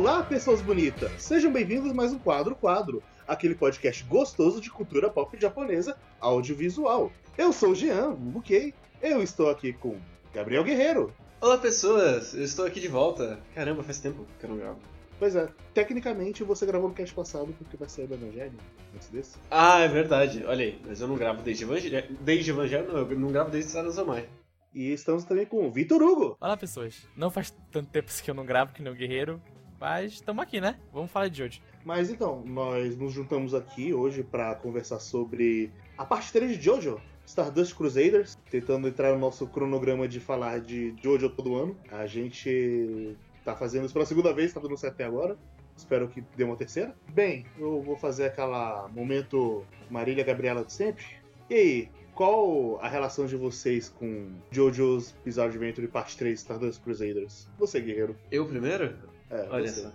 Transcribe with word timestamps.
Olá, 0.00 0.22
pessoas 0.22 0.62
bonitas! 0.62 1.12
Sejam 1.18 1.52
bem-vindos 1.52 1.90
a 1.90 1.94
mais 1.94 2.10
um 2.10 2.18
Quadro 2.18 2.56
Quadro, 2.56 3.02
aquele 3.28 3.54
podcast 3.54 4.02
gostoso 4.04 4.58
de 4.58 4.70
cultura 4.70 5.10
pop 5.10 5.38
japonesa 5.38 5.94
audiovisual. 6.18 7.12
Eu 7.36 7.52
sou 7.52 7.72
o 7.72 7.74
Jean, 7.74 8.14
Bukei, 8.14 8.72
eu 9.02 9.22
estou 9.22 9.50
aqui 9.50 9.74
com 9.74 9.98
Gabriel 10.32 10.64
Guerreiro. 10.64 11.12
Olá, 11.38 11.58
pessoas! 11.58 12.32
Eu 12.32 12.42
estou 12.44 12.64
aqui 12.64 12.80
de 12.80 12.88
volta. 12.88 13.38
Caramba, 13.54 13.82
faz 13.82 14.00
tempo 14.00 14.26
que 14.38 14.46
eu 14.46 14.48
não 14.48 14.56
gravo. 14.56 14.78
Pois 15.18 15.36
é, 15.36 15.50
tecnicamente 15.74 16.42
você 16.44 16.64
gravou 16.64 16.88
no 16.88 16.94
cast 16.94 17.14
passado 17.14 17.54
porque 17.58 17.76
vai 17.76 17.90
sair 17.90 18.06
do 18.06 18.14
Evangelho 18.14 18.56
antes 18.94 19.10
desse. 19.10 19.36
Ah, 19.50 19.80
é 19.80 19.88
verdade. 19.88 20.42
Olha 20.46 20.64
aí, 20.64 20.80
mas 20.86 21.02
eu 21.02 21.08
não 21.08 21.16
gravo 21.16 21.42
desde 21.42 21.64
Evangelho. 21.64 22.16
Desde 22.22 22.50
Evangelho, 22.50 22.90
não, 22.90 23.00
eu 23.00 23.18
não 23.18 23.28
gravo 23.30 23.50
desde 23.50 23.70
Sarazamai. 23.70 24.26
E 24.72 24.92
estamos 24.92 25.24
também 25.24 25.44
com 25.44 25.66
o 25.66 25.70
Vitor 25.70 26.00
Hugo. 26.00 26.38
Olá, 26.40 26.56
pessoas. 26.56 27.06
Não 27.14 27.30
faz 27.30 27.54
tanto 27.70 27.90
tempo 27.90 28.10
que 28.10 28.30
eu 28.30 28.34
não 28.34 28.46
gravo 28.46 28.72
que 28.72 28.82
nem 28.82 28.90
o 28.90 28.96
Guerreiro, 28.96 29.42
mas 29.80 30.12
estamos 30.12 30.42
aqui, 30.42 30.60
né? 30.60 30.78
Vamos 30.92 31.10
falar 31.10 31.28
de 31.28 31.42
hoje. 31.42 31.62
Mas 31.84 32.10
então, 32.10 32.44
nós 32.44 32.96
nos 32.96 33.12
juntamos 33.12 33.54
aqui 33.54 33.94
hoje 33.94 34.22
para 34.22 34.54
conversar 34.54 35.00
sobre 35.00 35.72
a 35.96 36.04
parte 36.04 36.30
3 36.32 36.58
de 36.58 36.62
Jojo, 36.62 37.00
Stardust 37.24 37.74
Crusaders, 37.74 38.38
tentando 38.50 38.86
entrar 38.86 39.12
no 39.12 39.18
nosso 39.18 39.46
cronograma 39.46 40.06
de 40.06 40.20
falar 40.20 40.60
de 40.60 40.94
Jojo 41.02 41.30
todo 41.30 41.56
ano. 41.56 41.76
A 41.90 42.06
gente 42.06 43.16
tá 43.44 43.56
fazendo 43.56 43.86
isso 43.86 43.94
pela 43.94 44.04
segunda 44.04 44.34
vez, 44.34 44.52
tá 44.52 44.60
dando 44.60 44.76
certo 44.76 44.94
até 44.94 45.04
agora. 45.04 45.38
Espero 45.74 46.08
que 46.08 46.22
dê 46.36 46.44
uma 46.44 46.56
terceira. 46.56 46.94
Bem, 47.08 47.46
eu 47.58 47.80
vou 47.80 47.96
fazer 47.96 48.26
aquela 48.26 48.86
momento 48.88 49.64
Marília 49.88 50.22
Gabriela 50.22 50.62
de 50.62 50.74
sempre. 50.74 51.04
E 51.48 51.54
aí, 51.54 51.88
qual 52.14 52.78
a 52.82 52.88
relação 52.88 53.24
de 53.24 53.34
vocês 53.34 53.88
com 53.88 54.28
JoJo's 54.50 55.14
Bizarre 55.24 55.48
Adventure 55.48 55.88
parte 55.88 56.18
3 56.18 56.38
Stardust 56.38 56.82
Crusaders? 56.82 57.48
Você, 57.58 57.80
guerreiro. 57.80 58.14
Eu 58.30 58.46
primeiro? 58.46 58.94
É, 59.30 59.46
Olha 59.50 59.68
você. 59.68 59.82
só. 59.82 59.92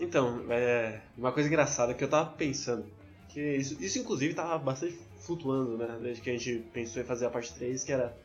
Então, 0.00 0.44
é 0.50 1.00
uma 1.16 1.30
coisa 1.32 1.48
engraçada 1.48 1.94
que 1.94 2.02
eu 2.02 2.08
tava 2.08 2.30
pensando. 2.32 2.86
Que 3.28 3.56
isso, 3.56 3.82
isso 3.82 3.98
inclusive 3.98 4.34
tava 4.34 4.58
bastante 4.58 4.98
flutuando, 5.20 5.76
né? 5.78 5.98
Desde 6.02 6.22
que 6.22 6.30
a 6.30 6.32
gente 6.32 6.58
pensou 6.72 7.02
em 7.02 7.04
fazer 7.04 7.26
a 7.26 7.30
parte 7.30 7.52
3, 7.54 7.84
que 7.84 7.92
era. 7.92 8.16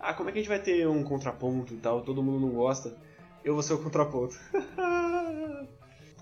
Ah, 0.00 0.14
como 0.14 0.28
é 0.28 0.32
que 0.32 0.38
a 0.38 0.42
gente 0.42 0.48
vai 0.48 0.60
ter 0.60 0.86
um 0.88 1.02
contraponto 1.04 1.74
e 1.74 1.76
tal? 1.76 2.02
Todo 2.02 2.22
mundo 2.22 2.46
não 2.46 2.54
gosta. 2.54 2.96
Eu 3.44 3.54
vou 3.54 3.62
ser 3.62 3.74
o 3.74 3.82
contraponto. 3.82 4.34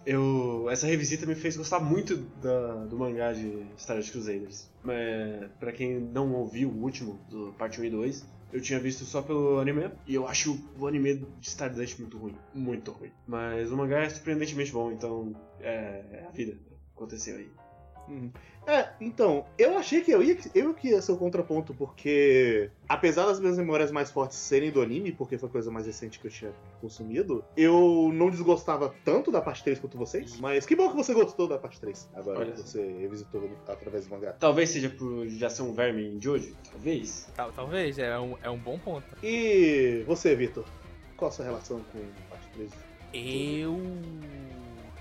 eu, 0.06 0.68
essa 0.70 0.86
revisita 0.86 1.26
me 1.26 1.34
fez 1.34 1.56
gostar 1.56 1.80
muito 1.80 2.16
da- 2.42 2.84
do 2.86 2.96
mangá 2.98 3.32
de 3.32 3.66
Stardust 3.76 4.12
Crusaders. 4.12 4.68
Mas, 4.82 5.50
pra 5.60 5.72
quem 5.72 6.00
não 6.00 6.32
ouviu 6.34 6.68
o 6.70 6.82
último, 6.82 7.18
do 7.28 7.52
parte 7.58 7.80
1 7.80 7.84
e 7.84 7.90
2, 7.90 8.26
eu 8.52 8.60
tinha 8.60 8.80
visto 8.80 9.04
só 9.04 9.22
pelo 9.22 9.58
anime. 9.58 9.90
E 10.06 10.14
eu 10.14 10.26
acho 10.26 10.58
o 10.78 10.86
anime 10.86 11.26
de 11.40 11.48
Stardust 11.48 11.98
muito 11.98 12.18
ruim. 12.18 12.36
Muito 12.54 12.90
ruim. 12.92 13.12
Mas 13.26 13.70
o 13.70 13.76
mangá 13.76 14.00
é 14.00 14.08
surpreendentemente 14.08 14.72
bom, 14.72 14.90
então 14.92 15.34
é, 15.60 16.04
é 16.10 16.26
a 16.26 16.30
vida. 16.30 16.58
Aconteceu 16.94 17.36
aí. 17.36 17.48
Uhum. 18.08 18.30
É, 18.66 18.90
então, 19.00 19.46
eu 19.56 19.78
achei 19.78 20.02
que 20.02 20.10
eu 20.10 20.22
ia, 20.22 20.36
eu 20.54 20.74
que 20.74 20.88
ia 20.88 21.00
ser 21.00 21.12
o 21.12 21.16
contraponto, 21.16 21.72
porque 21.72 22.70
apesar 22.86 23.24
das 23.24 23.40
minhas 23.40 23.56
memórias 23.56 23.90
mais 23.90 24.10
fortes 24.10 24.36
serem 24.36 24.70
do 24.70 24.82
anime, 24.82 25.10
porque 25.10 25.38
foi 25.38 25.48
a 25.48 25.52
coisa 25.52 25.70
mais 25.70 25.86
recente 25.86 26.18
que 26.18 26.26
eu 26.26 26.30
tinha 26.30 26.52
consumido, 26.78 27.42
eu 27.56 28.10
não 28.12 28.28
desgostava 28.28 28.94
tanto 29.06 29.30
da 29.32 29.40
parte 29.40 29.64
3 29.64 29.78
quanto 29.78 29.96
vocês, 29.96 30.38
mas 30.38 30.66
que 30.66 30.76
bom 30.76 30.90
que 30.90 30.96
você 30.96 31.14
gostou 31.14 31.48
da 31.48 31.58
parte 31.58 31.80
3, 31.80 32.10
agora 32.14 32.40
Olha 32.40 32.52
que 32.52 32.60
você 32.60 32.82
revisitou 33.00 33.48
através 33.66 34.06
do 34.06 34.10
mangá. 34.10 34.34
Talvez 34.34 34.68
seja 34.68 34.90
por 34.90 35.26
já 35.28 35.48
ser 35.48 35.62
um 35.62 35.72
verme 35.72 36.06
em 36.06 36.20
Jojo. 36.20 36.54
Talvez. 36.70 37.26
Tal- 37.34 37.52
talvez, 37.52 37.98
é 37.98 38.18
um, 38.18 38.36
é 38.42 38.50
um 38.50 38.58
bom 38.58 38.78
ponto. 38.78 39.06
E 39.22 40.04
você, 40.06 40.34
Vitor? 40.36 40.66
Qual 41.16 41.30
a 41.30 41.32
sua 41.32 41.46
relação 41.46 41.80
com 41.90 41.98
a 41.98 42.30
parte 42.30 42.48
3? 42.52 42.70
Eu 43.14 43.80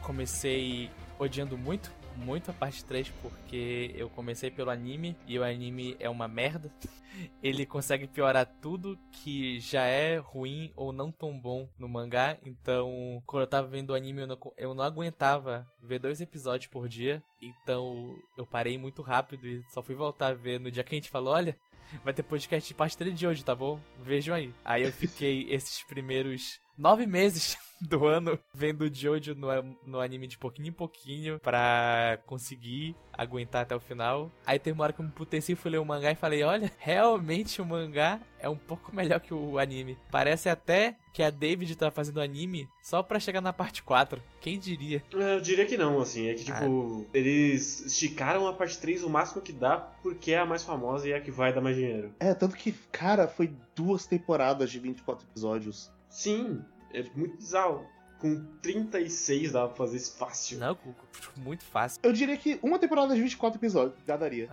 comecei 0.02 0.90
odiando 1.20 1.58
muito, 1.58 1.92
muito 2.18 2.52
a 2.52 2.54
parte 2.54 2.84
3, 2.84 3.10
porque 3.22 3.94
eu 3.96 4.10
comecei 4.10 4.52
pelo 4.52 4.70
anime 4.70 5.16
e 5.28 5.38
o 5.38 5.44
anime 5.44 5.96
é 6.00 6.10
uma 6.10 6.28
merda. 6.28 6.72
Ele 7.42 7.66
consegue 7.66 8.08
piorar 8.08 8.46
tudo 8.62 8.98
que 9.12 9.60
já 9.60 9.84
é 9.86 10.18
ruim 10.18 10.72
ou 10.76 10.92
não 10.92 11.12
tão 11.12 11.38
bom 11.38 11.68
no 11.78 11.90
mangá. 11.90 12.38
Então, 12.46 13.24
quando 13.26 13.44
eu 13.44 13.48
tava 13.48 13.68
vendo 13.68 13.92
o 13.92 13.96
anime, 13.96 14.22
eu 14.22 14.28
não, 14.28 14.38
eu 14.56 14.74
não 14.74 14.84
aguentava 14.84 15.68
ver 15.82 16.00
dois 16.00 16.22
episódios 16.22 16.70
por 16.70 16.88
dia. 16.88 17.24
Então, 17.42 18.16
eu 18.38 18.46
parei 18.46 18.78
muito 18.78 19.02
rápido 19.02 19.48
e 19.48 19.64
só 19.70 19.82
fui 19.82 19.96
voltar 19.96 20.28
a 20.28 20.34
ver 20.34 20.60
no 20.60 20.70
dia 20.70 20.84
que 20.84 20.94
a 20.94 20.98
gente 20.98 21.10
falou: 21.10 21.34
olha. 21.34 21.58
Vai 22.04 22.14
ter 22.14 22.22
podcast 22.22 22.68
de 22.68 22.74
parte 22.74 22.98
3 22.98 23.18
de 23.18 23.26
hoje, 23.26 23.46
tá 23.46 23.56
bom? 23.56 23.80
Vejam 24.04 24.36
aí. 24.36 24.54
Aí 24.66 24.84
eu 24.84 24.92
fiquei 24.92 25.48
esses 25.50 25.84
primeiros 25.84 26.60
nove 26.78 27.06
meses 27.06 27.58
do 27.82 28.06
ano 28.06 28.40
vendo 28.54 28.92
Jojo 28.94 29.36
no, 29.36 29.48
no 29.86 30.00
anime 30.00 30.28
de 30.28 30.38
pouquinho 30.38 30.70
em 30.70 30.72
pouquinho 30.74 31.40
pra 31.40 32.20
conseguir 32.26 32.96
aguentar 33.14 33.64
até 33.64 33.76
o 33.76 33.80
final. 33.80 34.32
Aí 34.46 34.58
tem 34.60 34.74
uma 34.74 34.84
hora 34.84 34.94
que 34.94 35.00
eu 35.02 35.06
me 35.06 35.12
puteci, 35.12 35.56
fui 35.56 35.72
ler 35.72 35.80
o 35.80 35.86
mangá 35.86 36.12
e 36.12 36.16
falei, 36.16 36.44
olha, 36.44 36.72
realmente 36.78 37.62
o 37.62 37.66
mangá 37.66 38.20
é 38.40 38.48
um 38.50 38.56
pouco 38.58 38.96
melhor 38.96 39.20
que 39.20 39.34
o 39.34 39.58
anime. 39.60 39.98
Parece 40.12 40.50
até 40.50 40.96
que 41.14 41.24
a 41.24 41.30
David 41.32 41.76
tá 41.76 41.90
fazendo 41.90 42.22
anime 42.22 42.68
só 42.82 43.02
pra 43.02 43.20
chegar 43.20 43.42
na 43.42 43.52
parte 43.54 43.82
4. 43.82 44.22
Quem 44.40 44.60
diria? 44.60 45.04
Eu 45.12 45.42
diria 45.42 45.66
que 45.66 45.76
não, 45.78 46.00
assim. 46.00 46.28
É 46.28 46.34
que, 46.36 46.52
Ah. 46.52 46.60
tipo, 46.60 47.08
eles 47.14 47.86
esticaram 47.88 48.48
a 48.48 48.54
parte 48.54 48.78
3 48.80 49.04
o 49.04 49.10
máximo 49.10 49.42
que 49.42 49.52
dá 49.52 49.78
porque 50.04 50.32
é 50.34 50.38
a 50.40 50.46
mais 50.46 50.64
famosa 50.64 51.08
e 51.08 51.12
é 51.12 51.18
a 51.18 51.22
que 51.22 51.32
vai 51.32 51.52
dar 51.54 51.62
mais 51.62 51.76
dinheiro. 51.76 52.14
É, 52.20 52.34
tanto 52.36 52.56
que, 52.56 52.72
cara, 52.92 53.28
foi 53.28 53.52
duas 53.76 54.06
temporadas 54.06 54.70
de 54.72 54.80
24 54.80 55.26
episódios. 55.28 55.92
Sim, 56.10 56.64
é 56.94 57.04
muito 57.16 57.38
bizarro. 57.38 57.86
Com 58.20 58.44
36 58.64 59.52
dá 59.52 59.68
pra 59.68 59.76
fazer 59.76 59.98
isso 59.98 60.18
fácil. 60.18 60.58
Não, 60.58 60.78
muito 61.38 61.64
fácil. 61.64 62.00
Eu 62.02 62.12
diria 62.12 62.36
que 62.36 62.60
uma 62.64 62.80
temporada 62.80 63.14
de 63.14 63.22
24 63.22 63.60
episódios 63.60 64.00
já 64.08 64.18
daria. 64.18 64.48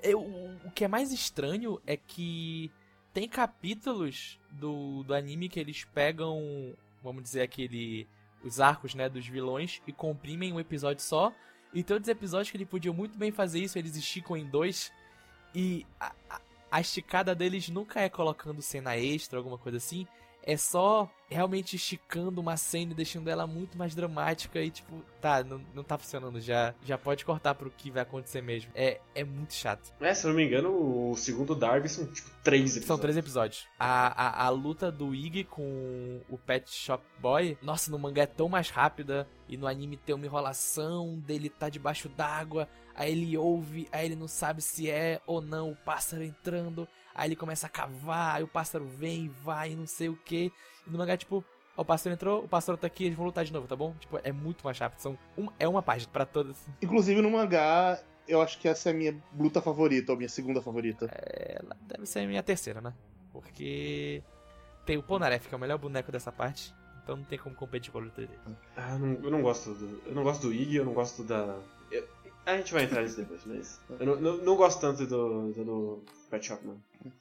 Eu, 0.00 0.20
o 0.20 0.70
que 0.72 0.84
é 0.84 0.88
mais 0.88 1.10
estranho 1.12 1.80
é 1.84 1.96
que 1.96 2.70
tem 3.12 3.28
capítulos 3.28 4.38
do, 4.52 5.02
do 5.02 5.14
anime 5.14 5.48
que 5.48 5.58
eles 5.58 5.84
pegam, 5.84 6.72
vamos 7.02 7.24
dizer, 7.24 7.42
aquele. 7.42 8.06
os 8.44 8.60
arcos, 8.60 8.94
né, 8.94 9.08
dos 9.08 9.26
vilões 9.26 9.82
e 9.86 9.92
comprimem 9.92 10.52
um 10.52 10.60
episódio 10.60 11.02
só. 11.02 11.32
E 11.74 11.82
tem 11.82 11.94
outros 11.94 12.08
episódios 12.08 12.50
que 12.50 12.56
eles 12.56 12.68
podiam 12.68 12.94
muito 12.94 13.18
bem 13.18 13.32
fazer 13.32 13.58
isso, 13.58 13.78
eles 13.78 13.96
esticam 13.96 14.36
em 14.36 14.48
dois. 14.48 14.92
E 15.52 15.84
a, 15.98 16.12
a, 16.30 16.40
a 16.70 16.80
esticada 16.80 17.34
deles 17.34 17.68
nunca 17.68 18.00
é 18.00 18.08
colocando 18.08 18.62
cena 18.62 18.96
extra, 18.96 19.38
alguma 19.38 19.58
coisa 19.58 19.78
assim. 19.78 20.06
É 20.48 20.56
só 20.56 21.10
realmente 21.28 21.76
esticando 21.76 22.40
uma 22.40 22.56
cena 22.56 22.92
e 22.92 22.94
deixando 22.94 23.28
ela 23.28 23.46
muito 23.46 23.76
mais 23.76 23.94
dramática 23.94 24.58
e 24.62 24.70
tipo, 24.70 25.04
tá, 25.20 25.44
não, 25.44 25.60
não 25.74 25.84
tá 25.84 25.98
funcionando 25.98 26.40
já. 26.40 26.74
Já 26.82 26.96
pode 26.96 27.22
cortar 27.22 27.54
pro 27.54 27.70
que 27.70 27.90
vai 27.90 28.00
acontecer 28.02 28.40
mesmo. 28.40 28.70
É, 28.74 28.98
é 29.14 29.22
muito 29.24 29.52
chato. 29.52 29.92
É, 30.00 30.14
se 30.14 30.24
eu 30.24 30.30
não 30.30 30.36
me 30.38 30.46
engano, 30.46 31.10
o 31.10 31.14
segundo 31.16 31.54
Darby 31.54 31.90
são, 31.90 32.06
tipo, 32.06 32.30
três 32.42 32.62
episódios. 32.70 32.86
São 32.86 32.98
três 32.98 33.16
episódios. 33.18 33.66
A, 33.78 34.42
a, 34.42 34.46
a 34.46 34.48
luta 34.48 34.90
do 34.90 35.14
Iggy 35.14 35.44
com 35.44 36.22
o 36.30 36.38
Pet 36.38 36.70
Shop 36.70 37.04
Boy, 37.20 37.58
nossa, 37.60 37.90
no 37.90 37.98
mangá 37.98 38.22
é 38.22 38.26
tão 38.26 38.48
mais 38.48 38.70
rápida. 38.70 39.28
E 39.46 39.56
no 39.58 39.66
anime 39.66 39.98
tem 39.98 40.14
uma 40.14 40.24
enrolação 40.24 41.18
dele 41.18 41.50
tá 41.50 41.68
debaixo 41.68 42.08
d'água. 42.08 42.66
Aí 42.94 43.12
ele 43.12 43.36
ouve, 43.36 43.86
aí 43.92 44.06
ele 44.06 44.16
não 44.16 44.28
sabe 44.28 44.62
se 44.62 44.90
é 44.90 45.20
ou 45.26 45.42
não 45.42 45.70
o 45.70 45.76
pássaro 45.76 46.22
entrando. 46.22 46.88
Aí 47.18 47.28
ele 47.28 47.36
começa 47.36 47.66
a 47.66 47.68
cavar, 47.68 48.36
aí 48.36 48.42
o 48.44 48.48
pássaro 48.48 48.86
vem 48.86 49.24
e 49.24 49.28
vai, 49.28 49.74
não 49.74 49.86
sei 49.86 50.08
o 50.08 50.16
que. 50.16 50.52
E 50.86 50.90
no 50.90 50.96
mangá, 50.98 51.16
tipo, 51.16 51.44
ó, 51.76 51.82
o 51.82 51.84
pássaro 51.84 52.14
entrou, 52.14 52.44
o 52.44 52.48
pássaro 52.48 52.78
tá 52.78 52.86
aqui, 52.86 53.04
eles 53.06 53.16
vão 53.16 53.26
lutar 53.26 53.44
de 53.44 53.52
novo, 53.52 53.66
tá 53.66 53.74
bom? 53.74 53.92
Tipo, 53.98 54.20
é 54.22 54.30
muito 54.30 54.64
mais 54.64 54.78
rápido. 54.78 55.00
São 55.00 55.18
um, 55.36 55.48
é 55.58 55.66
uma 55.66 55.82
página 55.82 56.10
pra 56.12 56.24
todas. 56.24 56.56
Inclusive 56.80 57.20
no 57.20 57.28
mangá, 57.30 58.00
eu 58.28 58.40
acho 58.40 58.58
que 58.60 58.68
essa 58.68 58.90
é 58.90 58.92
a 58.92 58.94
minha 58.94 59.20
luta 59.36 59.60
favorita, 59.60 60.12
ou 60.12 60.16
minha 60.16 60.28
segunda 60.28 60.62
favorita. 60.62 61.06
Ela 61.12 61.76
deve 61.88 62.06
ser 62.06 62.20
a 62.20 62.26
minha 62.28 62.42
terceira, 62.42 62.80
né? 62.80 62.94
Porque 63.32 64.22
tem 64.86 64.96
o 64.96 65.02
Polnareff, 65.02 65.48
que 65.48 65.54
é 65.54 65.56
o 65.56 65.60
melhor 65.60 65.76
boneco 65.78 66.12
dessa 66.12 66.30
parte. 66.30 66.72
Então 67.02 67.16
não 67.16 67.24
tem 67.24 67.38
como 67.38 67.54
competir 67.56 67.90
com 67.90 67.98
a 67.98 68.02
luta 68.02 68.20
dele. 68.20 68.38
Ah, 68.76 68.96
não- 68.98 69.14
eu 69.24 69.30
não 69.30 69.42
gosto 69.42 69.72
do. 69.74 70.02
Eu 70.06 70.14
não 70.14 70.22
gosto 70.22 70.42
do 70.42 70.52
Iggy, 70.54 70.76
eu 70.76 70.84
não 70.84 70.92
gosto 70.92 71.24
da. 71.24 71.58
eu- 71.90 72.06
a 72.46 72.56
gente 72.58 72.72
vai 72.72 72.84
entrar 72.84 73.02
nisso 73.02 73.16
depois, 73.16 73.40
mas. 73.46 73.80
Eu 73.98 74.06
não, 74.06 74.16
não, 74.20 74.36
não 74.38 74.56
gosto 74.56 74.80
tanto 74.80 75.06
do, 75.06 75.52
do, 75.52 75.64
do 75.64 76.02
Pet 76.30 76.46
Shop, 76.46 76.64
não. 76.66 76.80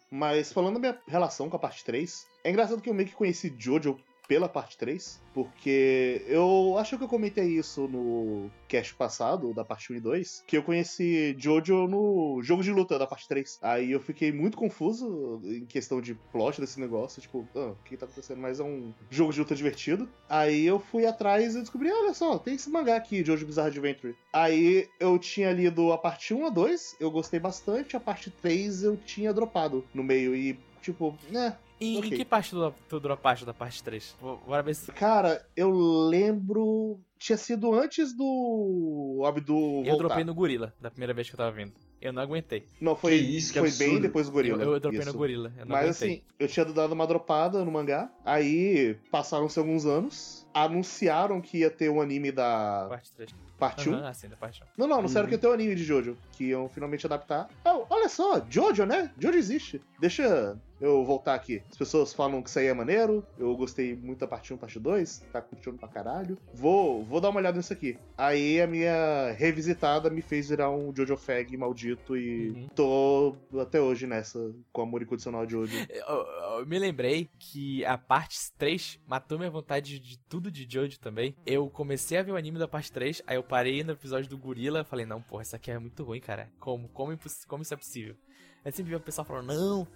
Mas 0.09 0.51
falando 0.51 0.75
da 0.75 0.79
minha 0.79 1.01
relação 1.07 1.49
com 1.49 1.55
a 1.55 1.59
parte 1.59 1.83
3, 1.83 2.25
é 2.43 2.49
engraçado 2.49 2.81
que 2.81 2.89
eu 2.89 2.93
meio 2.93 3.09
que 3.09 3.15
conheci 3.15 3.53
Jojo 3.57 3.99
pela 4.27 4.49
parte 4.49 4.77
3, 4.77 5.21
porque 5.33 6.23
eu 6.27 6.75
acho 6.77 6.97
que 6.97 7.03
eu 7.03 7.07
comentei 7.07 7.45
isso 7.45 7.87
no 7.87 8.49
cast 8.67 8.93
passado, 8.95 9.53
da 9.53 9.63
parte 9.63 9.93
1 9.93 9.95
e 9.95 9.99
2, 9.99 10.43
que 10.45 10.57
eu 10.57 10.63
conheci 10.63 11.35
Jojo 11.37 11.87
no 11.87 12.41
jogo 12.43 12.63
de 12.63 12.71
luta 12.71 12.99
da 12.99 13.07
parte 13.07 13.27
3. 13.27 13.59
Aí 13.61 13.91
eu 13.91 13.99
fiquei 13.99 14.31
muito 14.31 14.57
confuso 14.57 15.41
em 15.43 15.65
questão 15.65 16.01
de 16.01 16.13
plot 16.31 16.59
desse 16.59 16.79
negócio, 16.79 17.21
tipo, 17.21 17.47
ah, 17.55 17.71
o 17.71 17.83
que 17.85 17.95
tá 17.95 18.05
acontecendo? 18.05 18.39
Mas 18.39 18.59
é 18.59 18.63
um 18.63 18.93
jogo 19.09 19.31
de 19.31 19.39
luta 19.39 19.55
divertido. 19.55 20.09
Aí 20.29 20.65
eu 20.65 20.79
fui 20.79 21.05
atrás 21.05 21.55
e 21.55 21.61
descobri, 21.61 21.91
olha 21.91 22.13
só, 22.13 22.37
tem 22.37 22.55
esse 22.55 22.69
mangá 22.69 22.97
aqui, 22.97 23.23
Jojo 23.23 23.45
Bizarre 23.45 23.69
Adventure. 23.69 24.15
Aí 24.33 24.89
eu 24.99 25.17
tinha 25.17 25.51
lido 25.51 25.91
a 25.91 25.97
parte 25.97 26.33
1 26.33 26.45
a 26.45 26.49
2, 26.49 26.97
eu 26.99 27.09
gostei 27.09 27.39
bastante, 27.39 27.95
a 27.95 27.99
parte 27.99 28.29
3 28.29 28.83
eu 28.83 28.97
tinha 28.97 29.33
dropado 29.33 29.85
no 29.93 30.03
meio 30.03 30.35
e, 30.35 30.59
tipo, 30.81 31.17
né, 31.29 31.57
E 31.79 31.97
Ok. 31.97 32.09
em 32.11 32.15
que 32.17 32.25
parte 32.25 32.49
tu, 32.51 32.73
tu 32.89 32.99
durou 32.99 33.13
a 33.13 33.17
parte 33.17 33.45
da 33.45 33.53
parte 33.53 33.83
3? 33.83 34.15
Vou- 34.19 34.37
Bora 34.45 34.63
ver 34.63 34.73
se. 34.75 34.91
Cara, 34.91 35.45
eu 35.55 35.69
lembro. 35.71 36.99
Tinha 37.19 37.37
sido 37.37 37.73
antes 37.73 38.15
do 38.15 39.23
Abdul 39.25 39.79
Eu 39.79 39.91
voltar. 39.91 39.97
dropei 40.07 40.23
no 40.23 40.33
gorila, 40.35 40.71
da 40.79 40.91
primeira 40.91 41.13
vez 41.15 41.27
que 41.27 41.33
eu 41.33 41.37
tava 41.37 41.51
vindo. 41.51 41.73
Eu 41.99 42.13
não 42.13 42.21
aguentei. 42.21 42.63
Não, 42.79 42.95
foi, 42.95 43.17
Que 43.17 43.23
isso, 43.25 43.53
que 43.53 43.57
foi 43.59 43.69
absurdo. 43.69 43.91
bem 43.91 44.01
depois 44.01 44.27
do 44.27 44.31
gorila. 44.31 44.61
Eu, 44.63 44.73
eu 44.73 44.79
dropei 44.79 44.99
isso. 44.99 45.11
no 45.11 45.17
gorila. 45.17 45.51
Eu 45.57 45.65
não 45.65 45.71
Mas 45.75 45.85
aguentei. 46.01 46.09
assim, 46.17 46.21
eu 46.37 46.47
tinha 46.47 46.63
dado 46.65 46.91
uma 46.93 47.07
dropada 47.07 47.65
no 47.65 47.71
mangá. 47.71 48.11
Aí 48.23 48.95
passaram-se 49.09 49.57
alguns 49.57 49.83
anos. 49.87 50.45
Anunciaram 50.53 51.41
que 51.41 51.59
ia 51.59 51.71
ter 51.71 51.89
um 51.89 51.99
anime 51.99 52.31
da 52.31 52.85
Parte 52.87 53.11
3. 53.13 53.35
parte 53.57 53.89
1. 53.89 53.93
Aham, 53.95 54.07
assim, 54.09 54.27
da 54.27 54.35
parte 54.35 54.61
1. 54.61 54.65
Não, 54.77 54.87
não, 54.87 54.99
anunciaram 54.99 55.25
Uhum. 55.25 55.29
que 55.29 55.35
ia 55.35 55.39
ter 55.39 55.47
um 55.47 55.51
anime 55.53 55.73
de 55.73 55.83
Jojo. 55.83 56.15
Que 56.33 56.45
iam 56.49 56.69
finalmente 56.69 57.03
adaptar. 57.07 57.49
Ah, 57.65 57.79
olha 57.89 58.09
só, 58.09 58.45
Jojo, 58.47 58.85
né? 58.85 59.11
Jojo 59.19 59.37
existe. 59.39 59.81
Deixa 59.99 60.55
eu 60.79 61.03
voltar 61.03 61.33
aqui. 61.35 61.61
As 61.69 61.77
pessoas 61.77 62.13
falam 62.13 62.41
que 62.41 62.49
isso 62.49 62.59
aí 62.59 62.67
é 62.67 62.73
maneiro. 62.73 63.25
Eu 63.37 63.55
gostei 63.55 63.95
muito 63.95 64.19
da 64.19 64.27
parte 64.27 64.53
1 64.53 64.57
parte 64.57 64.79
2. 64.79 65.25
Tá 65.31 65.41
curtindo 65.41 65.77
pra 65.77 65.87
caralho. 65.87 66.37
Vou, 66.53 67.03
vou 67.03 67.19
dar 67.21 67.29
uma 67.29 67.39
olhada 67.39 67.57
nisso 67.57 67.73
aqui. 67.73 67.97
Aí 68.17 68.61
a 68.61 68.67
minha 68.67 69.31
revisitada 69.31 70.09
me 70.09 70.21
fez 70.21 70.49
virar 70.49 70.69
um 70.71 70.93
Jojo 70.95 71.17
Fag 71.17 71.55
maldito. 71.57 72.15
E 72.17 72.49
Uhum. 72.49 72.67
tô 72.75 73.35
até 73.59 73.81
hoje 73.81 74.05
nessa, 74.07 74.53
com 74.71 74.81
amor 74.81 75.01
incondicional 75.01 75.45
de 75.45 75.53
Jojo. 75.53 75.75
Eu, 75.89 76.59
eu 76.59 76.65
me 76.65 76.79
lembrei 76.79 77.29
que 77.39 77.83
a 77.85 77.97
parte 77.97 78.37
3 78.57 78.99
matou 79.05 79.37
minha 79.37 79.49
vontade 79.49 79.99
de 79.99 80.17
tudo 80.29 80.49
de 80.51 80.67
Jojo 80.69 80.99
também. 80.99 81.35
Eu 81.45 81.69
comecei 81.69 82.17
a 82.17 82.23
ver 82.23 82.31
o 82.31 82.35
anime 82.35 82.57
da 82.59 82.67
parte 82.67 82.91
3, 82.91 83.21
aí 83.27 83.35
eu 83.35 83.43
parei 83.43 83.83
no 83.83 83.91
episódio 83.93 84.29
do 84.29 84.37
Gorila 84.37 84.83
falei, 84.83 85.05
não, 85.05 85.21
porra, 85.21 85.43
isso 85.43 85.55
aqui 85.55 85.69
é 85.71 85.77
muito 85.77 86.03
ruim, 86.03 86.19
cara. 86.19 86.49
Como? 86.59 86.87
Como, 86.89 87.17
como 87.47 87.61
isso 87.63 87.73
é 87.73 87.77
possível? 87.77 88.15
Aí 88.63 88.71
sempre 88.71 88.89
vi 88.91 88.95
o 88.95 88.99
pessoal 88.99 89.25
falando, 89.25 89.47
não, 89.47 89.87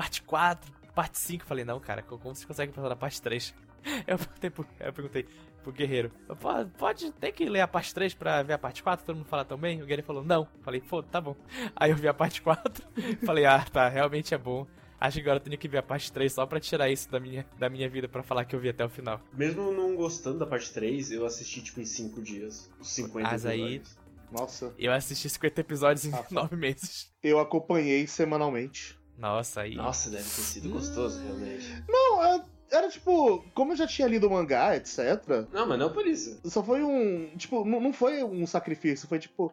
parte 0.00 0.22
4, 0.22 0.72
parte 0.94 1.18
5. 1.18 1.44
Falei, 1.44 1.62
não, 1.64 1.78
cara, 1.78 2.00
como 2.02 2.22
vocês 2.22 2.44
conseguem 2.46 2.72
passar 2.74 2.88
da 2.88 2.96
parte 2.96 3.20
3? 3.20 3.54
Eu 4.06 4.18
perguntei 4.18 4.50
pro, 4.50 4.66
eu 4.78 4.92
perguntei 4.92 5.26
pro 5.62 5.72
Guerreiro, 5.72 6.10
pode, 6.38 6.70
pode 6.78 7.12
ter 7.12 7.32
que 7.32 7.48
ler 7.48 7.60
a 7.60 7.68
parte 7.68 7.94
3 7.94 8.12
pra 8.14 8.42
ver 8.42 8.52
a 8.54 8.58
parte 8.58 8.82
4? 8.82 9.04
Todo 9.06 9.16
mundo 9.16 9.26
fala 9.26 9.42
também? 9.44 9.76
O 9.78 9.86
Guerreiro 9.86 10.02
falou, 10.02 10.22
não. 10.24 10.46
Falei, 10.62 10.80
pô, 10.82 11.02
tá 11.02 11.18
bom. 11.20 11.34
Aí 11.76 11.90
eu 11.90 11.96
vi 11.96 12.06
a 12.08 12.12
parte 12.14 12.40
4, 12.42 12.84
falei, 13.24 13.44
ah, 13.46 13.62
tá, 13.70 13.88
realmente 13.88 14.34
é 14.34 14.38
bom. 14.38 14.66
Acho 14.98 15.16
que 15.16 15.22
agora 15.22 15.36
eu 15.38 15.40
tenho 15.42 15.56
que 15.56 15.66
ver 15.68 15.78
a 15.78 15.82
parte 15.82 16.12
3 16.12 16.30
só 16.30 16.44
pra 16.46 16.60
tirar 16.60 16.90
isso 16.90 17.10
da 17.10 17.18
minha, 17.20 17.46
da 17.58 17.70
minha 17.70 17.88
vida 17.88 18.06
pra 18.06 18.22
falar 18.22 18.44
que 18.44 18.54
eu 18.54 18.60
vi 18.60 18.68
até 18.68 18.84
o 18.84 18.88
final. 18.90 19.18
Mesmo 19.32 19.72
não 19.72 19.96
gostando 19.96 20.38
da 20.38 20.46
parte 20.46 20.70
3, 20.74 21.10
eu 21.12 21.24
assisti 21.24 21.62
tipo 21.62 21.80
em 21.80 21.86
5 21.86 22.20
dias. 22.22 22.70
Os 22.78 22.90
50 22.90 23.28
Mas 23.30 23.46
aí- 23.46 23.76
episódios. 23.76 23.98
Nossa, 24.30 24.72
Eu 24.78 24.92
assisti 24.92 25.28
50 25.28 25.60
episódios 25.62 26.04
em 26.04 26.14
Ah, 26.14 26.24
9 26.30 26.54
meses. 26.54 27.10
eu 27.22 27.40
acompanhei 27.40 28.06
semanalmente. 28.06 28.99
Nossa, 29.20 29.60
aí. 29.60 29.74
Nossa, 29.76 30.10
deve 30.10 30.24
ter 30.24 30.28
sido 30.40 30.70
gostoso, 30.70 31.20
realmente. 31.22 31.84
Não, 31.88 32.24
é- 32.24 32.44
era 32.72 32.88
tipo, 32.88 33.44
como 33.54 33.72
eu 33.72 33.76
já 33.76 33.86
tinha 33.86 34.08
lido 34.08 34.26
o 34.26 34.30
mangá, 34.30 34.74
etc. 34.76 34.98
Não, 35.52 35.66
mas 35.68 35.78
não 35.78 35.92
por 35.92 36.06
isso. 36.06 36.40
Só 36.44 36.62
foi 36.62 36.82
um. 36.82 37.28
Tipo, 37.36 37.64
não, 37.64 37.80
não 37.80 37.92
foi 37.92 38.22
um 38.24 38.46
sacrifício, 38.46 39.06
foi 39.08 39.18
tipo. 39.18 39.52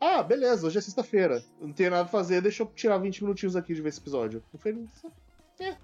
Ah, 0.00 0.22
beleza, 0.22 0.66
hoje 0.66 0.78
é 0.78 0.80
sexta-feira. 0.80 1.42
Não 1.60 1.72
tenho 1.72 1.90
nada 1.90 2.04
a 2.04 2.08
fazer, 2.08 2.40
deixa 2.40 2.62
eu 2.62 2.66
tirar 2.66 2.98
20 2.98 3.22
minutinhos 3.24 3.56
aqui 3.56 3.74
de 3.74 3.82
ver 3.82 3.88
esse 3.88 3.98
episódio. 4.00 4.42
Não 4.52 4.60
foi. 4.60 4.86
É, 5.58 5.74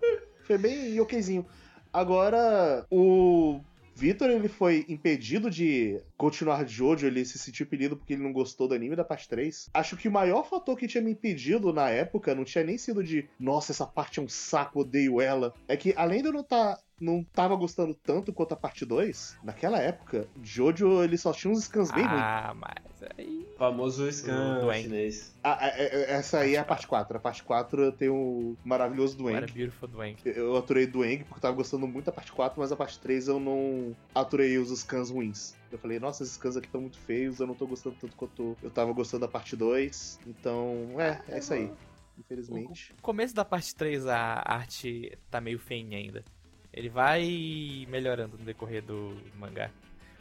foi 0.44 0.56
bem 0.58 1.00
okzinho. 1.00 1.44
Agora, 1.92 2.86
o. 2.90 3.60
Vitor, 3.96 4.28
ele 4.28 4.48
foi 4.48 4.84
impedido 4.88 5.48
de 5.48 6.00
continuar 6.24 6.66
Jojo, 6.66 7.06
ele 7.06 7.22
se 7.22 7.38
sentiu 7.38 7.66
impedido 7.66 7.96
porque 7.98 8.14
ele 8.14 8.22
não 8.22 8.32
gostou 8.32 8.66
do 8.66 8.74
anime 8.74 8.96
da 8.96 9.04
parte 9.04 9.28
3. 9.28 9.68
Acho 9.74 9.94
que 9.94 10.08
o 10.08 10.12
maior 10.12 10.42
fator 10.48 10.74
que 10.74 10.88
tinha 10.88 11.02
me 11.02 11.10
impedido 11.10 11.70
na 11.70 11.90
época 11.90 12.34
não 12.34 12.44
tinha 12.44 12.64
nem 12.64 12.78
sido 12.78 13.04
de, 13.04 13.28
nossa, 13.38 13.72
essa 13.72 13.86
parte 13.86 14.20
é 14.20 14.22
um 14.22 14.28
saco, 14.28 14.80
odeio 14.80 15.20
ela. 15.20 15.52
É 15.68 15.76
que 15.76 15.92
além 15.96 16.22
de 16.22 16.28
eu 16.28 16.32
não 16.32 16.42
tá, 16.42 16.78
não 16.98 17.22
tava 17.22 17.54
gostando 17.56 17.92
tanto 17.94 18.32
quanto 18.32 18.52
a 18.52 18.56
parte 18.56 18.86
2, 18.86 19.36
naquela 19.44 19.78
época, 19.78 20.26
Jojo 20.42 21.02
ele 21.02 21.18
só 21.18 21.30
tinha 21.32 21.52
uns 21.52 21.64
scans 21.64 21.90
bem 21.90 22.04
ruins. 22.06 22.22
Ah, 22.22 22.54
mas 22.58 23.10
aí. 23.18 23.46
O 23.54 23.58
famoso 23.58 24.10
scan 24.10 24.60
Dwayne. 24.62 24.84
chinês. 24.84 25.34
Ah, 25.44 25.58
é- 25.60 25.84
é- 25.84 26.10
essa 26.12 26.38
aí 26.38 26.54
é 26.54 26.58
a 26.58 26.64
parte 26.64 26.86
4. 26.86 27.16
A 27.18 27.20
parte 27.20 27.42
4 27.42 27.82
eu 27.82 27.92
tenho 27.92 28.14
o 28.14 28.56
maravilhoso 28.64 29.14
Era 29.28 29.40
Dueng. 29.46 29.52
Beautiful 29.52 29.88
Dwang. 29.88 30.16
Eu 30.24 30.56
aturei 30.56 30.86
Dueng 30.86 31.18
porque 31.24 31.34
eu 31.38 31.42
tava 31.42 31.54
gostando 31.54 31.86
muito 31.86 32.06
da 32.06 32.12
parte 32.12 32.32
4, 32.32 32.58
mas 32.58 32.72
a 32.72 32.76
parte 32.76 32.98
3 32.98 33.28
eu 33.28 33.38
não 33.38 33.94
aturei 34.14 34.56
os 34.56 34.70
scans 34.80 35.10
ruins. 35.10 35.54
Eu 35.74 35.78
falei, 35.80 35.98
nossa, 35.98 36.22
esses 36.22 36.36
scans 36.36 36.56
aqui 36.56 36.68
estão 36.68 36.80
muito 36.80 36.96
feios, 36.98 37.40
eu 37.40 37.48
não 37.48 37.54
tô 37.56 37.66
gostando 37.66 37.96
tanto 38.00 38.14
quanto 38.14 38.56
eu 38.62 38.70
tava 38.70 38.92
gostando 38.92 39.22
da 39.22 39.28
parte 39.28 39.56
2. 39.56 40.20
Então, 40.24 41.00
é, 41.00 41.20
é 41.28 41.38
isso 41.40 41.52
aí. 41.52 41.68
Infelizmente. 42.16 42.92
No 42.94 43.02
começo 43.02 43.34
da 43.34 43.44
parte 43.44 43.74
3 43.74 44.06
a 44.06 44.40
arte 44.46 45.18
tá 45.28 45.40
meio 45.40 45.58
feinha 45.58 45.98
ainda. 45.98 46.24
Ele 46.72 46.88
vai 46.88 47.84
melhorando 47.88 48.38
no 48.38 48.44
decorrer 48.44 48.84
do 48.84 49.16
mangá. 49.36 49.68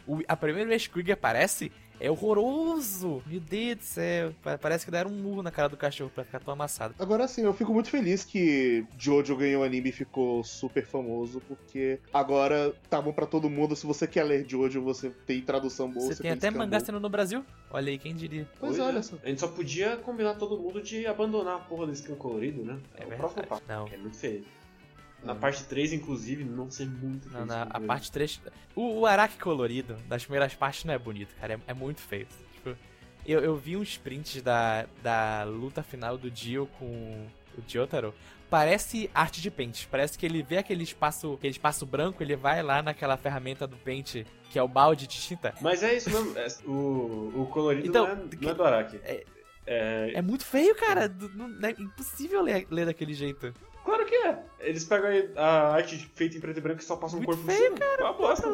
O- 0.07 0.23
a 0.27 0.35
primeira 0.35 0.67
vez 0.69 0.87
que 0.87 0.89
o 0.89 0.93
Krieger 0.93 1.13
aparece 1.13 1.71
é 1.99 2.09
horroroso! 2.11 3.21
Meu 3.25 3.39
Deus 3.39 3.77
do 3.77 3.83
céu! 3.83 4.33
Pa- 4.43 4.57
Parece 4.57 4.85
que 4.85 4.91
deram 4.91 5.11
um 5.11 5.15
murro 5.21 5.43
na 5.43 5.51
cara 5.51 5.69
do 5.69 5.77
cachorro 5.77 6.11
pra 6.13 6.23
ficar 6.23 6.39
tão 6.39 6.53
amassado. 6.53 6.93
Agora 6.99 7.27
sim, 7.27 7.41
eu 7.43 7.53
fico 7.53 7.73
muito 7.73 7.89
feliz 7.89 8.23
que 8.23 8.85
Jojo 8.97 9.35
ganhou 9.35 9.61
o 9.61 9.65
anime 9.65 9.89
e 9.89 9.91
ficou 9.91 10.43
super 10.43 10.85
famoso, 10.85 11.41
porque 11.47 11.99
agora 12.13 12.73
tá 12.89 13.01
bom 13.01 13.11
pra 13.13 13.25
todo 13.25 13.49
mundo. 13.49 13.75
Se 13.75 13.85
você 13.85 14.05
quer 14.07 14.23
ler 14.23 14.45
Jojo, 14.47 14.81
você 14.81 15.09
tem 15.25 15.41
tradução 15.41 15.89
boa. 15.89 16.07
Você 16.13 16.21
tem 16.21 16.31
até 16.31 16.49
mangá 16.51 16.79
sendo 16.79 16.99
no 16.99 17.09
Brasil? 17.09 17.43
Olha 17.71 17.89
aí, 17.91 17.97
quem 17.97 18.15
diria. 18.15 18.47
Pois 18.59 18.79
olha 18.79 18.99
é. 18.99 19.01
só. 19.01 19.15
A 19.23 19.27
gente 19.29 19.39
só 19.39 19.47
podia 19.47 19.97
combinar 19.97 20.35
todo 20.35 20.57
mundo 20.57 20.81
de 20.81 21.05
abandonar 21.07 21.55
a 21.55 21.59
porra 21.59 21.87
do 21.87 21.95
scan 21.95 22.15
colorido, 22.15 22.63
né? 22.63 22.77
É 22.95 23.05
o 23.05 23.09
verdade. 23.09 23.19
próximo 23.19 23.47
passo. 23.47 23.61
Não. 23.67 23.87
É 23.87 23.97
muito 23.97 24.17
feio. 24.17 24.43
Na 25.23 25.33
Hum. 25.33 25.39
parte 25.39 25.63
3, 25.65 25.93
inclusive, 25.93 26.43
não 26.43 26.69
ser 26.69 26.85
muito 26.87 27.29
Não, 27.29 27.45
scan 27.45 27.67
a 27.69 27.79
parte 27.79 28.11
3. 28.11 28.41
O, 28.75 28.99
o 29.01 29.05
Araki 29.05 29.37
colorido 29.37 29.95
das 30.07 30.23
primeiras 30.23 30.53
partes 30.53 30.83
não 30.83 30.93
é 30.93 30.97
bonito, 30.97 31.33
cara. 31.39 31.53
É, 31.53 31.59
é 31.71 31.73
muito 31.73 32.01
feio. 32.01 32.27
Tipo, 32.53 32.75
eu, 33.25 33.39
eu 33.39 33.55
vi 33.55 33.77
uns 33.77 33.97
prints 33.97 34.41
da, 34.41 34.85
da 35.01 35.43
luta 35.45 35.81
final 35.81 36.17
do 36.17 36.29
Dio 36.29 36.67
com 36.77 37.25
o 37.57 37.63
Jotaro. 37.67 38.13
Parece 38.49 39.09
arte 39.15 39.41
de 39.41 39.49
pente. 39.49 39.87
Parece 39.89 40.17
que 40.17 40.25
ele 40.25 40.43
vê 40.43 40.57
aquele 40.57 40.83
espaço, 40.83 41.33
aquele 41.33 41.51
espaço 41.51 41.85
branco, 41.85 42.21
ele 42.21 42.35
vai 42.35 42.61
lá 42.61 42.83
naquela 42.83 43.17
ferramenta 43.17 43.65
do 43.65 43.77
pente, 43.77 44.27
que 44.51 44.59
é 44.59 44.61
o 44.63 44.67
balde 44.67 45.07
de 45.07 45.17
tinta. 45.19 45.55
Mas 45.61 45.81
é 45.81 45.95
isso 45.95 46.09
mesmo. 46.11 46.37
é- 46.37 46.47
o, 46.69 47.31
o 47.43 47.47
colorido 47.47 47.87
Então, 47.87 48.05
não, 48.05 48.11
é, 48.13 48.27
não 48.41 48.49
é 48.49 48.53
do 48.53 48.63
Araki. 48.63 48.99
é- 49.03 49.23
É, 49.65 50.11
É 50.15 50.21
muito 50.21 50.45
feio, 50.45 50.75
cara. 50.75 51.07
Não- 51.33 51.65
É 51.65 51.71
impossível 51.71 52.41
ler, 52.41 52.67
ler 52.69 52.85
daquele 52.85 53.13
jeito. 53.13 53.53
Que 54.13 54.27
é. 54.27 54.43
Eles 54.59 54.83
pegam 54.85 55.09
a 55.35 55.43
a 55.43 55.73
arte 55.73 55.97
feita 56.13 56.37
em 56.37 56.39
preto 56.39 56.57
e 56.57 56.61
branco 56.61 56.81
e 56.81 56.83
só 56.83 56.95
passam 56.95 57.19
um 57.19 57.23
Muito 57.23 57.35
corpo 57.35 57.51
feio, 57.51 57.71
por 57.71 57.77
cima. 57.79 57.91
Cara, 57.91 58.03
uma 58.03 58.13
bosta. 58.13 58.47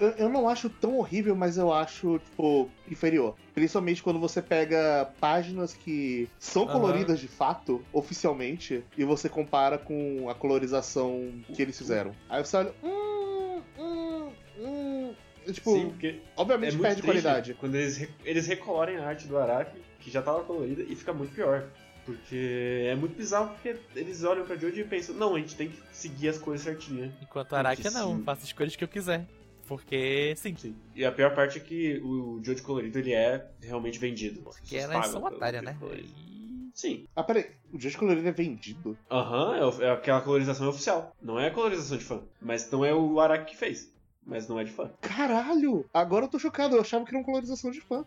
Eu, 0.00 0.08
eu 0.10 0.28
não 0.28 0.48
acho 0.48 0.70
tão 0.70 0.96
horrível, 0.96 1.36
mas 1.36 1.58
eu 1.58 1.72
acho, 1.72 2.18
tipo, 2.18 2.70
inferior. 2.90 3.34
Principalmente 3.54 4.02
quando 4.02 4.18
você 4.18 4.40
pega 4.40 5.12
páginas 5.20 5.74
que 5.74 6.28
são 6.38 6.66
coloridas 6.66 7.20
de 7.20 7.28
fato, 7.28 7.84
oficialmente, 7.92 8.82
e 8.96 9.04
você 9.04 9.28
compara 9.28 9.76
com 9.78 10.28
a 10.30 10.34
colorização 10.34 11.32
que 11.52 11.60
eles 11.60 11.76
fizeram. 11.76 12.12
Aí 12.28 12.44
você 12.44 12.56
olha. 12.56 12.74
Hum, 12.82 13.62
hum, 13.78 14.32
hum. 14.58 15.14
Tipo, 15.52 15.72
Sim, 15.72 15.90
porque 15.90 16.06
é 16.06 16.20
obviamente 16.36 16.72
muito 16.72 16.82
perde 16.82 17.02
qualidade. 17.02 17.54
quando 17.54 17.74
eles, 17.74 18.08
eles 18.24 18.46
recolorem 18.46 18.96
a 18.96 19.06
arte 19.06 19.28
do 19.28 19.36
Araki, 19.36 19.78
que 20.00 20.10
já 20.10 20.22
tava 20.22 20.42
colorida, 20.44 20.82
e 20.82 20.96
fica 20.96 21.12
muito 21.12 21.34
pior. 21.34 21.68
Porque 22.04 22.84
é 22.86 22.94
muito 22.94 23.16
bizarro, 23.16 23.50
porque 23.54 23.76
eles 23.96 24.22
olham 24.24 24.44
pra 24.44 24.56
Jojo 24.56 24.78
e 24.80 24.84
pensam, 24.84 25.14
não, 25.14 25.34
a 25.34 25.38
gente 25.38 25.56
tem 25.56 25.70
que 25.70 25.78
seguir 25.92 26.28
as 26.28 26.38
coisas 26.38 26.64
certinhas. 26.64 27.12
Enquanto 27.22 27.52
o 27.52 27.56
Araki 27.56 27.90
não, 27.90 28.18
sim. 28.18 28.22
faço 28.24 28.44
as 28.44 28.52
coisas 28.52 28.76
que 28.76 28.84
eu 28.84 28.88
quiser. 28.88 29.26
Porque, 29.66 30.34
sim. 30.36 30.54
Sim. 30.56 30.76
E 30.94 31.04
a 31.04 31.10
pior 31.12 31.34
parte 31.34 31.56
é 31.56 31.60
que 31.60 31.98
o 32.04 32.38
Jojo 32.44 32.62
colorido, 32.62 32.98
ele 32.98 33.12
é 33.14 33.48
realmente 33.62 33.98
vendido. 33.98 34.42
Pessoas 34.42 34.72
elas 34.72 35.06
pagam 35.06 35.12
são 35.12 35.24
otárias, 35.24 35.62
né? 35.62 35.76
E- 35.96 36.24
Sim. 36.74 37.06
Ah, 37.14 37.22
peraí, 37.22 37.52
o 37.72 37.78
Jojo 37.80 37.96
Colorido 37.98 38.26
é 38.26 38.32
vendido? 38.32 38.98
Aham, 39.08 39.56
é 39.56 39.64
o- 39.64 39.82
é, 39.82 39.90
aquela 39.92 40.20
colorização 40.20 40.68
oficial. 40.68 41.14
Não 41.22 41.38
é 41.38 41.46
a 41.46 41.50
colorização 41.52 41.96
de 41.96 42.02
fã. 42.02 42.20
Mas 42.42 42.68
não 42.68 42.84
é 42.84 42.92
o 42.92 43.20
Araki 43.20 43.52
que 43.52 43.56
fez. 43.56 43.88
Mas 44.26 44.48
não 44.48 44.58
é 44.58 44.64
de 44.64 44.72
fã. 44.72 44.90
Caralho! 45.00 45.84
Agora 45.94 46.24
eu 46.24 46.28
tô 46.28 46.36
chocado, 46.38 46.74
eu 46.74 46.80
achava 46.80 47.04
que 47.04 47.10
era 47.12 47.18
uma 47.18 47.24
colorização 47.24 47.70
de 47.70 47.80
fã. 47.80 48.04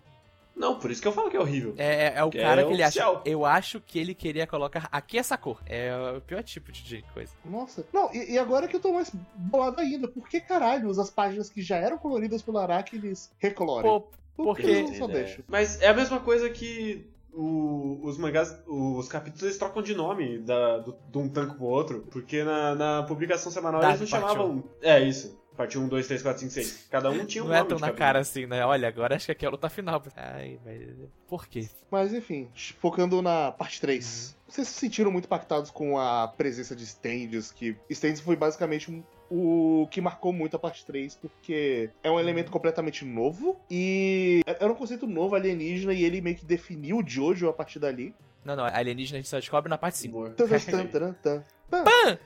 Não, 0.58 0.80
por 0.80 0.90
isso 0.92 1.02
que 1.02 1.08
eu 1.08 1.12
falo 1.12 1.30
que 1.30 1.38
é 1.38 1.40
horrível. 1.40 1.74
É, 1.78 2.14
é 2.18 2.24
o 2.24 2.30
Que 2.30 2.40
cara 2.40 2.62
é 2.62 2.66
que 2.66 2.74
ele 2.74 2.82
acha. 2.84 3.08
oficial. 3.08 3.22
Eu 3.26 3.46
acho 3.46 3.80
que 3.80 4.00
ele 4.00 4.14
queria 4.16 4.48
colocar 4.48 4.90
aqui 4.92 5.18
essa 5.18 5.38
cor. 5.38 5.62
É 5.66 5.92
o 6.18 6.22
pior 6.22 6.42
tipo 6.44 6.72
de- 6.72 7.04
coisa. 7.14 7.32
Nossa. 7.46 7.86
Não, 7.94 8.12
e, 8.14 8.34
e 8.34 8.38
agora 8.40 8.68
que 8.68 8.76
eu 8.76 8.80
tô 8.80 8.92
mais 8.92 9.12
bolado 9.36 9.80
ainda, 9.82 10.08
por 10.08 10.28
que 10.28 10.40
caralhos 10.42 10.98
as 10.98 11.10
páginas 11.10 11.50
que 11.50 11.62
já 11.62 11.78
eram 11.78 11.98
coloridas 11.98 12.42
pelo 12.42 12.58
Araki 12.58 12.96
eles 12.96 13.32
recolorem? 13.38 13.90
Pô, 13.90 14.02
Por 14.02 14.56
que 14.56 14.64
porque- 14.64 14.68
eles 14.78 14.90
não 14.92 14.98
só 14.98 15.06
É, 15.06 15.14
deixam? 15.14 15.46
Mas 15.48 15.82
é 15.82 15.88
a 15.90 15.94
mesma 15.94 16.20
coisa 16.20 16.50
que 16.50 17.08
o- 17.34 18.00
os 18.04 18.18
mangás, 18.18 18.56
os 18.68 19.08
capítulos 19.08 19.44
eles 19.44 19.58
trocam 19.60 19.84
de 19.84 19.94
nome 19.94 20.40
da, 20.40 20.80
do- 20.80 20.96
de 21.12 21.18
um 21.20 21.30
tanco 21.30 21.54
pro 21.56 21.66
outro, 21.66 22.08
porque 22.12 22.44
na, 22.44 22.74
na 22.74 23.04
publicação 23.04 23.52
semanal 23.52 23.80
Da 23.82 23.90
eles 23.90 24.00
não 24.02 24.08
chamavam. 24.08 24.64
É 24.82 25.00
isso. 25.00 25.38
Parte 25.58 25.78
1, 25.78 25.88
2, 25.88 26.06
3, 26.08 26.22
4, 26.22 26.40
5, 26.42 26.52
6. 26.54 26.88
Cada 26.92 27.10
um 27.10 27.26
tinha 27.26 27.44
um 27.44 27.48
Não 27.48 27.56
é 27.56 27.64
tão 27.64 27.80
na 27.80 27.88
um. 27.88 27.96
cara 27.96 28.20
assim, 28.20 28.46
né? 28.46 28.64
Olha, 28.64 28.88
agora 28.88 29.16
acho 29.16 29.26
que 29.26 29.32
aqui 29.32 29.44
é 29.44 29.48
a 29.48 29.52
luta 29.52 29.68
final. 29.70 30.02
Ai, 30.16 30.60
velho. 30.64 31.12
Por 31.28 31.48
quê? 31.48 31.68
Mas 31.90 32.14
enfim, 32.14 32.48
focando 32.80 33.22
na 33.24 33.52
parte 33.52 33.82
3. 33.82 34.36
Uhum. 34.38 34.52
Vocês 34.54 34.68
se 34.68 34.74
sentiram 34.80 35.12
muito 35.12 35.26
impactados 35.26 35.72
com 35.72 35.98
a 36.00 36.28
presença 36.28 36.76
de 36.76 36.84
stands, 36.84 37.52
que 37.52 37.76
stands 37.90 38.22
foi 38.22 38.36
basicamente 38.36 38.92
um- 38.92 39.04
o 39.30 39.88
que 39.90 40.00
marcou 40.00 40.32
muito 40.32 40.56
a 40.56 40.60
parte 40.60 40.86
3, 40.86 41.16
porque 41.16 41.90
é 42.04 42.10
um 42.12 42.20
elemento 42.20 42.52
completamente 42.52 43.04
novo 43.04 43.60
e 43.70 44.42
era 44.46 44.72
um 44.72 44.76
conceito 44.76 45.06
novo 45.08 45.36
alienígena 45.36 45.92
e 45.92 46.04
ele 46.04 46.22
meio 46.22 46.36
que 46.38 46.46
definiu 46.46 47.00
o 47.00 47.04
Jojo 47.06 47.50
a 47.50 47.54
partir 47.54 47.80
dali. 47.80 48.14
Não, 48.46 48.56
não, 48.56 48.64
alienígena 48.64 49.18
a 49.18 49.22
gente 49.22 49.28
só 49.30 49.38
descobre 49.40 49.70
na 49.70 49.78
parte 49.78 49.98
5. 49.98 50.16
Humor. 50.18 50.30
Tan, 50.36 50.48
tan, 50.48 50.86
tan, 50.88 51.14
tan, 51.22 51.84
tan. 51.84 52.18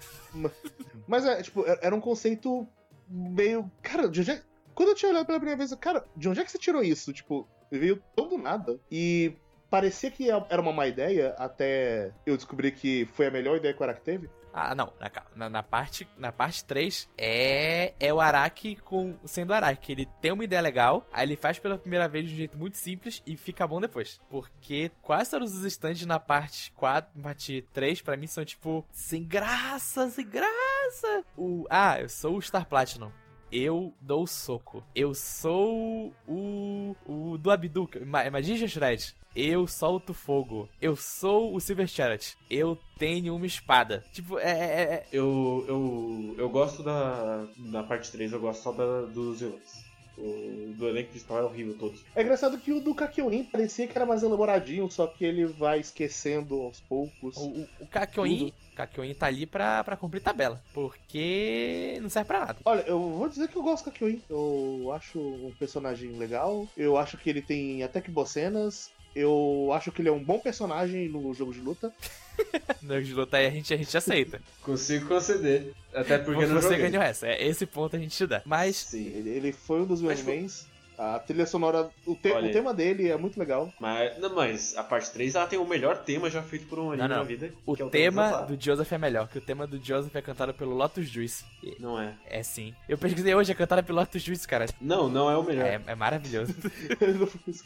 Mas 1.07 1.25
é, 1.25 1.41
tipo, 1.41 1.65
era 1.81 1.95
um 1.95 1.99
conceito 1.99 2.67
meio. 3.11 3.69
Cara, 3.81 4.07
de 4.07 4.21
onde 4.21 4.31
é... 4.31 4.41
Quando 4.73 4.89
eu 4.89 4.95
tinha 4.95 5.11
olhado 5.11 5.25
pela 5.25 5.37
primeira 5.39 5.57
vez, 5.57 5.71
eu, 5.71 5.77
cara, 5.77 6.03
de 6.15 6.29
onde 6.29 6.39
é 6.39 6.43
que 6.43 6.51
você 6.51 6.57
tirou 6.57 6.81
isso? 6.81 7.11
Tipo, 7.11 7.47
veio 7.69 8.01
tão 8.15 8.27
do 8.27 8.37
nada. 8.37 8.79
E 8.89 9.35
parecia 9.69 10.09
que 10.09 10.29
era 10.29 10.61
uma 10.61 10.73
má 10.73 10.87
ideia, 10.87 11.35
até 11.37 12.11
eu 12.25 12.35
descobri 12.35 12.71
que 12.71 13.05
foi 13.13 13.27
a 13.27 13.31
melhor 13.31 13.57
ideia 13.57 13.73
que 13.73 13.79
o 13.79 13.83
Araki 13.83 14.01
teve. 14.01 14.29
Ah, 14.53 14.75
não. 14.75 14.91
Na, 14.99 15.11
na, 15.35 15.49
na 15.49 15.63
parte, 15.63 16.07
na 16.17 16.31
parte 16.31 16.63
3 16.65 17.09
é, 17.17 17.93
é 17.99 18.13
o 18.13 18.19
Araki 18.19 18.75
com, 18.75 19.15
sendo 19.25 19.53
Araki. 19.53 19.91
Ele 19.93 20.05
tem 20.21 20.31
uma 20.31 20.43
ideia 20.43 20.61
legal, 20.61 21.07
aí 21.11 21.25
ele 21.25 21.35
faz 21.37 21.57
pela 21.57 21.77
primeira 21.77 22.07
vez 22.07 22.27
de 22.27 22.33
um 22.33 22.37
jeito 22.37 22.57
muito 22.57 22.77
simples 22.77 23.23
e 23.25 23.37
fica 23.37 23.65
bom 23.65 23.79
depois. 23.79 24.19
Porque 24.29 24.91
quase 25.01 25.31
todos 25.31 25.55
os 25.55 25.63
stands 25.65 26.05
na 26.05 26.19
parte 26.19 26.71
4, 26.73 27.21
parte 27.21 27.65
3, 27.73 28.01
pra 28.01 28.17
mim 28.17 28.27
são 28.27 28.43
tipo, 28.43 28.85
sem 28.91 29.23
graça, 29.23 30.09
sem 30.09 30.27
graça. 30.27 31.23
O, 31.37 31.65
ah, 31.69 31.99
eu 32.01 32.09
sou 32.09 32.35
o 32.37 32.41
Star 32.41 32.65
Platinum. 32.65 33.11
Eu 33.51 33.93
dou 33.99 34.25
soco. 34.25 34.81
Eu 34.95 35.13
sou 35.13 36.13
o. 36.25 36.95
O 37.05 37.37
do 37.37 37.51
Abdul. 37.51 37.89
Ma- 38.05 38.29
Magician 38.29 38.67
Shred. 38.67 39.13
Eu 39.35 39.65
solto 39.67 40.13
fogo. 40.13 40.67
Eu 40.81 40.95
sou 40.95 41.55
o 41.55 41.59
Silver 41.61 41.87
Chariot. 41.87 42.37
Eu 42.49 42.77
tenho 42.97 43.35
uma 43.35 43.45
espada. 43.45 44.03
Tipo, 44.11 44.37
é. 44.39 44.51
é- 44.51 44.83
é- 44.93 45.05
Eu, 45.11 45.65
eu, 45.67 46.35
eu 46.37 46.49
gosto 46.49 46.83
da, 46.83 47.45
da 47.57 47.83
parte 47.83 48.11
3, 48.11 48.33
eu 48.33 48.39
gosto 48.41 48.61
só 48.63 48.71
da, 48.71 49.01
dos 49.03 49.39
vilões. 49.39 49.91
O 50.17 50.73
do 50.77 50.87
elenco 50.89 51.09
principal 51.11 51.39
é 51.39 51.43
horrível 51.43 51.75
todos. 51.79 52.03
É 52.15 52.21
engraçado 52.21 52.57
que 52.59 52.71
o 52.73 52.81
do 52.81 52.93
Kakyoin 52.93 53.43
parecia 53.45 53.87
que 53.87 53.97
era 53.97 54.05
mais 54.05 54.21
elaboradinho, 54.21 54.91
só 54.91 55.07
que 55.07 55.23
ele 55.25 55.45
vai 55.45 55.79
esquecendo 55.79 56.61
aos 56.61 56.79
poucos. 56.81 57.37
O, 57.37 57.47
o, 57.47 57.67
o 57.79 57.87
Kakyoin, 57.87 58.53
Kakyoin 58.75 59.13
tá 59.15 59.27
ali 59.27 59.45
pra, 59.47 59.83
pra 59.83 59.95
cumprir 59.97 60.21
tabela. 60.21 60.61
Porque 60.73 61.97
não 62.01 62.09
serve 62.09 62.27
pra 62.27 62.39
nada. 62.45 62.57
Olha, 62.65 62.81
eu 62.81 62.99
vou 62.99 63.29
dizer 63.29 63.47
que 63.47 63.55
eu 63.55 63.63
gosto 63.63 63.85
do 63.85 63.91
Kakyoin. 63.93 64.21
Eu 64.29 64.91
acho 64.93 65.17
um 65.17 65.53
personagem 65.57 66.11
legal. 66.17 66.67
Eu 66.77 66.97
acho 66.97 67.17
que 67.17 67.29
ele 67.29 67.41
tem 67.41 67.81
até 67.81 68.01
que 68.01 68.11
boas 68.11 68.29
cenas. 68.29 68.91
Eu 69.15 69.69
acho 69.73 69.91
que 69.91 70.01
ele 70.01 70.09
é 70.09 70.11
um 70.11 70.23
bom 70.23 70.39
personagem 70.39 71.09
no 71.09 71.33
jogo 71.33 71.53
de 71.53 71.59
luta. 71.59 71.91
No 72.81 72.95
jogo 72.95 73.05
de 73.05 73.13
luta 73.13 73.37
aí 73.37 73.45
a 73.45 73.49
gente, 73.51 73.71
a 73.73 73.77
gente 73.77 73.95
aceita. 73.95 74.41
Consigo 74.63 75.07
conceder. 75.07 75.73
Até 75.93 76.17
porque 76.17 76.45
não 76.47 76.59
Você 76.59 76.75
ganhou 76.77 77.03
essa. 77.03 77.27
É 77.27 77.45
esse 77.45 77.65
ponto 77.67 77.95
a 77.95 77.99
gente 77.99 78.15
te 78.17 78.25
dá. 78.25 78.41
Mas. 78.45 78.77
Sim. 78.77 79.05
Ele, 79.07 79.29
ele 79.29 79.51
foi 79.51 79.81
um 79.81 79.85
dos 79.85 80.01
meus 80.01 80.23
mains. 80.23 80.65
A 80.97 81.19
trilha 81.19 81.45
sonora, 81.45 81.89
o, 82.05 82.15
te- 82.15 82.31
Olha 82.31 82.49
o 82.49 82.51
tema 82.51 82.73
dele 82.73 83.09
é 83.09 83.17
muito 83.17 83.39
legal. 83.39 83.71
Mas, 83.79 84.17
não, 84.19 84.33
mas 84.33 84.75
a 84.77 84.83
parte 84.83 85.11
3 85.11 85.35
ela 85.35 85.45
tem 85.45 85.59
o 85.59 85.67
melhor 85.67 85.97
tema 86.03 86.29
já 86.29 86.41
feito 86.41 86.65
por 86.67 86.79
um 86.79 86.91
anime 86.91 86.97
Não, 87.01 87.07
não. 87.09 87.17
na 87.17 87.23
vida. 87.23 87.51
O 87.65 87.75
que 87.75 87.83
é 87.83 87.89
tema 87.89 88.23
Zanzara. 88.29 88.45
do 88.47 88.63
Joseph 88.63 88.91
é 88.91 88.97
melhor, 88.97 89.27
que 89.27 89.37
o 89.37 89.41
tema 89.41 89.67
do 89.67 89.83
Joseph 89.83 90.15
é 90.15 90.21
cantado 90.21 90.53
pelo 90.53 90.73
Lotus 90.73 91.07
Juice. 91.07 91.43
Não 91.79 91.99
é. 91.99 92.13
É 92.25 92.41
sim. 92.43 92.73
Eu 92.89 92.97
pesquisei 92.97 93.35
hoje, 93.35 93.51
é 93.51 93.55
cantado 93.55 93.83
pelo 93.83 93.99
Lotus 93.99 94.21
Juice, 94.21 94.47
cara. 94.47 94.65
Não, 94.79 95.09
não 95.09 95.29
é 95.29 95.35
o 95.37 95.43
melhor. 95.43 95.65
É, 95.67 95.81
é 95.85 95.95
maravilhoso. 95.95 96.55
Não 97.19 97.27
foi 97.27 97.41
isso 97.47 97.63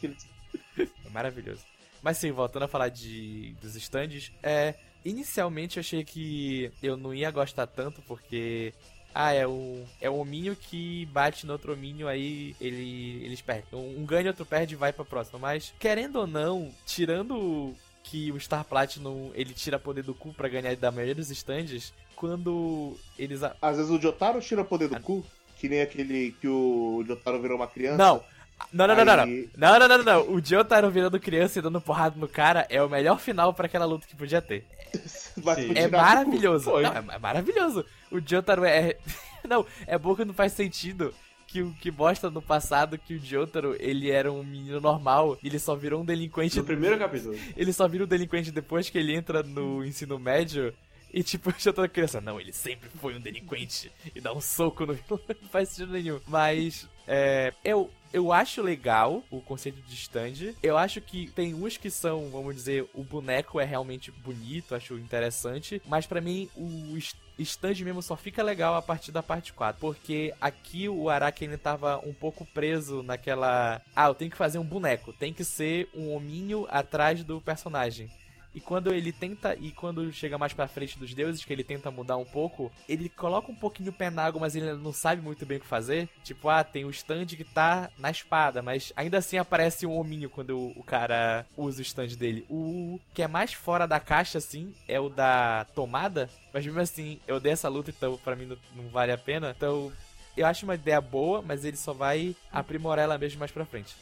É 0.78 1.08
maravilhoso. 1.10 1.62
Mas 2.02 2.18
sim, 2.18 2.30
voltando 2.30 2.64
a 2.64 2.68
falar 2.68 2.88
de 2.88 3.54
dos 3.60 3.74
stands, 3.76 4.30
é. 4.42 4.74
Inicialmente 5.04 5.76
eu 5.76 5.80
achei 5.80 6.04
que 6.04 6.70
eu 6.82 6.96
não 6.96 7.14
ia 7.14 7.30
gostar 7.30 7.66
tanto, 7.66 8.02
porque. 8.02 8.74
Ah, 9.14 9.32
é 9.32 9.46
o. 9.46 9.82
É 10.00 10.10
o 10.10 10.16
hominho 10.18 10.54
que 10.54 11.06
bate 11.06 11.46
no 11.46 11.52
outro 11.52 11.72
hominho, 11.72 12.06
aí 12.08 12.54
ele, 12.60 13.24
eles 13.24 13.40
perdem. 13.40 13.66
Um, 13.72 14.00
um 14.00 14.04
ganha, 14.04 14.28
outro 14.30 14.44
perde 14.44 14.74
e 14.74 14.76
vai 14.76 14.92
pra 14.92 15.04
próxima. 15.04 15.38
Mas, 15.38 15.72
querendo 15.78 16.16
ou 16.16 16.26
não, 16.26 16.70
tirando 16.84 17.72
que 18.02 18.30
o 18.30 18.38
Star 18.38 18.64
Platinum 18.64 19.30
ele 19.34 19.54
tira 19.54 19.78
poder 19.78 20.02
do 20.02 20.14
cu 20.14 20.32
pra 20.34 20.48
ganhar 20.48 20.74
da 20.76 20.90
maioria 20.90 21.14
dos 21.14 21.30
stands, 21.30 21.94
quando 22.14 22.96
eles. 23.18 23.40
Às 23.62 23.76
vezes 23.78 23.90
o 23.90 24.00
Jotaro 24.00 24.40
tira 24.40 24.64
poder 24.64 24.88
do 24.88 24.96
Ah. 24.96 25.00
cu, 25.00 25.24
que 25.56 25.68
nem 25.68 25.80
aquele 25.80 26.32
que 26.40 26.46
o 26.48 27.02
Jotaro 27.06 27.40
virou 27.40 27.56
uma 27.56 27.66
criança. 27.68 27.96
Não! 27.96 28.22
Não, 28.72 28.86
não, 28.86 28.96
não, 28.96 29.04
não, 29.04 29.16
não. 29.16 29.24
Aí- 29.24 29.48
Não, 29.56 29.78
não, 29.78 29.88
não, 29.88 29.98
não, 29.98 30.04
não. 30.04 30.34
O 30.34 30.44
Jotaro 30.44 30.90
virando 30.90 31.20
criança 31.20 31.58
e 31.58 31.62
dando 31.62 31.80
porrada 31.80 32.16
no 32.18 32.26
cara 32.28 32.66
é 32.68 32.82
o 32.82 32.88
melhor 32.88 33.18
final 33.20 33.52
pra 33.54 33.66
aquela 33.66 33.84
luta 33.84 34.06
que 34.06 34.16
podia 34.16 34.40
ter. 34.42 34.64
É 35.74 35.88
maravilhoso. 35.88 36.70
Não, 36.70 36.78
é, 36.80 37.04
é 37.16 37.18
maravilhoso. 37.18 37.84
O 38.10 38.18
Jotaro 38.20 38.64
é. 38.64 38.96
Não, 39.48 39.64
é 39.86 39.96
bom 39.98 40.16
que 40.16 40.24
não 40.24 40.34
faz 40.34 40.52
sentido. 40.52 41.14
Que 41.46 41.62
o 41.62 41.72
que 41.74 41.90
mostra 41.92 42.28
no 42.30 42.42
passado 42.42 42.98
que 42.98 43.14
o 43.14 43.18
Jotaro, 43.24 43.76
ele 43.78 44.10
era 44.10 44.32
um 44.32 44.42
menino 44.42 44.80
normal, 44.80 45.38
e 45.42 45.46
ele 45.46 45.58
só 45.60 45.76
virou 45.76 46.02
um 46.02 46.04
delinquente. 46.04 46.56
No 46.58 46.64
primeiro 46.64 46.98
capítulo. 46.98 47.38
Ele 47.56 47.72
só 47.72 47.86
vira 47.86 48.02
um 48.02 48.06
delinquente 48.08 48.50
depois 48.50 48.90
que 48.90 48.98
ele 48.98 49.14
entra 49.14 49.42
no 49.44 49.84
ensino 49.84 50.18
médio. 50.18 50.74
E 51.12 51.22
tipo, 51.22 51.50
o 51.50 51.54
Jotaro 51.56 51.88
criança, 51.88 52.20
não, 52.20 52.40
ele 52.40 52.52
sempre 52.52 52.88
foi 53.00 53.14
um 53.14 53.20
delinquente. 53.20 53.92
E 54.14 54.20
dá 54.20 54.32
um 54.32 54.40
soco 54.40 54.84
no 54.86 54.94
vilão, 54.94 55.20
não 55.40 55.48
faz 55.48 55.68
sentido 55.68 55.92
nenhum. 55.92 56.18
Mas, 56.26 56.88
é. 57.06 57.52
Eu, 57.62 57.88
eu 58.12 58.32
acho 58.32 58.62
legal 58.62 59.22
o 59.30 59.40
conceito 59.40 59.80
de 59.82 59.94
stand. 59.94 60.54
Eu 60.62 60.76
acho 60.76 61.00
que 61.00 61.28
tem 61.28 61.54
uns 61.54 61.76
que 61.76 61.90
são, 61.90 62.30
vamos 62.30 62.54
dizer, 62.54 62.88
o 62.94 63.02
boneco 63.02 63.60
é 63.60 63.64
realmente 63.64 64.10
bonito, 64.10 64.74
acho 64.74 64.94
interessante. 64.98 65.80
Mas 65.86 66.06
pra 66.06 66.20
mim, 66.20 66.48
o 66.56 66.96
stand 67.38 67.74
mesmo 67.84 68.02
só 68.02 68.16
fica 68.16 68.42
legal 68.42 68.74
a 68.74 68.82
partir 68.82 69.12
da 69.12 69.22
parte 69.22 69.52
4. 69.52 69.80
Porque 69.80 70.32
aqui 70.40 70.88
o 70.88 71.08
Araki 71.08 71.44
ainda 71.44 71.58
tava 71.58 71.98
um 72.06 72.12
pouco 72.12 72.46
preso 72.46 73.02
naquela. 73.02 73.80
Ah, 73.94 74.06
eu 74.08 74.14
tenho 74.14 74.30
que 74.30 74.36
fazer 74.36 74.58
um 74.58 74.64
boneco. 74.64 75.12
Tem 75.12 75.32
que 75.32 75.44
ser 75.44 75.88
um 75.94 76.14
hominho 76.14 76.66
atrás 76.70 77.22
do 77.22 77.40
personagem. 77.40 78.10
E 78.56 78.60
quando 78.60 78.90
ele 78.90 79.12
tenta, 79.12 79.54
e 79.54 79.70
quando 79.70 80.10
chega 80.10 80.38
mais 80.38 80.54
pra 80.54 80.66
frente 80.66 80.98
dos 80.98 81.12
deuses, 81.12 81.44
que 81.44 81.52
ele 81.52 81.62
tenta 81.62 81.90
mudar 81.90 82.16
um 82.16 82.24
pouco, 82.24 82.72
ele 82.88 83.06
coloca 83.10 83.52
um 83.52 83.54
pouquinho 83.54 83.90
o 83.90 83.92
pé 83.92 84.08
na 84.08 84.24
água, 84.24 84.40
mas 84.40 84.56
ele 84.56 84.72
não 84.72 84.94
sabe 84.94 85.20
muito 85.20 85.44
bem 85.44 85.58
o 85.58 85.60
que 85.60 85.66
fazer. 85.66 86.08
Tipo, 86.24 86.48
ah, 86.48 86.64
tem 86.64 86.86
o 86.86 86.90
stand 86.90 87.26
que 87.26 87.44
tá 87.44 87.90
na 87.98 88.10
espada, 88.10 88.62
mas 88.62 88.94
ainda 88.96 89.18
assim 89.18 89.36
aparece 89.36 89.86
um 89.86 89.94
hominho 89.98 90.30
quando 90.30 90.72
o, 90.74 90.82
cara 90.82 91.44
usa 91.54 91.80
o 91.80 91.82
stand 91.82 92.16
dele. 92.16 92.46
O 92.48 92.98
que 93.12 93.20
é 93.20 93.28
mais 93.28 93.52
fora 93.52 93.86
da 93.86 94.00
caixa, 94.00 94.38
assim, 94.38 94.74
é 94.88 94.98
o 94.98 95.10
da 95.10 95.66
tomada, 95.74 96.30
mas 96.50 96.64
mesmo 96.64 96.80
assim, 96.80 97.20
eu 97.28 97.38
dei 97.38 97.52
essa 97.52 97.68
luta, 97.68 97.90
então 97.90 98.16
pra 98.16 98.34
mim 98.34 98.46
não, 98.46 98.56
não 98.74 98.88
vale 98.88 99.12
a 99.12 99.18
pena. 99.18 99.54
Então, 99.54 99.92
eu 100.34 100.46
acho 100.46 100.64
uma 100.64 100.76
ideia 100.76 101.00
boa, 101.02 101.42
mas 101.42 101.62
ele 101.62 101.76
só 101.76 101.92
vai 101.92 102.34
aprimorar 102.50 103.04
ela 103.04 103.18
mesmo 103.18 103.38
mais 103.38 103.52
pra 103.52 103.66
frente. 103.66 103.94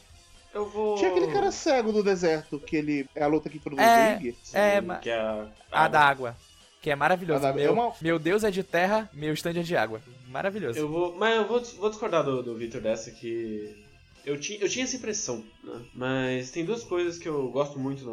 Eu 0.55 0.65
vou. 0.69 0.95
Tinha 0.95 1.11
aquele 1.11 1.27
cara 1.31 1.51
cego 1.51 1.91
do 1.91 2.01
deserto, 2.01 2.59
que 2.59 2.77
ele 2.77 3.07
é 3.13 3.23
a 3.23 3.27
luta 3.27 3.49
que 3.49 3.57
introduz 3.57 3.85
É. 3.85 4.15
o 4.15 4.19
Ring. 4.19 4.35
É, 4.53 4.81
mas- 4.81 5.01
Que 5.01 5.09
é 5.09 5.17
a, 5.19 5.47
A 5.71 5.87
da 5.87 5.99
água. 6.01 6.35
Que 6.81 6.89
é 6.91 6.95
maravilhoso. 6.95 7.45
A 7.45 7.49
da- 7.51 7.55
meu, 7.57 7.65
é 7.67 7.71
uma- 7.71 7.93
meu 8.01 8.17
Deus 8.17 8.43
é 8.43 8.49
de 8.51 8.63
terra, 8.63 9.09
meu 9.11 9.33
stand 9.33 9.59
é 9.59 9.63
de 9.63 9.75
água. 9.75 10.01
Maravilhoso. 10.29 10.79
Eu 10.79 10.87
vou. 10.87 11.15
Mas 11.15 11.35
eu 11.35 11.45
vou, 11.47 11.59
vou 11.61 11.89
discordar 11.89 12.23
do, 12.23 12.41
do 12.41 12.55
Victor 12.55 12.79
dessa 12.81 13.11
que. 13.11 13.83
Eu 14.25 14.39
tinha, 14.39 14.57
eu 14.59 14.67
tinha 14.67 14.85
essa 14.85 14.95
impressão, 14.95 15.43
né? 15.63 15.81
Mas 15.93 16.49
tem 16.49 16.65
duas 16.65 16.83
coisas 16.83 17.19
que 17.19 17.27
eu 17.29 17.47
gosto 17.51 17.77
muito 17.77 18.03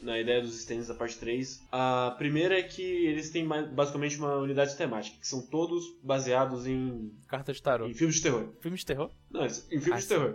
na, 0.00 0.12
na 0.12 0.18
ideia 0.20 0.40
dos 0.40 0.54
stands 0.60 0.86
da 0.86 0.94
parte 0.94 1.16
3. 1.18 1.60
A 1.72 2.14
primeira 2.18 2.56
é 2.56 2.62
que 2.62 2.82
eles 2.82 3.30
têm 3.30 3.42
mais- 3.44 3.66
basicamente 3.68 4.16
uma 4.16 4.36
unidade 4.36 4.76
temática, 4.76 5.16
que 5.20 5.26
são 5.26 5.40
todos 5.42 5.84
baseados 6.04 6.66
em, 6.68 7.10
Carta 7.26 7.52
de 7.52 7.60
tarô. 7.60 7.86
em 7.88 7.94
filmes 7.94 8.16
de 8.16 8.22
terror. 8.22 8.48
Filme 8.60 8.76
de 8.76 8.86
terror? 8.86 9.10
Não, 9.28 9.40
eles- 9.42 9.66
em 9.72 9.80
filmes 9.80 9.92
Ah, 9.92 9.96
de 9.96 10.02
sim. 10.04 10.34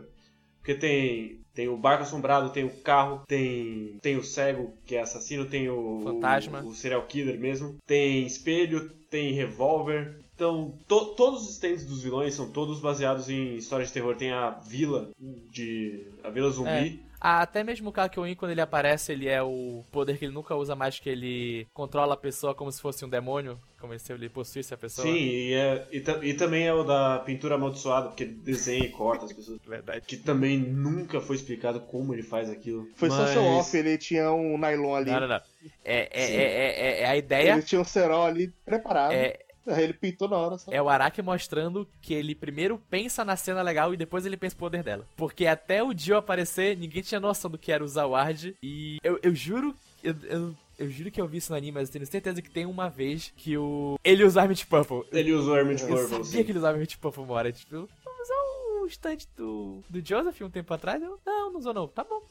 Porque 0.61 0.75
tem, 0.75 1.39
tem 1.55 1.67
o 1.67 1.75
barco 1.75 2.03
assombrado, 2.03 2.51
tem 2.51 2.63
o 2.63 2.69
carro, 2.81 3.23
tem, 3.27 3.97
tem 4.01 4.15
o 4.15 4.23
cego, 4.23 4.71
que 4.85 4.95
é 4.95 5.01
assassino, 5.01 5.45
tem 5.45 5.67
o, 5.69 6.01
Fantasma. 6.03 6.61
o, 6.61 6.67
o 6.67 6.75
serial 6.75 7.01
killer 7.07 7.39
mesmo, 7.39 7.75
tem 7.85 8.25
espelho, 8.27 8.89
tem 9.09 9.33
revólver. 9.33 10.19
Então, 10.35 10.73
to- 10.87 11.13
todos 11.15 11.43
os 11.43 11.49
stands 11.51 11.83
dos 11.85 12.01
vilões 12.03 12.33
são 12.35 12.49
todos 12.51 12.79
baseados 12.79 13.27
em 13.29 13.55
histórias 13.55 13.89
de 13.89 13.93
terror. 13.95 14.15
Tem 14.15 14.31
a 14.31 14.51
vila 14.51 15.09
de. 15.51 16.05
a 16.23 16.29
vila 16.29 16.49
zumbi. 16.49 17.01
Ah, 17.19 17.41
até 17.41 17.63
mesmo 17.63 17.89
o 17.89 17.91
Kakyoin, 17.91 18.33
quando 18.35 18.51
ele 18.51 18.61
aparece, 18.61 19.11
ele 19.11 19.27
é 19.27 19.43
o 19.43 19.83
poder 19.91 20.17
que 20.17 20.25
ele 20.25 20.33
nunca 20.33 20.55
usa 20.55 20.75
mais, 20.75 20.99
que 20.99 21.07
ele 21.09 21.67
controla 21.73 22.15
a 22.15 22.17
pessoa 22.17 22.55
como 22.55 22.71
se 22.71 22.81
fosse 22.81 23.05
um 23.05 23.09
demônio, 23.09 23.59
como 23.81 23.93
ele 23.93 24.29
possuísse 24.29 24.73
a 24.73 24.77
pessoa. 24.77 25.05
Sim, 25.05 25.13
e, 25.17 25.53
é- 25.53 25.87
e, 25.91 25.97
e 26.29 26.33
também 26.33 26.65
é 26.67 26.73
o 26.73 26.83
da 26.83 27.19
pintura 27.19 27.55
amaldiçoada, 27.55 28.07
porque 28.07 28.23
ele 28.23 28.33
desenha 28.35 28.85
e 28.85 28.89
corta 28.89 29.25
as 29.25 29.33
pessoas. 29.33 29.59
Verdade. 29.67 30.05
Que 30.07 30.15
também 30.15 30.57
nunca 30.57 31.19
foi 31.19 31.35
explicado 31.35 31.81
como 31.81 32.13
ele 32.13 32.23
faz 32.23 32.49
aquilo. 32.49 32.87
Foi 32.95 33.09
só 33.09 33.17
Mas- 33.23 33.33
show 33.33 33.43
off, 33.43 33.75
ele 33.75 33.97
tinha 33.97 34.31
um 34.31 34.57
nylon 34.57 34.95
ali. 34.95 35.11
Não, 35.11 35.19
não, 35.21 35.27
não. 35.27 35.41
É, 35.83 36.07
é, 36.11 36.35
é, 36.35 36.41
é- 36.43 37.01
é 37.01 37.05
a 37.07 37.17
ideia 37.17 37.51
Ele 37.53 37.61
tinha 37.63 37.81
um 37.81 37.85
cerol 37.85 38.25
ali 38.25 38.53
preparado. 38.63 39.11
é, 39.11 39.39
Aí 39.67 39.83
ele 39.83 39.93
pintou 39.93 40.27
na 40.27 40.37
hora 40.37 40.57
só. 40.57 40.71
É 40.71 40.81
o 40.81 40.89
Araki 40.89 41.21
mostrando 41.21 41.87
que 42.01 42.15
ele 42.15 42.33
primeiro 42.33 42.81
pensa 42.89 43.23
na 43.23 43.35
cena 43.35 43.61
legal 43.61 43.93
e 43.93 43.97
depois 43.97 44.25
ele 44.25 44.35
pensa 44.35 44.55
no 44.55 44.59
poder 44.59 44.81
dela. 44.81 45.05
Porque 45.15 45.45
até 45.45 45.83
o 45.83 45.93
Dio 45.93 46.17
aparecer, 46.17 46.75
ninguém 46.75 47.03
tinha 47.03 47.19
noção 47.19 47.49
do 47.51 47.59
que 47.59 47.71
era 47.71 47.83
usar 47.83 48.05
o 48.05 48.09
Ward. 48.11 48.55
E 48.63 48.97
eu, 49.03 49.19
eu 49.21 49.35
juro. 49.35 49.75
Eu, 50.03 50.15
eu, 50.23 50.55
eu 50.77 50.89
juro 50.89 51.11
que 51.11 51.19
eu 51.21 51.27
vi 51.27 51.37
isso 51.37 51.51
no 51.51 51.57
anime, 51.57 51.73
mas 51.73 51.89
eu 51.89 51.93
tenho 51.93 52.05
certeza 52.05 52.41
que 52.41 52.49
tem 52.49 52.65
uma 52.65 52.89
vez 52.89 53.31
que 53.35 53.57
o. 53.57 53.97
Ele 54.03 54.23
usa 54.23 54.41
Armit 54.41 54.65
Purple. 54.67 55.03
Ele 55.11 55.31
usou 55.33 55.53
Armit 55.55 55.81
Eu 55.83 55.87
Purple, 55.89 56.07
sabia 56.07 56.23
sim. 56.25 56.43
que 56.43 56.51
ele 56.51 56.57
usava 56.59 56.73
Armit 56.75 56.97
Purple 56.97 57.23
uma 57.23 57.33
hora. 57.33 57.51
Tipo, 57.51 57.87
vamos 58.03 58.21
usar 58.21 58.81
o 58.81 58.85
stand 58.87 59.17
do, 59.37 59.83
do 59.89 60.05
Joseph 60.05 60.41
um 60.41 60.49
tempo 60.49 60.73
atrás? 60.73 61.01
Eu, 61.01 61.19
não, 61.25 61.51
não 61.51 61.59
usou 61.59 61.73
não. 61.73 61.87
Tá 61.87 62.03
bom. 62.03 62.21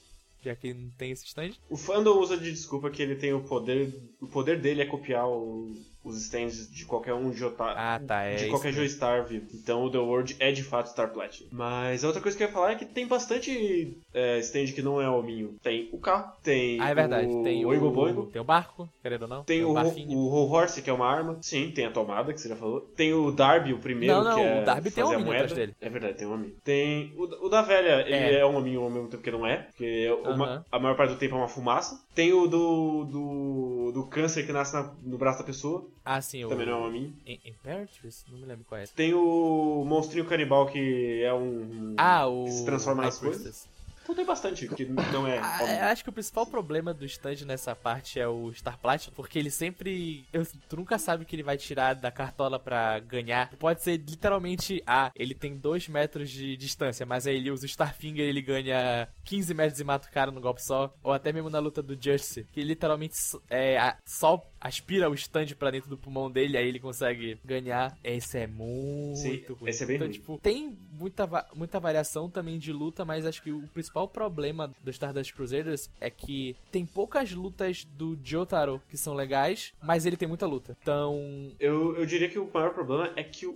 Já 0.43 0.57
que 0.57 0.73
não 0.73 0.89
tem 0.97 1.11
esse 1.11 1.27
stand. 1.27 1.51
O 1.69 1.77
fandom 1.77 2.19
usa 2.19 2.37
de 2.37 2.51
desculpa 2.51 2.89
que 2.91 3.03
ele 3.03 3.15
tem 3.15 3.33
o 3.35 3.41
poder. 3.43 3.93
O 4.21 4.27
poder 4.27 4.59
dele 4.61 4.81
é 4.81 4.87
copiar 4.87 5.29
o- 5.29 5.75
os 6.03 6.17
stands 6.17 6.71
de 6.71 6.85
qualquer 6.87 7.15
um 7.15 7.31
de 7.31 7.45
otaku. 7.45 7.75
Ah, 7.77 8.01
tá. 8.07 8.23
É 8.23 8.37
de 8.37 8.47
qualquer 8.49 8.69
mesmo. 8.69 8.81
Joystar 8.83 9.25
vivo. 9.27 9.47
Então 9.55 9.85
o 9.85 9.91
The 9.91 9.99
World 9.99 10.37
é 10.39 10.51
de 10.51 10.63
fato 10.63 10.89
Star 10.91 11.13
Platinum. 11.13 11.49
Mas 11.53 12.03
a 12.05 12.07
outra 12.07 12.23
coisa 12.23 12.37
que 12.37 12.43
eu 12.43 12.47
ia 12.49 12.53
falar 12.53 12.73
é 12.73 12.75
que 12.77 12.85
tem 12.87 13.07
bastante 13.07 13.97
é, 14.15 14.39
stand 14.39 14.67
que 14.75 14.83
não 14.83 15.01
é 15.01 15.09
hominho. 15.09 15.57
Tem 15.63 15.89
o 15.93 15.99
carro, 15.99 16.33
tem 16.43 16.81
Ah, 16.81 16.89
é 16.91 16.95
verdade. 16.95 17.27
o 17.29 17.43
Tem 17.43 17.65
o, 17.65 17.69
Oingo 17.69 17.91
Boingo, 17.91 18.27
tem 18.27 18.41
o 18.41 18.45
barco, 18.45 18.89
querendo 19.03 19.23
ou 19.23 19.29
não. 19.29 19.45
tem 19.45 19.65
o, 19.65 19.75
barquinho. 19.75 20.17
o 20.19 20.27
Whole 20.29 20.51
Horse, 20.53 20.81
que 20.83 20.89
é 20.91 20.93
uma 20.93 21.07
arma. 21.07 21.39
Sim, 21.43 21.71
tem 21.71 21.87
a 21.87 21.91
tomada, 21.91 22.33
que 22.33 22.41
você 22.41 22.49
já 22.49 22.57
falou. 22.57 22.81
Tem 22.97 23.13
o 23.13 23.31
Darby, 23.31 23.73
o 23.73 23.79
primeiro, 23.79 24.15
Não, 24.15 24.25
não, 24.25 24.35
que 24.37 24.41
é 24.43 24.63
o 24.63 24.65
Darby 24.65 24.91
tem 24.91 25.05
um 25.05 25.09
hominho 25.09 25.33
atrás 25.33 25.53
dele. 25.53 25.75
É 25.81 25.89
verdade, 25.89 26.15
tem 26.19 26.27
um 26.27 26.33
hominho. 26.35 26.55
Tem 26.65 27.13
o, 27.17 27.47
o 27.47 27.49
da 27.49 27.63
velha, 27.63 28.03
ele 28.07 28.15
É. 28.15 28.39
é, 28.41 28.47
um 28.47 28.57
hominho 28.57 28.83
ao 28.83 28.91
mesmo 28.91 29.09
tempo 29.09 29.23
que 29.23 29.31
não 29.31 29.47
é. 29.47 29.67
Porque 29.69 30.09
uma- 30.25 30.47
Aham. 30.47 30.65
a 30.73 30.79
maior 30.79 30.97
parte 30.97 31.13
do 31.13 31.19
tempo 31.19 31.35
é 31.35 31.39
uma 31.39 31.49
fumaça. 31.49 32.01
Tem 32.15 32.33
o 32.33 32.47
do, 32.47 33.05
do, 33.05 33.93
do 33.93 34.07
câncer 34.07 34.45
que 34.47 34.53
nasce 34.53 34.73
na- 34.75 34.93
no 35.03 35.19
braço 35.19 35.39
da 35.39 35.45
pessoa. 35.45 35.87
Ah, 36.05 36.21
sim. 36.21 36.47
Também 36.49 36.67
o... 36.67 36.71
não 36.71 36.79
é 36.79 36.81
um 36.81 36.87
hominho. 36.87 37.17
Im- 37.27 37.41
Imperatrice? 37.45 38.25
Não 38.31 38.39
me 38.39 38.47
lembro 38.47 38.65
qual 38.65 38.81
é. 38.81 38.87
Tem 38.87 39.13
o 39.15 39.85
monstrinho 39.87 40.25
canibal 40.25 40.67
que 40.67 41.23
é 41.23 41.33
um. 41.35 41.95
Ah, 41.99 42.27
o. 42.27 42.45
que 42.45 42.51
se 42.53 42.65
transforma 42.65 43.03
nas 43.03 43.19
coisas. 43.19 43.69
Então 44.03 44.15
tem 44.17 44.25
bastante, 44.25 44.67
que 44.67 44.87
não 44.87 45.25
é. 45.25 45.39
Ah, 45.45 45.63
eu 45.63 45.85
acho 45.85 46.03
que 46.03 46.09
o 46.11 46.13
principal 46.13 46.45
problema 46.45 46.93
do 46.93 47.05
stand 47.05 47.45
nessa 47.47 47.77
parte 47.77 48.19
é 48.19 48.27
o 48.27 48.53
Star 48.53 48.77
Platinum, 48.79 49.13
porque 49.15 49.39
ele 49.39 49.51
sempre. 49.51 50.25
eu- 50.33 50.45
tu 50.69 50.77
nunca 50.77 50.99
sabe 50.99 51.23
o 51.23 51.27
que 51.27 51.37
ele 51.37 51.45
vai 51.45 51.57
tirar 51.57 51.95
da 51.95 52.11
cartola 52.11 52.59
pra 52.59 52.99
ganhar. 52.99 53.51
Pode 53.59 53.83
ser 53.83 53.99
literalmente, 53.99 54.83
ah, 54.87 55.13
ele 55.15 55.35
tem 55.35 55.55
2 55.57 55.87
metros 55.87 56.29
de 56.31 56.57
distância, 56.57 57.07
mas 57.07 57.27
aí 57.27 57.37
ele 57.37 57.51
usa 57.53 57.65
o 57.65 57.69
Starfinger 57.69 58.25
e 58.25 58.29
ele 58.29 58.43
ganha 58.43 59.07
15 59.25 59.55
metros 59.55 59.79
e 59.79 59.85
mata 59.85 60.09
o 60.09 60.11
cara 60.11 60.31
no 60.33 60.41
golpe 60.41 60.63
só. 60.63 60.93
Ou 61.05 61.13
até 61.13 61.33
mesmo 61.33 61.51
na 61.51 61.59
luta 61.61 61.81
do 61.83 61.95
Justice, 61.95 62.49
que 62.51 62.63
literalmente 62.63 63.15
é, 63.49 63.79
a- 63.79 63.97
só 64.05 64.45
aspira 64.61 65.09
o 65.11 65.15
stand 65.15 65.47
pra 65.59 65.71
dentro 65.71 65.89
do 65.89 65.97
pulmão 65.97 66.31
dele, 66.31 66.57
aí 66.57 66.69
ele 66.69 66.79
consegue 66.79 67.39
ganhar. 67.45 67.97
Esse 68.05 68.39
é 68.39 68.47
muito 68.47 69.17
Sim, 69.17 69.45
ruim. 69.61 69.71
esse 69.71 69.83
é 69.83 69.87
bem 69.87 69.97
então, 69.97 70.07
ruim. 70.09 70.13
tipo, 70.15 70.39
tem 70.43 70.77
muita, 70.93 71.27
va- 71.27 71.47
muita 71.55 71.81
variação 71.81 72.29
também 72.29 72.59
de 72.59 72.73
luta, 72.73 73.05
mas 73.05 73.25
acho 73.25 73.43
que 73.43 73.51
o 73.51 73.63
principal 73.69 74.07
problema 74.07 74.71
do 74.85 74.91
Stardust 74.91 75.33
Crusaders 75.35 75.89
é 76.01 76.11
que 76.11 76.55
tem 76.71 76.85
poucas 76.85 77.33
lutas 77.33 77.85
do 77.97 78.19
Jotaro 78.23 78.83
que 78.89 78.97
são 78.97 79.15
legais, 79.15 79.73
mas 79.83 80.05
ele 80.07 80.17
tem 80.17 80.29
muita 80.29 80.47
luta. 80.47 80.77
Então, 80.83 81.51
Eu, 81.59 81.97
eu 81.97 82.05
diria 82.07 82.29
que 82.29 82.39
o 82.39 82.51
maior 82.53 82.75
problema 82.75 83.13
é 83.17 83.23
que 83.25 83.47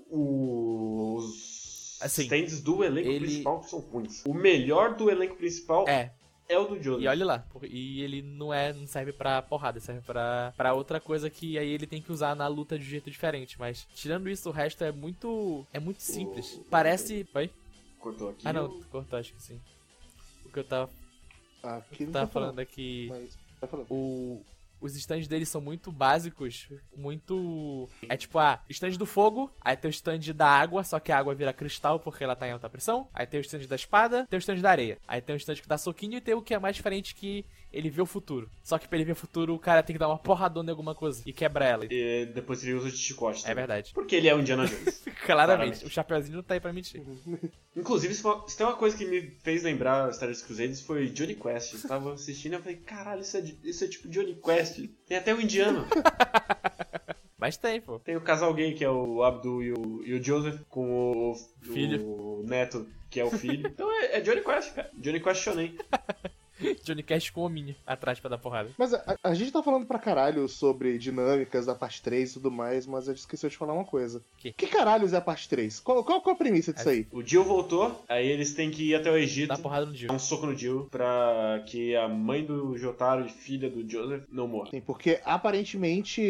os 1.08 1.98
Assim, 2.00 2.22
stands 2.22 2.60
do 2.60 2.82
elenco 2.84 3.08
ele- 3.08 3.26
principal 3.26 3.62
são 3.62 3.78
ruins. 3.80 4.22
O 4.26 4.34
melhor 4.34 4.94
do 4.94 5.10
elenco 5.10 5.36
principal 5.36 5.88
é, 5.88 6.12
é, 6.48 6.58
o 6.58 6.66
do 6.66 6.82
Joseph. 6.82 7.02
e 7.02 7.08
olha 7.08 7.24
lá, 7.24 7.46
e 7.62 8.02
ele 8.02 8.20
não 8.22 8.52
é, 8.52 8.72
não 8.72 8.86
serve 8.86 9.12
pra 9.12 9.40
porrada, 9.42 9.80
serve 9.80 10.02
pra, 10.02 10.52
pra 10.56 10.74
outra 10.74 11.00
coisa 11.00 11.30
que 11.30 11.58
aí 11.58 11.68
ele 11.70 11.86
tem 11.86 12.02
que 12.02 12.12
usar 12.12 12.34
na 12.36 12.46
luta 12.46 12.78
de 12.78 12.84
um 12.84 12.88
jeito 12.88 13.10
diferente, 13.10 13.58
mas 13.58 13.86
tirando 13.94 14.28
isso, 14.28 14.48
o 14.48 14.52
resto 14.52 14.84
é 14.84 14.92
muito 14.92 15.66
é 15.72 15.80
muito 15.80 16.02
simples. 16.02 16.60
Parece, 16.70 17.26
vai? 17.32 17.50
Cortou 17.98 18.30
aqui. 18.30 18.46
Ah, 18.46 18.52
não, 18.52 18.62
eu- 18.64 18.84
cortou, 18.90 19.18
acho 19.18 19.32
que 19.32 19.42
sim. 19.42 19.60
O 20.44 20.50
que 20.50 20.58
eu 20.58 20.64
tava, 20.64 20.90
Aqui 21.62 22.04
não 22.04 22.12
tava 22.12 22.26
tá 22.26 22.32
falando 22.32 22.58
aqui 22.58 23.06
Mas 23.08 23.38
tá 23.60 23.66
falando. 23.66 23.86
o, 23.90 24.42
os 24.84 24.94
stands 24.96 25.26
deles 25.26 25.48
são 25.48 25.60
muito 25.60 25.90
básicos, 25.90 26.68
muito. 26.94 27.88
É 28.06 28.16
tipo, 28.16 28.38
ah, 28.38 28.62
stand 28.68 28.90
do 28.90 29.06
fogo, 29.06 29.50
aí 29.60 29.76
tem 29.76 29.88
o 29.88 29.90
stand 29.90 30.34
da 30.34 30.46
água, 30.46 30.84
só 30.84 31.00
que 31.00 31.10
a 31.10 31.18
água 31.18 31.34
vira 31.34 31.54
cristal 31.54 31.98
porque 31.98 32.22
ela 32.22 32.36
tá 32.36 32.46
em 32.46 32.52
alta 32.52 32.68
pressão. 32.68 33.08
Aí 33.14 33.26
tem 33.26 33.40
o 33.40 33.42
stand 33.42 33.66
da 33.66 33.76
espada, 33.76 34.26
tem 34.28 34.36
o 34.36 34.38
stand 34.38 34.56
da 34.56 34.70
areia. 34.70 34.98
Aí 35.08 35.22
tem 35.22 35.34
o 35.34 35.38
stand 35.38 35.54
que 35.56 35.68
dá 35.68 35.78
soquinho 35.78 36.18
e 36.18 36.20
tem 36.20 36.34
o 36.34 36.42
que 36.42 36.52
é 36.52 36.58
mais 36.58 36.76
diferente 36.76 37.14
que 37.14 37.46
ele 37.74 37.90
vê 37.90 38.00
o 38.00 38.06
futuro. 38.06 38.48
Só 38.62 38.78
que 38.78 38.86
pra 38.86 38.96
ele 38.96 39.04
ver 39.04 39.12
o 39.12 39.16
futuro, 39.16 39.54
o 39.54 39.58
cara 39.58 39.82
tem 39.82 39.94
que 39.94 39.98
dar 40.00 40.08
uma 40.08 40.18
porradona 40.18 40.68
em 40.68 40.72
alguma 40.72 40.94
coisa 40.94 41.22
e 41.26 41.32
quebra 41.32 41.66
ela. 41.66 41.86
E 41.90 42.26
depois 42.26 42.62
ele 42.62 42.74
usa 42.74 42.90
de 42.90 42.96
chicote. 42.96 43.40
É 43.40 43.42
também. 43.42 43.56
verdade. 43.56 43.92
Porque 43.92 44.16
ele 44.16 44.28
é 44.28 44.34
o 44.34 44.40
Indiana 44.40 44.66
Jones. 44.66 45.02
Claramente, 45.24 45.26
Claramente. 45.26 45.84
o 45.86 45.90
Chapeuzinho 45.90 46.36
não 46.36 46.42
tá 46.42 46.54
aí 46.54 46.60
pra 46.60 46.72
mentir. 46.72 47.02
Inclusive, 47.76 48.14
se 48.14 48.56
tem 48.56 48.66
uma 48.66 48.76
coisa 48.76 48.96
que 48.96 49.04
me 49.04 49.22
fez 49.42 49.62
lembrar 49.64 50.12
Star 50.12 50.28
Wars 50.28 50.42
Crusaders 50.42 50.80
foi 50.80 51.08
Johnny 51.08 51.34
Quest. 51.34 51.74
Eu 51.74 51.88
tava 51.88 52.14
assistindo 52.14 52.54
e 52.54 52.58
falei, 52.58 52.76
caralho, 52.76 53.22
isso 53.22 53.36
é, 53.36 53.44
isso 53.64 53.84
é 53.84 53.88
tipo 53.88 54.08
Johnny 54.08 54.34
Quest. 54.36 54.80
Tem 55.06 55.16
até 55.16 55.34
o 55.34 55.40
indiano. 55.40 55.84
Mas 57.36 57.56
tem, 57.58 57.80
pô. 57.80 57.98
Tem 57.98 58.16
o 58.16 58.22
casal 58.22 58.54
gay, 58.54 58.72
que 58.72 58.84
é 58.84 58.88
o 58.90 59.22
Abdul 59.22 59.62
e 59.62 59.72
o, 59.72 60.02
e 60.04 60.14
o 60.14 60.22
Joseph, 60.22 60.60
com 60.68 61.30
o, 61.30 61.34
Filho. 61.60 62.02
o 62.06 62.42
neto, 62.46 62.88
que 63.10 63.20
é 63.20 63.24
o 63.24 63.30
filho. 63.30 63.66
Então 63.66 63.90
é, 63.92 64.16
é 64.16 64.20
Johnny 64.20 64.40
Quest, 64.40 64.72
cara. 64.74 64.90
Johnny 64.94 65.20
Quest 65.20 65.42
Shonen. 65.42 65.76
Johnny 66.84 67.02
Cash 67.02 67.30
com 67.30 67.42
o 67.42 67.44
hominho 67.44 67.74
atrás 67.86 68.20
pra 68.20 68.30
dar 68.30 68.38
porrada. 68.38 68.70
Mas 68.78 68.94
a, 68.94 69.16
a 69.22 69.34
gente 69.34 69.50
tá 69.52 69.62
falando 69.62 69.86
pra 69.86 69.98
caralho 69.98 70.48
sobre 70.48 70.98
dinâmicas 70.98 71.66
da 71.66 71.74
parte 71.74 72.02
3 72.02 72.30
e 72.30 72.34
tudo 72.34 72.50
mais, 72.50 72.86
mas 72.86 73.08
a 73.08 73.12
gente 73.12 73.20
esqueceu 73.20 73.50
de 73.50 73.56
falar 73.56 73.72
uma 73.72 73.84
coisa. 73.84 74.22
Que? 74.38 74.52
Que 74.52 74.66
caralhos 74.66 75.12
é 75.12 75.16
a 75.16 75.20
parte 75.20 75.48
3? 75.48 75.80
Qual, 75.80 76.04
qual, 76.04 76.20
qual 76.20 76.34
a 76.34 76.38
premissa 76.38 76.72
disso 76.72 76.88
aí? 76.88 77.06
O 77.12 77.22
Jill 77.22 77.44
voltou, 77.44 78.04
aí 78.08 78.26
eles 78.26 78.54
têm 78.54 78.70
que 78.70 78.90
ir 78.90 78.94
até 78.94 79.10
o 79.10 79.16
Egito. 79.16 79.48
Dá 79.48 79.58
porrada 79.58 79.86
no 79.86 79.92
Dar 79.92 79.98
Dio. 79.98 80.12
um 80.12 80.18
soco 80.18 80.46
no 80.46 80.56
Jill 80.56 80.88
pra 80.90 81.62
que 81.66 81.94
a 81.96 82.08
mãe 82.08 82.44
do 82.44 82.76
Jotaro 82.76 83.26
e 83.26 83.28
filha 83.28 83.68
do 83.70 83.88
Joseph 83.88 84.24
não 84.30 84.46
morra. 84.48 84.70
Sim, 84.70 84.80
porque 84.80 85.20
aparentemente 85.24 86.20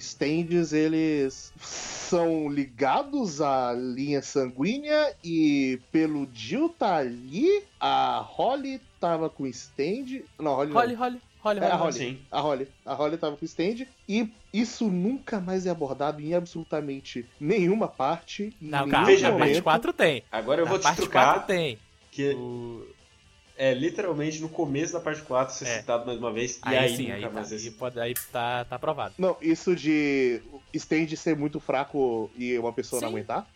stands 0.00 0.72
eles 0.72 1.52
são 1.60 2.48
ligados 2.48 3.40
à 3.40 3.72
linha 3.72 4.22
sanguínea 4.22 5.14
e 5.24 5.80
pelo 5.90 6.28
Jill 6.32 6.68
tá 6.68 6.96
ali, 6.96 7.62
a 7.80 8.18
Holly 8.20 8.80
tava 9.08 9.28
com 9.28 9.46
stand. 9.46 10.22
Não, 10.38 10.52
a 10.52 10.54
Holly 10.56 10.70
não. 10.72 10.80
Holly, 10.80 10.94
Holly, 10.94 11.20
Holly, 11.42 11.60
É, 11.60 11.66
a 11.66 11.76
Holly. 11.76 11.92
Sim. 11.92 12.18
A 12.30 12.40
Holly. 12.40 12.68
A 12.86 12.94
Holly 12.94 13.16
tava 13.18 13.36
com 13.36 13.44
stand 13.44 13.86
e 14.08 14.28
isso 14.52 14.88
nunca 14.88 15.40
mais 15.40 15.66
é 15.66 15.70
abordado 15.70 16.20
em 16.22 16.32
absolutamente 16.34 17.26
nenhuma 17.38 17.86
parte. 17.86 18.54
Não, 18.60 18.88
calma, 18.88 19.06
Veja 19.06 19.24
na 19.24 19.30
bem. 19.32 19.38
parte 19.38 19.50
momento. 19.50 19.64
4 19.64 19.92
tem. 19.92 20.22
Agora 20.32 20.60
eu 20.62 20.64
na 20.64 20.70
vou 20.70 20.78
te 20.80 20.94
trucar 20.96 21.34
4 21.34 21.46
tem. 21.54 21.78
que 22.10 22.30
O... 22.34 22.86
é 23.58 23.74
literalmente 23.74 24.40
no 24.40 24.48
começo 24.48 24.94
da 24.94 25.00
parte 25.00 25.20
4 25.22 25.54
ser 25.54 25.66
É. 25.66 25.78
citado 25.80 26.06
mais 26.06 26.18
uma 26.18 26.32
vez. 26.32 26.58
Aí, 26.62 26.74
e 26.74 26.78
aí, 26.78 26.96
sim, 26.96 27.02
nunca 27.02 27.14
aí, 27.16 27.22
tá, 27.22 27.30
mais 27.30 27.52
é 27.52 27.56
aí, 27.56 27.70
pode, 27.72 28.00
aí 28.00 28.14
tá, 28.32 28.64
tá 28.64 28.76
aprovado. 28.76 29.14
Não, 29.18 29.36
isso 29.42 29.76
de 29.76 30.40
stand 30.72 31.08
ser 31.16 31.36
muito 31.36 31.60
fraco 31.60 32.30
e 32.38 32.56
uma 32.58 32.72
pessoa 32.72 33.00
não 33.02 33.08
Sim. 33.08 33.14
aguentar. 33.16 33.46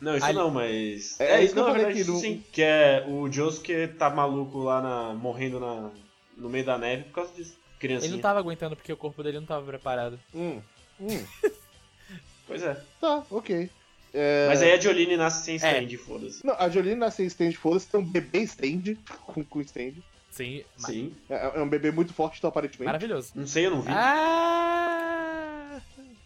Não, 0.00 0.16
isso 0.16 0.26
Ali- 0.26 0.34
não, 0.38 0.50
mas. 0.50 1.18
É, 1.20 1.36
É, 1.38 1.42
isso 1.44 1.54
que 1.54 1.60
não, 1.60 1.68
eu 1.68 1.72
na 1.72 1.78
falei 1.78 1.94
verdade, 1.94 2.12
que 2.12 2.20
sim. 2.20 2.44
Que 2.52 2.62
é 2.62 3.04
o 3.08 3.30
Josuke 3.32 3.88
tá 3.98 4.10
maluco 4.10 4.58
lá 4.58 4.80
na. 4.82 5.14
morrendo 5.14 5.58
na, 5.58 5.90
no 6.36 6.48
meio 6.50 6.64
da 6.64 6.76
neve 6.76 7.04
por 7.04 7.12
causa 7.14 7.32
disso. 7.34 7.56
Criancinha. 7.78 8.08
Ele 8.08 8.14
não 8.16 8.22
tava 8.22 8.38
aguentando 8.38 8.76
porque 8.76 8.92
o 8.92 8.96
corpo 8.96 9.22
dele 9.22 9.38
não 9.40 9.46
tava 9.46 9.64
preparado. 9.66 10.18
Hum, 10.34 10.60
hum. 11.00 11.24
Pois 12.46 12.62
é. 12.62 12.80
Tá, 13.00 13.24
ok. 13.30 13.68
É, 14.14 14.46
Mas 14.48 14.62
aí 14.62 14.72
a 14.72 14.78
Jolene 14.80 15.16
nasce 15.16 15.44
sem 15.44 15.54
É. 15.54 15.82
stand, 15.82 15.98
foda-se. 15.98 16.46
Não, 16.46 16.54
a 16.58 16.68
Jolene 16.68 16.94
nasceu 16.94 17.24
em 17.24 17.28
stand, 17.28 17.52
foda-se, 17.54 17.88
tem 17.88 18.00
um 18.00 18.04
bebê 18.04 18.38
stand 18.42 18.96
com, 19.26 19.44
com 19.44 19.60
stand. 19.62 19.94
Sim, 20.30 20.62
Sim. 20.76 21.12
É, 21.28 21.58
é 21.58 21.60
um 21.62 21.68
bebê 21.68 21.90
muito 21.90 22.12
forte, 22.14 22.38
então, 22.38 22.48
aparentemente. 22.48 22.84
maravilhoso. 22.84 23.32
Não 23.34 23.46
sei, 23.46 23.66
eu 23.66 23.70
não 23.72 23.80
vi. 23.80 23.90
Ah! 23.90 25.72
Ah, 25.76 25.80
tá, 25.80 25.80
tá, 25.80 26.02
tá, 26.02 26.02
tá, 26.02 26.02
tá, 26.02 26.02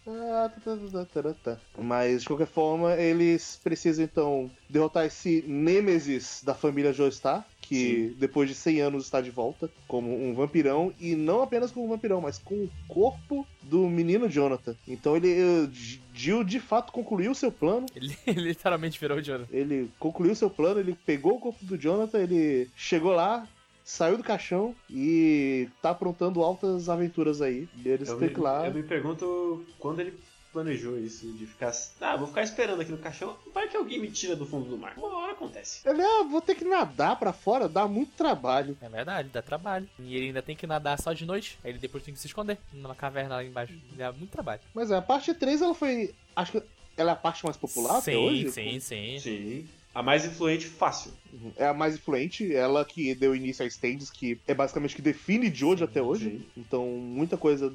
Mas, 1.77 2.21
de 2.21 2.27
qualquer 2.27 2.47
forma, 2.47 2.93
eles 2.95 3.59
precisam, 3.63 4.03
então, 4.03 4.49
derrotar 4.69 5.05
esse 5.05 5.43
Nêmesis 5.47 6.41
da 6.43 6.53
família 6.53 6.93
Joestar, 6.93 7.45
que 7.61 8.13
depois 8.19 8.49
de 8.49 8.55
100 8.55 8.81
anos 8.81 9.05
está 9.05 9.21
de 9.21 9.29
volta 9.29 9.69
como 9.87 10.13
um 10.13 10.33
vampirão, 10.33 10.93
e 10.99 11.15
não 11.15 11.41
apenas 11.41 11.71
como 11.71 11.85
um 11.85 11.89
vampirão, 11.89 12.19
mas 12.19 12.37
com 12.37 12.55
o 12.55 12.69
corpo 12.87 13.47
do 13.61 13.87
menino 13.87 14.27
Jonathan. 14.29 14.75
Então 14.87 15.15
ele, 15.15 15.31
eh, 15.31 15.69
Jill, 16.13 16.43
de 16.43 16.59
fato, 16.59 16.91
concluiu 16.91 17.33
seu 17.33 17.51
plano, 17.51 17.85
Ele, 17.95 18.17
ele 18.27 18.41
literalmente 18.49 18.99
virou 18.99 19.17
o 19.17 19.21
Jonathan. 19.21 19.47
ele 19.55 19.89
concluiu 19.99 20.35
seu 20.35 20.49
plano, 20.49 20.79
ele 20.81 20.97
pegou 21.05 21.35
o 21.35 21.39
corpo 21.39 21.63
do 21.63 21.77
Jonathan, 21.77 22.19
ele 22.19 22.69
chegou 22.75 23.13
lá, 23.13 23.47
saiu 23.83 24.17
do 24.17 24.23
caixão 24.23 24.75
e 24.89 25.69
tá 25.81 25.91
aprontando 25.91 26.41
altas 26.41 26.89
aventuras 26.89 27.41
aí. 27.41 27.67
E 27.83 27.89
eles 27.89 28.09
Eu 28.09 28.17
têm 28.19 28.29
me, 28.29 28.35
lá. 28.35 28.67
eu 28.67 28.73
me 28.73 28.83
pergunto 28.83 29.65
quando 29.79 29.99
ele 29.99 30.17
planejou 30.51 30.99
isso, 30.99 31.31
de 31.33 31.45
ficar. 31.45 31.71
Ah, 32.01 32.17
vou 32.17 32.27
ficar 32.27 32.43
esperando 32.43 32.81
aqui 32.81 32.91
no 32.91 32.97
caixão. 32.97 33.37
Vai 33.53 33.67
que 33.69 33.77
alguém 33.77 33.99
me 33.99 34.11
tira 34.11 34.35
do 34.35 34.45
fundo 34.45 34.69
do 34.69 34.77
mar. 34.77 34.93
Uma 34.97 35.17
hora 35.17 35.31
acontece. 35.31 35.87
Ele, 35.87 36.01
ah, 36.01 36.23
vou 36.23 36.41
ter 36.41 36.55
que 36.55 36.65
nadar 36.65 37.17
pra 37.17 37.31
fora, 37.31 37.69
dá 37.69 37.87
muito 37.87 38.11
trabalho. 38.17 38.77
É 38.81 38.89
verdade, 38.89 39.29
dá 39.29 39.41
trabalho. 39.41 39.87
E 39.97 40.15
ele 40.15 40.27
ainda 40.27 40.41
tem 40.41 40.55
que 40.55 40.67
nadar 40.67 40.99
só 40.99 41.13
de 41.13 41.25
noite. 41.25 41.57
Aí 41.63 41.71
ele 41.71 41.79
depois 41.79 42.03
tem 42.03 42.13
que 42.13 42.19
se 42.19 42.27
esconder 42.27 42.57
numa 42.73 42.95
caverna 42.95 43.35
lá 43.35 43.43
embaixo. 43.43 43.73
Dá 43.93 44.11
muito 44.11 44.31
trabalho. 44.31 44.61
Mas 44.73 44.91
é, 44.91 44.97
a 44.97 45.01
parte 45.01 45.33
3 45.33 45.61
ela 45.61 45.73
foi. 45.73 46.13
Acho 46.35 46.51
que 46.51 46.63
ela 46.97 47.11
é 47.11 47.13
a 47.13 47.17
parte 47.17 47.43
mais 47.45 47.55
popular 47.57 48.01
sim, 48.01 48.11
até 48.11 48.17
hoje. 48.17 48.51
Sim, 48.51 48.79
sim, 48.79 49.19
Sim. 49.19 49.67
A 49.93 50.01
mais 50.01 50.25
influente, 50.25 50.67
fácil. 50.67 51.11
Uhum. 51.33 51.51
É 51.57 51.65
a 51.67 51.73
mais 51.73 51.95
influente, 51.95 52.53
ela 52.55 52.85
que 52.85 53.13
deu 53.15 53.35
início 53.35 53.63
a 53.63 53.67
Stands, 53.67 54.09
que 54.09 54.39
é 54.47 54.53
basicamente 54.53 54.95
que 54.95 55.01
define 55.01 55.53
Jojo 55.53 55.79
Sim, 55.79 55.83
até 55.83 56.01
hoje. 56.01 56.29
sim. 56.29 56.45
Então, 56.55 56.87
muita 56.87 57.37
coisa 57.37 57.73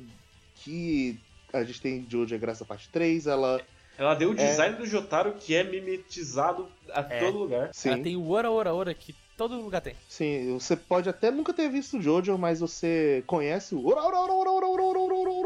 que 0.54 1.18
a 1.52 1.62
gente 1.62 1.80
tem 1.80 2.02
de 2.02 2.12
Jojo 2.12 2.34
é 2.34 2.38
graças 2.38 2.62
à 2.62 2.64
parte 2.64 2.88
3, 2.90 3.26
ela. 3.26 3.60
Ela 3.98 4.14
deu 4.14 4.30
o 4.30 4.34
design 4.34 4.76
do 4.76 4.86
Jotaro 4.86 5.34
que 5.34 5.54
é 5.54 5.64
mimetizado 5.64 6.68
a 6.90 7.00
É. 7.00 7.18
todo 7.18 7.38
lugar. 7.38 7.70
Sim, 7.72 7.90
Ela 7.90 8.02
tem 8.02 8.16
o 8.16 8.28
Ora 8.30 8.50
Ora 8.50 8.74
Ora 8.74 8.94
que 8.94 9.14
todo 9.36 9.60
lugar 9.60 9.80
tem. 9.80 9.94
sim, 10.08 10.52
você 10.54 10.74
pode 10.76 11.08
até 11.08 11.30
nunca 11.30 11.52
ter 11.52 11.70
visto 11.70 12.00
Jojo, 12.00 12.36
mas 12.38 12.60
você 12.60 13.22
conhece 13.26 13.74
o 13.74 13.86
Ora 13.86 14.02
Ora 14.02 14.16
Ora 14.18 14.32
Ora 14.32 14.50
Ora 14.50 14.82
Ora 14.82 14.98
Ora 14.98 15.30
Ora 15.32 15.45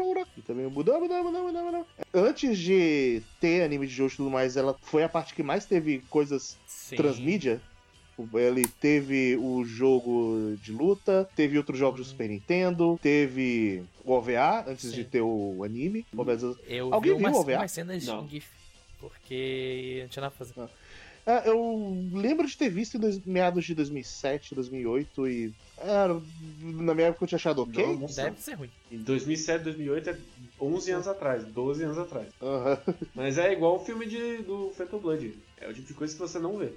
também 0.51 0.67
Buda 0.67 0.99
Buda 0.99 1.23
Buda 1.23 1.39
Buda 1.41 1.63
Buda. 1.63 1.85
Antes 2.13 2.57
de 2.57 3.21
ter 3.39 3.63
anime 3.63 3.87
de 3.87 3.93
Jojo 3.93 4.13
e 4.13 4.17
tudo 4.17 4.29
mais, 4.29 4.57
ela 4.57 4.75
foi 4.81 5.03
a 5.03 5.09
parte 5.09 5.33
que 5.33 5.41
mais 5.41 5.65
teve 5.65 5.99
coisas 6.09 6.57
Sim. 6.67 6.95
transmídia. 6.97 7.61
Ele 8.33 8.67
teve 8.79 9.35
o 9.37 9.63
jogo 9.65 10.55
de 10.61 10.71
luta, 10.71 11.27
teve 11.35 11.57
outros 11.57 11.79
jogos 11.79 12.01
do 12.01 12.05
Super 12.05 12.29
Nintendo, 12.29 12.99
teve 13.01 13.83
o 14.05 14.11
OVA 14.11 14.65
antes 14.67 14.89
Sim. 14.89 14.95
de 14.95 15.05
ter 15.05 15.21
o 15.21 15.63
anime. 15.63 16.05
Eu 16.67 16.93
Alguém 16.93 17.13
vi 17.13 17.17
viu 17.17 17.27
umas, 17.27 17.35
o 17.37 17.39
OVA? 17.39 17.55
umas 17.57 17.71
cenas 17.71 18.05
Não. 18.05 18.25
em 18.25 18.29
GIF. 18.29 18.47
Porque 18.99 19.99
não 20.03 20.09
tinha 20.09 20.21
nada 20.21 20.35
pra 20.37 20.45
fazer. 20.45 20.69
É, 21.25 21.49
eu 21.49 21.95
lembro 22.13 22.47
de 22.47 22.57
ter 22.57 22.69
visto 22.69 22.97
em 22.97 22.99
dois- 22.99 23.23
meados 23.25 23.63
de 23.65 23.75
2007, 23.75 24.55
2008 24.55 25.27
e. 25.27 25.53
Era, 25.77 26.19
na 26.61 26.93
minha 26.93 27.07
época 27.07 27.23
eu 27.23 27.27
tinha 27.27 27.37
achado 27.37 27.61
ok. 27.63 27.85
Não, 27.85 27.99
nossa. 27.99 28.23
Deve 28.23 28.39
ser 28.41 28.53
ruim. 28.55 28.69
Em 28.91 28.97
2007, 28.97 29.63
2008 29.63 30.09
é 30.11 30.17
11 30.59 30.91
anos 30.91 31.07
atrás, 31.07 31.43
12 31.45 31.83
anos 31.83 31.97
atrás. 31.97 32.27
Aham. 32.41 32.77
Mas 33.15 33.37
é 33.37 33.51
igual 33.53 33.75
o 33.77 33.85
filme 33.85 34.05
de, 34.05 34.37
do 34.43 34.71
Phantom 34.77 34.99
Blood. 34.99 35.33
É 35.59 35.67
o 35.69 35.73
tipo 35.73 35.87
de 35.87 35.93
coisa 35.93 36.13
que 36.13 36.19
você 36.19 36.37
não 36.39 36.57
vê. 36.57 36.71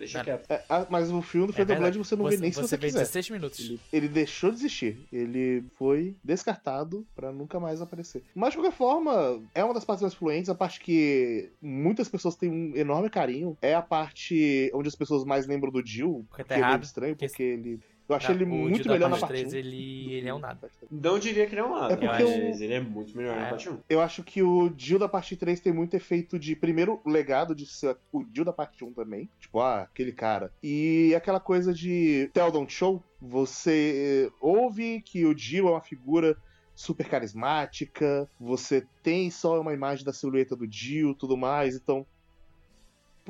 Deixa 0.00 0.24
Cara, 0.24 0.38
quieto. 0.38 0.50
É, 0.50 0.86
mas 0.88 1.10
o 1.12 1.20
filme 1.20 1.46
do 1.48 1.52
É 1.52 1.56
Phantom 1.56 1.66
verdade. 1.66 1.92
Blood 1.98 2.08
você 2.08 2.16
não 2.16 2.24
vê 2.24 2.36
nem 2.38 2.50
se 2.50 2.60
você 2.60 2.76
vê 2.76 2.86
quiser. 2.86 3.00
16 3.00 3.30
minutos. 3.30 3.60
Ele, 3.60 3.80
ele 3.92 4.08
deixou 4.08 4.50
de 4.50 4.56
existir. 4.56 4.98
Ele 5.12 5.62
foi 5.76 6.16
descartado 6.24 7.06
pra 7.14 7.30
nunca 7.30 7.60
mais 7.60 7.82
aparecer. 7.82 8.22
Mas 8.34 8.50
de 8.52 8.56
qualquer 8.56 8.72
forma, 8.74 9.42
é 9.54 9.62
uma 9.62 9.74
das 9.74 9.84
partes 9.84 10.00
mais 10.02 10.14
fluentes. 10.14 10.48
A 10.48 10.54
parte 10.54 10.80
que 10.80 11.50
muitas 11.60 12.08
pessoas 12.08 12.34
têm 12.34 12.50
um 12.50 12.74
enorme 12.74 13.10
carinho. 13.10 13.56
É 13.60 13.74
a 13.74 13.82
parte 13.82 14.70
onde 14.74 14.88
as 14.88 14.94
pessoas 14.96 15.22
mais 15.24 15.46
lembram 15.46 15.70
do 15.70 15.84
Jill. 15.86 16.24
Porque 16.30 16.42
Que 16.44 16.48
tá 16.48 16.54
é 16.54 16.58
meio 16.58 16.68
errado. 16.68 16.82
estranho, 16.82 17.14
porque- 17.14 17.26
porque 17.28 17.42
ele. 17.42 17.80
Eu 18.10 18.16
achei 18.16 18.34
ele 18.34 18.44
muito 18.44 18.88
melhor 18.88 19.08
na 19.08 19.16
parte 19.16 19.20
parte 19.20 19.32
3, 19.50 19.52
1. 19.54 19.56
ele, 19.56 20.12
ele 20.14 20.28
é 20.28 20.34
um 20.34 20.38
nada. 20.40 20.68
Não 20.90 21.18
diria 21.18 21.46
que 21.46 21.54
ele 21.54 21.60
é 21.60 21.64
um 21.64 21.74
nada, 21.74 21.92
É 21.92 21.96
porque 21.96 22.06
mas 22.06 22.24
o- 22.28 22.62
ele 22.64 22.74
é 22.74 22.80
muito 22.80 23.16
melhor 23.16 23.36
na 23.36 23.46
É. 23.46 23.50
parte 23.50 23.68
1. 23.70 23.78
Eu 23.88 24.00
acho 24.00 24.22
que 24.24 24.42
o 24.42 24.72
Jill 24.76 24.98
da 24.98 25.08
parte 25.08 25.36
3 25.36 25.60
tem 25.60 25.72
muito 25.72 25.94
efeito 25.94 26.38
de, 26.38 26.56
primeiro, 26.56 27.00
legado 27.06 27.54
de 27.54 27.66
ser 27.66 27.96
o 28.12 28.24
Jill 28.34 28.44
da 28.44 28.52
parte 28.52 28.84
1 28.84 28.92
também. 28.92 29.28
Tipo, 29.38 29.60
ah, 29.60 29.82
aquele 29.82 30.10
cara. 30.12 30.52
E 30.62 31.14
aquela 31.14 31.38
coisa 31.40 31.72
de 31.72 32.28
Tell 32.34 32.50
Don't 32.50 32.72
Show. 32.72 33.02
Você 33.20 34.30
ouve 34.40 35.00
que 35.02 35.24
o 35.24 35.36
Jill 35.36 35.68
é 35.68 35.70
uma 35.70 35.80
figura 35.80 36.36
super 36.74 37.06
carismática. 37.08 38.28
Você 38.40 38.84
tem 39.02 39.30
só 39.30 39.60
uma 39.60 39.72
imagem 39.74 40.04
da 40.04 40.12
silhueta 40.12 40.56
do 40.56 40.66
Jill 40.70 41.14
tudo 41.14 41.36
mais. 41.36 41.76
Então, 41.76 42.04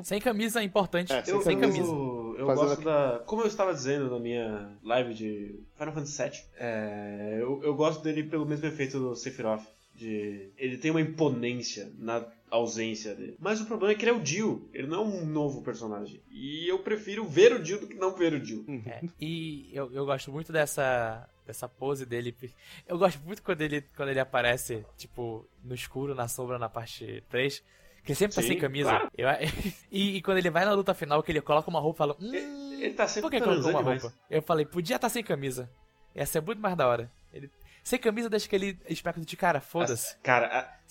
Sem 0.03 0.19
camisa 0.19 0.61
é 0.61 0.63
importante. 0.63 1.11
É, 1.13 1.23
sem 1.23 1.33
Eu, 1.35 1.41
sem 1.41 1.53
eu, 1.55 1.59
camisa. 1.59 1.91
Eu 2.41 2.47
Fazendo 2.47 2.67
gosto 2.67 2.83
da. 2.83 3.21
Como 3.25 3.43
eu 3.43 3.47
estava 3.47 3.73
dizendo 3.73 4.09
na 4.09 4.19
minha 4.19 4.71
live 4.83 5.13
de 5.13 5.59
Final 5.77 5.93
Fantasy 5.93 6.23
VII, 6.23 6.41
é, 6.57 7.37
eu, 7.39 7.61
eu 7.63 7.75
gosto 7.75 8.01
dele 8.03 8.23
pelo 8.23 8.45
mesmo 8.45 8.65
efeito 8.65 8.99
do 8.99 9.15
Sephiroth. 9.15 9.63
De, 9.93 10.49
ele 10.57 10.77
tem 10.77 10.89
uma 10.89 11.01
imponência 11.01 11.91
na 11.99 12.25
ausência 12.49 13.13
dele. 13.13 13.35
Mas 13.39 13.61
o 13.61 13.65
problema 13.65 13.93
é 13.93 13.95
que 13.95 14.03
ele 14.03 14.11
é 14.11 14.19
o 14.19 14.25
Jill. 14.25 14.67
Ele 14.73 14.87
não 14.87 15.01
é 15.01 15.05
um 15.05 15.25
novo 15.25 15.61
personagem. 15.61 16.19
E 16.31 16.67
eu 16.67 16.79
prefiro 16.79 17.23
ver 17.25 17.53
o 17.53 17.63
Jill 17.63 17.81
do 17.81 17.87
que 17.87 17.93
não 17.93 18.15
ver 18.15 18.33
o 18.33 18.43
Jill. 18.43 18.65
É, 18.87 19.01
e 19.19 19.69
eu, 19.71 19.91
eu 19.93 20.05
gosto 20.05 20.31
muito 20.31 20.51
dessa, 20.51 21.29
dessa 21.45 21.69
pose 21.69 22.05
dele. 22.05 22.35
Eu 22.87 22.97
gosto 22.97 23.19
muito 23.23 23.43
quando 23.43 23.61
ele, 23.61 23.81
quando 23.95 24.09
ele 24.09 24.19
aparece, 24.19 24.83
tipo, 24.97 25.45
no 25.63 25.75
escuro, 25.75 26.15
na 26.15 26.27
sombra, 26.27 26.57
na 26.57 26.69
parte 26.69 27.23
3. 27.29 27.61
Que 28.03 28.11
ele 28.11 28.15
sempre 28.17 28.35
tá 28.35 28.41
Sim, 28.41 28.47
sem 28.49 28.57
camisa. 28.59 28.89
claro. 28.89 29.09
Eu- 29.17 29.29
e, 29.91 30.17
e 30.17 30.21
quando 30.21 30.37
ele 30.39 30.49
vai 30.49 30.65
na 30.65 30.73
luta 30.73 30.93
final, 30.93 31.21
que 31.21 31.31
ele 31.31 31.41
coloca 31.41 31.69
uma 31.69 31.79
roupa, 31.79 31.97
fala. 31.99 32.17
Hum, 32.19 32.33
Ele, 32.33 32.83
ele 32.85 32.93
tá 32.93 33.07
sempre 33.07 33.29
por 33.29 33.31
que 33.31 33.39
colocou 33.41 33.69
uma 33.71 33.79
demais. 33.79 34.01
roupa? 34.03 34.17
Eu 34.29 34.41
falei, 34.41 34.65
podia 34.65 34.95
estar 34.95 35.09
sem 35.09 35.23
camisa. 35.23 35.69
Ia 36.15 36.25
ser 36.25 36.41
muito 36.41 36.59
mais 36.59 36.75
da 36.75 36.87
hora. 36.87 37.11
Ele, 37.31 37.49
sem 37.83 37.99
camisa 37.99 38.29
deixa 38.29 38.45
aquele 38.47 38.77
aspecto 38.89 39.21
de 39.21 39.37
cara, 39.37 39.61
foda-se. 39.61 40.17
Cara, 40.17 40.47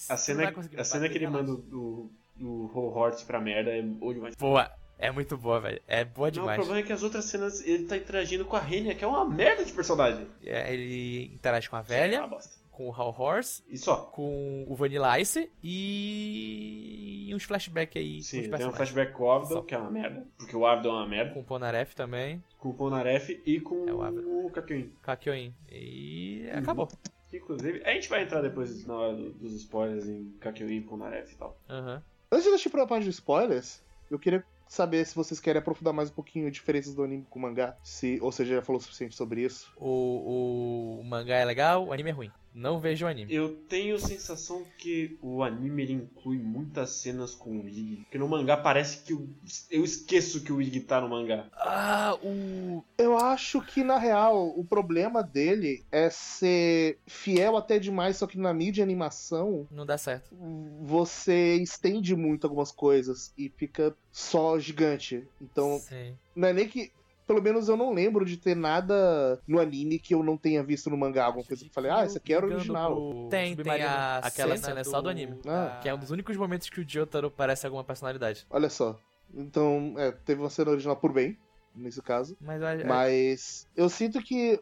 a, 0.09 0.13
a 0.15 0.17
cena, 0.17 0.51
conseguir 0.53 0.81
a 0.81 0.85
cena 0.85 1.09
que 1.09 1.19
ele 1.19 1.27
manda 1.29 1.53
o, 1.53 2.11
o 2.41 2.71
Horse 2.95 3.25
pra 3.25 3.41
merda 3.41 3.71
é 3.71 3.83
boa 3.83 4.15
demais. 4.15 4.35
Boa. 4.37 4.71
É 5.03 5.11
muito 5.11 5.35
boa, 5.39 5.59
velho. 5.61 5.81
É 5.89 6.05
boa 6.05 6.27
Não, 6.29 6.31
o 6.31 6.41
demais. 6.41 6.57
problema 6.59 6.81
é 6.81 6.83
que 6.83 6.93
as 6.93 7.03
outras 7.03 7.25
cenas 7.25 7.67
ele 7.67 7.87
tá 7.87 7.97
interagindo 7.97 8.45
com 8.45 8.55
a 8.55 8.61
Renia, 8.61 8.95
que 8.95 9.03
é 9.03 9.07
uma 9.07 9.25
merda 9.25 9.65
de 9.65 9.73
personagem. 9.73 10.27
É, 10.45 10.73
ele 10.75 11.33
interage 11.35 11.71
com 11.71 11.77
a 11.77 11.79
É 11.79 11.83
uma 11.83 11.89
velha, 11.89 12.27
bosta. 12.27 12.60
Com 12.81 12.89
o 12.89 12.91
Hall 12.91 13.15
Horse, 13.17 13.63
E 13.69 13.77
só. 13.77 13.97
com 14.07 14.65
o 14.67 14.75
Vanilla 14.75 15.21
Ice 15.21 15.51
e 15.63 17.31
uns 17.35 17.43
flashbacks 17.45 18.01
aí 18.01 18.23
Sim, 18.23 18.51
tem 18.51 18.67
um 18.67 18.73
flashback 18.73 19.13
com 19.13 19.25
o 19.25 19.31
Abdon, 19.33 19.49
Só. 19.57 19.63
que 19.63 19.75
é 19.75 19.79
uma 19.79 19.91
merda. 19.91 20.27
Porque 20.39 20.57
o 20.57 20.67
Abdon 20.67 20.89
é 20.89 20.93
uma 20.95 21.07
merda. 21.09 21.35
Com 21.35 21.41
o 21.41 21.45
Ponaref 21.45 21.95
também, 21.95 22.43
Com 22.59 22.71
o 22.71 22.75
Polnareff 22.75 23.41
e 23.45 23.61
com 23.61 23.87
É 23.87 23.93
o 23.93 24.47
o 24.47 24.51
Kakyoin. 24.51 24.91
Kakyoin. 25.03 25.55
E 25.71 26.49
Uhum. 26.53 26.59
acabou. 26.59 26.89
Inclusive, 27.33 27.83
a 27.85 27.93
gente 27.93 28.09
vai 28.09 28.23
entrar 28.23 28.41
depois 28.41 28.87
na 28.87 28.95
hora 28.97 29.15
do- 29.17 29.31
dos 29.35 29.53
spoilers 29.55 30.09
em 30.09 30.31
Kakyoin, 30.41 30.81
Polnareff 30.83 31.35
e 31.35 31.37
tal. 31.37 31.57
Aham. 31.69 32.03
antes 32.33 32.45
de 32.45 32.51
deixar 32.51 32.71
pra 32.71 32.87
parte 32.87 33.05
de 33.05 33.11
spoilers, 33.11 33.83
eu 34.11 34.19
queria 34.19 34.43
saber 34.69 35.05
se 35.05 35.15
vocês 35.17 35.39
querem 35.41 35.59
aprofundar 35.61 35.93
mais 35.93 36.11
um 36.11 36.15
pouquinho 36.15 36.47
as 36.47 36.53
diferenças 36.53 36.95
do 36.95 37.03
anime 37.03 37.27
com 37.29 37.39
o 37.39 37.43
mangá. 37.43 37.77
Se, 37.83 38.19
ou 38.23 38.31
seja, 38.33 38.55
já 38.57 38.63
falou 38.63 38.79
o 38.79 38.83
suficiente 38.83 39.15
sobre 39.17 39.43
isso. 39.43 39.73
O, 39.77 41.01
o 41.01 41.05
mangá 41.05 41.37
é 41.37 41.45
legal, 41.45 41.87
o 41.87 41.93
anime 41.93 42.11
é 42.11 42.13
ruim. 42.13 42.31
Não 42.55 42.81
vejo 42.81 43.05
o 43.07 43.09
anime. 43.09 43.33
Eu 43.33 43.57
tenho 43.69 43.97
a 43.97 43.99
sensação 43.99 44.65
que 44.79 45.17
o 45.23 45.43
anime 45.43 45.83
ele 45.83 45.93
inclui 45.93 46.39
muitas 46.39 46.91
cenas 46.91 47.35
com 47.35 47.61
o 47.61 47.69
Ig. 47.69 47.99
Porque 48.03 48.19
no 48.19 48.29
mangá 48.29 48.57
parece 48.57 49.03
que 49.05 49.13
eu, 49.13 49.29
eu 49.71 49.85
esqueço 49.85 50.43
que 50.43 50.53
o 50.53 50.61
Ig 50.61 50.81
tá 50.81 51.01
no 51.01 51.09
mangá. 51.09 51.47
Ah, 51.53 52.19
o. 52.23 52.83
Eu 52.99 53.17
acho 53.17 53.61
que, 53.63 53.83
na 53.85 53.99
real, 53.99 54.49
o 54.59 54.65
problema 54.65 55.23
dele 55.23 55.85
é 55.91 56.11
ser 56.11 56.99
fiel 57.07 57.57
até 57.57 57.79
demais, 57.79 58.17
só 58.17 58.27
que 58.27 58.39
na 58.39 58.53
mídia 58.53 58.83
e 58.83 58.85
animação 58.85 59.67
Não 59.71 59.87
dá 59.87 59.97
certo. 59.97 60.35
você 60.83 61.55
estende 61.57 62.15
muito 62.17 62.47
algumas 62.47 62.73
coisas 62.73 63.33
e 63.39 63.49
fica 63.49 63.95
só 64.11 64.59
gigante. 64.59 65.27
Então, 65.41 65.79
Sim. 65.79 66.15
não 66.35 66.49
é 66.49 66.53
nem 66.53 66.69
que. 66.69 66.93
Pelo 67.31 67.41
menos 67.41 67.69
eu 67.69 67.77
não 67.77 67.95
lembro 67.95 68.25
de 68.25 68.37
ter 68.37 68.57
nada 68.57 69.41
no 69.47 69.61
anime 69.61 70.01
que 70.01 70.13
eu 70.13 70.21
não 70.21 70.37
tenha 70.37 70.65
visto 70.65 70.91
no 70.91 70.97
mangá, 70.97 71.27
alguma 71.27 71.45
coisa 71.45 71.63
que 71.63 71.71
eu 71.71 71.73
falei, 71.73 71.89
ah, 71.89 72.05
esse 72.05 72.19
aqui 72.19 72.35
era 72.35 72.45
original. 72.45 72.93
pro 72.97 73.29
Tem, 73.29 73.55
tem 73.55 73.83
a 73.83 74.19
aquela 74.19 74.57
cena, 74.57 74.81
é 74.81 74.83
só 74.83 75.01
do 75.01 75.09
anime. 75.09 75.39
Ah. 75.47 75.79
Que 75.81 75.89
é 75.89 75.95
um 75.95 75.99
dos 75.99 76.11
únicos 76.11 76.37
momentos 76.37 76.69
que 76.69 76.81
o 76.81 76.85
Jotaro 76.89 77.31
parece 77.31 77.65
alguma 77.67 77.85
personalidade. 77.85 78.45
Olha 78.51 78.69
só. 78.69 78.99
Então, 79.33 79.95
é, 79.97 80.11
teve 80.11 80.41
uma 80.41 80.51
cena 80.51 80.73
original 80.73 80.97
por 80.97 81.13
bem, 81.13 81.39
nesse 81.73 82.03
caso. 82.03 82.37
Mas, 82.41 82.61
a- 82.65 82.85
Mas 82.85 83.69
eu 83.77 83.89
sinto 83.89 84.21
que 84.21 84.61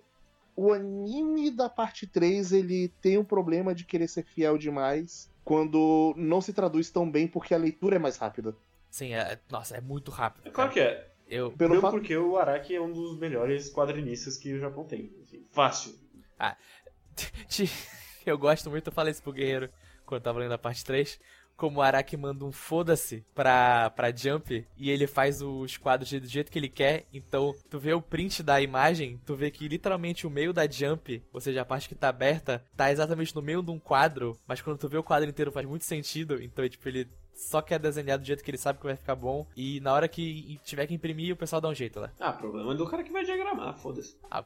o 0.54 0.70
anime 0.70 1.50
da 1.50 1.70
parte 1.70 2.06
3 2.06 2.52
ele 2.52 2.88
tem 3.00 3.16
um 3.16 3.24
problema 3.24 3.74
de 3.74 3.86
querer 3.86 4.08
ser 4.08 4.24
fiel 4.26 4.58
demais 4.58 5.30
quando 5.42 6.12
não 6.18 6.42
se 6.42 6.52
traduz 6.52 6.90
tão 6.90 7.10
bem 7.10 7.26
porque 7.26 7.54
a 7.54 7.58
leitura 7.58 7.96
é 7.96 7.98
mais 7.98 8.18
rápida. 8.18 8.54
sim, 8.90 9.14
é, 9.14 9.38
nossa, 9.50 9.74
é 9.74 9.80
muito 9.80 10.10
rápido. 10.10 10.50
Claro 10.50 10.70
cara. 10.70 10.72
que 10.74 10.80
é. 10.80 11.08
Eu, 11.28 11.50
Pelo 11.52 11.70
Mesmo 11.70 11.82
fato- 11.82 11.92
porque 11.98 12.16
o 12.16 12.36
Araki 12.38 12.74
é 12.74 12.80
um 12.80 12.92
dos 12.92 13.18
melhores 13.18 13.70
quadrinistas 13.70 14.36
que 14.36 14.52
o 14.54 14.58
Japão 14.58 14.84
tem. 14.84 15.12
assim, 15.22 15.44
fácil. 15.50 15.94
Te- 17.48 17.70
Eu 18.26 18.36
gosto 18.38 18.70
muito, 18.70 18.86
eu 18.88 18.92
falei 18.92 19.10
isso 19.12 19.22
pro 19.22 19.32
Guerreiro 19.32 19.70
quando 20.06 20.20
eu 20.20 20.24
tava 20.24 20.38
lendo 20.38 20.52
a 20.52 20.58
parte 20.58 20.84
3. 20.84 21.18
Como 21.56 21.80
o 21.80 21.82
Araki 21.82 22.16
manda 22.16 22.44
um 22.44 22.52
foda-se 22.52 23.24
pra, 23.34 23.90
pra 23.90 24.14
Jump 24.14 24.64
e 24.76 24.90
ele 24.90 25.08
faz 25.08 25.42
os 25.42 25.76
quadros 25.76 26.08
do 26.08 26.26
jeito 26.28 26.52
que 26.52 26.58
ele 26.58 26.68
quer. 26.68 27.04
Então, 27.12 27.52
tu 27.68 27.80
vê 27.80 27.92
o 27.92 28.00
print 28.00 28.44
da 28.44 28.60
imagem, 28.60 29.20
tu 29.26 29.34
vê 29.34 29.50
que 29.50 29.66
literalmente 29.66 30.24
o 30.24 30.30
meio 30.30 30.52
da 30.52 30.68
Jump, 30.70 31.20
ou 31.32 31.40
seja, 31.40 31.62
a 31.62 31.64
parte 31.64 31.88
que 31.88 31.96
tá 31.96 32.10
aberta, 32.10 32.64
tá 32.76 32.92
exatamente 32.92 33.34
no 33.34 33.42
meio 33.42 33.60
de 33.60 33.72
um 33.72 33.78
quadro. 33.80 34.38
Mas 34.46 34.60
quando 34.62 34.78
tu 34.78 34.88
vê 34.88 34.98
o 34.98 35.02
quadro 35.02 35.28
inteiro 35.28 35.50
faz 35.50 35.66
muito 35.66 35.84
sentido. 35.84 36.40
Então, 36.40 36.68
tipo, 36.68 36.88
ele 36.88 37.08
só 37.38 37.62
quer 37.62 37.78
desenhar 37.78 38.18
do 38.18 38.24
jeito 38.24 38.42
que 38.42 38.50
ele 38.50 38.58
sabe 38.58 38.80
que 38.80 38.84
vai 38.84 38.96
ficar 38.96 39.14
bom. 39.14 39.46
E 39.56 39.80
na 39.80 39.92
hora 39.92 40.08
que 40.08 40.60
tiver 40.64 40.86
que 40.86 40.94
imprimir, 40.94 41.32
o 41.32 41.36
pessoal 41.36 41.60
dá 41.60 41.68
um 41.68 41.74
jeito 41.74 42.00
lá. 42.00 42.10
Ah, 42.18 42.32
problema 42.32 42.72
é 42.72 42.76
do 42.76 42.86
cara 42.86 43.04
que 43.04 43.12
vai 43.12 43.24
diagramar, 43.24 43.76
foda-se. 43.78 44.16
Ah, 44.30 44.44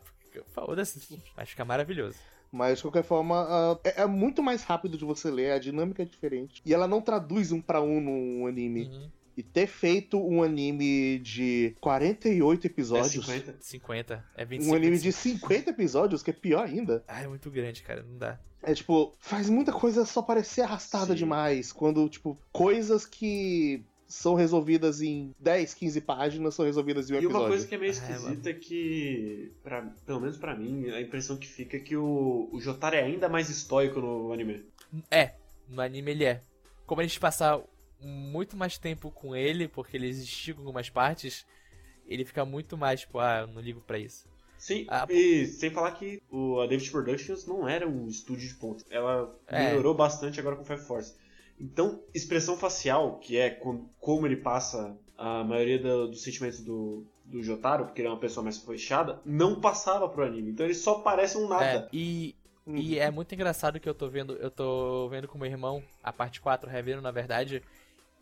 foda-se, 0.53 1.19
vai 1.35 1.47
ficar 1.47 1.65
maravilhoso. 1.65 2.19
Mas, 2.53 2.77
de 2.77 2.83
qualquer 2.83 3.03
forma, 3.03 3.45
uh, 3.45 3.81
é, 3.83 4.03
é, 4.03 4.07
muito 4.07 4.43
mais 4.43 4.63
rápido 4.63 4.99
de 4.99 5.07
você 5.07 5.31
ler, 5.31 5.53
a 5.53 5.59
dinâmica 5.59 6.03
é 6.03 6.05
diferente. 6.05 6.61
E 6.67 6.75
ela 6.75 6.87
não 6.87 7.01
traduz 7.01 7.51
um 7.51 7.63
para 7.63 7.81
um 7.81 7.99
num 7.99 8.47
anime. 8.47 8.89
Uhum. 8.89 9.11
E 9.37 9.43
ter 9.43 9.67
feito 9.67 10.19
um 10.19 10.43
anime 10.43 11.19
de 11.19 11.75
48 11.81 12.67
episódios. 12.67 13.29
É 13.29 13.39
50? 13.39 13.57
50. 13.61 14.25
É 14.37 14.45
25. 14.45 14.73
Um 14.73 14.77
anime 14.77 14.99
de 14.99 15.13
50 15.13 15.71
episódios, 15.71 16.23
que 16.23 16.31
é 16.31 16.35
pior 16.35 16.67
ainda. 16.67 17.03
Ah, 17.09 17.23
é 17.23 17.29
muito 17.29 17.51
grande, 17.51 17.83
cara. 17.83 18.03
Não 18.03 18.19
dá. 18.19 18.39
É 18.63 18.75
tipo, 18.75 19.13
faz 19.19 19.49
muita 19.51 19.73
coisa 19.73 20.05
só 20.05 20.23
parecer 20.23 20.63
arrastada 20.63 21.13
Sim. 21.13 21.19
demais. 21.19 21.73
Quando, 21.73 22.09
tipo, 22.09 22.39
coisas 22.53 23.05
que 23.05 23.85
são 24.13 24.35
resolvidas 24.35 25.01
em 25.01 25.35
10, 25.41 25.75
15 25.75 26.01
páginas, 26.03 26.55
são 26.55 26.65
resolvidas 26.65 27.09
em 27.09 27.15
um 27.15 27.17
e 27.17 27.19
episódio. 27.21 27.39
E 27.39 27.43
uma 27.43 27.49
coisa 27.49 27.67
que 27.67 27.75
é 27.75 27.79
meio 27.79 27.93
ah, 27.93 27.95
é, 27.95 27.99
esquisita 27.99 28.51
é, 28.51 28.55
que, 28.55 29.53
pra, 29.65 29.83
pelo 30.07 30.21
menos 30.21 30.37
para 30.37 30.55
mim, 30.55 30.91
a 30.91 31.01
impressão 31.01 31.37
que 31.37 31.49
fica 31.49 31.79
é 31.79 31.81
que 31.81 31.97
o, 31.97 32.49
o 32.53 32.61
Jotaro 32.61 32.95
é 32.95 33.03
ainda 33.03 33.29
mais 33.29 33.49
estoico 33.49 34.01
no 34.01 34.33
anime. 34.33 34.65
É, 35.11 35.33
no 35.69 35.81
anime 35.81 36.11
ele 36.11 36.25
é. 36.25 36.43
Como 36.87 37.01
a 37.01 37.05
gente 37.05 37.19
passar 37.19 37.59
muito 38.03 38.57
mais 38.57 38.79
tempo 38.79 39.11
com 39.11 39.35
ele, 39.35 39.69
porque 39.69 39.97
ele 39.97 40.09
existiu 40.09 40.57
em 40.57 40.59
algumas 40.59 40.91
partes, 40.91 41.47
ele 42.07 42.25
fica 42.25 42.45
muito 42.45 42.77
mais, 42.77 43.01
tipo, 43.01 43.19
ah, 43.19 43.41
eu 43.41 43.47
não 43.47 43.61
ligo 43.61 43.81
pra 43.81 43.99
isso. 43.99 44.27
Sim, 44.59 44.87
ah, 44.89 45.07
e 45.11 45.47
sem 45.47 45.71
falar 45.71 45.91
que 45.93 46.23
o, 46.31 46.61
a 46.61 46.67
David 46.67 46.89
Productions 46.91 47.47
não 47.47 47.69
era 47.69 47.89
um 47.89 48.07
estúdio 48.07 48.49
de 48.49 48.55
ponta. 48.55 48.85
Ela 48.91 49.35
é. 49.49 49.71
melhorou 49.71 49.95
bastante 49.95 50.39
agora 50.39 50.55
com 50.55 50.65
Five 50.65 50.83
Force. 50.83 51.15
Então, 51.59 52.01
expressão 52.15 52.57
facial, 52.57 53.19
que 53.19 53.37
é 53.37 53.51
como 53.51 54.27
ele 54.27 54.37
passa 54.37 54.97
a 55.19 55.45
maioria 55.45 55.79
do, 55.79 56.09
dos 56.09 56.23
sentimentos 56.23 56.61
do, 56.61 57.05
do 57.25 57.43
Jotaro, 57.43 57.87
porque 57.87 58.01
ele 58.01 58.09
é 58.09 58.11
uma 58.11 58.21
pessoa 58.21 58.43
mais 58.43 58.59
fechada, 58.59 59.21
não 59.25 59.61
passava 59.61 60.09
pro 60.09 60.25
anime. 60.25 60.51
Então 60.51 60.67
ele 60.67 60.75
só 60.75 61.01
parece 61.01 61.39
um 61.39 61.49
nada. 61.49 61.65
É, 61.65 61.89
e, 61.93 62.35
hum. 62.67 62.77
e 62.77 62.99
é 62.99 63.11
muito 63.11 63.35
engraçado 63.35 63.79
que 63.81 63.89
eu 63.89 63.95
tô 63.95 64.09
vendo, 64.09 64.35
eu 64.35 64.51
tô 64.51 65.09
vendo 65.09 65.29
com 65.29 65.39
meu 65.39 65.47
irmão, 65.47 65.83
a 66.03 66.13
parte 66.13 66.41
4, 66.41 66.69
revendo 66.69 67.01
na 67.01 67.11
verdade, 67.11 67.63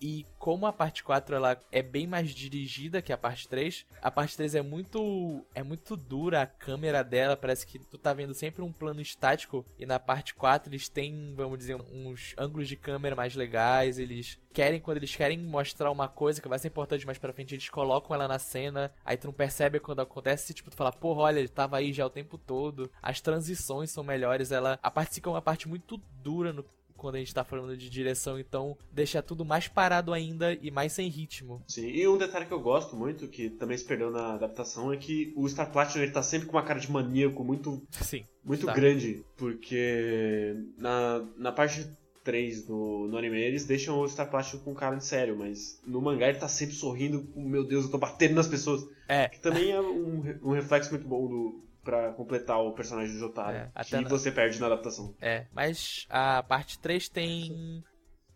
e 0.01 0.27
como 0.39 0.67
a 0.67 0.73
parte 0.73 1.05
4 1.05 1.35
ela 1.37 1.63
é 1.71 1.83
bem 1.83 2.07
mais 2.07 2.31
dirigida 2.31 3.03
que 3.03 3.13
a 3.13 3.19
parte 3.19 3.49
3, 3.49 3.87
a 4.01 4.11
parte 4.11 4.37
3 4.37 4.55
é 4.55 4.63
muito 4.63 5.45
é 5.55 5.63
muito 5.63 5.97
dura 5.97 6.43
a 6.43 6.47
câmera 6.47 7.05
dela, 7.05 7.37
parece 7.37 7.67
que 7.67 7.79
tu 7.79 7.99
tá 7.99 8.13
vendo 8.13 8.33
sempre 8.33 8.63
um 8.63 8.73
plano 8.73 9.01
estático 9.01 9.65
e 9.79 9.85
na 9.85 9.99
parte 9.99 10.35
4 10.35 10.71
eles 10.71 10.89
têm, 10.89 11.35
vamos 11.37 11.59
dizer, 11.59 11.77
uns 11.77 12.35
ângulos 12.39 12.69
de 12.69 12.77
câmera 12.77 13.15
mais 13.15 13.35
legais, 13.35 13.99
eles 13.99 14.39
querem 14.53 14.81
quando 14.81 14.97
eles 14.97 15.15
querem 15.15 15.39
mostrar 15.39 15.91
uma 15.91 16.09
coisa 16.09 16.41
que 16.41 16.49
vai 16.49 16.59
ser 16.59 16.69
importante 16.69 17.07
mais 17.07 17.19
para 17.19 17.33
frente, 17.33 17.55
eles 17.55 17.69
colocam 17.69 18.15
ela 18.15 18.27
na 18.27 18.39
cena, 18.39 18.93
aí 19.05 19.17
tu 19.17 19.27
não 19.27 19.35
percebe 19.35 19.79
quando 19.79 20.01
acontece, 20.01 20.55
tipo 20.55 20.71
tu 20.71 20.77
fala, 20.77 20.93
porra, 20.93 21.23
olha, 21.23 21.39
ele 21.39 21.49
tava 21.49 21.77
aí 21.77 21.93
já 21.93 22.07
o 22.07 22.11
tempo 22.11 22.39
todo. 22.39 22.91
As 23.03 23.21
transições 23.21 23.91
são 23.91 24.03
melhores, 24.03 24.51
ela 24.51 24.79
a 24.83 24.91
parte 24.91 25.15
5 25.17 25.29
é 25.29 25.33
uma 25.33 25.43
parte 25.43 25.69
muito 25.69 25.99
dura 26.23 26.53
no 26.53 26.65
quando 27.01 27.15
a 27.15 27.19
gente 27.19 27.33
tá 27.33 27.43
falando 27.43 27.75
de 27.77 27.89
direção, 27.89 28.39
então 28.39 28.77
deixa 28.93 29.23
tudo 29.23 29.43
mais 29.43 29.67
parado 29.67 30.13
ainda 30.13 30.53
e 30.53 30.71
mais 30.71 30.93
sem 30.93 31.09
ritmo. 31.09 31.63
Sim, 31.67 31.89
e 31.89 32.07
um 32.07 32.19
detalhe 32.19 32.45
que 32.45 32.53
eu 32.53 32.61
gosto 32.61 32.95
muito, 32.95 33.27
que 33.27 33.49
também 33.49 33.77
se 33.77 33.85
perdeu 33.85 34.11
na 34.11 34.35
adaptação, 34.35 34.93
é 34.93 34.97
que 34.99 35.33
o 35.35 35.49
Star 35.49 35.73
Platinum 35.73 36.03
ele 36.03 36.13
tá 36.13 36.23
sempre 36.23 36.47
com 36.47 36.57
uma 36.57 36.63
cara 36.63 36.79
de 36.79 36.91
maníaco 36.91 37.43
muito, 37.43 37.83
Sim, 37.91 38.23
muito 38.45 38.67
grande, 38.67 39.25
porque 39.37 40.55
na, 40.77 41.27
na 41.39 41.51
parte 41.51 41.89
3 42.23 42.69
no, 42.69 43.09
no 43.09 43.17
anime, 43.17 43.41
eles 43.41 43.65
deixam 43.65 43.99
o 43.99 44.07
Star 44.07 44.31
Platinum 44.31 44.63
com 44.63 44.75
cara 44.75 44.97
de 44.97 45.05
sério, 45.05 45.37
mas 45.37 45.81
no 45.87 46.03
mangá 46.03 46.29
ele 46.29 46.39
tá 46.39 46.49
sempre 46.49 46.75
sorrindo, 46.75 47.27
meu 47.35 47.65
Deus, 47.65 47.87
eu 47.87 47.91
tô 47.91 47.99
batendo 47.99 48.35
nas 48.35 48.47
pessoas. 48.47 48.87
É. 49.09 49.29
Que 49.29 49.41
também 49.41 49.71
é 49.71 49.81
um, 49.81 50.39
um 50.43 50.53
reflexo 50.53 50.91
muito 50.91 51.09
bom 51.09 51.27
do, 51.27 51.65
para 51.83 52.13
completar 52.13 52.61
o 52.61 52.73
personagem 52.73 53.13
do 53.13 53.19
Jotaro. 53.19 53.57
É, 53.57 53.85
que 53.85 53.97
na... 53.97 54.09
você 54.09 54.31
perde 54.31 54.61
na 54.61 54.67
adaptação. 54.67 55.15
É, 55.21 55.47
mas 55.53 56.07
a 56.09 56.43
parte 56.43 56.79
3 56.79 57.09
tem. 57.09 57.85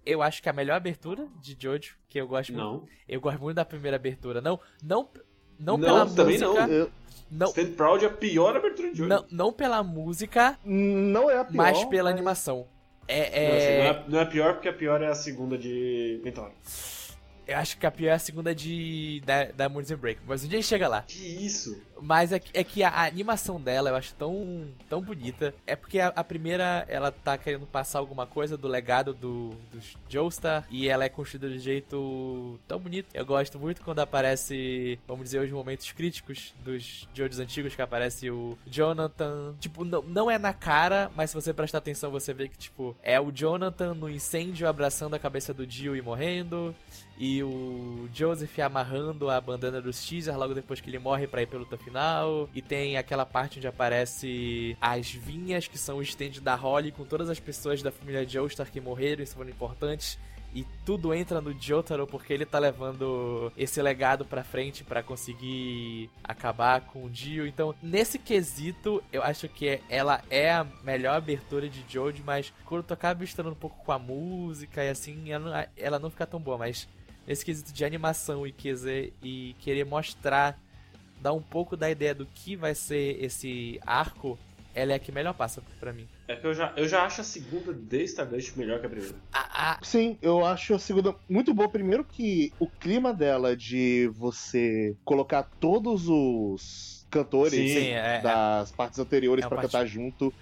Eu 0.05 0.23
acho 0.23 0.43
que 0.43 0.49
é 0.49 0.51
a 0.51 0.55
melhor 0.55 0.77
abertura 0.77 1.27
de 1.41 1.57
Jojo, 1.59 1.97
que 2.09 2.21
eu 2.21 2.27
gosto 2.27 2.53
não. 2.53 2.73
muito. 2.73 2.89
Eu 3.09 3.21
gosto 3.21 3.41
muito 3.41 3.57
da 3.57 3.65
primeira 3.65 3.97
abertura. 3.97 4.41
Não, 4.41 4.61
não, 4.83 5.09
não, 5.59 5.77
não 5.77 5.81
pela 5.81 6.07
também 6.07 6.39
música. 6.39 6.67
Não. 6.67 6.91
não. 7.31 7.47
Stand 7.49 7.73
Proud 7.73 8.05
é 8.05 8.09
a 8.09 8.11
pior 8.11 8.57
abertura 8.57 8.91
de 8.91 8.99
Jojo. 8.99 9.09
Não, 9.09 9.25
não 9.31 9.53
pela 9.53 9.83
música. 9.83 10.59
Não 10.65 11.31
é 11.31 11.39
a 11.39 11.45
pior. 11.45 11.57
Mas 11.57 11.85
pela 11.87 12.11
mas... 12.11 12.15
animação. 12.15 12.69
É, 13.07 13.45
é... 13.45 13.49
Não, 13.49 13.57
assim, 13.57 13.67
não, 13.67 13.85
é, 13.85 14.05
não 14.09 14.21
é 14.21 14.25
pior 14.25 14.55
porque 14.55 14.69
a 14.69 14.73
pior 14.73 15.03
é 15.03 15.09
a 15.09 15.15
segunda 15.15 15.57
de 15.59 16.21
Mentor. 16.25 16.51
Eu 17.47 17.59
acho 17.59 17.77
que 17.79 17.87
a 17.87 17.91
pior 17.91 18.11
é 18.11 18.15
a 18.15 18.19
segunda 18.19 18.55
de 18.55 19.23
da, 19.25 19.45
da 19.45 19.69
Moods 19.69 19.93
Break, 19.93 20.21
mas 20.27 20.45
um 20.45 20.49
dia 20.49 20.59
a 20.59 20.61
gente 20.61 20.69
chega 20.69 20.89
lá. 20.89 21.03
Que 21.03 21.47
isso? 21.47 21.81
Mas 22.01 22.33
é, 22.33 22.41
é 22.53 22.65
que 22.65 22.83
a, 22.83 22.89
a, 22.89 23.07
animação 23.07 23.61
dela 23.61 23.91
eu 23.91 23.97
acho 23.97 24.15
tão, 24.15 24.67
tão 24.89 25.01
bonita. 25.01 25.55
É 25.67 25.75
porque 25.75 26.01
a, 26.01 26.09
a, 26.09 26.25
primeira, 26.25 26.85
ela 26.89 27.11
tá 27.11 27.39
querendo 27.39 27.67
passar 27.67 27.99
alguma 27.99 28.27
coisa 28.27 28.57
do 28.57 28.69
legado 28.69 29.15
do, 29.15 29.51
do 29.73 29.81
Joestar. 30.09 30.67
E 30.71 30.89
ela 30.89 31.05
é 31.05 31.09
construída 31.09 31.49
de 31.49 31.59
jeito 31.59 32.59
tão 32.67 32.79
bonito. 32.79 33.09
Eu 33.15 33.25
gosto 33.25 33.59
muito 33.59 33.83
quando 33.83 34.01
aparece, 34.01 34.99
vamos 35.07 35.25
dizer, 35.25 35.41
os 35.41 35.51
momentos 35.51 35.91
críticos 35.93 36.55
dos 36.65 37.09
Jojos 37.15 37.39
antigos, 37.39 37.75
que 37.75 37.83
aparece 37.83 38.31
o 38.31 38.59
Jonathan. 38.67 39.55
Tipo, 39.61 39.85
não, 39.85 40.03
não 40.03 40.31
é 40.31 40.39
na 40.39 40.53
cara, 40.53 41.11
mas 41.17 41.31
se 41.31 41.37
você 41.37 41.53
prestar 41.55 41.79
atenção, 41.79 42.11
você 42.11 42.35
vê 42.35 42.49
que, 42.49 42.59
tipo, 42.59 42.97
é 43.03 43.21
o 43.21 43.33
Jonathan 43.33 43.95
no 43.95 44.11
incêndio 44.11 44.69
abraçando 44.69 45.15
a 45.15 45.19
cabeça 45.19 45.55
do 45.55 45.69
Jill 45.69 45.97
e 45.97 46.03
morrendo. 46.03 46.75
E 47.19 47.43
o 47.43 48.09
Joseph 48.13 48.59
amarrando 48.59 49.31
a 49.31 49.41
bandana 49.41 49.81
dos 49.81 50.05
teaser 50.05 50.37
logo 50.37 50.55
depois 50.55 50.81
que 50.81 50.91
ele 50.91 50.99
morre 50.99 51.27
para 51.27 51.43
ir 51.43 51.47
pelo 51.47 51.65
luta 51.65 51.77
final. 51.77 52.49
E 52.55 52.61
tem 52.61 52.97
aquela 52.97 53.25
parte 53.25 53.59
onde 53.59 53.69
aparece 53.69 54.77
as 54.81 55.11
vinhas, 55.11 55.69
que 55.69 55.79
são 55.79 55.99
o 55.99 56.03
stand 56.03 56.41
da 56.43 56.55
Holly, 56.55 56.93
com 56.93 57.05
todas 57.05 57.31
as 57.31 57.39
pessoas 57.39 57.83
da 57.83 57.93
família 57.93 58.27
Joestar 58.27 58.71
que 58.71 58.81
morreram 58.81 59.23
e 59.23 59.27
foram 59.27 59.51
importantes 59.51 60.19
e 60.55 60.65
tudo 60.85 61.13
entra 61.13 61.41
no 61.41 61.53
Jotaro 61.61 62.07
porque 62.07 62.33
ele 62.33 62.47
tá 62.47 62.61
levando 62.61 63.53
esse 63.57 63.83
legado 63.83 64.25
pra 64.25 64.45
frente 64.45 64.85
para 64.85 65.03
conseguir 65.03 66.09
acabar 66.23 66.81
com 66.83 67.05
o 67.05 67.11
Dio. 67.11 67.47
Então, 67.47 67.75
nesse 67.83 68.19
quesito, 68.19 69.03
eu 69.13 69.23
acho 69.23 69.49
que 69.49 69.81
ela 69.89 70.23
é 70.31 70.53
a 70.53 70.65
melhor 70.85 71.17
abertura 71.17 71.69
de 71.69 71.85
Jojo, 71.89 72.23
mas 72.25 72.53
quando 72.65 72.85
tu 72.85 72.95
acaba 72.95 73.21
misturando 73.21 73.55
um 73.55 73.59
pouco 73.59 73.85
com 73.85 73.91
a 73.91 73.99
música 73.99 74.85
e 74.85 74.89
assim, 74.89 75.33
ela 75.33 75.51
não, 75.51 75.69
ela 75.77 75.99
não 75.99 76.11
fica 76.11 76.27
tão 76.27 76.39
boa, 76.39 76.57
mas 76.57 76.89
nesse 77.27 77.45
quesito 77.45 77.73
de 77.73 77.85
animação 77.85 78.47
e, 78.47 78.53
quiser, 78.53 79.11
e 79.23 79.55
querer 79.59 79.85
mostrar, 79.85 80.59
dar 81.21 81.33
um 81.33 81.43
pouco 81.43 81.77
da 81.77 81.91
ideia 81.91 82.15
do 82.15 82.27
que 82.27 82.57
vai 82.57 82.75
ser 82.75 83.23
esse 83.23 83.81
arco, 83.87 84.39
ela 84.75 84.93
é 84.93 84.97
a 84.97 84.99
que 84.99 85.13
melhor 85.13 85.35
passa 85.35 85.63
para 85.79 85.93
mim. 85.93 86.07
É 86.27 86.37
que 86.37 86.47
eu 86.47 86.55
já, 86.55 86.73
eu 86.77 86.89
já 86.89 87.05
acho 87.05 87.21
a 87.21 87.25
segunda 87.25 87.73
de 87.73 88.05
Stardust 88.05 88.57
melhor 88.57 88.81
que 88.81 88.87
a 88.87 88.89
primeira. 88.89 89.15
Ah, 89.33 89.49
ah. 89.53 89.79
Sim, 89.83 90.19
eu 90.21 90.45
acho 90.45 90.75
a 90.75 90.79
segunda 90.79 91.15
muito 91.29 91.55
boa. 91.55 91.69
Primeiro 91.69 92.05
que 92.05 92.53
o 92.59 92.67
clima 92.67 93.13
dela 93.15 93.57
de 93.57 94.11
você 94.15 94.97
colocar 95.05 95.45
todos 95.61 96.09
os 96.09 97.07
cantores 97.11 97.53
Sim, 97.53 97.89
é, 97.89 98.17
é. 98.17 98.21
das 98.21 98.73
é, 98.73 98.75
partes 98.75 98.99
anteriores 98.99 99.45
é 99.45 99.49
para 99.49 99.63
cantar 99.63 99.87
junto 99.87 100.35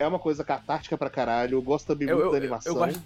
é 0.00 0.06
uma 0.06 0.18
coisa 0.18 0.42
catártica 0.42 0.96
pra 0.96 1.10
caralho. 1.10 1.56
Eu 1.56 1.62
gosto 1.62 1.86
também 1.86 2.08
muito 2.08 2.22
eu, 2.22 2.30
da 2.30 2.36
animação. 2.38 2.72
Eu, 2.72 2.78
gosto... 2.78 3.02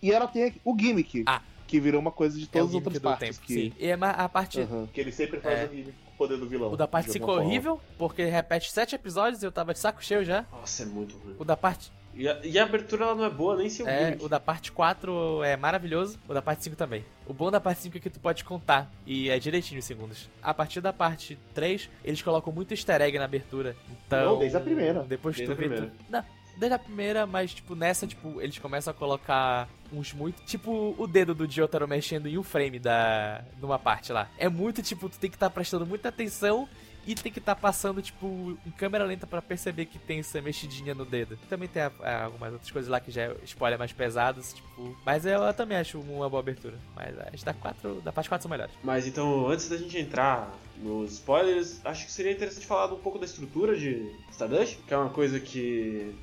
E 0.00 0.12
ela 0.12 0.28
tem 0.28 0.54
o 0.64 0.78
gimmick. 0.78 1.24
Ah, 1.26 1.42
que 1.68 1.78
virou 1.78 2.00
uma 2.00 2.10
coisa 2.10 2.36
de 2.36 2.44
é 2.44 2.48
todas 2.48 2.66
é 2.66 2.70
as 2.70 2.74
outras 2.74 2.98
partes. 2.98 3.36
Tempo, 3.36 3.46
que... 3.46 3.54
Sim. 3.54 3.72
E 3.78 3.86
é 3.86 3.92
a 4.00 4.28
parte. 4.28 4.60
Uhum. 4.60 4.86
Que 4.86 5.00
ele 5.00 5.12
sempre 5.12 5.38
faz 5.38 5.60
é... 5.60 5.64
o 5.66 5.68
gimmick 5.68 5.92
com 5.92 6.10
o 6.10 6.16
poder 6.16 6.38
do 6.38 6.48
vilão. 6.48 6.72
O 6.72 6.76
da 6.76 6.88
parte 6.88 7.12
5 7.12 7.30
é 7.30 7.34
horrível, 7.34 7.80
porque 7.98 8.24
repete 8.24 8.72
sete 8.72 8.94
episódios 8.94 9.42
e 9.42 9.46
eu 9.46 9.52
tava 9.52 9.74
de 9.74 9.78
saco 9.78 10.02
cheio 10.02 10.24
já. 10.24 10.44
Nossa, 10.50 10.82
é 10.82 10.86
muito 10.86 11.16
ruim. 11.18 11.36
O 11.38 11.44
da 11.44 11.56
parte. 11.56 11.92
E 12.14 12.26
a, 12.26 12.40
e 12.42 12.58
a 12.58 12.64
abertura 12.64 13.04
ela 13.04 13.14
não 13.14 13.24
é 13.24 13.30
boa 13.30 13.56
nem 13.56 13.68
se 13.68 13.80
o 13.80 13.88
É, 13.88 14.16
o 14.20 14.28
da 14.28 14.40
parte 14.40 14.72
4 14.72 15.44
é 15.44 15.56
maravilhoso, 15.56 16.18
o 16.26 16.34
da 16.34 16.42
parte 16.42 16.64
5 16.64 16.74
também. 16.74 17.04
O 17.26 17.32
bom 17.32 17.50
da 17.50 17.60
parte 17.60 17.82
5 17.82 17.96
é 17.96 18.00
que 18.00 18.10
tu 18.10 18.18
pode 18.18 18.42
contar, 18.42 18.90
e 19.06 19.30
é 19.30 19.38
direitinho 19.38 19.78
os 19.78 19.84
segundos. 19.84 20.28
A 20.42 20.52
partir 20.52 20.80
da 20.80 20.92
parte 20.92 21.38
3, 21.54 21.88
eles 22.02 22.20
colocam 22.20 22.52
muito 22.52 22.72
easter 22.72 23.00
egg 23.02 23.16
na 23.18 23.26
abertura. 23.26 23.76
Então. 23.88 24.32
Não, 24.32 24.38
desde 24.40 24.56
a 24.56 24.60
primeira. 24.60 25.04
Depois 25.04 25.36
desde 25.36 25.54
tu 25.54 25.68
vê. 25.68 25.68
Tu... 25.68 25.90
Não, 26.08 26.24
desde 26.58 26.74
a 26.74 26.78
primeira, 26.78 27.26
mas, 27.26 27.54
tipo, 27.54 27.74
nessa, 27.74 28.06
tipo, 28.06 28.40
eles 28.40 28.58
começam 28.58 28.90
a 28.90 28.94
colocar 28.94 29.68
uns 29.92 30.12
muito. 30.12 30.42
Tipo, 30.42 30.94
o 30.98 31.06
dedo 31.06 31.34
do 31.34 31.50
Jotaro 31.50 31.86
mexendo 31.86 32.26
em 32.26 32.36
um 32.36 32.42
frame 32.42 32.78
da. 32.78 33.44
numa 33.60 33.78
parte 33.78 34.12
lá. 34.12 34.28
É 34.36 34.48
muito, 34.48 34.82
tipo, 34.82 35.08
tu 35.08 35.18
tem 35.18 35.30
que 35.30 35.36
estar 35.36 35.48
tá 35.48 35.54
prestando 35.54 35.86
muita 35.86 36.08
atenção 36.08 36.68
e 37.06 37.14
tem 37.14 37.32
que 37.32 37.38
estar 37.38 37.54
tá 37.54 37.60
passando, 37.60 38.02
tipo, 38.02 38.58
em 38.66 38.70
câmera 38.70 39.04
lenta 39.04 39.26
para 39.26 39.40
perceber 39.40 39.86
que 39.86 39.98
tem 39.98 40.18
essa 40.18 40.42
mexidinha 40.42 40.94
no 40.94 41.06
dedo. 41.06 41.38
Também 41.48 41.68
tem 41.68 41.82
a, 41.82 41.92
a, 42.02 42.24
algumas 42.24 42.52
outras 42.52 42.70
coisas 42.70 42.90
lá 42.90 43.00
que 43.00 43.10
já 43.10 43.22
é 43.22 43.36
spoiler 43.44 43.78
mais 43.78 43.92
pesados, 43.92 44.52
tipo. 44.52 44.96
Mas 45.06 45.24
eu, 45.24 45.42
eu, 45.42 45.54
também 45.54 45.78
acho 45.78 45.98
uma 46.00 46.28
boa 46.28 46.40
abertura. 46.40 46.76
Mas 46.94 47.14
as 47.32 47.42
da, 47.42 47.54
quatro, 47.54 48.00
da 48.02 48.12
parte 48.12 48.28
4 48.28 48.42
são 48.42 48.50
melhores. 48.50 48.74
Mas 48.82 49.06
então, 49.06 49.48
antes 49.48 49.68
da 49.68 49.76
gente 49.76 49.96
entrar 49.96 50.52
nos 50.76 51.12
spoilers, 51.12 51.80
acho 51.84 52.04
que 52.04 52.12
seria 52.12 52.32
interessante 52.32 52.66
falar 52.66 52.92
um 52.92 52.98
pouco 52.98 53.18
da 53.18 53.24
estrutura 53.24 53.76
de 53.76 54.12
Stardust, 54.30 54.78
que 54.86 54.92
é 54.92 54.96
uma 54.96 55.10
coisa 55.10 55.40
que 55.40 56.14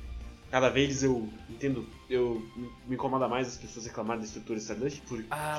cada 0.50 0.68
vez 0.68 1.02
eu 1.02 1.28
entendo, 1.48 1.86
eu 2.08 2.42
me 2.86 2.94
incomoda 2.94 3.28
mais 3.28 3.48
as 3.48 3.56
pessoas 3.56 3.86
reclamarem 3.86 4.20
da 4.22 4.26
estrutura 4.26 4.58
de 4.58 4.62
Stardust, 4.62 5.02
porque 5.08 5.26
ah, 5.30 5.58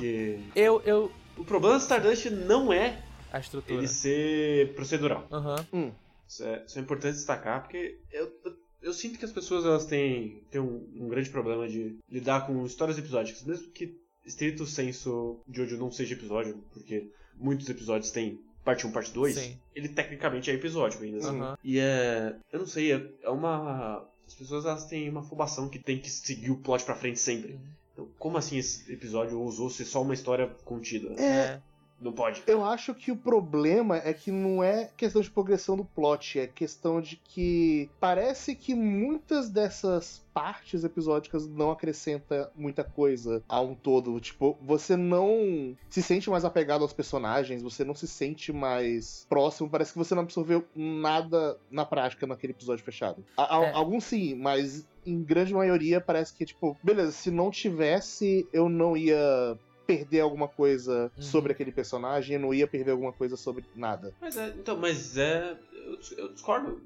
eu, 0.56 0.82
eu 0.86 1.12
o 1.38 1.45
problema 1.45 1.76
do 1.78 1.82
Stardust 1.82 2.30
não 2.30 2.73
é 2.73 3.02
a 3.32 3.39
estrutura. 3.39 3.80
ele 3.80 3.88
ser 3.88 4.73
procedural. 4.73 5.28
Uhum. 5.32 5.65
Hum. 5.73 5.91
Isso, 6.28 6.43
é, 6.43 6.63
isso 6.65 6.78
é 6.78 6.82
importante 6.82 7.15
destacar, 7.15 7.62
porque 7.62 8.00
eu, 8.12 8.32
eu, 8.43 8.54
eu 8.82 8.93
sinto 8.93 9.17
que 9.17 9.26
as 9.26 9.32
pessoas 9.32 9.65
elas 9.65 9.86
têm, 9.86 10.43
têm 10.52 10.60
um, 10.62 10.88
um 10.95 11.08
grande 11.08 11.30
problema 11.30 11.67
de 11.67 11.97
lidar 12.10 12.45
com 12.45 12.65
histórias 12.65 12.97
episódicas, 12.97 13.43
mesmo 13.43 13.71
que 13.71 13.97
estrito 14.26 14.65
senso 14.65 15.39
Jojo 15.50 15.78
não 15.78 15.91
seja 15.91 16.13
episódio, 16.13 16.62
porque 16.73 17.10
muitos 17.36 17.69
episódios 17.69 18.12
têm 18.12 18.41
parte 18.63 18.86
1, 18.86 18.91
parte 18.91 19.13
2, 19.13 19.36
Sim. 19.36 19.58
ele 19.73 19.88
tecnicamente 19.88 20.52
é 20.52 20.54
episódico 20.54 21.04
ainda 21.04 21.19
assim. 21.19 21.39
Aham. 21.39 21.58
E 21.63 21.80
é. 21.80 22.36
Eu 22.52 22.60
não 22.60 22.67
sei, 22.67 22.91
é, 22.91 23.12
é 23.21 23.30
uma. 23.30 24.06
As 24.27 24.33
pessoas 24.33 24.65
elas 24.65 24.85
têm 24.85 25.09
uma 25.09 25.21
afobação 25.21 25.69
que 25.69 25.79
tem 25.79 25.99
que 25.99 26.09
seguir 26.09 26.51
o 26.51 26.57
plot 26.57 26.83
pra 26.83 26.95
frente 26.95 27.19
sempre. 27.19 27.53
Uhum. 27.53 27.59
Então, 27.93 28.07
como 28.19 28.37
assim 28.37 28.57
esse 28.57 28.91
episódio 28.91 29.39
ousou 29.39 29.69
ser 29.69 29.85
só 29.85 30.01
uma 30.01 30.13
história 30.13 30.47
contida? 30.65 31.19
É. 31.19 31.61
Não 31.99 32.12
pode. 32.12 32.43
Eu 32.45 32.63
acho 32.63 32.93
que 32.93 33.12
o 33.12 33.15
problema 33.15 33.97
é 33.97 34.13
que 34.13 34.29
não 34.31 34.63
é 34.63 34.91
questão 34.95 35.21
de 35.21 35.31
progressão 35.31 35.75
do 35.75 35.83
plot, 35.83 36.39
é 36.39 36.45
questão 36.45 37.01
de 37.01 37.15
que 37.15 37.89
parece 37.99 38.53
que 38.55 38.75
muitas 38.75 39.49
dessas 39.49 40.23
partes 40.31 40.83
episódicas 40.83 41.47
não 41.47 41.71
acrescenta 41.71 42.51
muita 42.55 42.83
coisa 42.83 43.43
a 43.49 43.60
um 43.60 43.73
todo. 43.73 44.19
Tipo, 44.19 44.55
você 44.62 44.95
não 44.95 45.75
se 45.89 46.03
sente 46.03 46.29
mais 46.29 46.45
apegado 46.45 46.83
aos 46.83 46.93
personagens, 46.93 47.63
você 47.63 47.83
não 47.83 47.95
se 47.95 48.07
sente 48.07 48.53
mais 48.53 49.25
próximo, 49.27 49.67
parece 49.67 49.93
que 49.93 49.97
você 49.97 50.13
não 50.13 50.21
absorveu 50.21 50.63
nada 50.75 51.57
na 51.71 51.83
prática 51.86 52.27
naquele 52.27 52.53
episódio 52.53 52.86
fechado. 52.86 53.23
A- 53.36 53.57
a- 53.57 53.63
É. 53.65 53.71
Alguns 53.73 54.03
sim, 54.03 54.36
mas 54.36 54.88
em 55.05 55.23
grande 55.23 55.53
maioria 55.53 55.99
parece 55.99 56.33
que, 56.33 56.45
tipo, 56.45 56.77
beleza, 56.83 57.12
se 57.12 57.31
não 57.31 57.49
tivesse, 57.49 58.47
eu 58.53 58.69
não 58.69 58.95
ia 58.95 59.57
perder 59.88 60.19
alguma 60.19 60.47
coisa 60.47 61.12
Uhum. 61.15 61.23
sobre 61.23 61.54
aquele 61.54 61.71
personagem, 61.71 62.36
eu 62.36 62.39
não 62.41 62.54
ia 62.54 62.67
perder 62.67 62.91
alguma 62.91 63.13
coisa 63.13 63.38
sobre 63.38 63.63
nada. 63.73 64.13
Mas 64.21 64.36
é, 64.38 64.50
então, 64.50 64.78
mas 64.78 65.17
é. 65.17 65.58
Eu, 65.73 65.97
eu 66.17 66.34
discordo, 66.34 66.82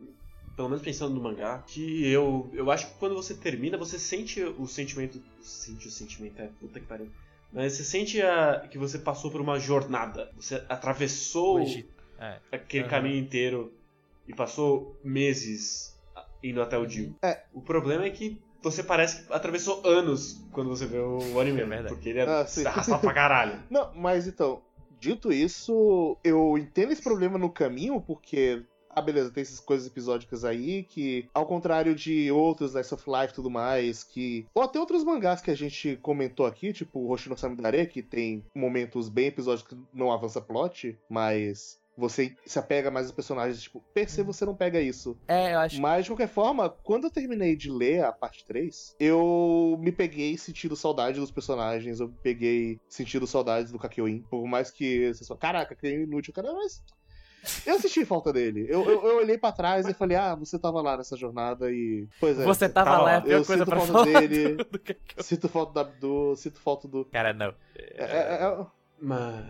pelo 0.55 0.69
menos 0.69 0.83
pensando 0.83 1.15
no 1.15 1.21
mangá, 1.21 1.63
que 1.67 2.07
eu, 2.07 2.49
eu 2.53 2.69
acho 2.69 2.87
que 2.87 2.99
quando 2.99 3.15
você 3.15 3.33
termina, 3.33 3.77
você 3.77 3.97
sente 3.97 4.41
o 4.43 4.67
sentimento. 4.67 5.19
Sente 5.41 5.87
o 5.87 5.91
sentimento, 5.91 6.39
é 6.39 6.47
puta 6.59 6.79
que 6.79 6.85
pariu. 6.85 7.09
Mas 7.51 7.73
você 7.73 7.83
sente 7.83 8.21
a, 8.21 8.65
que 8.71 8.77
você 8.77 8.99
passou 8.99 9.29
por 9.31 9.41
uma 9.41 9.59
jornada. 9.59 10.31
Você 10.37 10.63
atravessou 10.69 11.55
O 11.55 11.59
Egito. 11.59 11.89
É. 12.19 12.39
aquele 12.51 12.83
Aham. 12.83 12.89
caminho 12.91 13.17
inteiro 13.17 13.73
e 14.27 14.33
passou 14.33 14.95
meses 15.03 15.99
indo 16.43 16.61
até 16.61 16.77
o 16.77 16.85
Dio. 16.85 17.15
É. 17.23 17.41
O 17.53 17.61
problema 17.61 18.05
é 18.05 18.09
que 18.09 18.39
você 18.61 18.83
parece 18.83 19.23
que 19.23 19.33
atravessou 19.33 19.81
anos 19.85 20.39
quando 20.51 20.69
você 20.69 20.85
vê 20.85 20.99
o 20.99 21.39
anime, 21.39 21.61
É 21.61 21.65
verdade. 21.65 21.93
porque 21.95 22.09
ele 22.09 22.19
é 22.19 22.23
Ah, 22.23 22.45
arrastado 22.65 23.01
pra 23.01 23.13
caralho. 23.13 23.59
Não, 23.69 23.91
mas 23.95 24.27
então, 24.27 24.61
dito 24.99 25.31
isso, 25.31 26.17
eu 26.23 26.57
entendo 26.57 26.91
esse 26.91 27.01
problema 27.01 27.37
no 27.37 27.49
caminho, 27.49 27.99
porque. 28.01 28.63
Ah, 28.93 29.01
beleza, 29.01 29.31
tem 29.31 29.41
essas 29.41 29.61
coisas 29.61 29.87
episódicas 29.87 30.43
aí 30.43 30.83
que, 30.83 31.25
ao 31.33 31.45
contrário 31.45 31.95
de 31.95 32.29
outros 32.29 32.71
Slice 32.71 32.93
of 32.93 33.05
Life 33.09 33.31
e 33.31 33.35
tudo 33.35 33.49
mais, 33.49 34.03
que. 34.03 34.45
Ou 34.53 34.63
até 34.63 34.77
outros 34.81 35.01
mangás 35.05 35.39
que 35.39 35.49
a 35.49 35.55
gente 35.55 35.97
comentou 36.01 36.45
aqui, 36.45 36.73
tipo 36.73 36.99
o 36.99 37.09
Hoshino 37.09 37.37
Samidare, 37.37 37.87
que 37.87 38.01
tem 38.03 38.43
momentos 38.53 39.07
bem 39.07 39.27
episódicos 39.27 39.77
que 39.77 39.83
não 39.93 40.11
avança 40.11 40.41
plot, 40.41 40.99
mas 41.09 41.79
você 42.01 42.35
se 42.45 42.59
apega 42.59 42.91
mais 42.91 43.05
aos 43.05 43.15
personagens, 43.15 43.61
tipo, 43.61 43.81
PC 43.93 44.23
você 44.23 44.43
não 44.45 44.55
pega 44.55 44.81
isso. 44.81 45.17
É, 45.27 45.53
eu 45.53 45.59
acho 45.59 45.79
Mas, 45.79 46.03
de 46.05 46.11
qualquer 46.11 46.27
forma, 46.27 46.69
quando 46.69 47.05
eu 47.05 47.11
terminei 47.11 47.55
de 47.55 47.71
ler 47.71 48.03
a 48.03 48.11
parte 48.11 48.43
3, 48.45 48.95
eu 48.99 49.77
me 49.79 49.91
peguei 49.91 50.37
sentindo 50.37 50.75
saudade 50.75 51.19
dos 51.19 51.31
personagens, 51.31 51.99
eu 51.99 52.07
me 52.09 52.15
peguei 52.21 52.79
sentindo 52.89 53.25
saudades 53.27 53.71
do 53.71 53.79
Kakyoin. 53.79 54.21
Por 54.29 54.45
mais 54.47 54.69
que 54.71 55.13
você 55.13 55.23
fala, 55.25 55.39
caraca, 55.39 55.75
Kakyoin 55.75 56.01
é 56.01 56.03
inútil, 56.03 56.33
cara, 56.33 56.51
mas. 56.53 56.83
Eu 57.65 57.79
senti 57.79 58.05
falta 58.05 58.31
dele. 58.31 58.67
Eu, 58.69 58.83
eu, 58.85 59.03
eu 59.03 59.17
olhei 59.17 59.35
pra 59.35 59.51
trás 59.51 59.87
e 59.87 59.95
falei, 59.95 60.15
ah, 60.15 60.35
você 60.35 60.59
tava 60.59 60.79
lá 60.79 60.95
nessa 60.97 61.17
jornada 61.17 61.71
e. 61.71 62.07
Pois 62.19 62.37
é. 62.39 62.43
Você 62.43 62.69
tava 62.69 62.91
tava 62.91 63.01
lá, 63.03 63.11
é 63.11 63.13
a 63.13 63.17
lá. 63.17 63.21
pior 63.21 63.37
Eu 63.39 63.45
coisa 63.45 63.63
sinto 63.63 63.69
pra 63.69 63.79
falta 63.79 63.93
falar 63.93 64.19
dele. 64.27 64.53
do- 64.57 64.63
do 64.65 64.79
que 64.79 64.93
que 64.93 65.23
Sinto 65.23 65.49
falta 65.49 65.73
do 65.73 65.79
Abdu, 65.79 66.35
sinto 66.35 66.59
falta 66.59 66.87
do. 66.87 67.03
Cara, 67.05 67.33
não. 67.33 67.51
É, 67.75 68.03
é- 68.03 68.43
é- 68.45 68.65
Mas, 69.01 69.45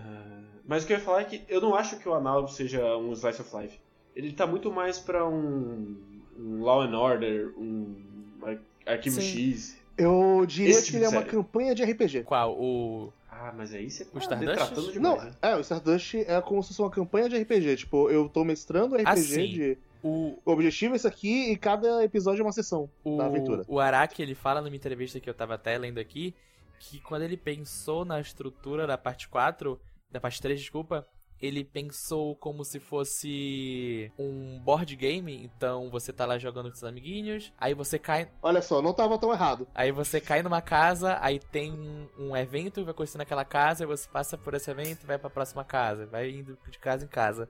mas 0.72 0.84
o 0.84 0.88
que 0.88 0.94
eu 0.94 0.98
ia 0.98 1.04
falar 1.04 1.22
é 1.22 1.26
que 1.26 1.44
eu 1.50 1.60
não 1.60 1.76
acho 1.76 1.98
que 2.00 2.08
o 2.08 2.14
análogo 2.14 2.48
seja 2.48 2.96
um 2.98 3.12
Slice 3.14 3.42
of 3.42 3.58
Life. 3.58 3.78
Ele 4.16 4.32
tá 4.32 4.48
muito 4.48 4.72
mais 4.72 4.98
pra 5.00 5.28
um, 5.28 5.98
um 6.40 6.62
Law 6.64 6.82
and 6.82 6.98
Order, 6.98 7.54
um 7.58 7.96
Ar- 8.42 8.58
Arquivo 8.86 9.20
Sim. 9.22 9.52
X. 9.54 9.78
eu 9.98 10.46
diria 10.48 10.72
Esse 10.72 10.80
que 10.80 10.86
tipo 10.88 10.98
ele 10.98 11.06
é 11.06 11.10
uma 11.10 11.24
campanha 11.24 11.76
de 11.76 11.84
RPG. 11.84 12.24
Qual? 12.24 12.54
O. 12.60 13.12
Ah, 13.30 13.54
mas 13.56 13.74
aí 13.74 13.90
você 13.90 14.06
tá 14.06 14.12
O 14.14 14.20
Stardust? 14.20 14.96
Não, 15.00 15.18
né? 15.18 15.32
é, 15.42 15.56
o 15.56 15.60
Stardust 15.62 16.16
é 16.16 16.40
como 16.42 16.62
se 16.64 16.70
fosse 16.70 16.82
uma 16.82 16.90
campanha 16.92 17.28
de 17.30 17.38
RPG. 17.38 17.76
Tipo, 17.78 18.10
eu 18.10 18.30
tô 18.30 18.44
mestrando 18.44 18.96
RPG 18.96 19.10
Assim, 19.10 19.48
de. 19.48 19.78
O, 20.04 20.38
O 20.44 20.52
objetivo 20.52 20.94
é 20.94 20.98
isso 20.98 21.08
aqui 21.08 21.52
e 21.52 21.56
cada 21.58 22.04
episódio 22.04 22.42
é 22.42 22.46
uma 22.46 22.52
sessão 22.52 22.90
o, 23.04 23.18
da 23.18 23.26
aventura. 23.28 23.64
o 23.68 23.80
Araki, 23.80 24.22
ele 24.22 24.34
fala 24.34 24.60
numa 24.62 24.76
entrevista 24.76 25.20
que 25.20 25.30
eu 25.30 25.34
tava 25.34 25.54
até 25.54 25.78
lendo 25.78 26.00
aqui, 26.00 26.34
que 26.80 27.00
quando 27.00 27.22
ele 27.22 27.38
pensou 27.38 28.04
na 28.04 28.20
estrutura 28.20 28.88
da 28.88 28.98
parte 28.98 29.28
4, 29.28 29.80
da 30.12 30.20
parte 30.20 30.42
3, 30.42 30.60
desculpa, 30.60 31.08
ele 31.42 31.64
pensou 31.64 32.36
como 32.36 32.64
se 32.64 32.80
fosse 32.80 34.12
um 34.18 34.60
board 34.60 34.96
game, 34.96 35.44
então 35.44 35.90
você 35.90 36.14
tá 36.14 36.26
lá 36.26 36.38
jogando 36.38 36.70
com 36.70 36.76
seus 36.76 36.90
amiguinhos, 36.90 37.52
aí 37.58 37.74
você 37.74 37.98
cai, 37.98 38.32
Olha 38.44 38.62
só, 38.62 38.82
não 38.82 38.94
tava 38.94 39.18
tão 39.18 39.32
errado. 39.34 39.68
aí 39.74 39.92
você 39.92 40.22
cai 40.22 40.44
numa 40.44 40.62
casa, 40.62 41.18
aí 41.20 41.40
tem 41.40 41.74
um, 42.18 42.38
evento 42.38 42.76
que 42.76 42.84
vai 42.84 42.92
acontecer 42.92 43.18
naquela 43.18 43.44
casa, 43.44 43.84
aí 43.84 43.88
você 43.88 44.08
passa 44.08 44.38
por 44.38 44.54
esse 44.54 44.70
evento 44.70 45.04
e 45.04 45.08
vai 45.08 45.18
pra 45.18 45.30
próxima 45.30 45.64
casa, 45.64 46.06
vai 46.06 46.30
indo 46.30 46.58
de 46.70 46.78
casa 46.78 47.06
em 47.06 47.10
casa. 47.10 47.50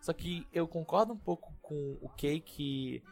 Só 0.00 0.12
que 0.12 0.46
eu 0.52 0.66
concordo 0.68 1.12
um 1.12 1.18
pouco 1.18 1.52
com 1.60 1.98
o 2.00 2.08
Kei 2.08 2.40
que 2.40 3.02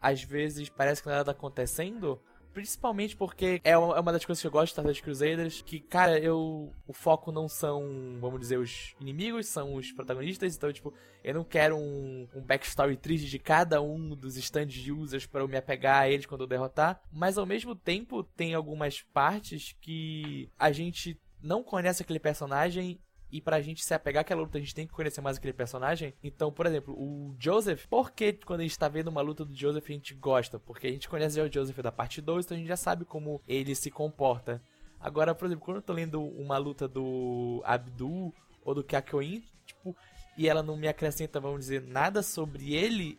às 0.00 0.22
vezes 0.22 0.68
parece 0.68 1.02
que 1.02 1.08
nada 1.08 1.24
tá 1.24 1.32
acontecendo. 1.32 2.20
Principalmente 2.52 3.16
porque 3.16 3.60
é 3.62 3.76
uma 3.78 3.96
é 3.96 4.00
uma 4.00 4.12
das 4.12 4.24
coisas 4.24 4.40
que 4.40 4.46
eu 4.46 4.50
gosto 4.50 4.66
de 4.66 4.70
Stardust 4.70 5.02
Crusaders, 5.02 5.62
que, 5.62 5.80
cara, 5.80 6.18
eu. 6.18 6.72
O 6.86 6.92
foco 6.92 7.30
não 7.30 7.48
são, 7.48 8.18
vamos 8.20 8.40
dizer, 8.40 8.58
os 8.58 8.94
inimigos, 9.00 9.46
são 9.46 9.74
os 9.74 9.92
protagonistas, 9.92 10.56
então, 10.56 10.72
tipo, 10.72 10.92
eu 11.22 11.34
não 11.34 11.44
quero 11.44 11.76
um, 11.76 12.28
um 12.34 12.40
backstory 12.40 12.96
triste 12.96 13.28
de 13.28 13.38
cada 13.38 13.80
um 13.80 14.16
dos 14.16 14.36
stand 14.36 14.68
users 14.90 15.26
para 15.26 15.42
eu 15.42 15.48
me 15.48 15.56
apegar 15.56 16.02
a 16.02 16.08
eles 16.08 16.26
quando 16.26 16.42
eu 16.42 16.46
derrotar. 16.46 17.00
Mas 17.12 17.38
ao 17.38 17.46
mesmo 17.46 17.74
tempo, 17.74 18.22
tem 18.22 18.54
algumas 18.54 19.02
partes 19.02 19.76
que 19.80 20.50
a 20.58 20.72
gente 20.72 21.20
não 21.42 21.62
conhece 21.62 22.02
aquele 22.02 22.20
personagem 22.20 23.00
e 23.32 23.40
pra 23.40 23.60
gente 23.60 23.84
se 23.84 23.94
apegar 23.94 24.22
àquela 24.22 24.40
luta, 24.40 24.58
a 24.58 24.60
gente 24.60 24.74
tem 24.74 24.86
que 24.86 24.92
conhecer 24.92 25.20
mais 25.20 25.36
aquele 25.36 25.52
personagem. 25.52 26.14
Então, 26.22 26.52
por 26.52 26.66
exemplo, 26.66 26.94
o 26.94 27.34
Joseph, 27.38 27.86
por 27.86 28.10
que 28.10 28.32
quando 28.32 28.60
a 28.60 28.62
gente 28.62 28.78
tá 28.78 28.88
vendo 28.88 29.08
uma 29.08 29.20
luta 29.20 29.44
do 29.44 29.54
Joseph 29.54 29.84
a 29.88 29.92
gente 29.92 30.14
gosta? 30.14 30.58
Porque 30.58 30.86
a 30.86 30.90
gente 30.90 31.08
conhece 31.08 31.36
já 31.36 31.44
o 31.44 31.52
Joseph 31.52 31.78
da 31.78 31.92
parte 31.92 32.20
2, 32.20 32.44
então 32.44 32.56
a 32.56 32.58
gente 32.58 32.68
já 32.68 32.76
sabe 32.76 33.04
como 33.04 33.40
ele 33.46 33.74
se 33.74 33.90
comporta. 33.90 34.62
Agora, 34.98 35.34
por 35.34 35.46
exemplo, 35.46 35.64
quando 35.64 35.76
eu 35.78 35.82
tô 35.82 35.92
lendo 35.92 36.22
uma 36.22 36.58
luta 36.58 36.86
do 36.86 37.62
Abdul 37.64 38.34
ou 38.64 38.74
do 38.74 38.84
Kakyoin, 38.84 39.42
tipo, 39.64 39.96
e 40.36 40.48
ela 40.48 40.62
não 40.62 40.76
me 40.76 40.88
acrescenta, 40.88 41.40
vamos 41.40 41.60
dizer, 41.60 41.82
nada 41.82 42.22
sobre 42.22 42.74
ele, 42.74 43.18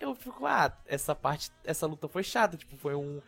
eu 0.00 0.14
fico, 0.14 0.46
ah, 0.46 0.72
essa 0.86 1.14
parte, 1.14 1.50
essa 1.64 1.86
luta 1.86 2.08
foi 2.08 2.22
chata, 2.22 2.56
tipo, 2.56 2.76
foi 2.76 2.94
um 2.94 3.20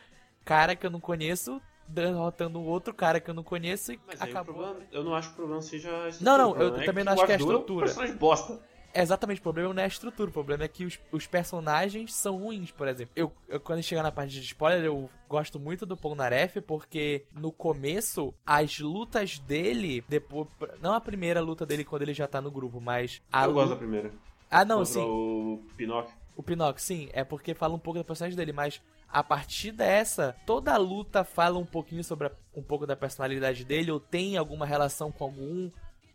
cara 0.45 0.75
que 0.75 0.85
eu 0.85 0.90
não 0.90 1.01
conheço 1.01 1.61
derrotando 1.88 2.59
um 2.59 2.64
outro 2.66 2.92
cara 2.95 3.21
que 3.21 3.29
eu 3.31 3.35
não 3.35 3.42
conheço 3.42 3.92
e 3.92 4.01
Mas 4.07 4.21
acabou. 4.21 4.55
problema, 4.55 4.81
eu 4.90 5.05
não 5.05 5.14
acho 5.14 5.29
que 5.29 5.35
o 5.35 5.37
problema 5.37 5.62
seja 5.62 5.90
a 6.05 6.09
estrutura. 6.09 6.38
Não, 6.38 6.55
não, 6.55 6.61
eu 6.61 6.68
é 6.77 6.85
também 6.85 7.05
não 7.05 7.12
acho 7.12 7.25
que 7.27 7.33
é 7.33 7.35
a 7.35 7.38
estrutura. 7.38 7.85
um 7.85 7.88
personagem 7.88 8.16
bosta. 8.16 8.61
É 8.95 9.01
exatamente, 9.01 9.40
o 9.40 9.42
problema 9.42 9.73
não 9.73 9.81
é 9.81 9.87
a 9.87 9.88
estrutura, 9.88 10.29
o 10.29 10.33
problema 10.33 10.64
é 10.64 10.68
que 10.68 10.85
os, 10.85 11.01
os 11.11 11.27
personagens 11.27 12.12
são 12.14 12.37
ruins, 12.37 12.71
por 12.71 12.87
exemplo. 12.87 13.12
Eu, 13.16 13.33
eu 13.49 13.59
quando 13.59 13.83
chegar 13.83 14.03
na 14.03 14.12
parte 14.12 14.33
de 14.33 14.40
spoiler, 14.42 14.85
eu 14.85 15.09
gosto 15.27 15.59
muito 15.59 15.87
do 15.87 15.97
Polnareff, 15.97 16.61
porque 16.61 17.25
no 17.33 17.51
começo, 17.51 18.35
as 18.45 18.79
lutas 18.79 19.38
dele, 19.38 20.05
depois. 20.07 20.47
Não 20.83 20.92
a 20.92 21.01
primeira 21.01 21.40
luta 21.40 21.64
dele 21.64 21.85
quando 21.87 22.03
ele 22.03 22.12
já 22.12 22.27
tá 22.29 22.40
no 22.42 22.51
grupo, 22.51 22.83
mas. 22.83 23.23
Eu 23.33 23.49
lu- 23.49 23.55
gosto 23.55 23.71
da 23.71 23.77
primeira. 23.77 24.12
Ah, 24.51 24.62
não, 24.62 24.79
Contra 24.85 24.92
sim. 24.92 25.07
o 25.09 25.62
Pinóquio. 25.75 26.14
O 26.37 26.42
Pinóquio, 26.42 26.83
sim, 26.83 27.09
é 27.14 27.25
porque 27.25 27.55
fala 27.55 27.75
um 27.75 27.79
pouco 27.79 27.99
da 27.99 28.05
personagem 28.05 28.37
dele, 28.37 28.53
mas 28.53 28.83
a 29.12 29.22
partir 29.22 29.72
dessa, 29.72 30.35
toda 30.46 30.72
a 30.72 30.79
luta 30.79 31.22
fala 31.25 31.59
um 31.59 31.66
pouquinho 31.66 32.03
sobre 32.03 32.29
a- 32.29 32.33
um 32.57 32.62
pouco 32.62 32.87
da 32.87 32.96
personalidade 32.96 33.64
dele, 33.64 33.90
ou 33.90 34.01
tem 34.01 34.37
alguma 34.37 34.64
relação 34.66 35.12
com 35.12 35.25
algum. 35.25 35.70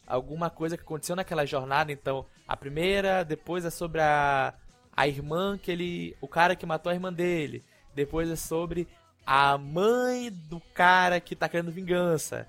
alguma 0.06 0.50
coisa 0.50 0.78
que 0.78 0.84
aconteceu 0.84 1.16
naquela 1.18 1.46
jornada. 1.46 1.92
Então, 1.92 2.26
a 2.48 2.56
primeira, 2.56 3.24
depois 3.24 3.66
é 3.66 3.70
sobre 3.70 4.00
a, 4.02 4.54
a 4.96 5.08
irmã 5.08 5.58
que 5.58 5.70
ele. 5.70 6.16
o 6.22 6.28
cara 6.28 6.56
que 6.56 6.66
matou 6.66 6.90
a 6.90 6.96
irmã 6.96 7.12
dele. 7.12 7.64
Depois 7.94 8.30
é 8.30 8.36
sobre 8.36 8.88
a 9.26 9.58
mãe 9.58 10.32
do 10.32 10.62
cara 10.74 11.20
que 11.20 11.36
tá 11.36 11.50
querendo 11.50 11.72
vingança. 11.72 12.48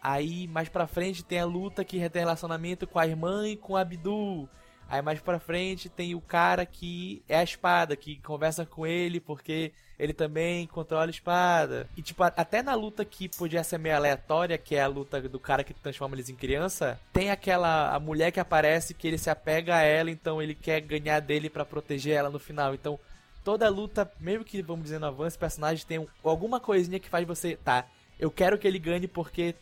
Aí 0.00 0.46
mais 0.46 0.68
pra 0.68 0.86
frente 0.86 1.24
tem 1.24 1.40
a 1.40 1.44
luta 1.44 1.84
que 1.84 2.08
tem 2.08 2.20
relacionamento 2.22 2.86
com 2.86 2.98
a 2.98 3.06
irmã 3.06 3.46
e 3.48 3.56
com 3.56 3.72
o 3.72 3.76
Abdul. 3.76 4.48
Aí 4.88 5.02
mais 5.02 5.20
pra 5.20 5.38
frente 5.40 5.88
tem 5.88 6.14
o 6.14 6.20
cara 6.20 6.64
que 6.64 7.22
é 7.28 7.36
a 7.38 7.42
espada, 7.42 7.96
que 7.96 8.16
conversa 8.22 8.64
com 8.64 8.86
ele 8.86 9.20
porque 9.20 9.72
ele 10.00 10.12
também 10.14 10.66
controla 10.66 11.06
a 11.06 11.10
espada. 11.10 11.86
E 11.96 12.02
tipo, 12.02 12.22
até 12.22 12.62
na 12.62 12.74
luta 12.74 13.04
que 13.04 13.28
podia 13.28 13.62
ser 13.62 13.78
meio 13.78 13.94
aleatória, 13.94 14.56
que 14.56 14.74
é 14.74 14.82
a 14.82 14.86
luta 14.86 15.20
do 15.20 15.38
cara 15.38 15.62
que 15.62 15.74
transforma 15.74 16.16
eles 16.16 16.28
em 16.28 16.34
criança, 16.34 16.98
tem 17.12 17.30
aquela 17.30 17.94
a 17.94 18.00
mulher 18.00 18.30
que 18.32 18.40
aparece 18.40 18.94
que 18.94 19.06
ele 19.06 19.18
se 19.18 19.28
apega 19.28 19.76
a 19.76 19.82
ela, 19.82 20.10
então 20.10 20.40
ele 20.40 20.54
quer 20.54 20.80
ganhar 20.80 21.20
dele 21.20 21.50
pra 21.50 21.64
proteger 21.64 22.14
ela 22.16 22.30
no 22.30 22.38
final. 22.38 22.74
Então, 22.74 22.98
toda 23.44 23.68
luta, 23.68 24.10
mesmo 24.18 24.44
que, 24.44 24.62
vamos 24.62 24.84
dizer, 24.84 24.98
no 24.98 25.06
avanço, 25.06 25.36
o 25.36 25.40
personagem 25.40 25.86
tem 25.86 25.98
um- 25.98 26.06
alguma 26.24 26.58
coisinha 26.58 26.98
que 26.98 27.08
faz 27.08 27.26
você, 27.26 27.56
tá, 27.56 27.86
eu 28.18 28.30
quero 28.30 28.58
que 28.58 28.66
ele 28.66 28.78
ganhe 28.78 29.06
porque 29.06 29.54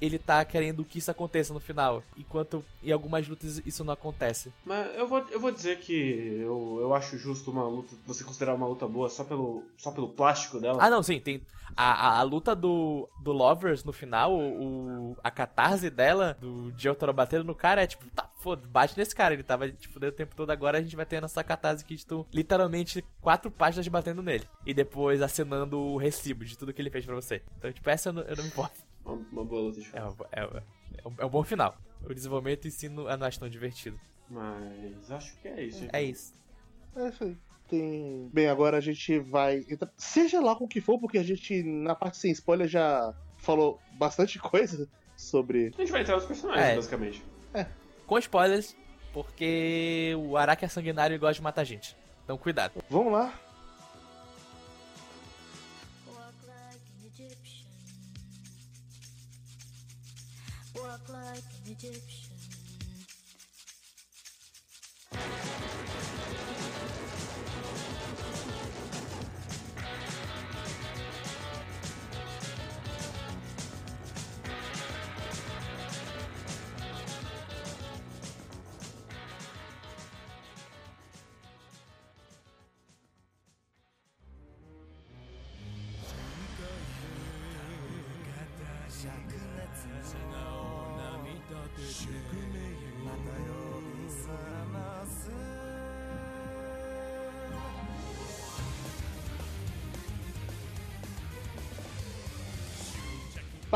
ele 0.00 0.18
tá 0.18 0.44
querendo 0.44 0.84
que 0.84 0.98
isso 0.98 1.10
aconteça 1.10 1.52
no 1.52 1.60
final. 1.60 2.02
Enquanto 2.16 2.64
em 2.82 2.92
algumas 2.92 3.26
lutas 3.28 3.60
isso 3.66 3.82
não 3.84 3.92
acontece. 3.92 4.52
Mas 4.64 4.94
eu 4.96 5.06
vou, 5.08 5.18
eu 5.30 5.40
vou 5.40 5.50
dizer 5.50 5.78
que 5.80 6.38
eu, 6.40 6.78
eu 6.80 6.94
acho 6.94 7.18
justo 7.18 7.50
uma 7.50 7.64
luta, 7.64 7.94
você 8.06 8.22
considerar 8.24 8.54
uma 8.54 8.66
luta 8.66 8.86
boa 8.86 9.08
só 9.08 9.24
pelo, 9.24 9.64
só 9.76 9.90
pelo 9.90 10.08
plástico 10.08 10.60
dela. 10.60 10.78
Ah, 10.84 10.90
não, 10.90 11.02
sim, 11.02 11.18
tem. 11.20 11.42
A, 11.76 11.92
a, 12.08 12.18
a 12.20 12.22
luta 12.22 12.54
do, 12.56 13.06
do 13.22 13.30
Lovers 13.30 13.84
no 13.84 13.92
final, 13.92 14.32
o, 14.34 15.10
o- 15.12 15.16
a 15.22 15.30
catarse 15.30 15.90
dela, 15.90 16.36
do 16.40 16.72
Jotaro 16.78 17.12
batendo 17.12 17.44
no 17.44 17.54
cara, 17.54 17.82
é 17.82 17.86
tipo, 17.86 18.06
tá, 18.10 18.26
foda, 18.40 18.66
bate 18.66 18.96
nesse 18.96 19.14
cara. 19.14 19.34
Ele 19.34 19.42
tava, 19.42 19.68
tipo, 19.70 20.02
o 20.04 20.12
tempo 20.12 20.34
todo 20.34 20.50
agora 20.50 20.78
a 20.78 20.80
gente 20.82 20.96
vai 20.96 21.04
ter 21.04 21.22
essa 21.22 21.44
catarse 21.44 21.84
que, 21.84 21.94
tipo, 21.96 22.26
literalmente 22.32 23.04
quatro 23.20 23.50
páginas 23.50 23.86
batendo 23.88 24.22
nele. 24.22 24.48
E 24.64 24.72
depois 24.72 25.20
acenando 25.20 25.78
o 25.78 25.96
recibo 25.98 26.42
de 26.44 26.56
tudo 26.56 26.72
que 26.72 26.80
ele 26.80 26.88
fez 26.90 27.04
pra 27.04 27.14
você. 27.14 27.42
Então, 27.58 27.70
tipo, 27.70 27.90
essa 27.90 28.08
eu 28.08 28.12
não, 28.14 28.22
eu 28.22 28.36
não 28.36 28.44
me 28.44 28.48
importo. 28.48 28.87
Uma, 29.12 29.44
boa 29.44 29.62
luta 29.62 29.80
de 29.80 29.86
É, 29.88 30.00
fato. 30.00 30.22
um- 30.22 30.26
é, 30.32 30.44
um- 30.44 30.58
é, 30.58 30.62
é 31.18 31.26
um 31.26 31.28
bom 31.28 31.42
final. 31.42 31.76
O 32.04 32.12
desenvolvimento 32.14 32.66
si 32.70 32.88
não, 32.88 33.08
eu 33.10 33.16
não 33.16 33.26
tão 33.40 33.48
divertido. 33.48 33.98
Mas 34.30 35.10
acho 35.10 35.36
que 35.40 35.48
é 35.48 35.64
isso. 35.64 35.86
É 35.92 36.02
isso. 36.02 36.34
É 36.96 37.08
isso 37.08 37.24
aí. 37.24 37.36
Tem... 37.68 38.30
Bem, 38.32 38.48
agora 38.48 38.78
a 38.78 38.80
gente 38.80 39.18
vai. 39.18 39.58
entrar- 39.68 39.90
Seja 39.96 40.40
lá 40.40 40.54
com 40.56 40.64
o 40.64 40.68
que 40.68 40.80
for, 40.80 40.98
porque 40.98 41.18
a 41.18 41.22
gente, 41.22 41.62
na 41.62 41.94
parte 41.94 42.16
sem 42.16 42.30
spoiler, 42.32 42.66
já 42.68 43.14
falou 43.38 43.78
bastante 43.98 44.38
coisa 44.40 44.88
sobre. 45.16 45.72
A 45.76 45.80
gente 45.80 45.92
vai 45.92 46.00
entrar 46.02 46.16
nos 46.16 46.24
personagens, 46.26 46.66
É. 46.66 46.74
basicamente. 46.76 47.22
Com 48.06 48.18
spoilers, 48.18 48.74
porque 49.12 50.14
o 50.18 50.36
Araki 50.36 50.64
é 50.64 50.68
sanguinário 50.68 51.14
e 51.14 51.18
gosta 51.18 51.34
de 51.34 51.42
matar 51.42 51.64
gente. 51.64 51.96
Então, 52.24 52.38
cuidado. 52.38 52.72
Vamos 52.88 53.12
lá. 53.12 53.38
Like 61.28 61.44
an 61.66 61.72
Egyptian. 61.72 62.38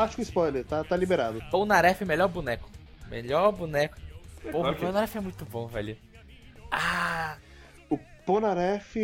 Parte 0.03 0.15
com 0.17 0.21
spoiler, 0.21 0.65
tá, 0.65 0.83
tá 0.83 0.95
liberado. 0.97 1.41
Polnareff, 1.49 2.03
melhor 2.05 2.27
boneco. 2.27 2.69
Melhor 3.09 3.51
boneco. 3.51 3.97
Porra, 4.41 4.51
claro 4.75 5.05
o 5.05 5.07
que 5.09 5.17
é. 5.17 5.21
Muito 5.21 5.45
bom, 5.45 5.67
velho. 5.67 5.97
Ah, 6.71 7.37
O 7.89 7.97
Ponaref, 8.25 8.95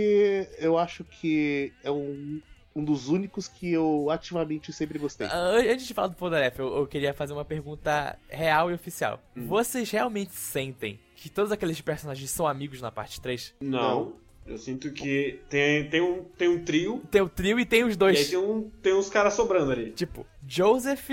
eu 0.57 0.77
acho 0.77 1.03
que 1.03 1.71
é 1.83 1.91
um, 1.91 2.41
um 2.75 2.83
dos 2.83 3.07
únicos 3.09 3.47
que 3.47 3.71
eu 3.71 4.09
ativamente 4.09 4.73
sempre 4.73 4.97
gostei. 4.99 5.27
an- 5.27 5.71
antes 5.71 5.85
de 5.87 5.93
falar 5.93 6.07
do 6.07 6.15
Polnareff, 6.15 6.59
eu, 6.59 6.75
eu 6.77 6.87
queria 6.87 7.13
fazer 7.13 7.33
uma 7.33 7.45
pergunta 7.45 8.17
real 8.29 8.71
e 8.71 8.73
oficial. 8.73 9.21
Vocês 9.35 9.89
realmente 9.91 10.33
sentem 10.33 10.99
que 11.15 11.29
todos 11.29 11.51
aqueles 11.51 11.79
personagens 11.81 12.29
são 12.31 12.47
amigos 12.47 12.81
na 12.81 12.91
parte 12.91 13.21
3? 13.21 13.53
Não. 13.61 14.13
Eu 14.49 14.57
sinto 14.57 14.91
que 14.91 15.39
tem, 15.47 15.87
tem, 15.89 16.01
um, 16.01 16.23
tem 16.23 16.47
um 16.49 16.63
trio 16.63 17.03
Tem 17.11 17.21
o 17.21 17.29
trio 17.29 17.59
e 17.59 17.65
tem 17.65 17.83
os 17.83 17.89
e 17.89 17.93
aí 17.93 17.97
dois. 17.97 18.29
tem, 18.29 18.37
um, 18.39 18.69
tem 18.81 18.93
uns 18.95 19.09
caras 19.09 19.33
sobrando 19.35 19.71
ali. 19.71 19.91
Tipo, 19.91 20.25
Joseph, 20.47 21.09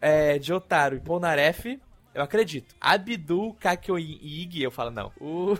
é, 0.00 0.38
Jotaro 0.40 0.94
e 0.96 1.00
Polnareff, 1.00 1.80
eu 2.14 2.22
acredito. 2.22 2.74
Abdu, 2.80 3.54
Kakyoin 3.60 4.18
e 4.22 4.42
Iggy, 4.42 4.62
eu 4.62 4.70
falo 4.70 4.90
não. 4.90 5.12
O, 5.20 5.54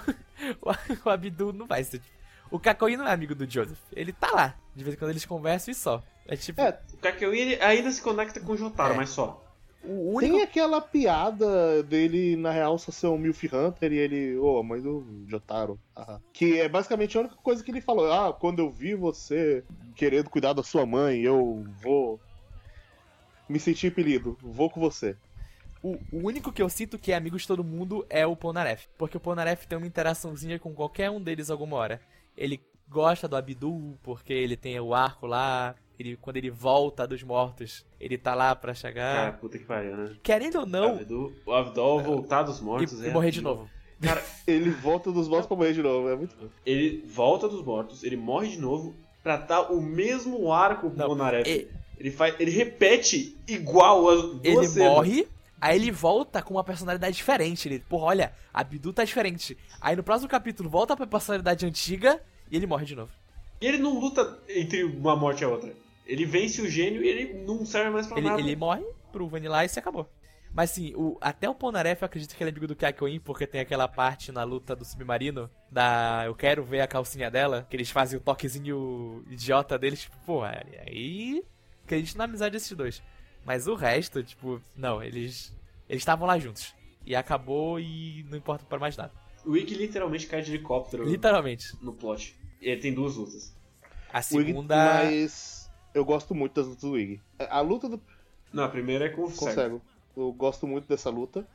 o 1.04 1.10
Abdu 1.10 1.52
não 1.52 1.66
vai 1.66 1.82
ser. 1.84 2.00
O 2.50 2.58
Kakyoin 2.60 2.96
não 2.96 3.06
é 3.08 3.12
amigo 3.12 3.34
do 3.34 3.50
Joseph. 3.50 3.78
Ele 3.92 4.12
tá 4.12 4.30
lá. 4.30 4.54
De 4.74 4.84
vez 4.84 4.94
em 4.94 4.98
quando 4.98 5.10
eles 5.10 5.26
conversam 5.26 5.72
e 5.72 5.74
só. 5.74 6.02
É 6.28 6.36
tipo, 6.36 6.60
É, 6.60 6.78
O 6.92 6.96
Kakyoin 6.98 7.54
ainda 7.60 7.90
se 7.90 8.00
conecta 8.00 8.40
com 8.40 8.52
o 8.52 8.56
Jotaro, 8.56 8.94
É. 8.94 8.96
mas 8.96 9.10
só. 9.10 9.44
O 9.86 10.14
único. 10.14 10.34
Tem 10.34 10.42
aquela 10.42 10.80
piada 10.80 11.82
dele, 11.82 12.36
na 12.36 12.50
real, 12.50 12.78
só 12.78 12.90
ser 12.90 13.06
um 13.06 13.18
Milf 13.18 13.44
Hunter 13.44 13.92
e 13.92 13.98
ele, 13.98 14.36
ô, 14.36 14.58
a 14.58 14.62
mãe 14.62 14.80
do 14.80 15.24
Jotaro. 15.26 15.78
haha. 15.96 16.20
Que 16.32 16.60
é 16.60 16.68
basicamente 16.68 17.16
a 17.16 17.20
única 17.20 17.36
coisa 17.36 17.62
que 17.62 17.70
ele 17.70 17.80
falou. 17.80 18.12
Ah, 18.12 18.32
quando 18.32 18.58
eu 18.60 18.70
vi 18.70 18.94
você 18.94 19.64
querendo 19.94 20.30
cuidar 20.30 20.52
da 20.52 20.62
sua 20.62 20.84
mãe, 20.84 21.20
eu 21.20 21.64
vou 21.82 22.20
me 23.48 23.60
sentir 23.60 23.88
impelido, 23.88 24.36
vou 24.42 24.68
com 24.68 24.80
você. 24.80 25.16
O, 25.82 25.96
o 26.12 26.26
único 26.26 26.52
que 26.52 26.60
eu 26.60 26.68
sinto 26.68 26.98
que 26.98 27.12
é 27.12 27.16
amigo 27.16 27.38
de 27.38 27.46
todo 27.46 27.62
mundo 27.62 28.04
é 28.10 28.26
o 28.26 28.34
Polnareff. 28.34 28.88
Porque 28.98 29.16
o 29.16 29.20
Polnareff 29.20 29.68
tem 29.68 29.78
uma 29.78 29.86
interaçãozinha 29.86 30.58
com 30.58 30.74
qualquer 30.74 31.10
um 31.10 31.20
deles 31.20 31.50
alguma 31.50 31.76
hora. 31.76 32.00
Ele 32.36 32.60
gosta 32.88 33.28
do 33.28 33.36
Abdu, 33.36 33.96
porque 34.02 34.32
ele 34.32 34.56
tem 34.56 34.78
o 34.80 34.94
arco 34.94 35.26
lá. 35.26 35.74
Ele, 35.98 36.16
quando 36.16 36.36
ele 36.36 36.50
volta 36.50 37.06
dos 37.06 37.22
mortos, 37.22 37.84
ele 37.98 38.18
tá 38.18 38.34
lá 38.34 38.54
pra 38.54 38.72
Cara, 38.74 38.74
chegar. 38.74 39.38
puta 39.38 39.58
que 39.58 39.64
pariu, 39.64 39.96
né? 39.96 40.14
Querendo 40.22 40.60
ou 40.60 40.66
não, 40.66 40.96
Abdul- 40.96 41.32
O 41.46 41.52
Abdol 41.52 42.02
voltar 42.02 42.42
dos 42.42 42.58
e, 42.60 42.64
mortos 42.64 43.00
e 43.02 43.06
é 43.08 43.12
morrer 43.12 43.30
de 43.30 43.40
novo. 43.40 43.68
Cara, 44.00 44.22
Ele 44.46 44.70
volta 44.70 45.10
dos 45.10 45.26
mortos 45.26 45.46
pra 45.46 45.56
morrer 45.56 45.72
de 45.72 45.82
novo, 45.82 46.08
é 46.10 46.14
muito 46.16 46.36
bom. 46.36 46.48
ele 46.66 47.02
volta 47.06 47.48
dos 47.48 47.64
mortos, 47.64 48.02
ele 48.04 48.16
morre 48.16 48.48
de 48.48 48.58
novo 48.58 48.94
pra 49.22 49.36
dar 49.38 49.72
o 49.72 49.80
mesmo 49.80 50.52
arco 50.52 50.92
Não, 50.94 51.08
Bonaref. 51.08 51.48
e- 51.48 51.66
Ele, 51.98 52.10
faz, 52.10 52.34
ele 52.38 52.50
repete 52.50 53.34
igual 53.48 54.06
as 54.10 54.20
duas 54.22 54.44
Ele 54.44 54.68
cenas. 54.68 54.92
morre, 54.92 55.26
aí 55.58 55.76
ele 55.80 55.90
volta 55.90 56.42
com 56.42 56.52
uma 56.54 56.62
personalidade 56.62 57.16
diferente. 57.16 57.66
Ele, 57.66 57.78
porra, 57.80 58.04
olha, 58.04 58.32
a 58.52 58.60
Abdu 58.60 58.92
tá 58.92 59.02
diferente. 59.02 59.56
Aí 59.80 59.96
no 59.96 60.02
próximo 60.02 60.28
capítulo 60.28 60.68
volta 60.68 60.94
pra 60.94 61.06
personalidade 61.06 61.64
antiga 61.64 62.20
e 62.50 62.56
ele 62.56 62.66
morre 62.66 62.84
de 62.84 62.94
novo. 62.94 63.10
E 63.62 63.66
ele 63.66 63.78
não 63.78 63.98
luta 63.98 64.38
entre 64.50 64.84
uma 64.84 65.16
morte 65.16 65.40
e 65.40 65.44
a 65.44 65.48
outra. 65.48 65.72
Ele 66.06 66.24
vence 66.24 66.62
o 66.62 66.68
gênio 66.68 67.02
e 67.02 67.08
ele 67.08 67.44
não 67.44 67.66
serve 67.66 67.90
mais 67.90 68.06
pra 68.06 68.18
Ele, 68.18 68.28
nada. 68.28 68.40
ele 68.40 68.54
morre 68.56 68.84
pro 69.12 69.28
Vanilla 69.28 69.64
e 69.64 69.68
se 69.68 69.78
acabou. 69.78 70.08
Mas 70.52 70.70
sim, 70.70 70.94
o, 70.94 71.18
até 71.20 71.50
o 71.50 71.54
Polnareff 71.54 72.00
eu 72.00 72.06
acredito 72.06 72.34
que 72.34 72.42
ele 72.42 72.48
é 72.48 72.52
amigo 72.52 72.66
do 72.66 72.74
Kakyoin, 72.76 73.20
porque 73.20 73.46
tem 73.46 73.60
aquela 73.60 73.86
parte 73.86 74.32
na 74.32 74.42
luta 74.42 74.74
do 74.74 74.84
submarino 74.86 75.50
da 75.70 76.22
eu 76.24 76.34
quero 76.34 76.64
ver 76.64 76.80
a 76.80 76.86
calcinha 76.86 77.30
dela, 77.30 77.66
que 77.68 77.76
eles 77.76 77.90
fazem 77.90 78.18
o 78.18 78.22
toquezinho 78.22 79.22
idiota 79.28 79.78
deles, 79.78 80.00
tipo, 80.02 80.16
pô, 80.24 80.42
aí 80.44 81.44
acredito 81.84 82.16
na 82.16 82.24
amizade 82.24 82.52
desses 82.52 82.72
dois. 82.72 83.02
Mas 83.44 83.66
o 83.66 83.74
resto, 83.74 84.22
tipo, 84.22 84.60
não, 84.74 85.02
eles 85.02 85.54
eles 85.88 86.00
estavam 86.00 86.26
lá 86.26 86.38
juntos. 86.38 86.74
E 87.04 87.14
acabou 87.14 87.78
e 87.78 88.24
não 88.30 88.38
importa 88.38 88.64
pra 88.64 88.78
mais 88.78 88.96
nada. 88.96 89.12
O 89.44 89.56
Iggy 89.56 89.74
literalmente 89.74 90.26
cai 90.26 90.40
de 90.42 90.52
helicóptero 90.54 91.04
Literalmente. 91.04 91.76
no 91.80 91.92
plot. 91.92 92.34
E 92.60 92.68
ele 92.70 92.80
tem 92.80 92.92
duas 92.94 93.14
lutas. 93.14 93.54
A 94.12 94.22
segunda. 94.22 94.74
mas 95.04 95.55
eu 95.96 96.04
gosto 96.04 96.34
muito 96.34 96.54
das 96.54 96.66
lutas 96.66 96.82
do 96.82 96.98
Iggy. 96.98 97.20
A 97.50 97.60
luta 97.60 97.88
do 97.88 98.00
Não, 98.52 98.64
a 98.64 98.68
primeira 98.68 99.06
é 99.06 99.08
com 99.08 99.22
o 99.24 99.30
cego. 99.30 99.52
cego. 99.52 99.82
Eu 100.16 100.32
gosto 100.32 100.66
muito 100.66 100.86
dessa 100.88 101.10
luta. 101.10 101.46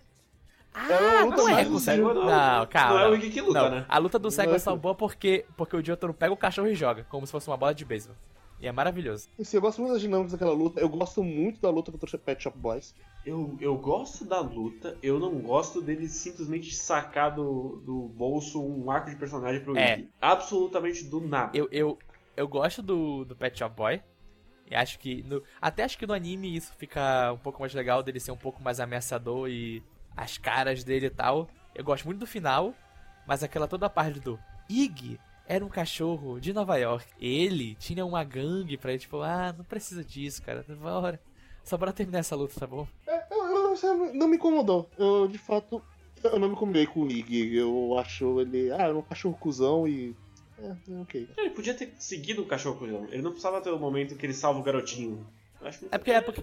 Ah, 0.74 0.92
É 0.92 1.00
uma 1.00 1.26
luta 1.26 1.38
não 1.38 1.58
é 1.58 1.66
com 1.66 1.72
o 1.74 1.80
cego. 1.80 2.14
Não. 2.14 2.26
Não, 2.26 2.68
calma. 2.68 2.94
Não 2.94 3.00
é 3.00 3.10
o 3.10 3.16
Iggy 3.16 3.30
que 3.30 3.42
luta, 3.42 3.62
Não, 3.62 3.70
né? 3.70 3.86
A 3.88 3.98
luta 3.98 4.18
do 4.20 4.32
cego 4.32 4.48
Não 4.50 4.54
é 4.54 4.58
é 4.58 4.60
só 4.60 4.76
boa 4.76 4.96
porque, 4.96 5.46
porque 5.58 5.76
o 5.76 5.86
Jotaro 5.86 6.14
pega 6.14 6.34
o 6.34 6.38
cachorro 6.38 6.68
e 6.68 6.76
joga, 6.76 7.06
como 7.10 7.26
se 7.26 7.32
fosse 7.32 7.48
uma 7.50 7.58
bola 7.58 7.74
de 7.74 7.84
beisebol. 7.86 8.16
E 8.60 8.68
é 8.68 8.72
maravilhoso. 8.72 9.28
Assim, 9.39 9.58
eu 9.58 9.62
gosto 9.62 9.80
muito 9.82 9.94
das 9.94 10.02
dinâmicas 10.02 10.34
daquela 10.34 10.54
luta. 10.54 10.80
Eu 10.80 10.88
gosto 10.88 11.24
muito 11.24 11.60
da 11.60 11.70
luta 11.72 11.92
contra 11.92 12.16
o 12.16 12.20
Pet 12.20 12.44
Shop 12.44 12.56
Boys. 12.58 12.94
Eu, 13.26 13.58
eu 13.60 13.76
gosto 13.76 14.24
da 14.24 14.39
luta, 14.39 14.96
eu 15.02 15.20
não 15.20 15.34
gosto 15.39 15.82
dele 15.82 16.08
simplesmente 16.08 16.74
sacar 16.76 17.34
do, 17.34 17.82
do 17.86 18.08
bolso 18.10 18.62
um 18.64 18.89
arco 18.92 19.10
de 19.10 19.16
personagem 19.16 19.62
pro 19.64 19.76
É. 19.78 19.94
Iggy. 20.00 20.10
Absolutamente 20.22 21.04
do 21.06 21.22
nada. 21.22 21.56
Eu, 21.58 21.68
eu, 21.72 21.98
eu 22.38 22.48
gosto 22.48 22.82
do, 22.84 23.26
do 23.26 23.36
Pet 23.36 23.58
Shop 23.58 23.76
Boy. 23.76 24.02
Acho 24.76 24.97
que. 24.99 25.24
No, 25.24 25.41
até 25.61 25.84
acho 25.84 25.97
que 25.97 26.07
no 26.07 26.13
anime 26.13 26.55
isso 26.55 26.74
fica 26.78 27.32
um 27.34 27.38
pouco 27.38 27.59
mais 27.59 27.74
legal 27.74 28.01
dele 28.03 28.19
ser 28.19 28.32
um 28.32 28.38
pouco 28.38 28.61
mais 28.63 28.80
ameaçador 28.80 29.49
e 29.49 29.84
as 30.15 30.38
caras 30.38 30.84
dele 30.84 31.07
e 31.07 31.09
tal. 31.09 31.49
Eu 31.76 31.84
gosto 31.84 32.05
muito 32.05 32.19
do 32.19 32.28
final, 32.28 32.74
mas 33.28 33.43
aquela 33.43 33.67
toda 33.67 33.86
a 33.86 33.89
parte 33.89 34.19
do 34.19 34.39
Iggy 34.69 35.19
era 35.47 35.65
um 35.65 35.69
cachorro 35.69 36.39
de 36.39 36.53
Nova 36.53 36.78
York. 36.78 37.05
Ele 37.19 37.76
tinha 37.76 38.05
uma 38.05 38.24
gangue 38.24 38.78
pra 38.78 38.91
ele, 38.91 38.99
tipo, 38.99 39.22
ah, 39.22 39.53
não 39.57 39.65
precisa 39.65 40.03
disso, 40.03 40.41
cara. 40.43 40.65
Bora. 40.82 41.19
Só 41.63 41.78
bora 41.78 41.93
terminar 41.93 42.19
essa 42.19 42.36
luta, 42.36 42.59
tá 42.59 42.65
bom? 42.65 42.88
É, 43.05 43.26
eu, 43.32 43.38
eu- 43.45 43.76
eu- 43.76 44.13
não 44.13 44.28
me 44.28 44.36
incomodou. 44.38 44.89
Eu, 44.97 45.28
de 45.28 45.38
fato, 45.38 45.82
eu 46.24 46.39
não 46.39 46.47
me 46.47 46.55
incomodei 46.55 46.88
com 46.88 47.01
o 47.01 47.11
Iggy. 47.11 47.55
Eu 47.55 47.97
acho 47.99 48.39
ele. 48.41 48.72
Ah, 48.72 48.84
é 48.88 48.93
um 48.93 49.01
cachorro 49.01 49.38
cuzão 49.39 49.88
e. 49.88 50.15
é, 50.64 50.91
é 50.93 51.01
ok. 51.01 51.30
Ele 51.38 51.49
podia 51.51 51.74
ter 51.74 51.93
seguido 51.99 52.41
o 52.41 52.45
cachorro. 52.45 52.86
Ele 53.12 53.22
não 53.22 53.32
precisava 53.32 53.62
ter 53.62 53.70
o 53.72 53.80
momento 53.80 54.16
que 54.16 54.26
ele 54.26 54.34
salva 54.34 54.59
o 54.59 54.64
garotinho. 54.64 55.26
Eu 55.59 55.68
acho 55.68 55.82
muito- 55.82 55.93
É 55.93 55.97
porque 55.97 56.12
é 56.12 56.22
porque 56.22 56.41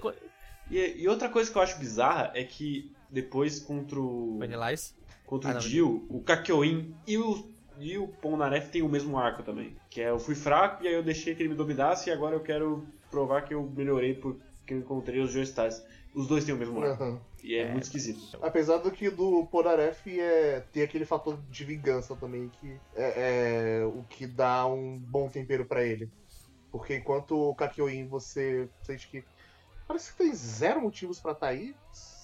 E, 0.70 1.02
e 1.02 1.08
outra 1.08 1.28
coisa 1.28 1.50
que 1.50 1.56
eu 1.56 1.62
acho 1.62 1.78
bizarra 1.78 2.30
é 2.34 2.44
que 2.44 2.92
depois 3.10 3.58
contra 3.60 3.98
o. 3.98 4.38
Vanilla 4.38 4.72
Ice. 4.72 4.92
Contra 5.26 5.50
Ah, 5.50 5.52
o 5.52 5.54
não, 5.54 5.60
Jill, 5.60 6.06
o 6.08 6.20
Kakyoin 6.22 6.94
e 7.06 7.18
o, 7.18 7.50
e 7.78 7.98
o 7.98 8.08
Polnareff 8.08 8.70
tem 8.70 8.80
o 8.82 8.88
mesmo 8.88 9.18
arco 9.18 9.42
também. 9.42 9.76
Que 9.90 10.00
é 10.00 10.10
eu 10.10 10.18
fui 10.18 10.34
fraco 10.34 10.82
e 10.84 10.88
aí 10.88 10.94
eu 10.94 11.02
deixei 11.02 11.34
que 11.34 11.42
ele 11.42 11.50
me 11.50 11.54
dominasse 11.54 12.08
e 12.08 12.12
agora 12.12 12.34
eu 12.34 12.40
quero 12.40 12.86
provar 13.10 13.42
que 13.42 13.52
eu 13.54 13.62
melhorei 13.76 14.14
porque 14.68 14.74
eu 14.74 14.78
encontrei 14.78 15.20
os 15.20 15.32
Joestars. 15.32 15.82
Os 16.14 16.26
dois 16.26 16.44
têm 16.44 16.54
o 16.54 16.58
mesmo 16.58 16.82
arco. 16.82 17.02
Aham. 17.02 17.20
E 17.42 17.54
é, 17.54 17.60
É. 17.62 17.70
muito 17.72 17.84
esquisito. 17.84 18.38
Apesar 18.42 18.78
do 18.78 18.90
que 18.90 19.08
do 19.08 19.46
Poraref 19.46 20.06
é, 20.06 20.60
tem 20.72 20.82
aquele 20.82 21.06
fator 21.06 21.40
de 21.48 21.64
vingança 21.64 22.14
também, 22.16 22.48
que 22.48 22.78
é, 22.94 23.78
é 23.80 23.84
o 23.86 24.02
que 24.04 24.26
dá 24.26 24.66
um 24.66 24.98
bom 24.98 25.28
tempero 25.28 25.64
pra 25.64 25.82
ele. 25.84 26.10
Porque 26.70 26.96
enquanto 26.96 27.32
o 27.32 27.54
Kakyoin 27.54 28.06
você 28.08 28.68
sente 28.82 29.08
que. 29.08 29.24
Parece 29.86 30.12
que 30.12 30.18
tem 30.18 30.34
zero 30.34 30.82
motivos 30.82 31.18
pra 31.18 31.32
estar 31.32 31.48
aí. 31.48 31.74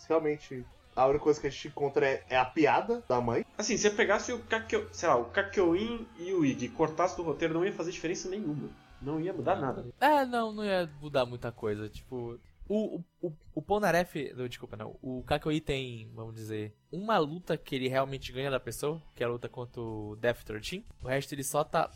Realmente, 0.07 0.67
a 0.95 1.07
única 1.07 1.25
coisa 1.25 1.41
que 1.41 1.47
a 1.47 1.51
gente 1.51 1.69
encontra 1.69 2.07
é, 2.07 2.23
é 2.29 2.37
a 2.37 2.45
piada 2.45 3.03
da 3.09 3.23
mãe. 3.23 3.43
Assim, 3.57 3.79
se 3.79 3.87
eu 3.87 3.95
pegasse 3.95 4.33
o 4.35 4.41
Kakyo, 4.41 4.87
sei 4.93 5.09
lá, 5.09 5.17
o 5.17 5.31
Kakyoin 5.31 6.07
e 6.19 6.33
o 6.35 6.45
Ig 6.45 6.67
e 6.67 6.69
cortasse 6.69 7.17
do 7.17 7.23
roteiro, 7.23 7.55
não 7.55 7.65
ia 7.65 7.73
fazer 7.73 7.91
diferença 7.91 8.29
nenhuma. 8.29 8.69
Não 9.05 9.21
ia 9.21 9.33
mudar 9.33 9.57
nada. 9.57 9.87
É, 10.01 10.25
não, 10.25 10.53
não 10.53 10.65
ia 10.65 10.91
mudar 11.01 11.27
muita 11.27 11.53
coisa. 11.53 11.89
Tipo, 11.89 12.39
o, 12.69 13.01
o, 13.21 13.33
o, 13.55 13.63
Polnareff. 13.63 14.33
não, 14.37 14.49
Desculpa, 14.49 14.77
não. 14.77 14.97
O 15.03 15.23
Kakoi 15.27 15.61
tem, 15.61 16.11
vamos 16.15 16.35
dizer, 16.35 16.75
uma 16.91 17.19
luta 17.19 17.57
que 17.57 17.75
ele 17.75 17.89
realmente 17.89 18.33
ganha 18.33 18.51
da 18.51 18.59
pessoa, 18.61 19.01
que 19.15 19.23
é 19.23 19.27
a 19.27 19.31
luta 19.31 19.49
contra 19.49 19.81
o 19.81 20.17
Death 20.17 20.43
13. 20.45 20.85
O 21.03 21.09
resto 21.09 21.33
ele 21.35 21.45
só 21.45 21.63
tá. 21.63 21.91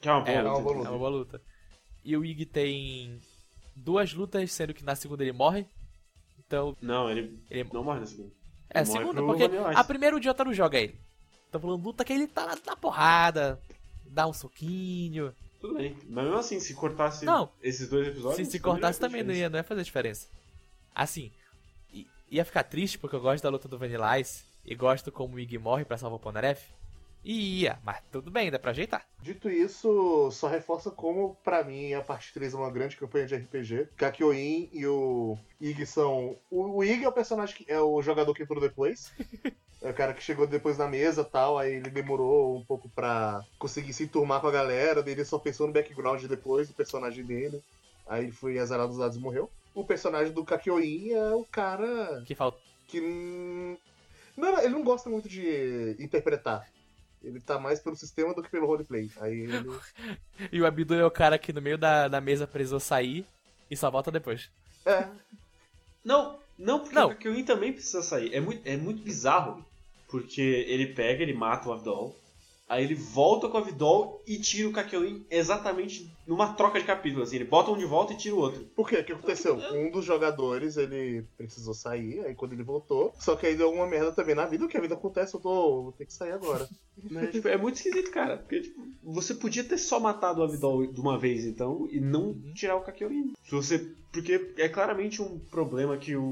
Que 0.00 0.08
é 0.08 0.12
uma 0.12 0.20
boa 0.22 0.30
É, 0.32 0.42
luta. 0.42 0.50
uma 0.50 0.60
boa 0.62 0.74
É 0.74 0.78
luta. 0.78 0.90
uma 0.90 0.98
boa 0.98 1.10
luta. 1.10 1.42
E 2.04 2.16
o 2.16 2.24
Ig 2.24 2.46
tem 2.46 3.20
duas 3.76 4.12
lutas, 4.14 4.50
sendo 4.52 4.72
que 4.72 4.84
na 4.84 4.94
segunda 4.94 5.22
ele 5.22 5.32
morre. 5.32 5.66
Então, 6.38 6.74
Não, 6.80 7.10
ele 7.10 7.38
ele. 7.50 7.68
não 7.72 7.84
morre 7.84 8.00
na 8.00 8.06
segunda. 8.06 8.30
É, 8.70 8.84
Morre 8.84 8.98
segunda, 8.98 9.22
porque 9.22 9.44
a 9.74 9.84
primeira 9.84 10.16
o 10.16 10.22
Jotaro 10.22 10.52
joga 10.54 10.78
ele. 10.78 10.98
Tô 11.50 11.58
falando 11.58 11.82
luta 11.82 12.04
que 12.04 12.12
ele 12.12 12.26
tá 12.26 12.46
na, 12.46 12.56
na 12.66 12.76
porrada, 12.76 13.60
dá 14.06 14.26
um 14.26 14.32
soquinho. 14.32 15.34
Tudo 15.60 15.74
bem. 15.74 15.96
Mas 16.08 16.24
mesmo 16.24 16.38
assim, 16.38 16.60
se 16.60 16.74
cortasse 16.74 17.24
Não. 17.24 17.50
esses 17.62 17.88
dois 17.88 18.06
episódios. 18.06 18.46
Se, 18.46 18.52
se 18.52 18.60
cortasse 18.60 19.00
também 19.00 19.22
não 19.22 19.34
ia, 19.34 19.48
não 19.48 19.58
ia 19.58 19.64
fazer 19.64 19.82
diferença. 19.82 20.28
Assim, 20.94 21.32
ia 22.30 22.44
ficar 22.44 22.64
triste 22.64 22.98
porque 22.98 23.16
eu 23.16 23.20
gosto 23.20 23.42
da 23.42 23.50
luta 23.50 23.68
do 23.68 23.78
Vanilla 23.78 24.18
Ice 24.18 24.44
e 24.64 24.74
gosto 24.74 25.10
como 25.10 25.36
o 25.36 25.40
Ig 25.40 25.58
morre 25.58 25.84
pra 25.84 25.98
salvar 25.98 26.18
o 26.18 26.20
Polnareff. 26.20 26.62
E 27.24 27.62
ia, 27.62 27.78
mas 27.84 28.00
tudo 28.12 28.30
bem, 28.30 28.50
dá 28.50 28.58
pra 28.58 28.70
ajeitar. 28.70 29.04
Dito 29.20 29.50
isso, 29.50 30.30
só 30.30 30.46
reforça 30.46 30.90
como, 30.90 31.34
pra 31.42 31.64
mim, 31.64 31.92
a 31.92 32.00
parte 32.00 32.32
3 32.32 32.54
é 32.54 32.56
uma 32.56 32.70
grande 32.70 32.96
campanha 32.96 33.26
de 33.26 33.34
RPG. 33.34 33.88
Kakyoin 33.96 34.70
e 34.72 34.86
o 34.86 35.36
Ig 35.60 35.84
são. 35.84 36.38
O, 36.48 36.76
o 36.78 36.84
Ig 36.84 37.04
é 37.04 37.08
o 37.08 37.12
personagem 37.12 37.56
que 37.56 37.70
é 37.70 37.80
o 37.80 38.00
jogador 38.00 38.32
que 38.34 38.44
entrou 38.44 38.60
depois. 38.60 39.12
É 39.80 39.90
o 39.90 39.94
cara 39.94 40.12
que 40.12 40.22
chegou 40.22 40.46
depois 40.46 40.76
na 40.76 40.88
mesa 40.88 41.22
tal, 41.22 41.56
aí 41.56 41.74
ele 41.74 41.88
demorou 41.90 42.56
um 42.56 42.64
pouco 42.64 42.88
pra 42.88 43.44
conseguir 43.58 43.92
se 43.92 44.02
enturmar 44.04 44.40
com 44.40 44.48
a 44.48 44.52
galera, 44.52 45.02
daí 45.02 45.12
ele 45.12 45.24
só 45.24 45.38
pensou 45.38 45.68
no 45.68 45.72
background 45.72 46.24
depois 46.24 46.66
do 46.66 46.74
personagem 46.74 47.24
dele. 47.24 47.62
Aí 48.06 48.32
foi 48.32 48.58
azarado 48.58 48.88
dos 48.88 48.98
lados 48.98 49.16
e 49.16 49.20
morreu. 49.20 49.48
O 49.74 49.84
personagem 49.84 50.32
do 50.32 50.44
Kakyoin 50.44 51.12
é 51.12 51.30
o 51.34 51.44
cara 51.44 52.22
Que 52.26 52.34
falta. 52.34 52.58
que. 52.88 53.00
Não, 54.36 54.58
ele 54.58 54.68
não 54.70 54.82
gosta 54.82 55.08
muito 55.10 55.28
de 55.28 55.94
interpretar. 55.98 56.66
Ele 57.22 57.40
tá 57.40 57.58
mais 57.58 57.80
pelo 57.80 57.96
sistema 57.96 58.32
do 58.32 58.42
que 58.42 58.50
pelo 58.50 58.66
roleplay. 58.66 59.10
Aí 59.20 59.40
ele. 59.40 59.70
E 60.52 60.60
o 60.60 60.66
Abdu 60.66 60.94
é 60.94 61.04
o 61.04 61.10
cara 61.10 61.38
que 61.38 61.52
no 61.52 61.60
meio 61.60 61.76
da, 61.76 62.08
da 62.08 62.20
mesa 62.20 62.46
precisou 62.46 62.80
sair 62.80 63.26
e 63.70 63.76
só 63.76 63.90
volta 63.90 64.10
depois. 64.10 64.50
É, 64.86 65.06
Não, 66.04 66.38
não, 66.58 66.80
porque 66.80 66.94
Não. 66.94 67.06
o 67.06 67.10
Kakyoin 67.10 67.44
também 67.44 67.72
precisa 67.72 68.02
sair. 68.02 68.34
É 68.34 68.40
muito, 68.40 68.66
é 68.66 68.76
muito 68.76 69.02
bizarro. 69.02 69.64
Porque 70.08 70.40
ele 70.40 70.88
pega, 70.88 71.22
ele 71.22 71.34
mata 71.34 71.68
o 71.68 71.72
Abdol. 71.72 72.18
Aí 72.68 72.82
ele 72.82 72.94
volta 72.94 73.48
com 73.48 73.56
o 73.56 73.60
Abdol 73.60 74.22
e 74.26 74.38
tira 74.38 74.68
o 74.68 74.72
Kakyoin 74.72 75.24
exatamente 75.30 76.10
numa 76.28 76.52
troca 76.52 76.78
de 76.78 76.84
capítulo. 76.84 77.22
Assim, 77.24 77.36
ele 77.36 77.44
bota 77.46 77.70
um 77.70 77.76
de 77.78 77.86
volta 77.86 78.12
e 78.12 78.16
tira 78.16 78.34
o 78.36 78.38
outro. 78.38 78.64
Por 78.76 78.88
quê? 78.88 78.96
O 78.98 79.04
que 79.04 79.12
aconteceu? 79.12 79.56
Um 79.72 79.90
dos 79.90 80.04
jogadores, 80.04 80.76
ele 80.76 81.24
precisou 81.36 81.72
sair, 81.74 82.20
aí 82.20 82.34
quando 82.34 82.52
ele 82.52 82.62
voltou, 82.62 83.12
só 83.18 83.34
que 83.34 83.46
aí 83.46 83.56
deu 83.56 83.72
uma 83.72 83.86
merda 83.86 84.12
também 84.12 84.34
na 84.34 84.44
vida, 84.44 84.64
o 84.64 84.68
que 84.68 84.76
a 84.76 84.80
vida 84.80 84.94
acontece, 84.94 85.34
eu 85.34 85.40
tô. 85.40 85.82
vou 85.84 85.92
ter 85.92 86.04
que 86.04 86.12
sair 86.12 86.32
agora. 86.32 86.68
Né? 87.00 87.28
Tipo, 87.28 87.46
é 87.46 87.56
muito 87.56 87.76
esquisito, 87.76 88.10
cara. 88.10 88.38
Porque 88.38 88.60
tipo, 88.60 88.80
você 89.04 89.32
podia 89.32 89.62
ter 89.62 89.78
só 89.78 90.00
matado 90.00 90.40
o 90.40 90.42
Abdol 90.44 90.84
de 90.84 91.00
uma 91.00 91.16
vez, 91.16 91.46
então, 91.46 91.88
e 91.92 92.00
não 92.00 92.34
tirar 92.54 92.74
o 92.74 92.80
Kakyoin. 92.80 93.34
Se 93.44 93.52
você. 93.52 93.92
Porque 94.12 94.52
é 94.56 94.68
claramente 94.68 95.22
um 95.22 95.38
problema 95.38 95.96
que 95.96 96.16
o, 96.16 96.24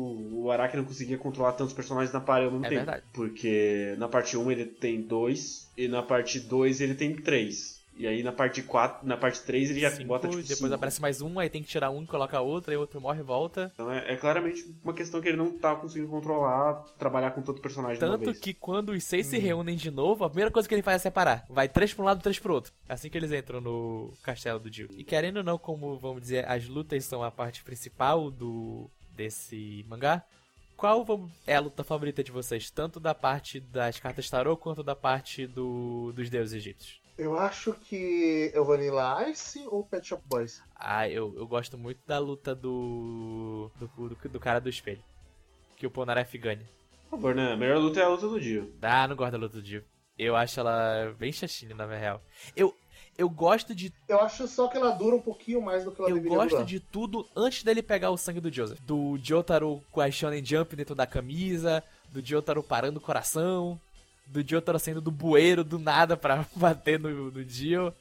o 0.42 0.50
Araki 0.50 0.76
não 0.76 0.84
conseguia 0.84 1.16
controlar 1.18 1.52
tantos 1.52 1.72
personagens 1.72 2.12
na 2.12 2.20
parede 2.20 2.46
ao 2.46 2.50
mesmo 2.50 2.66
É 2.66 2.68
tempo. 2.68 2.80
verdade. 2.84 3.04
Porque 3.12 3.94
na 3.96 4.08
parte 4.08 4.36
1 4.36 4.50
ele 4.50 4.64
tem 4.64 5.02
dois, 5.02 5.68
e 5.76 5.86
na 5.86 6.02
parte 6.02 6.40
2 6.40 6.80
ele 6.80 6.96
tem 6.96 7.14
três. 7.14 7.80
E 7.96 8.06
aí 8.06 8.22
na 8.22 8.32
parte 8.32 8.62
4, 8.62 9.06
na 9.06 9.16
parte 9.16 9.40
3 9.42 9.70
ele 9.70 9.80
já 9.80 9.90
Cinco, 9.90 10.08
bota 10.08 10.28
tipo 10.28 10.40
depois 10.42 10.58
cinco. 10.58 10.74
aparece 10.74 11.00
mais 11.00 11.22
um, 11.22 11.38
aí 11.38 11.48
tem 11.48 11.62
que 11.62 11.68
tirar 11.68 11.90
um 11.90 12.02
e 12.02 12.06
coloca 12.06 12.38
outro, 12.40 12.70
aí 12.70 12.76
outro 12.76 13.00
morre 13.00 13.20
e 13.20 13.22
volta. 13.22 13.70
Então 13.74 13.90
é, 13.90 14.12
é 14.12 14.16
claramente 14.16 14.64
uma 14.84 14.92
questão 14.92 15.20
que 15.20 15.28
ele 15.28 15.36
não 15.36 15.58
tá 15.58 15.74
conseguindo 15.74 16.08
controlar, 16.10 16.84
trabalhar 16.98 17.30
com 17.30 17.40
tanto 17.42 17.60
personagem 17.60 17.98
Tanto 17.98 18.34
que 18.34 18.52
quando 18.52 18.90
os 18.90 19.02
seis 19.04 19.26
Hum. 19.26 19.30
se 19.30 19.38
reúnem 19.38 19.76
de 19.76 19.90
novo, 19.90 20.24
a 20.24 20.28
primeira 20.28 20.50
coisa 20.50 20.68
que 20.68 20.74
ele 20.74 20.82
faz 20.82 20.96
é 20.96 21.04
separar. 21.04 21.44
Vai 21.48 21.68
três 21.68 21.94
pra 21.94 22.02
um 22.02 22.06
lado, 22.06 22.22
três 22.22 22.38
pro 22.38 22.52
outro. 22.54 22.72
É 22.88 22.92
assim 22.92 23.08
que 23.08 23.16
eles 23.16 23.32
entram 23.32 23.60
no 23.60 24.12
castelo 24.22 24.60
do 24.60 24.72
Jill. 24.72 24.88
E 24.92 25.02
querendo 25.02 25.38
ou 25.38 25.44
não, 25.44 25.56
como 25.58 25.98
vamos 25.98 26.20
dizer, 26.20 26.46
as 26.48 26.68
lutas 26.68 27.04
são 27.04 27.22
a 27.22 27.30
parte 27.30 27.64
principal 27.64 28.30
do 28.30 28.90
desse 29.10 29.84
mangá. 29.88 30.22
Qual 30.76 31.06
é 31.46 31.56
a 31.56 31.60
luta 31.60 31.82
favorita 31.82 32.22
de 32.22 32.30
vocês? 32.30 32.70
Tanto 32.70 33.00
da 33.00 33.14
parte 33.14 33.58
das 33.58 33.98
cartas 33.98 34.28
tarô 34.28 34.56
quanto 34.58 34.82
da 34.82 34.94
parte 34.94 35.46
do, 35.46 36.12
dos 36.12 36.28
deuses 36.28 36.52
egípcios. 36.52 37.00
Eu 37.18 37.38
acho 37.38 37.72
que 37.72 38.50
é 38.54 38.60
o 38.60 38.64
Vanilla 38.64 39.28
Ice 39.30 39.64
ou 39.68 39.82
Pet 39.84 40.06
Shop 40.06 40.22
Boys? 40.26 40.62
Ah, 40.74 41.08
eu, 41.08 41.34
eu 41.36 41.46
gosto 41.46 41.78
muito 41.78 42.00
da 42.06 42.18
luta 42.18 42.54
do 42.54 43.70
do, 43.78 43.86
do, 44.08 44.28
do 44.28 44.40
cara 44.40 44.60
do 44.60 44.68
espelho. 44.68 45.02
Que 45.76 45.86
o 45.86 45.90
Polnareff 45.90 46.36
ganha. 46.38 46.68
Por 47.04 47.10
favor, 47.18 47.34
né? 47.34 47.52
A 47.52 47.56
melhor 47.56 47.78
luta 47.78 48.00
é 48.00 48.02
a 48.04 48.08
luta 48.08 48.28
do 48.28 48.40
dia. 48.40 48.68
Ah, 48.82 49.08
não 49.08 49.16
gosto 49.16 49.32
da 49.32 49.38
luta 49.38 49.60
do 49.60 49.66
Jill. 49.66 49.82
Eu 50.18 50.34
acho 50.36 50.58
ela 50.60 51.14
bem 51.18 51.30
chatinha, 51.32 51.74
na 51.74 51.86
real. 51.86 52.20
Eu, 52.54 52.74
eu 53.16 53.28
gosto 53.28 53.74
de 53.74 53.92
Eu 54.08 54.20
acho 54.20 54.48
só 54.48 54.66
que 54.68 54.76
ela 54.76 54.90
dura 54.92 55.14
um 55.16 55.20
pouquinho 55.20 55.60
mais 55.60 55.84
do 55.84 55.92
que 55.92 56.00
ela 56.00 56.10
Eu 56.10 56.14
deveria 56.16 56.36
gosto 56.38 56.50
durar. 56.50 56.64
de 56.64 56.80
tudo 56.80 57.26
antes 57.36 57.62
dele 57.62 57.82
pegar 57.82 58.10
o 58.10 58.16
sangue 58.16 58.40
do 58.40 58.52
Joseph. 58.52 58.80
Do 58.80 59.18
Jotaro 59.22 59.82
com 59.92 60.00
a 60.00 60.10
Shonen 60.10 60.44
Jump 60.44 60.74
dentro 60.74 60.94
da 60.94 61.06
camisa, 61.06 61.82
do 62.10 62.24
Jotaro 62.24 62.62
parando 62.62 62.98
o 62.98 63.02
coração, 63.02 63.78
do 64.26 64.42
Jotaro 64.46 64.78
saindo 64.78 65.00
do 65.00 65.10
bueiro 65.10 65.62
do 65.62 65.78
nada 65.78 66.16
pra 66.16 66.44
bater 66.56 66.98
no, 66.98 67.30
no 67.30 67.44
Dio. 67.44 67.92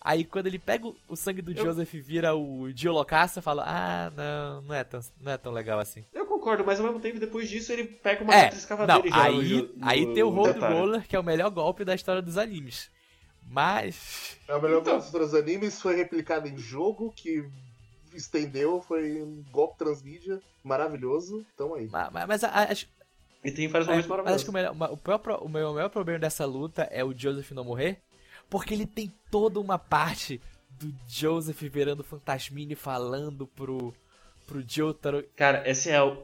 Aí 0.00 0.24
quando 0.24 0.46
ele 0.46 0.58
pega 0.58 0.86
o- 0.86 0.96
o 1.08 1.16
sangue 1.16 1.42
do 1.42 1.52
Eu- 1.52 1.64
Joseph 1.64 1.92
e 1.94 2.00
vira 2.00 2.34
o 2.34 2.72
Dio 2.72 2.92
loucaço, 2.92 3.42
fala, 3.42 3.64
ah, 3.66 4.10
não, 4.16 4.62
não 4.62 4.74
é, 4.74 4.84
tão, 4.84 5.00
não 5.20 5.32
é 5.32 5.36
tão 5.36 5.52
legal 5.52 5.78
assim. 5.80 6.04
Eu 6.12 6.26
concordo, 6.26 6.64
mas 6.64 6.78
ao 6.78 6.86
mesmo 6.86 7.00
tempo, 7.00 7.18
depois 7.18 7.48
disso, 7.48 7.72
ele 7.72 7.84
pega 7.84 8.22
uma 8.22 8.34
É, 8.34 8.44
outra 8.44 8.58
escavadeira 8.58 9.00
não, 9.02 9.06
e 9.06 9.10
no 9.10 9.40
aí, 9.40 9.48
jo- 9.48 9.70
no- 9.76 9.88
aí 9.88 10.14
tem 10.14 10.22
o 10.22 10.30
no 10.30 10.36
Road. 10.36 10.58
Roller, 10.60 11.06
que 11.08 11.16
é 11.16 11.18
o 11.20 11.24
melhor 11.24 11.50
golpe 11.50 11.84
da 11.84 11.94
história 11.94 12.22
dos 12.22 12.38
animes. 12.38 12.88
Mas... 13.46 14.36
É 14.48 14.54
o 14.54 14.62
melhor 14.62 14.80
Então. 14.80 14.98
golpe 14.98 15.18
dos 15.18 15.34
animes, 15.34 15.80
foi 15.80 15.96
replicado 15.96 16.48
em 16.48 16.56
jogo, 16.56 17.12
que 17.16 17.44
estendeu, 18.14 18.80
foi 18.86 19.20
um 19.22 19.44
golpe 19.50 19.76
transmídia 19.78 20.40
maravilhoso. 20.62 21.44
Então 21.54 21.74
aí. 21.74 21.88
Mas, 21.90 22.26
mas 22.26 22.44
a- 22.44 22.48
a- 22.48 22.70
acho, 22.72 22.86
E 23.44 23.50
tem 23.52 23.68
vários 23.68 23.88
É, 23.88 23.90
momentos 23.90 24.08
mas 24.24 24.24
maravilhosos. 24.24 24.36
acho 24.36 24.44
que 24.44 24.50
o, 24.50 24.52
melhor, 24.54 24.74
o, 24.92 24.96
próprio- 24.96 25.36
o 25.38 25.48
meu 25.48 25.72
maior 25.74 25.88
problema 25.90 26.18
dessa 26.18 26.44
luta 26.46 26.82
é 26.90 27.04
o 27.04 27.16
Joseph 27.16 27.50
não 27.52 27.64
morrer, 27.64 28.00
porque 28.48 28.72
ele 28.74 28.86
tem 28.86 29.12
toda 29.30 29.60
uma 29.60 29.78
parte 29.78 30.40
do 30.70 30.92
Joseph 31.08 31.60
virando 31.62 32.02
fantasminha 32.02 32.72
e 32.72 32.76
falando 32.76 33.46
pro, 33.46 33.94
pro 34.46 34.64
Jotaro. 34.66 35.22
Cara, 35.36 35.62
essa 35.68 35.90
é, 35.90 35.96
a, 35.98 36.16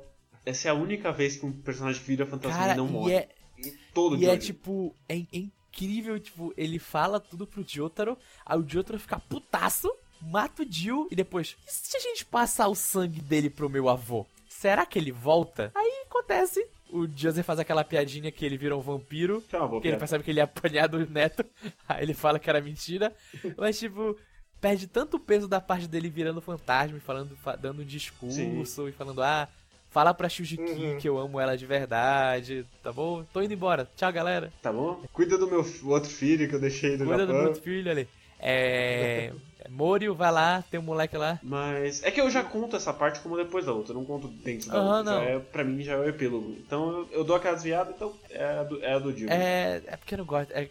essa 0.45 0.69
é 0.69 0.71
a 0.71 0.75
única 0.75 1.13
vez 1.13 1.37
que 1.37 1.47
um 1.47 1.53
personagem 1.53 2.01
que 2.01 2.07
vira 2.09 2.27
fantasma 2.27 2.57
Cara, 2.59 2.75
não 2.75 2.87
e 2.87 2.91
morre. 2.91 3.15
é, 3.15 3.29
Em 3.59 3.73
todo 3.95 4.17
e 4.17 4.27
é 4.27 4.37
tipo, 4.37 4.95
é, 5.09 5.17
é 5.19 5.27
incrível, 5.39 6.19
tipo, 6.19 6.53
ele 6.57 6.79
fala 6.79 7.21
tudo 7.21 7.47
pro 7.47 7.65
Jotaro, 7.67 8.17
aí 8.45 8.59
o 8.59 8.67
Jotaro 8.69 8.99
fica 8.99 9.19
putaço, 9.21 9.93
mata 10.21 10.63
o 10.63 10.67
Jill 10.69 11.07
e 11.11 11.15
depois, 11.17 11.57
e 11.67 11.71
se 11.71 11.97
a 11.97 12.01
gente 12.01 12.25
passar 12.25 12.69
o 12.69 12.75
sangue 12.75 13.21
dele 13.21 13.49
pro 13.51 13.71
meu 13.71 13.89
avô? 13.89 14.27
Será 14.49 14.85
que 14.85 14.99
ele 14.99 15.13
volta? 15.13 15.71
Aí 15.75 16.03
acontece, 16.07 16.67
o 16.93 17.09
Joseph 17.15 17.45
faz 17.47 17.59
aquela 17.59 17.85
piadinha 17.85 18.31
que 18.31 18.45
ele 18.45 18.57
vira 18.57 18.77
um 18.77 18.81
vampiro, 18.81 19.43
Que 19.49 19.57
é 19.57 19.59
Porque 19.61 19.89
ele 19.89 19.97
percebe 19.97 20.25
que 20.25 20.31
ele 20.31 20.41
ia 20.41 20.45
apanhar 20.45 20.87
do 20.89 20.99
neto, 21.09 21.45
aí 21.89 22.03
ele 22.03 22.15
fala 22.15 22.39
que 22.39 22.49
era 22.51 22.61
mentira, 22.61 23.13
mas 23.57 23.79
tipo, 23.79 24.17
perde 24.61 24.87
tanto 24.87 25.19
peso 25.19 25.47
da 25.49 25.61
parte 25.61 25.87
dele 25.89 26.09
virando 26.11 26.41
fantasma 26.41 26.97
e 26.97 27.01
falando, 27.01 27.37
fa- 27.37 27.57
dando 27.57 27.83
um 27.83 27.85
discurso 27.85 28.89
e 28.89 28.93
falando, 28.93 29.23
ah, 29.23 29.49
fala 29.91 30.15
pra 30.15 30.29
Shujiki 30.29 30.63
Uhum. 30.63 30.99
que 30.99 31.09
eu 31.09 31.19
amo 31.19 31.41
ela 31.41 31.57
de 31.57 31.67
verdade, 31.67 32.65
tá 32.83 32.93
bom? 32.93 33.25
Tô 33.33 33.43
indo 33.43 33.53
embora, 33.55 33.89
tchau 33.97 34.13
galera. 34.13 34.53
Tá 34.63 34.73
bom? 34.73 35.03
Cuida 35.13 35.37
do 35.37 35.47
meu 35.49 35.65
outro 35.85 36.09
filho 36.11 36.49
que 36.49 36.55
eu 36.55 36.61
deixei 36.61 36.97
no 36.97 37.07
Cuida 37.07 37.27
do 37.27 37.33
Japão. 37.33 37.37
meu 37.37 37.47
outro 37.49 37.63
filho 37.63 37.91
ali. 37.91 38.09
É. 38.39 39.33
é 39.65 39.69
Morio, 39.69 40.15
vai 40.15 40.31
lá, 40.33 40.65
tem 40.71 40.79
um 40.81 40.83
moleque 40.83 41.17
lá. 41.17 41.39
Mas 41.43 42.03
é 42.03 42.11
que 42.11 42.21
eu 42.21 42.31
já 42.31 42.43
conto 42.43 42.77
essa 42.77 42.93
parte 42.93 43.21
como 43.21 43.37
depois 43.37 43.67
da 43.67 43.73
outra, 43.73 43.93
eu 43.93 43.99
não 43.99 44.05
conto 44.05 44.29
dentro 44.29 44.69
da 44.71 44.79
Aham, 44.79 44.99
outra. 44.99 45.15
não. 45.15 45.23
É, 45.23 45.39
pra 45.39 45.65
mim 45.65 45.83
já 45.83 45.93
é 45.95 45.99
o 45.99 46.09
epílogo. 46.09 46.57
Então 46.59 46.91
eu, 46.91 47.09
eu 47.13 47.25
dou 47.25 47.37
aquela 47.37 47.55
desviada, 47.55 47.91
então 47.95 48.15
é 48.31 48.45
a 48.45 48.63
do, 48.63 48.85
é 48.85 48.93
a 48.95 48.99
do 48.99 49.13
Dio. 49.13 49.31
É. 49.31 49.83
É 49.87 49.97
porque 49.97 50.15
eu 50.15 50.19
não 50.19 50.25
gosto. 50.25 50.51
É, 50.53 50.69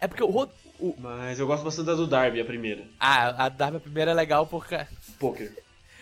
é 0.00 0.06
porque 0.08 0.22
o, 0.22 0.48
o. 0.80 0.94
Mas 0.98 1.38
eu 1.38 1.46
gosto 1.46 1.64
bastante 1.64 1.86
da 1.86 1.94
do 1.94 2.06
Darby, 2.06 2.40
a 2.40 2.44
primeira. 2.44 2.84
Ah, 3.00 3.44
a 3.46 3.48
Darby 3.48 3.78
a 3.78 3.80
primeira 3.80 4.10
é 4.10 4.14
legal 4.14 4.46
porque. 4.46 4.76
Poker. 5.18 5.52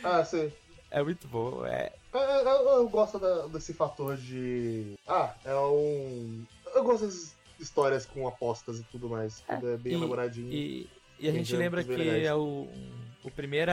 Ah, 0.03 0.25
sim. 0.25 0.51
É 0.91 1.03
muito 1.03 1.27
bom. 1.29 1.65
É. 1.65 1.93
Eu, 2.13 2.21
eu- 2.21 2.69
eu 2.79 2.89
gosto 2.89 3.19
da- 3.19 3.47
desse 3.47 3.73
fator 3.73 4.17
de. 4.17 4.95
Ah, 5.07 5.33
é 5.45 5.55
um. 5.55 6.45
Eu 6.75 6.85
gosto 6.85 7.07
das 7.07 7.35
histórias 7.61 8.05
com 8.05 8.27
apostas 8.29 8.79
e 8.81 8.83
tudo 8.85 9.09
mais. 9.09 9.41
Tudo 9.49 9.71
é 9.73 9.77
bem 9.77 9.93
e- 9.93 9.97
elaboradinho. 9.97 10.53
E, 10.53 10.87
e 11.23 11.29
a 11.29 11.33
gente 11.33 11.55
lembra 11.55 11.85
que 11.85 12.27
é 12.27 12.35
o, 12.35 12.69
o 13.23 13.31
primeiro 13.31 13.71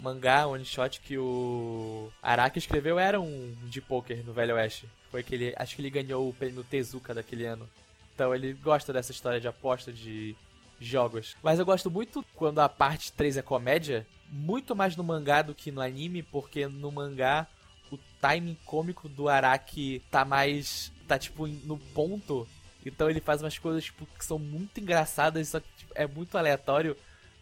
mangá 0.00 0.46
one 0.46 0.64
shot 0.64 1.00
que 1.00 1.18
o 1.18 2.08
Araki 2.22 2.58
escreveu 2.58 2.96
era 2.96 3.20
um 3.20 3.54
de 3.64 3.80
poker 3.80 4.24
no 4.24 4.32
Velho 4.32 4.54
Oeste. 4.54 4.88
Foi 5.10 5.22
que 5.22 5.34
ele, 5.34 5.54
acho 5.56 5.74
que 5.74 5.82
ele 5.82 5.90
ganhou 5.90 6.28
o 6.28 6.32
prêmio 6.32 6.62
Tezuka 6.62 7.12
daquele 7.12 7.44
ano. 7.44 7.68
Então 8.14 8.32
ele 8.32 8.52
gosta 8.52 8.92
dessa 8.92 9.10
história 9.10 9.40
de 9.40 9.48
aposta 9.48 9.92
de 9.92 10.36
jogos. 10.80 11.36
Mas 11.42 11.58
eu 11.58 11.66
gosto 11.66 11.90
muito 11.90 12.24
quando 12.36 12.60
a 12.60 12.68
parte 12.68 13.12
3 13.12 13.38
é 13.38 13.42
comédia, 13.42 14.06
muito 14.30 14.76
mais 14.76 14.96
no 14.96 15.02
mangá 15.02 15.42
do 15.42 15.54
que 15.54 15.72
no 15.72 15.80
anime, 15.80 16.22
porque 16.22 16.68
no 16.68 16.92
mangá 16.92 17.48
o 17.90 17.98
timing 18.20 18.56
cômico 18.64 19.08
do 19.08 19.28
Araki 19.28 20.02
tá 20.10 20.24
mais 20.24 20.92
tá 21.06 21.18
tipo 21.18 21.46
no 21.46 21.78
ponto 21.78 22.46
então 22.88 23.08
ele 23.10 23.20
faz 23.20 23.42
umas 23.42 23.58
coisas 23.58 23.84
tipo, 23.84 24.06
que 24.18 24.24
são 24.24 24.38
muito 24.38 24.80
engraçadas, 24.80 25.48
só 25.48 25.60
que 25.60 25.68
tipo, 25.76 25.92
é 25.94 26.06
muito 26.06 26.36
aleatório. 26.36 26.96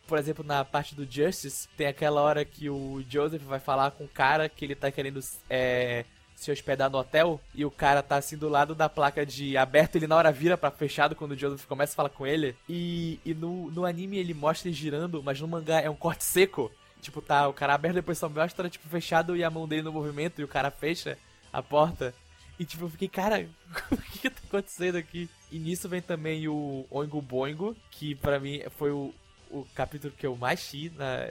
Por 0.07 0.19
exemplo, 0.19 0.45
na 0.45 0.65
parte 0.65 0.95
do 0.95 1.11
Justice, 1.11 1.67
tem 1.77 1.87
aquela 1.87 2.21
hora 2.21 2.45
que 2.45 2.69
o 2.69 3.03
Joseph 3.09 3.43
vai 3.43 3.59
falar 3.59 3.91
com 3.93 4.05
o 4.05 4.09
cara 4.09 4.49
que 4.49 4.65
ele 4.65 4.75
tá 4.75 4.91
querendo 4.91 5.19
é, 5.49 6.05
se 6.35 6.51
hospedar 6.51 6.91
no 6.91 6.99
hotel 6.99 7.41
e 7.55 7.65
o 7.65 7.71
cara 7.71 8.03
tá 8.03 8.17
assim 8.17 8.37
do 8.37 8.49
lado 8.49 8.75
da 8.75 8.89
placa 8.89 9.25
de 9.25 9.57
aberto, 9.57 9.97
ele 9.97 10.07
na 10.07 10.17
hora 10.17 10.31
vira 10.31 10.59
pra 10.59 10.71
fechado 10.71 11.15
quando 11.15 11.33
o 11.33 11.39
Joseph 11.39 11.65
começa 11.67 11.93
a 11.93 11.97
falar 11.97 12.11
com 12.11 12.27
ele. 12.27 12.55
E, 12.69 13.19
e 13.25 13.33
no, 13.33 13.71
no 13.71 13.85
anime 13.87 14.19
ele 14.19 14.35
mostra 14.35 14.69
ele 14.69 14.77
girando, 14.77 15.23
mas 15.23 15.41
no 15.41 15.49
mangá 15.49 15.81
é 15.81 15.89
um 15.89 15.97
corte 15.97 16.25
seco. 16.25 16.71
Tipo, 17.01 17.21
tá 17.21 17.49
o 17.49 17.53
cara 17.53 17.75
aberto, 17.75 17.97
depois 17.97 18.19
só 18.19 18.29
mostra 18.29 18.69
tipo 18.69 18.89
fechado 18.89 19.37
e 19.37 19.45
a 19.45 19.51
mão 19.51 19.69
dele 19.69 19.83
no 19.83 19.93
movimento 19.93 20.41
e 20.41 20.45
o 20.45 20.49
cara 20.49 20.71
fecha 20.71 21.19
a 21.53 21.63
porta. 21.63 22.15
E 22.59 22.65
tipo, 22.65 22.85
eu 22.85 22.89
fiquei, 22.91 23.09
cara, 23.09 23.49
o 23.91 23.97
que, 23.97 24.19
que 24.21 24.31
tá 24.31 24.41
acontecendo 24.47 24.97
aqui? 24.97 25.29
E 25.51 25.59
nisso 25.59 25.89
vem 25.89 26.01
também 26.03 26.47
o 26.49 26.87
Oingo 26.91 27.21
Boingo, 27.21 27.77
que 27.91 28.15
pra 28.15 28.39
mim 28.39 28.61
foi 28.79 28.91
o, 28.93 29.13
o 29.51 29.65
capítulo 29.75 30.13
que 30.17 30.27
eu 30.27 30.37
mais 30.37 30.61
chi 30.61 30.91
na, 30.97 31.31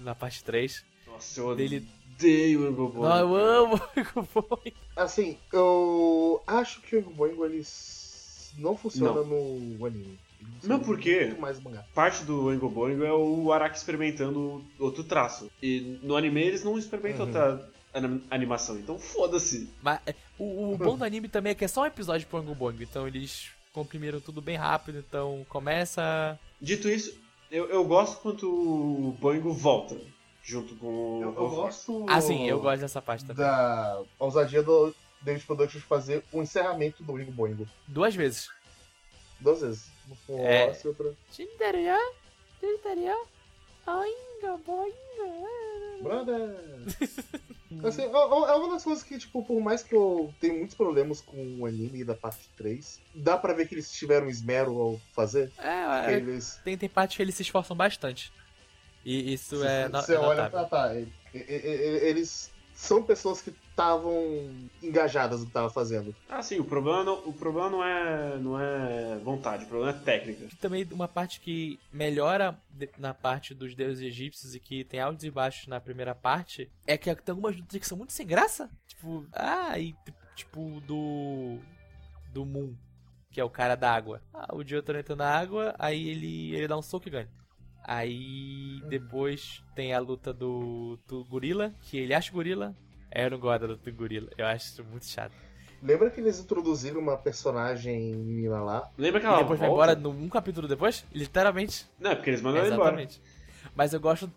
na 0.00 0.14
parte 0.14 0.42
3. 0.42 0.84
Nossa, 1.06 1.40
eu 1.40 1.54
Dele- 1.54 1.86
odeio 2.14 2.62
o 2.62 2.68
Angle 2.68 2.88
Boy. 2.88 3.08
Não, 3.08 3.18
eu 3.18 3.36
amo 3.36 3.74
o 3.76 3.80
Oingo 3.98 4.28
Boingo. 4.32 4.76
Assim, 4.96 5.36
eu 5.52 6.42
acho 6.46 6.80
que 6.82 6.96
o 6.96 7.02
Boingo 7.10 7.44
ele 7.44 7.62
não 8.58 8.76
funciona 8.76 9.20
Não. 9.22 9.26
no 9.26 9.86
anime. 9.86 10.18
Não, 10.40 10.50
funciona 10.54 10.78
por 10.80 10.98
quê? 10.98 11.26
muito 11.26 11.40
mais 11.40 11.58
no 11.58 11.64
mangá. 11.70 11.84
Parte 11.94 12.24
do 12.24 12.48
Angle 12.48 12.68
Boingo 12.70 13.04
é 13.04 13.12
o 13.12 13.52
Araki 13.52 13.76
experimentando 13.76 14.64
outro 14.78 15.04
traço. 15.04 15.50
E 15.62 15.98
no 16.02 16.16
anime 16.16 16.42
eles 16.42 16.64
não 16.64 16.76
experimentam 16.78 17.26
Uhum. 17.26 17.26
outra 17.28 17.71
animação, 18.30 18.78
então 18.78 18.98
foda-se. 18.98 19.68
Mas 19.82 20.00
é, 20.06 20.14
o, 20.38 20.72
o 20.72 20.78
bom 20.78 20.96
do 20.96 21.04
anime 21.04 21.28
também 21.28 21.52
é 21.52 21.54
que 21.54 21.64
é 21.64 21.68
só 21.68 21.82
um 21.82 21.86
episódio 21.86 22.26
pro 22.26 22.42
Boingo. 22.42 22.82
Então 22.82 23.06
eles 23.06 23.50
comprimiram 23.72 24.20
tudo 24.20 24.40
bem 24.40 24.56
rápido. 24.56 24.98
Então 24.98 25.44
começa. 25.48 26.38
Dito 26.60 26.88
isso, 26.88 27.18
eu, 27.50 27.68
eu 27.68 27.84
gosto 27.84 28.20
quando 28.20 28.44
o 28.48 29.16
Boingo 29.20 29.52
volta 29.52 30.00
junto 30.42 30.74
com 30.76 30.86
o 30.86 31.22
Eu, 31.22 31.34
eu 31.34 31.50
gosto. 31.50 32.06
Ah, 32.08 32.20
sim, 32.20 32.48
eu 32.48 32.60
gosto 32.60 32.80
dessa 32.80 33.02
parte 33.02 33.24
também. 33.24 33.44
da 33.44 34.02
ousadia 34.18 34.62
do 34.62 34.94
David 35.20 35.44
Productions 35.46 35.84
fazer 35.84 36.24
o 36.32 36.42
encerramento 36.42 37.02
do 37.02 37.12
Boingo 37.12 37.30
Boingo. 37.30 37.68
Duas 37.86 38.14
vezes. 38.14 38.48
Duas 39.40 39.60
vezes. 39.60 39.90
Uma 40.28 40.40
É. 40.40 40.80
E 40.82 40.88
outra. 40.88 41.14
Tinderia, 41.30 41.98
tinderia, 42.60 43.16
Oingo 43.86 44.58
Boingo. 44.64 46.02
Brother! 46.02 46.56
assim, 47.84 48.02
é, 48.02 48.06
uma 48.08 48.70
das 48.74 48.84
coisas 48.84 49.02
que, 49.02 49.18
tipo, 49.18 49.42
por 49.44 49.60
mais 49.60 49.82
que 49.82 49.94
eu 49.94 50.32
tenha 50.40 50.54
muitos 50.54 50.74
problemas 50.76 51.20
com 51.20 51.36
o 51.60 51.66
anime 51.66 52.04
da 52.04 52.14
parte 52.14 52.48
3, 52.56 53.00
dá 53.14 53.36
pra 53.36 53.52
ver 53.52 53.66
que 53.66 53.74
eles 53.74 53.90
tiveram 53.92 54.28
esmero 54.28 54.78
ao 54.80 55.00
fazer. 55.12 55.50
É, 55.58 56.12
é, 56.12 56.16
eles. 56.16 56.60
tem, 56.64 56.76
tem 56.76 56.88
parte 56.88 57.16
que 57.16 57.22
eles 57.22 57.34
se 57.34 57.42
esforçam 57.42 57.76
bastante. 57.76 58.32
E 59.04 59.32
isso 59.34 59.64
é, 59.64 59.88
Você 59.88 60.14
é 60.14 60.18
olha, 60.18 60.44
notável. 60.44 60.68
tá. 60.68 60.94
e- 60.94 61.08
Eles 61.34 62.51
são 62.82 63.00
pessoas 63.00 63.40
que 63.40 63.50
estavam 63.70 64.50
engajadas 64.82 65.38
no 65.38 65.46
que 65.46 65.50
estavam 65.50 65.70
fazendo. 65.70 66.14
Ah, 66.28 66.42
sim, 66.42 66.58
o 66.58 66.64
problema, 66.64 67.04
não, 67.04 67.14
o 67.24 67.32
problema 67.32 67.70
não, 67.70 67.84
é, 67.84 68.38
não 68.38 68.60
é 68.60 69.18
vontade, 69.18 69.64
o 69.64 69.68
problema 69.68 69.96
é 69.96 70.00
técnica. 70.00 70.48
Também 70.60 70.86
uma 70.90 71.06
parte 71.06 71.38
que 71.38 71.78
melhora 71.92 72.60
na 72.98 73.14
parte 73.14 73.54
dos 73.54 73.76
deuses 73.76 74.02
egípcios 74.02 74.56
e 74.56 74.60
que 74.60 74.82
tem 74.82 74.98
altos 74.98 75.24
e 75.24 75.30
baixos 75.30 75.68
na 75.68 75.80
primeira 75.80 76.12
parte 76.12 76.72
é 76.84 76.98
que 76.98 77.14
tem 77.14 77.32
algumas 77.32 77.56
lutas 77.56 77.78
que 77.78 77.86
são 77.86 77.96
muito 77.96 78.12
sem 78.12 78.26
graça. 78.26 78.68
Tipo, 78.88 79.24
ah, 79.32 79.78
e 79.78 79.94
tipo 80.34 80.80
do. 80.80 81.58
do 82.32 82.44
Moon, 82.44 82.74
que 83.30 83.40
é 83.40 83.44
o 83.44 83.50
cara 83.50 83.76
da 83.76 83.94
água. 83.94 84.20
Ah, 84.34 84.56
o 84.56 84.64
Jotaro 84.64 84.98
entra 84.98 85.14
na 85.14 85.30
água, 85.30 85.72
aí 85.78 86.08
ele, 86.08 86.52
ele 86.56 86.66
dá 86.66 86.76
um 86.76 86.82
soco 86.82 87.06
e 87.06 87.12
ganha. 87.12 87.41
Aí 87.84 88.80
depois 88.88 89.62
tem 89.74 89.92
a 89.92 89.98
luta 89.98 90.32
do, 90.32 90.98
do 91.06 91.24
gorila, 91.24 91.72
que 91.82 91.98
ele 91.98 92.14
acha 92.14 92.30
o 92.30 92.34
gorila. 92.34 92.74
É, 93.10 93.26
eu 93.26 93.30
não 93.30 93.38
gosto 93.38 93.60
da 93.62 93.66
luta 93.68 93.90
do 93.90 93.96
gorila, 93.96 94.30
eu 94.38 94.46
acho 94.46 94.66
isso 94.66 94.84
muito 94.84 95.06
chato. 95.06 95.32
Lembra 95.82 96.10
que 96.10 96.20
eles 96.20 96.38
introduziram 96.38 97.00
uma 97.00 97.16
personagem 97.16 98.14
menina 98.14 98.62
lá? 98.62 98.88
Lembra 98.96 99.20
que 99.20 99.26
E 99.26 99.28
ela 99.28 99.38
depois 99.38 99.58
vai 99.58 99.68
volta? 99.68 99.92
embora 99.92 100.00
num 100.00 100.24
um 100.24 100.28
capítulo 100.28 100.68
depois? 100.68 101.04
Literalmente. 101.12 101.86
Não, 101.98 102.12
é 102.12 102.14
porque 102.14 102.30
eles 102.30 102.40
mandam 102.40 102.60
ela 102.64 102.68
embora. 102.72 103.02
Exatamente. 103.02 103.20
Mas 103.74 103.92
eu 103.92 104.00
gosto. 104.00 104.30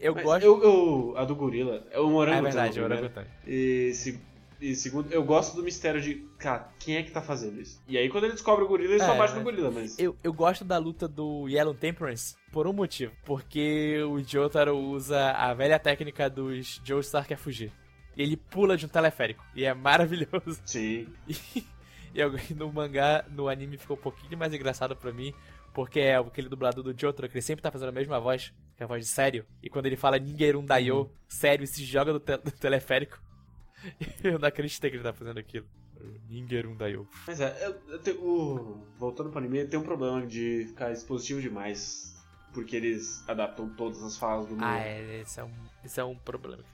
Eu 0.00 0.14
Mas 0.14 0.24
gosto. 0.24 0.44
Eu, 0.44 0.62
eu- 0.62 1.14
a 1.18 1.24
do 1.26 1.36
gorila 1.36 1.84
é 1.90 1.96
Ah, 1.96 2.00
orangotango. 2.00 2.38
é 2.38 2.42
verdade, 2.50 2.70
o 2.70 2.72
primeiro. 2.84 2.94
orangotango. 3.04 3.28
E, 3.46 3.92
se- 3.94 4.18
e 4.60 4.74
segundo, 4.74 5.12
eu 5.12 5.22
gosto 5.24 5.54
do 5.56 5.62
mistério 5.62 6.00
de, 6.00 6.16
cara, 6.38 6.68
quem 6.78 6.96
é 6.96 7.02
que 7.02 7.10
tá 7.10 7.20
fazendo 7.22 7.60
isso? 7.60 7.80
E 7.88 7.96
aí 7.98 8.08
quando 8.08 8.24
ele 8.24 8.32
descobre 8.32 8.64
o 8.64 8.68
gorila, 8.68 8.92
ele 8.94 8.98
só 9.00 9.14
É, 9.14 9.18
bate 9.18 9.32
mas- 9.32 9.34
no 9.34 9.42
gorila, 9.42 9.70
mas... 9.70 9.98
Eu, 9.98 10.16
eu 10.22 10.32
gosto 10.32 10.64
da 10.64 10.78
luta 10.78 11.06
do 11.08 11.48
Yellow 11.48 11.74
Temperance 11.74 12.36
por 12.52 12.66
um 12.66 12.72
motivo. 12.72 13.12
Porque 13.24 13.98
o 14.02 14.20
Jotaro 14.22 14.76
usa 14.76 15.30
a 15.32 15.52
velha 15.54 15.78
técnica 15.78 16.28
dos 16.28 16.80
Joestar 16.84 17.26
que 17.26 17.34
é 17.34 17.36
fugir. 17.36 17.72
Ele 18.16 18.36
pula 18.36 18.76
de 18.76 18.84
um 18.86 18.88
teleférico. 18.88 19.44
E 19.54 19.64
é 19.64 19.72
maravilhoso. 19.74 20.60
Sim. 20.64 21.06
E 22.14 22.20
eu- 22.20 22.32
no 22.56 22.72
mangá, 22.72 23.22
no 23.30 23.48
anime 23.50 23.76
ficou 23.76 23.94
um 23.94 24.00
pouquinho 24.00 24.36
mais 24.38 24.52
engraçado 24.54 24.96
pra 24.96 25.12
mim. 25.12 25.32
Porque 25.74 26.00
é 26.00 26.16
aquele 26.16 26.48
dublador 26.48 26.82
do 26.82 26.98
Jotaro, 26.98 27.28
que 27.28 27.34
ele 27.36 27.42
sempre 27.42 27.62
tá 27.62 27.70
fazendo 27.70 27.90
a 27.90 27.92
mesma 27.92 28.18
voz, 28.18 28.52
que 28.74 28.82
é 28.82 28.84
a 28.84 28.86
voz 28.88 29.04
de 29.04 29.10
sério. 29.12 29.44
E 29.62 29.68
quando 29.68 29.84
ele 29.86 29.94
fala 29.96 30.18
Ningerun 30.18 30.64
Daio, 30.64 31.10
sério, 31.28 31.62
e 31.62 31.66
se 31.66 31.84
joga 31.84 32.14
do, 32.14 32.18
te- 32.18 32.38
do 32.38 32.50
teleférico. 32.50 33.20
Eu 34.22 34.38
não 34.38 34.48
acreditei 34.48 34.90
que 34.90 34.96
ele 34.96 35.02
tá 35.04 35.12
fazendo 35.12 35.38
aquilo. 35.38 35.66
Ningerun 36.28 36.76
Daio. 36.76 37.08
Mas 37.26 37.40
é, 37.40 37.66
eu- 37.66 37.92
eu 37.92 37.98
tenho- 37.98 38.22
o- 38.22 38.86
voltando 38.98 39.30
pro 39.30 39.38
anime, 39.38 39.66
tem 39.66 39.78
um 39.78 39.82
problema 39.82 40.24
de 40.26 40.66
ficar 40.68 40.92
expositivo 40.92 41.40
demais. 41.40 42.16
Porque 42.54 42.76
eles 42.76 43.28
adaptam 43.28 43.68
todas 43.74 44.02
as 44.02 44.16
falas 44.16 44.46
do 44.46 44.52
mundo. 44.52 44.64
Ah, 44.64 44.78
é, 44.78 45.20
esse 45.20 45.38
é 45.40 45.44
um, 45.44 45.52
esse 45.84 46.00
é 46.00 46.04
um 46.04 46.16
problema. 46.16 46.64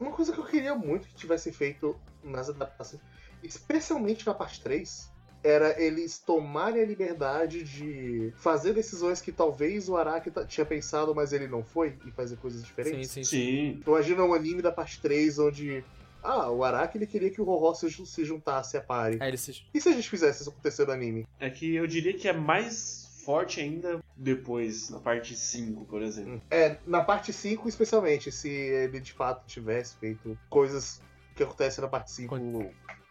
Uma 0.00 0.12
coisa 0.12 0.32
que 0.32 0.38
eu 0.38 0.44
queria 0.46 0.74
muito 0.74 1.06
que 1.08 1.14
tivesse 1.14 1.52
feito 1.52 1.98
nas 2.24 2.48
adaptações, 2.48 3.00
especialmente 3.42 4.26
na 4.26 4.34
parte 4.34 4.60
3, 4.60 5.10
era 5.42 5.80
eles 5.80 6.18
tomarem 6.18 6.82
a 6.82 6.86
liberdade 6.86 7.62
de 7.62 8.32
fazer 8.36 8.72
decisões 8.74 9.20
que 9.20 9.30
talvez 9.32 9.88
o 9.88 9.96
Araki 9.96 10.30
tinha 10.46 10.66
pensado, 10.66 11.14
mas 11.14 11.32
ele 11.32 11.46
não 11.46 11.62
foi, 11.64 11.96
e 12.06 12.10
fazer 12.10 12.36
coisas 12.36 12.60
Sim, 12.60 12.66
diferentes. 12.66 13.10
sim, 13.10 13.24
sim. 13.24 13.74
Sim. 13.74 13.82
Imagina 13.86 14.24
um 14.24 14.34
anime 14.34 14.62
da 14.62 14.72
parte 14.72 15.00
3 15.00 15.38
onde. 15.38 15.84
Ah, 16.22 16.50
o 16.50 16.64
Araki 16.64 16.98
ele 16.98 17.06
queria 17.06 17.30
que 17.30 17.40
o 17.40 17.44
Roró 17.44 17.72
se, 17.74 17.88
ju- 17.88 18.04
se 18.04 18.24
juntasse 18.24 18.76
a 18.76 18.80
Pari. 18.80 19.18
Aí 19.20 19.28
ele 19.28 19.36
se... 19.36 19.62
E 19.72 19.80
se 19.80 19.88
a 19.88 19.92
gente 19.92 20.10
fizesse 20.10 20.40
isso 20.40 20.50
acontecer 20.50 20.84
no 20.84 20.92
anime? 20.92 21.24
É 21.38 21.48
que 21.48 21.76
eu 21.76 21.86
diria 21.86 22.12
que 22.12 22.26
é 22.26 22.32
mais 22.32 23.22
forte 23.24 23.60
ainda 23.60 24.00
depois, 24.16 24.90
na 24.90 24.98
parte 24.98 25.36
5, 25.36 25.84
por 25.84 26.02
exemplo. 26.02 26.42
É, 26.50 26.76
na 26.86 27.04
parte 27.04 27.32
5 27.32 27.68
especialmente, 27.68 28.32
se 28.32 28.48
ele 28.48 28.98
de 29.00 29.12
fato 29.12 29.46
tivesse 29.46 29.96
feito 29.96 30.36
coisas 30.50 31.00
que 31.36 31.42
acontecem 31.44 31.80
na 31.82 31.88
parte 31.88 32.10
5 32.10 32.34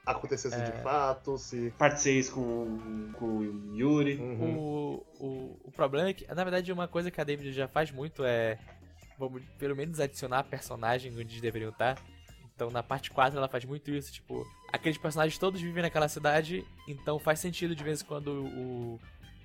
acontecessem 0.08 0.60
É. 0.60 0.72
de 0.72 0.82
fato, 0.82 1.38
se. 1.38 1.72
Parte 1.78 2.02
6 2.02 2.30
com, 2.30 3.12
com 3.14 3.26
o 3.26 3.76
Yuri. 3.78 4.16
Uhum. 4.18 4.58
O, 4.58 5.06
o, 5.20 5.60
o 5.66 5.72
problema 5.72 6.10
é 6.10 6.14
que, 6.14 6.28
na 6.34 6.44
verdade, 6.44 6.72
uma 6.72 6.88
coisa 6.88 7.12
que 7.12 7.22
a 7.22 7.24
David 7.24 7.52
já 7.54 7.68
faz 7.68 7.92
muito 7.92 8.24
é, 8.24 8.58
vamos 9.18 9.44
pelo 9.58 9.76
menos 9.76 10.00
adicionar 10.00 10.44
personagem 10.44 11.12
onde 11.12 11.22
eles 11.22 11.42
deveriam 11.42 11.72
estar. 11.72 11.98
Então, 12.56 12.72
na 12.72 12.82
parte 12.82 13.12
4, 13.12 13.38
ela 13.38 13.48
faz 13.48 13.66
muito 13.66 13.92
isso, 13.92 14.12
tipo, 14.12 14.44
aqueles 14.74 14.98
personagens 14.98 15.38
todos 15.38 15.62
vivem 15.62 15.84
naquela 15.84 16.08
cidade, 16.08 16.66
então 16.88 17.20
faz 17.20 17.40
sentido 17.40 17.76
de 17.76 17.84
vez 17.84 18.02
em 18.02 18.06
quando 18.06 18.46
o 18.46 19.00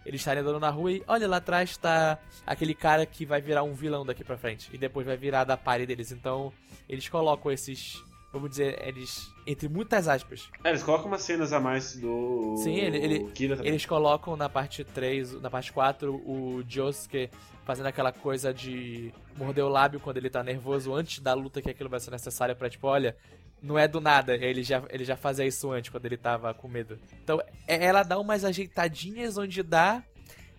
eles 0.05 0.21
estarem 0.21 0.43
andando 0.43 0.59
na 0.59 0.71
rua 0.71 0.93
e 0.93 1.03
olha 1.07 1.29
lá 1.29 1.37
atrás 1.37 1.77
tá 1.77 2.19
aquele 2.47 2.75
cara 2.75 3.07
que 3.07 3.25
vai 3.25 3.41
virar 3.41 3.63
um 3.63 3.73
vilão 3.73 4.05
daqui 4.05 4.25
pra 4.25 4.37
frente. 4.37 4.69
E 4.73 4.79
depois 4.79 5.07
vai 5.07 5.17
virar 5.17 5.45
da 5.45 5.57
parede 5.57 5.87
deles. 5.87 6.11
Então, 6.11 6.53
eles 6.89 7.09
colocam 7.09 7.53
esses. 7.53 8.03
Vamos 8.33 8.49
dizer, 8.51 8.81
eles. 8.87 9.31
Entre 9.47 9.69
muitas 9.69 10.09
aspas. 10.09 10.49
É, 10.65 10.71
eles 10.71 10.83
colocam 10.83 11.07
umas 11.09 11.21
cenas 11.23 11.53
a 11.53 11.61
mais 11.61 11.95
do. 11.97 12.57
Sim, 12.63 12.77
ele- 12.77 12.97
ele-. 12.97 13.33
Eles 13.63 13.85
colocam 13.85 14.37
na 14.37 14.49
parte 14.49 14.83
3, 14.85 15.41
na 15.41 15.51
parte 15.51 15.71
4, 15.73 16.15
o 16.15 16.63
Josuke 16.67 17.29
fazendo 17.65 17.87
aquela 17.87 18.11
coisa 18.11 18.53
de 18.53 19.13
morder 19.37 19.65
o 19.65 19.69
lábio 19.69 20.01
quando 20.01 20.17
ele 20.17 20.31
tá 20.31 20.43
nervoso 20.43 20.95
antes 20.95 21.19
da 21.21 21.35
luta 21.35 21.61
que 21.61 21.71
aquilo 21.71 21.91
vai 21.91 22.01
ser 22.01 22.11
necessário 22.11 22.57
pra, 22.57 22.71
tipo, 22.71 22.87
olha, 22.89 23.15
não 23.63 23.79
é 23.79 23.87
do 23.87 24.01
nada. 24.01 24.35
Ele 24.35 24.63
já, 24.63 24.83
ele 24.89 25.05
já 25.05 25.17
fazia 25.17 25.45
isso 25.47 25.71
antes, 25.71 25.91
quando 25.91 26.07
ele 26.07 26.17
tava 26.17 26.55
com 26.55 26.67
medo. 26.69 26.99
Então, 27.23 27.39
é- 27.69 27.85
ela 27.85 28.03
dá 28.03 28.19
umas 28.19 28.45
ajeitadinhas 28.45 29.37
onde 29.37 29.63
dá, 29.63 30.03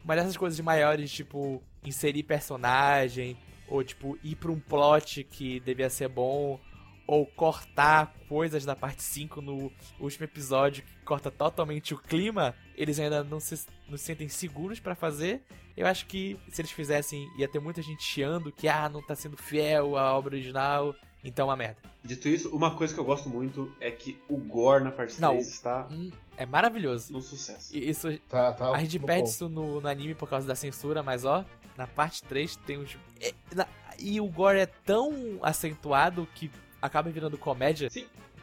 mas 0.05 0.19
essas 0.19 0.37
coisas 0.37 0.59
maiores, 0.59 1.11
tipo, 1.11 1.61
inserir 1.83 2.21
personagem, 2.23 3.35
ou, 3.67 3.83
tipo, 3.83 4.17
ir 4.23 4.35
pra 4.35 4.51
um 4.51 4.59
plot 4.59 5.23
que 5.23 5.59
devia 5.61 5.89
ser 5.89 6.07
bom, 6.07 6.59
ou 7.05 7.25
cortar 7.25 8.13
coisas 8.29 8.63
da 8.65 8.75
parte 8.75 9.03
5 9.03 9.41
no 9.41 9.71
último 9.99 10.23
episódio 10.23 10.83
que 10.83 11.05
corta 11.05 11.29
totalmente 11.29 11.93
o 11.93 11.97
clima, 11.97 12.55
eles 12.75 12.97
ainda 12.99 13.23
não 13.23 13.39
se, 13.39 13.65
não 13.89 13.97
se 13.97 14.05
sentem 14.05 14.29
seguros 14.29 14.79
pra 14.79 14.95
fazer. 14.95 15.41
Eu 15.75 15.85
acho 15.87 16.05
que 16.05 16.39
se 16.49 16.61
eles 16.61 16.71
fizessem, 16.71 17.27
ia 17.37 17.47
ter 17.47 17.59
muita 17.59 17.81
gente 17.81 18.03
chiando 18.03 18.51
que, 18.51 18.67
ah, 18.67 18.87
não 18.87 19.01
tá 19.01 19.15
sendo 19.15 19.35
fiel 19.35 19.97
à 19.97 20.15
obra 20.17 20.35
original, 20.35 20.95
então 21.23 21.45
é 21.47 21.49
uma 21.49 21.55
merda. 21.57 21.77
Dito 22.03 22.27
isso, 22.29 22.49
uma 22.55 22.75
coisa 22.75 22.93
que 22.93 22.99
eu 22.99 23.05
gosto 23.05 23.27
muito 23.29 23.73
é 23.81 23.89
que 23.91 24.17
o 24.29 24.37
gore 24.37 24.83
na 24.83 24.91
parte 24.91 25.19
Não. 25.19 25.31
3 25.31 25.47
está 25.47 25.87
Hum, 25.91 26.11
é 26.37 26.45
maravilhoso. 26.45 27.11
no 27.11 27.21
sucesso. 27.21 27.75
E 27.75 27.89
Isso, 27.89 28.07
Tá, 28.29 28.53
tá. 28.53 28.71
a 28.73 28.79
gente 28.79 28.99
no 28.99 29.05
perde 29.05 29.29
isso 29.29 29.49
no, 29.49 29.81
no 29.81 29.87
anime 29.87 30.13
por 30.15 30.29
causa 30.29 30.47
da 30.47 30.55
censura, 30.55 31.01
mas 31.03 31.25
ó, 31.25 31.43
na 31.77 31.87
parte 31.87 32.23
3 32.23 32.55
tem 32.55 32.77
uns. 32.77 32.97
é, 33.19 33.33
na- 33.55 33.67
e 33.99 34.19
o 34.21 34.27
gore 34.27 34.59
é 34.59 34.65
tão 34.65 35.39
acentuado 35.41 36.27
que 36.35 36.51
acaba 36.85 37.09
virando 37.09 37.37
comédia. 37.37 37.89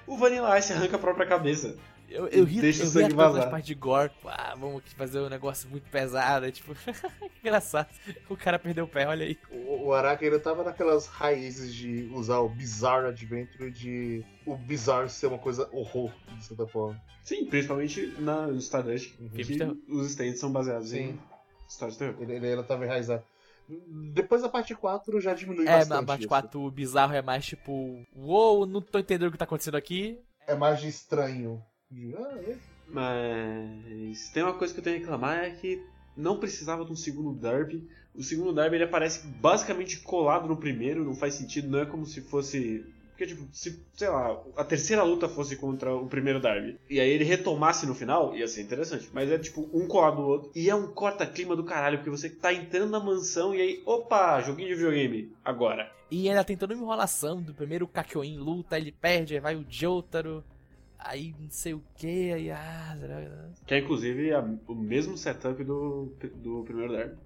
O 0.07 0.17
Vanilla 0.17 0.59
Ice 0.59 0.73
arranca 0.73 0.97
a 0.97 0.99
própria 0.99 1.27
cabeça. 1.27 1.77
Eu, 2.09 2.27
eu 2.27 2.43
ri, 2.45 2.61
Deixa 2.61 2.81
o 2.81 2.83
eu 2.83 2.87
ri 2.87 2.93
sangue 2.93 3.15
vazar. 3.15 3.45
as 3.45 3.51
partes 3.51 3.69
de 3.69 3.75
gore. 3.77 4.11
Ah, 4.25 4.55
vamos 4.59 4.79
aqui 4.79 4.93
fazer 4.97 5.21
um 5.21 5.29
negócio 5.29 5.69
muito 5.71 5.89
pesado. 5.89 6.45
é 6.45 6.51
Tipo, 6.51 6.75
que 6.75 7.39
engraçado. 7.41 7.87
O 8.29 8.37
cara 8.37 8.59
perdeu 8.59 8.85
o 8.85 8.89
pé, 8.89 9.07
olha 9.07 9.25
aí. 9.25 9.39
O, 9.53 9.87
o 9.87 9.95
Araki 9.95 10.25
ainda 10.25 10.41
tava 10.41 10.65
naquelas 10.65 11.07
raízes 11.07 11.73
de 11.73 12.11
usar 12.13 12.39
o 12.41 12.49
Bizarre 12.49 13.07
Adventure 13.07 13.71
de 13.71 14.25
o 14.45 14.57
Bizarre 14.57 15.09
ser 15.09 15.29
uma 15.29 15.39
coisa 15.39 15.69
horror, 15.73 16.11
de 16.37 16.45
certa 16.45 16.67
forma. 16.67 17.01
Sim, 17.23 17.45
principalmente 17.47 18.13
na, 18.19 18.49
no 18.49 18.57
Stardust, 18.59 19.15
Uhum. 19.21 19.29
que 19.29 19.43
os 19.93 20.07
stands 20.11 20.41
são 20.41 20.51
baseados 20.51 20.91
Sim. 20.91 20.99
em 21.11 21.21
histórias 21.69 21.97
de 21.97 22.05
terror. 22.05 22.17
Ele, 22.21 22.35
ele 22.35 22.47
ainda 22.49 22.65
tava 22.65 22.85
enraizado. 22.85 23.23
Depois 24.13 24.43
da 24.43 24.49
parte 24.49 24.75
4 24.75 25.21
já 25.21 25.35
diminui 25.35 25.67
É, 25.67 25.79
bastante. 25.79 26.01
na 26.01 26.07
parte 26.07 26.21
isso. 26.21 26.29
4 26.29 26.61
o 26.61 26.71
bizarro 26.71 27.15
é 27.15 27.23
mais 27.23 27.45
tipo, 27.47 28.05
uou, 28.15 28.67
não 28.67 28.81
tô 28.81 28.99
entendendo 28.99 29.29
o 29.29 29.33
que 29.33 29.39
tá 29.39 29.45
acontecendo 29.45 29.77
aqui. 29.77 30.19
É 30.47 30.55
mais 30.55 30.81
de 30.81 30.89
estranho. 30.89 31.63
Ah, 32.17 32.39
é. 32.39 32.57
Mas 32.89 34.29
tem 34.31 34.43
uma 34.43 34.55
coisa 34.55 34.73
que 34.75 34.81
eu 34.81 34.85
tenho 34.85 34.97
a 34.97 34.99
reclamar 34.99 35.39
é 35.45 35.51
que 35.51 35.83
não 36.17 36.39
precisava 36.39 36.85
de 36.85 36.93
um 36.93 36.97
segundo 36.97 37.33
derby. 37.39 37.89
O 38.15 38.23
segundo 38.23 38.53
derby 38.53 38.77
ele 38.77 38.85
aparece 38.85 39.27
basicamente 39.27 40.01
colado 40.01 40.49
no 40.49 40.57
primeiro, 40.57 41.05
não 41.05 41.15
faz 41.15 41.35
sentido, 41.35 41.69
não 41.69 41.79
é 41.81 41.87
como 41.87 42.05
se 42.07 42.21
fosse. 42.23 42.85
Porque, 43.21 43.35
tipo, 43.35 43.47
se, 43.53 43.85
sei 43.93 44.09
lá, 44.09 44.43
a 44.57 44.65
terceira 44.65 45.03
luta 45.03 45.29
fosse 45.29 45.55
contra 45.55 45.95
o 45.95 46.07
primeiro 46.07 46.41
derby 46.41 46.79
e 46.89 46.99
aí 46.99 47.11
ele 47.11 47.23
retomasse 47.23 47.85
no 47.87 47.95
final, 47.95 48.35
ia 48.35 48.49
ser 48.49 48.63
interessante. 48.63 49.11
Mas 49.13 49.31
é 49.31 49.37
tipo 49.37 49.69
um 49.75 49.87
colado 49.87 50.17
do 50.17 50.23
outro. 50.23 50.51
E 50.57 50.71
é 50.71 50.75
um 50.75 50.87
corta-clima 50.91 51.55
do 51.55 51.63
caralho, 51.63 51.99
porque 51.99 52.09
você 52.09 52.31
tá 52.31 52.51
entrando 52.51 52.89
na 52.89 52.99
mansão 52.99 53.55
e 53.55 53.61
aí, 53.61 53.83
opa, 53.85 54.41
joguinho 54.41 54.69
de 54.71 54.75
videogame, 54.75 55.31
agora. 55.45 55.93
E 56.11 56.31
ainda 56.31 56.43
tem 56.43 56.57
toda 56.57 56.73
uma 56.73 56.83
enrolação 56.83 57.43
do 57.43 57.53
primeiro 57.53 57.87
Kakyoin 57.87 58.39
luta, 58.39 58.79
ele 58.79 58.91
perde, 58.91 59.35
aí 59.35 59.41
vai 59.41 59.55
o 59.55 59.67
Jotaro, 59.69 60.43
aí 60.99 61.35
não 61.39 61.51
sei 61.51 61.75
o 61.75 61.83
que, 61.99 62.33
aí 62.33 62.51
ah. 62.51 62.97
Que 63.67 63.75
é 63.75 63.79
inclusive 63.81 64.33
a- 64.33 64.49
o 64.67 64.75
mesmo 64.75 65.19
setup 65.19 65.63
do, 65.63 66.11
do 66.37 66.63
primeiro 66.65 66.93
derby. 66.95 67.17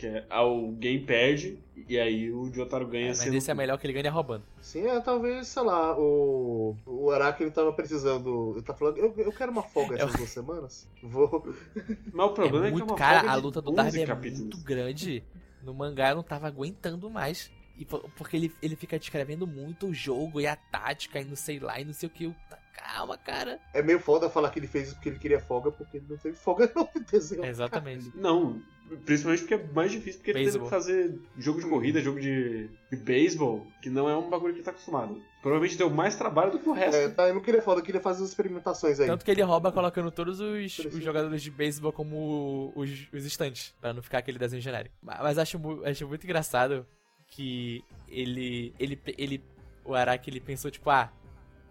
Que 0.00 0.06
é 0.06 0.24
alguém 0.30 1.04
perde 1.04 1.58
e 1.88 1.98
aí 1.98 2.30
o 2.32 2.50
Jotaro 2.52 2.86
ganha 2.86 3.06
É, 3.06 3.08
mas 3.08 3.18
sendo- 3.18 3.36
esse 3.36 3.50
é 3.50 3.54
melhor 3.54 3.76
que 3.78 3.86
ele 3.86 3.92
ganha 3.92 4.10
roubando. 4.10 4.44
Sim, 4.60 4.86
é, 4.86 4.98
talvez, 5.00 5.48
sei 5.48 5.62
lá, 5.62 5.94
o, 5.98 6.76
o 6.86 7.10
Araki 7.10 7.42
ele 7.42 7.50
tava 7.50 7.72
precisando. 7.72 8.52
Ele 8.56 8.62
tá 8.64 8.72
falando, 8.74 8.96
eu, 8.98 9.12
eu 9.16 9.32
quero 9.32 9.52
uma 9.52 9.62
folga 9.62 9.96
essas 9.96 10.12
Eu- 10.12 10.16
duas 10.18 10.30
semanas. 10.30 10.88
Vou. 11.02 11.44
Mas 12.12 12.26
o 12.26 12.30
problema 12.32 12.66
é, 12.66 12.68
é 12.68 12.72
muito, 12.72 12.84
que 12.86 12.90
é 12.90 12.94
uma 12.94 12.98
cara, 12.98 13.18
folga 13.20 13.32
a 13.32 13.36
luta 13.36 13.60
do 13.60 13.70
11 13.70 13.76
Darby 13.76 14.00
é 14.02 14.06
capítulos. 14.06 14.40
muito 14.40 14.58
grande. 14.64 15.22
No 15.62 15.74
mangá 15.74 16.10
eu 16.10 16.16
não 16.16 16.22
tava 16.22 16.46
aguentando 16.46 17.10
mais. 17.10 17.50
E 17.76 17.84
po- 17.84 18.08
porque 18.16 18.36
ele, 18.36 18.54
ele 18.62 18.76
fica 18.76 18.98
descrevendo 18.98 19.46
muito 19.46 19.86
o 19.88 19.94
jogo 19.94 20.40
e 20.40 20.46
a 20.46 20.54
tática 20.54 21.20
e 21.20 21.24
não 21.24 21.36
sei 21.36 21.58
lá 21.58 21.80
e 21.80 21.84
não 21.84 21.92
sei 21.92 22.08
o 22.08 22.12
que. 22.12 22.24
Eu, 22.24 22.34
tá, 22.48 22.58
calma, 22.74 23.16
cara. 23.18 23.58
É 23.74 23.82
meio 23.82 23.98
foda 24.00 24.28
falar 24.30 24.50
que 24.50 24.58
ele 24.58 24.66
fez 24.66 24.86
isso 24.88 24.94
porque 24.96 25.08
ele 25.10 25.18
queria 25.18 25.40
folga, 25.40 25.70
porque 25.70 25.98
ele 25.98 26.06
não 26.08 26.16
teve 26.16 26.36
folga 26.36 26.70
no 26.74 26.88
desenho. 27.10 27.44
Exatamente. 27.44 28.10
Não, 28.14 28.60
principalmente 29.04 29.40
porque 29.42 29.54
é 29.54 29.66
mais 29.72 29.92
difícil 29.92 30.20
porque 30.20 30.30
ele 30.30 30.38
teve 30.40 30.58
Beisebol. 30.58 30.68
que 30.68 30.74
fazer 30.74 31.18
jogo 31.38 31.60
de 31.60 31.66
corrida, 31.68 32.00
jogo 32.00 32.20
de, 32.20 32.68
de 32.90 32.96
beisebol, 32.96 33.66
que 33.82 33.88
não 33.90 34.08
é 34.08 34.16
um 34.16 34.28
bagulho 34.28 34.52
que 34.52 34.58
ele 34.60 34.64
tá 34.64 34.70
acostumado. 34.72 35.20
Provavelmente 35.42 35.78
deu 35.78 35.88
mais 35.88 36.16
trabalho 36.16 36.52
do 36.52 36.58
que 36.58 36.68
o 36.68 36.72
resto. 36.72 36.96
É, 36.96 37.08
tá, 37.08 37.28
eu 37.28 37.34
não 37.34 37.40
queria 37.40 37.62
folga, 37.62 37.80
eu 37.80 37.84
queria 37.84 38.00
fazer 38.00 38.22
as 38.22 38.28
experimentações 38.28 39.00
aí. 39.00 39.06
Tanto 39.06 39.24
que 39.24 39.30
ele 39.30 39.40
rouba 39.42 39.72
colocando 39.72 40.10
todos 40.10 40.38
os, 40.40 40.78
os 40.78 41.02
jogadores 41.02 41.42
de 41.42 41.50
beisebol 41.50 41.92
como 41.92 42.72
os, 42.76 42.90
os 43.12 43.24
estantes, 43.24 43.74
pra 43.80 43.92
não 43.94 44.02
ficar 44.02 44.18
aquele 44.18 44.38
desenho 44.38 44.60
genérico. 44.60 44.94
Ma- 45.02 45.18
Mas 45.22 45.38
acho, 45.38 45.58
acho 45.84 46.06
muito 46.06 46.24
engraçado 46.24 46.86
que 47.28 47.82
ele, 48.08 48.74
ele, 48.78 49.00
ele, 49.16 49.42
o 49.84 49.94
Araki, 49.94 50.28
ele 50.28 50.40
pensou, 50.40 50.70
tipo, 50.70 50.90
ah, 50.90 51.10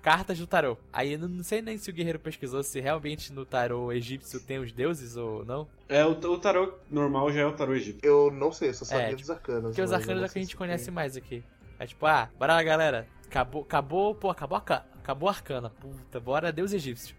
cartas 0.02 0.38
do 0.40 0.48
tarô. 0.48 0.78
Aí 0.92 1.14
eu 1.14 1.20
não 1.20 1.44
sei 1.44 1.62
nem 1.62 1.78
se 1.78 1.90
o 1.90 1.94
guerreiro 1.94 2.20
pesquisou 2.20 2.64
se 2.64 2.80
realmente 2.80 3.32
no 3.34 3.46
tarô 3.46 3.92
egípcio 3.92 4.40
tem 4.40 4.60
os 4.60 4.72
deuses 4.72 5.16
ou 5.18 5.44
não. 5.46 5.68
É, 5.88 6.06
o, 6.06 6.12
o 6.12 6.38
tarô 6.40 6.74
normal 6.90 7.32
já 7.32 7.42
é 7.42 7.46
o 7.46 7.54
tarô 7.54 7.74
egípcio. 7.76 8.02
Eu 8.04 8.32
não 8.32 8.52
sei, 8.52 8.70
eu 8.70 8.74
só 8.74 8.86
sabia 8.86 9.14
É, 9.14 9.16
dos 9.16 9.30
arcanas. 9.30 9.64
Porque 9.72 9.82
os 9.82 9.92
arcanos 9.94 10.24
é 10.24 10.26
o 10.26 10.30
que 10.30 10.38
a 10.40 10.42
sei 10.42 10.44
gente 10.44 10.56
conhece 10.58 10.86
tem. 10.86 10.94
mais 10.94 11.16
aqui. 11.18 11.44
É 11.78 11.86
tipo, 11.86 12.06
ah, 12.06 12.30
bora 12.38 12.54
lá, 12.56 12.64
galera. 12.64 13.08
Acabou, 13.26 13.62
acabou, 13.64 14.16
pô, 14.16 14.30
acabou 14.30 14.58
a, 14.58 14.62
ca- 14.62 14.86
acabou 14.98 15.30
a 15.30 15.32
arcana. 15.32 15.70
Puta, 15.70 16.20
bora, 16.20 16.52
deus 16.52 16.74
egípcio. 16.74 17.16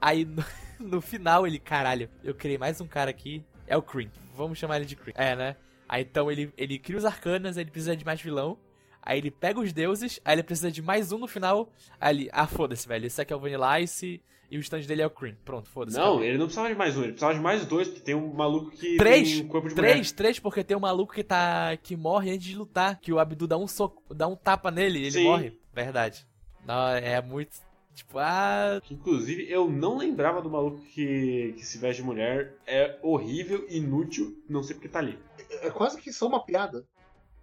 Aí 0.00 0.24
no, 0.24 0.44
no 0.78 1.00
final 1.00 1.46
ele, 1.46 1.58
caralho, 1.58 2.08
eu 2.22 2.34
criei 2.34 2.58
mais 2.58 2.80
um 2.80 2.86
cara 2.86 3.10
aqui. 3.10 3.44
É 3.66 3.76
o 3.76 3.82
Cream. 3.82 4.10
Vamos 4.36 4.58
chamar 4.58 4.76
ele 4.76 4.84
de 4.86 4.96
Cream. 4.96 5.14
É, 5.16 5.34
né? 5.34 5.56
Aí 5.88 6.02
então 6.02 6.30
ele, 6.30 6.52
ele 6.56 6.78
cria 6.78 6.98
os 6.98 7.04
arcanas, 7.04 7.56
ele 7.56 7.70
precisa 7.70 7.96
de 7.96 8.04
mais 8.04 8.20
vilão. 8.20 8.58
Aí 9.06 9.18
ele 9.18 9.30
pega 9.30 9.60
os 9.60 9.72
deuses, 9.72 10.18
aí 10.24 10.34
ele 10.34 10.42
precisa 10.42 10.72
de 10.72 10.80
mais 10.80 11.12
um 11.12 11.18
no 11.18 11.28
final. 11.28 11.70
Aí 12.00 12.16
ele, 12.16 12.30
ah, 12.32 12.46
foda-se, 12.46 12.88
velho. 12.88 13.06
Esse 13.06 13.20
aqui 13.20 13.34
é 13.34 13.36
o 13.36 13.38
Vanilla 13.38 13.78
Ice 13.80 14.22
e 14.50 14.56
o 14.56 14.60
stand 14.60 14.80
dele 14.82 15.02
é 15.02 15.06
o 15.06 15.10
Cream. 15.10 15.36
Pronto, 15.44 15.68
foda-se. 15.68 15.96
Não, 15.96 16.04
acabou. 16.04 16.24
ele 16.24 16.38
não 16.38 16.46
precisava 16.46 16.68
de 16.70 16.74
mais 16.74 16.96
um, 16.96 17.02
ele 17.02 17.12
precisava 17.12 17.34
de 17.34 17.40
mais 17.40 17.66
dois, 17.66 17.88
porque 17.88 18.02
tem 18.02 18.14
um 18.14 18.32
maluco 18.32 18.70
que 18.70 18.96
Três! 18.96 19.32
tem 19.32 19.44
um 19.44 19.48
corpo 19.48 19.68
de 19.68 19.74
mulher. 19.74 19.90
Três, 19.92 20.12
três, 20.12 20.38
porque 20.38 20.64
tem 20.64 20.74
um 20.74 20.80
maluco 20.80 21.12
que 21.12 21.22
tá. 21.22 21.76
que 21.76 21.94
morre 21.96 22.30
antes 22.30 22.46
de 22.46 22.56
lutar. 22.56 22.98
Que 22.98 23.12
o 23.12 23.18
Abdu 23.18 23.46
dá 23.46 23.58
um 23.58 23.68
soco, 23.68 24.02
dá 24.14 24.26
um 24.26 24.36
tapa 24.36 24.70
nele 24.70 25.00
e 25.00 25.02
ele 25.02 25.10
Sim. 25.10 25.24
morre. 25.24 25.58
Verdade. 25.74 26.26
Não, 26.66 26.88
é 26.88 27.20
muito. 27.20 27.58
Tipo, 27.94 28.18
ah. 28.18 28.80
Inclusive, 28.90 29.48
eu 29.50 29.70
não 29.70 29.98
lembrava 29.98 30.40
do 30.40 30.50
maluco 30.50 30.80
que, 30.86 31.54
que 31.56 31.64
se 31.64 31.76
veste 31.78 32.00
de 32.00 32.06
mulher. 32.06 32.56
É 32.66 32.98
horrível, 33.02 33.66
inútil, 33.68 34.42
não 34.48 34.62
sei 34.62 34.74
porque 34.74 34.88
tá 34.88 34.98
ali. 34.98 35.18
É 35.60 35.70
quase 35.70 36.00
que 36.00 36.12
só 36.12 36.26
uma 36.26 36.44
piada. 36.44 36.84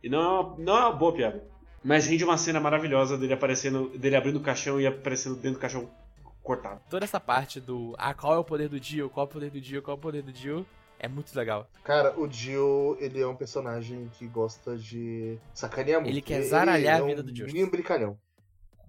E 0.03 0.09
não 0.09 0.19
é 0.19 0.27
uma, 0.27 0.57
não 0.57 0.77
é 0.77 0.79
uma 0.81 0.91
boa 0.91 1.13
piada. 1.13 1.50
Mas 1.83 2.05
rende 2.05 2.23
uma 2.23 2.37
cena 2.37 2.59
maravilhosa 2.59 3.17
dele 3.17 3.33
aparecendo, 3.33 3.89
dele 3.97 4.15
abrindo 4.15 4.37
o 4.37 4.41
caixão 4.41 4.79
e 4.79 4.85
aparecendo 4.85 5.35
dentro 5.35 5.53
do 5.53 5.61
caixão 5.61 5.89
cortado. 6.43 6.81
Toda 6.89 7.05
essa 7.05 7.19
parte 7.19 7.59
do. 7.59 7.95
Ah, 7.97 8.13
qual 8.13 8.33
é 8.35 8.37
o 8.37 8.43
poder 8.43 8.69
do 8.69 8.79
Dio? 8.79 9.09
Qual 9.09 9.25
é 9.25 9.29
o 9.29 9.31
poder 9.31 9.49
do 9.49 9.61
Dio? 9.61 9.81
Qual 9.81 9.95
é 9.95 9.97
o 9.97 10.01
poder 10.01 10.21
do 10.21 10.31
Dio? 10.31 10.65
É 10.99 11.07
muito 11.07 11.35
legal. 11.35 11.67
Cara, 11.83 12.13
o 12.19 12.27
Dio, 12.27 12.95
ele 12.99 13.19
é 13.19 13.25
um 13.25 13.35
personagem 13.35 14.11
que 14.19 14.27
gosta 14.27 14.77
de 14.77 15.39
sacanear 15.51 15.99
muito. 15.99 16.13
Ele 16.13 16.21
quer 16.21 16.43
zaralhar 16.43 16.99
é 16.99 17.01
a 17.01 17.05
vida 17.05 17.21
um 17.21 17.25
do 17.25 17.29
Justice. 17.29 17.53
menino 17.53 17.71
brincalhão. 17.71 18.19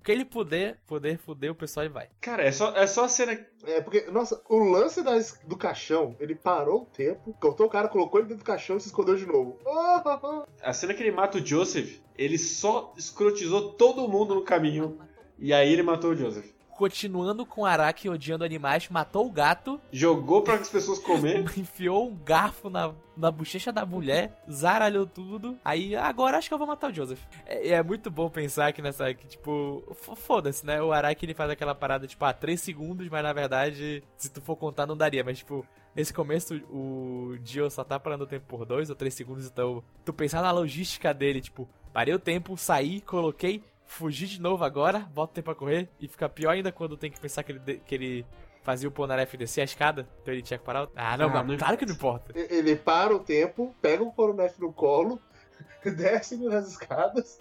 O 0.02 0.04
que 0.04 0.10
ele 0.10 0.24
puder, 0.24 0.80
poder 0.84 1.16
fuder 1.16 1.52
o 1.52 1.54
pessoal 1.54 1.86
e 1.86 1.88
vai. 1.88 2.08
Cara, 2.20 2.42
é 2.42 2.50
só, 2.50 2.74
é 2.74 2.88
só 2.88 3.04
a 3.04 3.08
cena. 3.08 3.38
É, 3.64 3.80
porque, 3.80 4.10
nossa, 4.10 4.42
o 4.48 4.58
lance 4.58 5.00
das- 5.00 5.38
do 5.46 5.56
caixão, 5.56 6.16
ele 6.18 6.34
parou 6.34 6.82
o 6.82 6.86
tempo, 6.86 7.32
cortou 7.40 7.66
o 7.66 7.70
cara, 7.70 7.86
colocou 7.86 8.18
ele 8.18 8.26
dentro 8.30 8.42
do 8.42 8.46
caixão 8.46 8.76
e 8.76 8.80
se 8.80 8.88
escondeu 8.88 9.14
de 9.14 9.24
novo. 9.26 9.60
Oh. 9.64 10.44
A 10.60 10.72
cena 10.72 10.92
que 10.92 11.04
ele 11.04 11.12
mata 11.12 11.38
o 11.38 11.46
Joseph, 11.46 12.00
ele 12.18 12.36
só 12.36 12.92
escrotizou 12.98 13.74
todo 13.74 14.08
mundo 14.08 14.34
no 14.34 14.42
caminho. 14.42 14.98
E 15.38 15.52
aí 15.54 15.72
ele 15.72 15.84
matou 15.84 16.10
o 16.10 16.16
Joseph. 16.16 16.50
Continuando 16.82 17.46
com 17.46 17.64
Araki 17.64 18.08
odiando 18.08 18.42
animais, 18.42 18.88
matou 18.88 19.28
o 19.28 19.30
gato, 19.30 19.80
Jogou 19.92 20.42
para 20.42 20.54
as 20.54 20.68
pessoas 20.68 20.98
comer. 20.98 21.44
enfiou 21.56 22.08
um 22.08 22.16
garfo 22.16 22.68
na, 22.68 22.92
na 23.16 23.30
bochecha 23.30 23.70
da 23.70 23.86
mulher, 23.86 24.42
zaralhou 24.50 25.06
tudo. 25.06 25.56
Aí, 25.64 25.94
agora 25.94 26.38
acho 26.38 26.48
que 26.48 26.54
eu 26.54 26.58
vou 26.58 26.66
matar 26.66 26.90
o 26.90 26.92
Joseph. 26.92 27.20
É, 27.46 27.68
é 27.68 27.82
muito 27.84 28.10
bom 28.10 28.28
pensar 28.28 28.72
que 28.72 28.82
nessa. 28.82 29.14
Que, 29.14 29.28
tipo, 29.28 29.94
foda-se, 30.16 30.66
né? 30.66 30.82
O 30.82 30.90
Araki 30.90 31.24
ele 31.24 31.34
faz 31.34 31.52
aquela 31.52 31.72
parada, 31.72 32.04
tipo, 32.04 32.24
ah, 32.24 32.32
3 32.32 32.60
segundos, 32.60 33.08
mas 33.08 33.22
na 33.22 33.32
verdade, 33.32 34.02
se 34.16 34.28
tu 34.28 34.40
for 34.40 34.56
contar, 34.56 34.84
não 34.84 34.96
daria. 34.96 35.22
Mas, 35.22 35.38
tipo, 35.38 35.64
nesse 35.94 36.12
começo 36.12 36.56
o 36.68 37.36
Dio 37.42 37.70
só 37.70 37.84
tá 37.84 38.00
parando 38.00 38.24
o 38.24 38.26
tempo 38.26 38.46
por 38.48 38.64
2 38.64 38.90
ou 38.90 38.96
3 38.96 39.14
segundos, 39.14 39.46
então 39.46 39.84
tu 40.04 40.12
pensar 40.12 40.42
na 40.42 40.50
logística 40.50 41.14
dele, 41.14 41.40
tipo, 41.40 41.68
parei 41.92 42.12
o 42.12 42.18
tempo, 42.18 42.56
saí, 42.56 43.00
coloquei, 43.02 43.62
fugi 43.92 44.26
de 44.26 44.40
novo 44.40 44.64
agora, 44.64 45.00
bota 45.00 45.32
o 45.32 45.34
tempo 45.34 45.50
a 45.50 45.54
correr, 45.54 45.88
e 46.00 46.08
fica 46.08 46.28
pior 46.28 46.50
ainda 46.50 46.72
quando 46.72 46.96
tem 46.96 47.10
que 47.10 47.20
pensar 47.20 47.42
que 47.42 47.52
ele, 47.52 47.80
que 47.86 47.94
ele 47.94 48.26
fazia 48.62 48.88
o 48.88 48.92
Polnareff 48.92 49.36
descer 49.36 49.60
a 49.60 49.64
escada, 49.64 50.08
então 50.22 50.32
ele 50.32 50.42
tinha 50.42 50.58
que 50.58 50.64
parar. 50.64 50.84
o- 50.84 50.90
Ah, 50.96 51.16
não, 51.16 51.26
Ah, 51.26 51.32
mas 51.32 51.46
não 51.48 51.56
claro 51.58 51.76
que 51.76 51.84
não 51.86 51.94
importa. 51.94 52.32
E- 52.38 52.54
Ele 52.54 52.76
para 52.76 53.14
o 53.14 53.18
tempo, 53.18 53.74
pega 53.82 54.02
o 54.02 54.12
Coronel 54.12 54.50
no 54.58 54.72
colo, 54.72 55.20
desce 55.84 56.36
nas 56.36 56.68
escadas, 56.68 57.38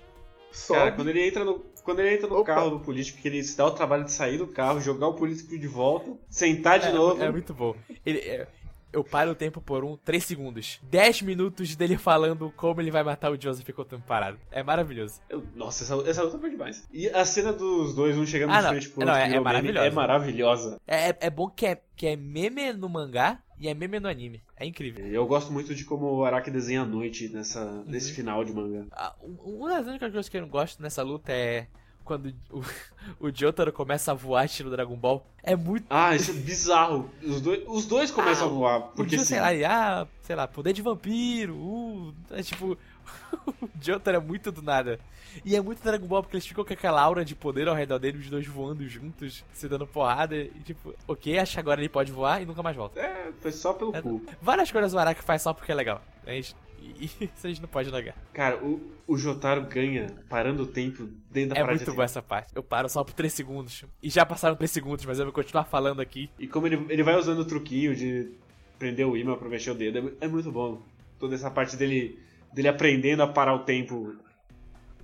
sobe. 0.52 0.80
Cara, 0.80 0.91
quando 0.93 1.10
ele 1.10 1.28
entra 1.28 1.45
no, 1.45 1.60
quando 1.84 1.99
ele 1.99 2.16
entra 2.16 2.28
no 2.28 2.38
Opa. 2.38 2.56
carro 2.56 2.70
do 2.72 2.80
político, 2.80 3.22
que 3.22 3.28
ele 3.28 3.43
se 3.43 3.56
dá 3.56 3.66
o 3.66 3.72
trabalho 3.72 4.04
de 4.04 4.12
sair 4.12 4.38
do 4.38 4.47
carro, 4.47 4.80
jogar 4.82 5.08
o 5.08 5.14
político 5.14 5.58
de 5.58 5.68
volta, 5.68 6.12
sentar 6.30 6.80
de 6.80 6.88
é, 6.88 6.91
novo. 6.91 7.24
é 7.24 7.32
muito 7.32 7.54
bom. 7.54 7.76
Ele, 8.06 8.20
é, 8.20 8.47
eu 8.93 9.03
paro 9.03 9.31
o 9.31 9.35
tempo 9.35 9.61
por 9.61 9.83
um, 9.83 9.95
3 9.97 10.23
segundos. 10.23 10.79
10 10.83 11.21
minutos 11.21 11.75
dele 11.75 11.97
falando 11.97 12.51
como 12.55 12.81
ele 12.81 12.91
vai 12.91 13.03
matar 13.03 13.31
o 13.31 13.41
Joseph 13.41 13.67
enquanto 13.69 13.87
o 13.87 13.95
tempo 13.95 14.07
parado. 14.07 14.37
É 14.51 14.61
maravilhoso. 14.63 15.21
Eu- 15.29 15.43
Nossa, 15.55 15.83
essa, 15.83 16.09
essa 16.09 16.23
luta 16.23 16.37
foi 16.39 16.49
demais. 16.49 16.87
E 16.91 17.07
a 17.09 17.23
cena 17.25 17.53
dos 17.53 17.93
dois, 17.95 18.17
um 18.17 18.25
chegando 18.25 18.51
Ah, 18.51 18.61
de 18.61 18.67
frente 18.67 18.89
pro 18.89 19.05
Não, 19.05 19.13
outro, 19.13 19.21
é- 19.21 19.25
é 19.25 19.29
meme, 19.29 19.43
maravilhosa. 19.43 19.85
é 19.87 19.91
maravilhosa. 19.91 20.81
É, 20.87 21.09
é- 21.09 21.17
é 21.21 21.29
bom 21.29 21.47
que 21.49 21.65
é, 21.65 21.81
que 21.95 22.07
é 22.07 22.15
meme 22.15 22.73
no 22.73 22.89
mangá 22.89 23.39
e 23.59 23.67
é 23.67 23.73
meme 23.73 23.99
no 23.99 24.07
anime. 24.07 24.41
É 24.57 24.65
incrível. 24.65 25.05
Eu 25.07 25.25
gosto 25.25 25.51
muito 25.51 25.73
de 25.73 25.83
como 25.85 26.05
o 26.07 26.25
Araki 26.25 26.51
desenha 26.51 26.81
a 26.81 26.85
noite 26.85 27.29
nessa, 27.29 27.63
Uhum. 27.63 27.83
nesse 27.87 28.11
final 28.13 28.43
de 28.43 28.51
manga. 28.53 28.87
Ah, 28.91 29.15
um- 29.23 29.57
Uma 29.57 29.69
das 29.69 29.87
únicas 29.87 30.11
coisas 30.11 30.29
que 30.29 30.37
eu 30.37 30.41
não 30.41 30.49
gosto 30.49 30.81
nessa 30.81 31.01
luta 31.03 31.31
é 31.31 31.67
quando 32.12 32.34
o, 32.49 32.62
o 33.28 33.32
Jotaro 33.34 33.72
começa 33.72 34.12
a 34.12 34.14
voar 34.14 34.45
estilo 34.45 34.70
Dragon 34.70 34.95
Ball. 34.95 35.26
É 35.41 35.55
muito. 35.55 35.86
Ah, 35.89 36.14
isso 36.16 36.32
é 36.32 36.34
bizarro. 36.34 37.09
Os 37.24 37.39
dois, 37.39 37.64
os 37.68 37.86
dois 37.86 38.12
começam 38.12 38.47
Ah, 38.47 38.49
a 38.51 38.53
voar. 38.53 38.80
Porque, 38.82 38.95
Porque 38.95 39.18
sim. 39.20 39.26
sei 39.26 39.39
lá, 39.39 39.53
e, 39.53 39.64
ah, 39.64 40.05
sei 40.24 40.36
lá, 40.36 40.47
poder 40.47 40.74
de 40.74 40.82
vampiro, 40.82 41.55
uh, 41.55 42.14
é 42.32 42.43
tipo, 42.43 42.78
o 43.62 43.70
Jotaro 43.82 44.18
é 44.18 44.20
muito 44.20 44.51
do 44.51 44.62
nada. 44.62 44.99
E 45.45 45.55
é 45.55 45.62
muito 45.62 45.82
Dragon 45.82 46.05
Ball 46.05 46.22
porque 46.22 46.36
eles 46.36 46.45
ficam 46.45 46.66
com 46.66 46.74
aquela 46.74 47.01
aura 47.01 47.24
de 47.24 47.34
poder 47.34 47.70
ao 47.70 47.74
redor 47.76 47.97
dele, 47.99 48.18
os 48.18 48.30
dois 48.30 48.45
voando 48.45 48.86
juntos, 48.89 49.45
se 49.53 49.68
dando 49.70 49.88
porrada, 49.88 50.36
e 50.36 50.49
tipo, 50.66 50.93
ok, 51.07 51.39
acho 51.39 51.53
que 51.53 51.59
agora 51.62 51.80
ele 51.80 51.88
pode 51.88 52.12
voar 52.12 52.41
e 52.41 52.45
nunca 52.45 52.62
mais 52.62 52.76
volta. 52.76 52.99
É, 52.99 53.32
foi 53.39 53.51
só 53.53 53.72
pelo 53.72 53.95
É, 53.95 54.01
cu. 54.01 54.22
Várias 54.41 54.70
coisas 54.70 54.93
o 54.93 54.99
Araki 54.99 55.24
faz 55.24 55.41
só 55.41 55.53
porque 55.53 55.72
é 55.72 55.76
legal. 55.76 56.01
A 56.28 56.32
gente- 56.32 56.53
E, 56.82 57.05
isso 57.36 57.45
a 57.45 57.47
gente 57.47 57.61
não 57.61 57.69
pode 57.69 57.91
negar. 57.91 58.15
Cara, 58.34 58.57
o, 58.63 58.82
o 59.07 59.17
Jotaro 59.17 59.65
ganha 59.67 60.07
parando 60.27 60.63
o 60.63 60.67
tempo 60.67 61.07
dentro 61.29 61.49
da 61.49 61.55
É 61.55 61.61
parada 61.61 61.77
muito 61.77 61.93
boa 61.93 62.05
essa 62.05 62.21
parte. 62.21 62.51
Eu 62.55 62.63
paro 62.63 62.89
só 62.89 63.03
por 63.03 63.13
3 63.13 63.32
segundos. 63.32 63.86
E 64.01 64.09
já 64.09 64.25
passaram 64.25 64.55
3 64.55 64.69
segundos, 64.69 65.05
mas 65.05 65.19
eu 65.19 65.25
vou 65.25 65.34
continuar 65.34 65.65
falando 65.65 66.01
aqui. 66.01 66.29
E 66.39 66.47
como 66.47 66.67
ele, 66.67 66.86
ele 66.89 67.03
vai 67.03 67.15
usando 67.15 67.39
o 67.39 67.45
truquinho 67.45 67.95
de 67.95 68.32
prender 68.79 69.07
o 69.07 69.15
imã 69.15 69.38
pra 69.38 69.47
mexer 69.47 69.71
o 69.71 69.75
dedo, 69.75 70.17
é 70.19 70.25
é, 70.25 70.27
muito 70.27 70.51
bom. 70.51 70.82
Toda 71.19 71.36
essa 71.36 71.51
parte 71.51 71.77
dele, 71.77 72.19
dele 72.51 72.67
aprendendo 72.67 73.21
a 73.21 73.27
parar 73.27 73.53
o 73.53 73.59
tempo. 73.59 74.15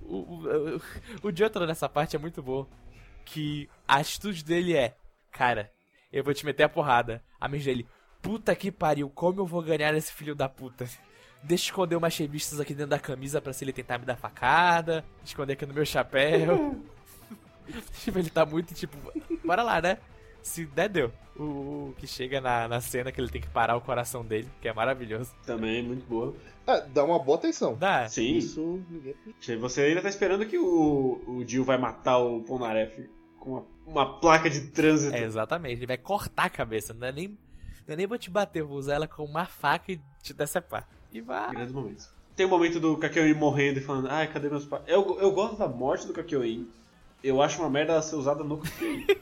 O, 0.02 0.16
o, 0.16 0.76
o, 0.76 0.82
o 1.28 1.36
Jotaro 1.36 1.66
nessa 1.66 1.88
parte 1.88 2.16
é 2.16 2.18
muito 2.18 2.42
bom. 2.42 2.66
Que 3.24 3.68
a 3.86 3.96
atitude 3.96 4.42
dele 4.42 4.74
é: 4.74 4.96
Cara, 5.30 5.70
eu 6.12 6.24
vou 6.24 6.34
te 6.34 6.44
meter 6.44 6.64
a 6.64 6.68
porrada. 6.68 7.22
A 7.38 7.46
mente 7.46 7.64
dele: 7.64 7.86
Puta 8.20 8.56
que 8.56 8.72
pariu, 8.72 9.08
como 9.10 9.40
eu 9.40 9.46
vou 9.46 9.62
ganhar 9.62 9.94
esse 9.94 10.12
filho 10.12 10.34
da 10.34 10.48
puta? 10.48 10.86
Deixa 11.42 11.64
eu 11.64 11.72
esconder 11.72 11.96
umas 11.96 12.16
revistas 12.16 12.60
aqui 12.60 12.74
dentro 12.74 12.90
da 12.90 12.98
camisa 12.98 13.40
pra 13.40 13.52
se 13.52 13.64
ele 13.64 13.72
tentar 13.72 13.98
me 13.98 14.04
dar 14.04 14.16
facada. 14.16 15.04
Esconder 15.24 15.52
aqui 15.52 15.66
no 15.66 15.74
meu 15.74 15.84
chapéu. 15.86 16.76
tipo, 18.02 18.18
ele 18.18 18.30
tá 18.30 18.44
muito 18.44 18.74
tipo: 18.74 18.96
Bora 19.44 19.62
lá, 19.62 19.80
né? 19.80 19.98
Se 20.42 20.64
der, 20.66 20.88
deu. 20.88 21.12
O, 21.36 21.90
o 21.90 21.94
que 21.98 22.06
chega 22.06 22.40
na, 22.40 22.66
na 22.66 22.80
cena 22.80 23.12
que 23.12 23.20
ele 23.20 23.30
tem 23.30 23.40
que 23.40 23.48
parar 23.48 23.76
o 23.76 23.80
coração 23.80 24.24
dele, 24.24 24.48
que 24.60 24.68
é 24.68 24.72
maravilhoso. 24.72 25.32
Também 25.44 25.78
é 25.78 25.82
muito 25.82 26.06
boa. 26.06 26.34
Ah, 26.66 26.80
dá 26.80 27.04
uma 27.04 27.18
boa 27.18 27.38
atenção. 27.38 27.76
Dá. 27.76 28.08
Sim. 28.08 28.36
Isso 28.36 28.82
ninguém. 28.90 29.14
Você 29.58 29.82
ainda 29.82 30.02
tá 30.02 30.08
esperando 30.08 30.44
que 30.46 30.58
o, 30.58 31.22
o 31.26 31.44
Jill 31.46 31.64
vai 31.64 31.78
matar 31.78 32.18
o 32.18 32.42
Polnareff 32.42 33.08
com 33.38 33.52
uma, 33.52 33.66
uma 33.86 34.20
placa 34.20 34.50
de 34.50 34.60
trânsito. 34.68 35.14
É, 35.14 35.22
exatamente. 35.22 35.78
Ele 35.78 35.86
vai 35.86 35.98
cortar 35.98 36.44
a 36.44 36.50
cabeça. 36.50 36.92
Não 36.92 37.06
é 37.06 37.12
nem, 37.12 37.28
não 37.28 37.94
é 37.94 37.96
nem 37.96 38.06
vou 38.06 38.18
te 38.18 38.30
bater, 38.30 38.60
eu 38.60 38.68
vou 38.68 38.78
usar 38.78 38.94
ela 38.94 39.08
com 39.08 39.24
uma 39.24 39.46
faca 39.46 39.92
e 39.92 40.00
te 40.22 40.34
decepar. 40.34 40.86
E 41.12 41.20
vai. 41.20 41.50
Grandes 41.52 41.72
momentos. 41.72 42.08
Tem 42.36 42.46
o 42.46 42.48
momento 42.48 42.78
do 42.78 42.96
Kakyoin 42.96 43.34
morrendo 43.34 43.78
e 43.78 43.82
falando, 43.82 44.08
ai, 44.08 44.28
cadê 44.32 44.48
meus 44.48 44.64
pais? 44.64 44.82
Eu, 44.86 45.18
eu 45.20 45.32
gosto 45.32 45.56
da 45.58 45.66
morte 45.66 46.06
do 46.06 46.12
Kakyoin. 46.12 46.68
Eu 47.22 47.42
acho 47.42 47.60
uma 47.60 47.68
merda 47.70 47.92
ela 47.94 48.02
ser 48.02 48.16
usada 48.16 48.44
no 48.44 48.58
Kakyoin. 48.58 49.06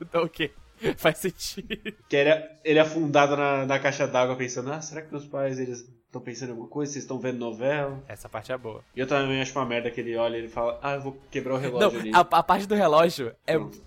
Então 0.00 0.22
o 0.24 0.28
quê? 0.28 0.50
Faz 0.96 1.18
sentido. 1.18 1.68
que 2.08 2.16
ele, 2.16 2.30
ele 2.64 2.78
afundado 2.78 3.36
na, 3.36 3.66
na 3.66 3.78
caixa 3.78 4.06
d'água 4.06 4.34
pensando, 4.36 4.72
ah, 4.72 4.80
será 4.80 5.02
que 5.02 5.10
meus 5.10 5.26
pais 5.26 5.58
eles 5.60 5.86
estão 6.06 6.18
pensando 6.22 6.48
em 6.48 6.52
alguma 6.52 6.68
coisa? 6.68 6.92
Vocês 6.92 7.04
estão 7.04 7.18
vendo 7.18 7.36
novela? 7.38 8.02
Essa 8.08 8.26
parte 8.26 8.50
é 8.50 8.56
boa. 8.56 8.82
E 8.96 9.00
eu 9.00 9.06
também 9.06 9.42
acho 9.42 9.52
uma 9.58 9.66
merda 9.66 9.90
que 9.90 10.00
ele 10.00 10.16
olha 10.16 10.36
e 10.36 10.38
ele 10.40 10.48
fala, 10.48 10.78
ah, 10.82 10.94
eu 10.94 11.02
vou 11.02 11.18
quebrar 11.30 11.52
o 11.52 11.56
Não, 11.56 11.62
relógio 11.62 12.00
ali. 12.00 12.10
a, 12.14 12.20
a 12.20 12.42
parte 12.42 12.66
do 12.66 12.74
relógio 12.74 13.34
é. 13.46 13.52
Pronto. 13.58 13.82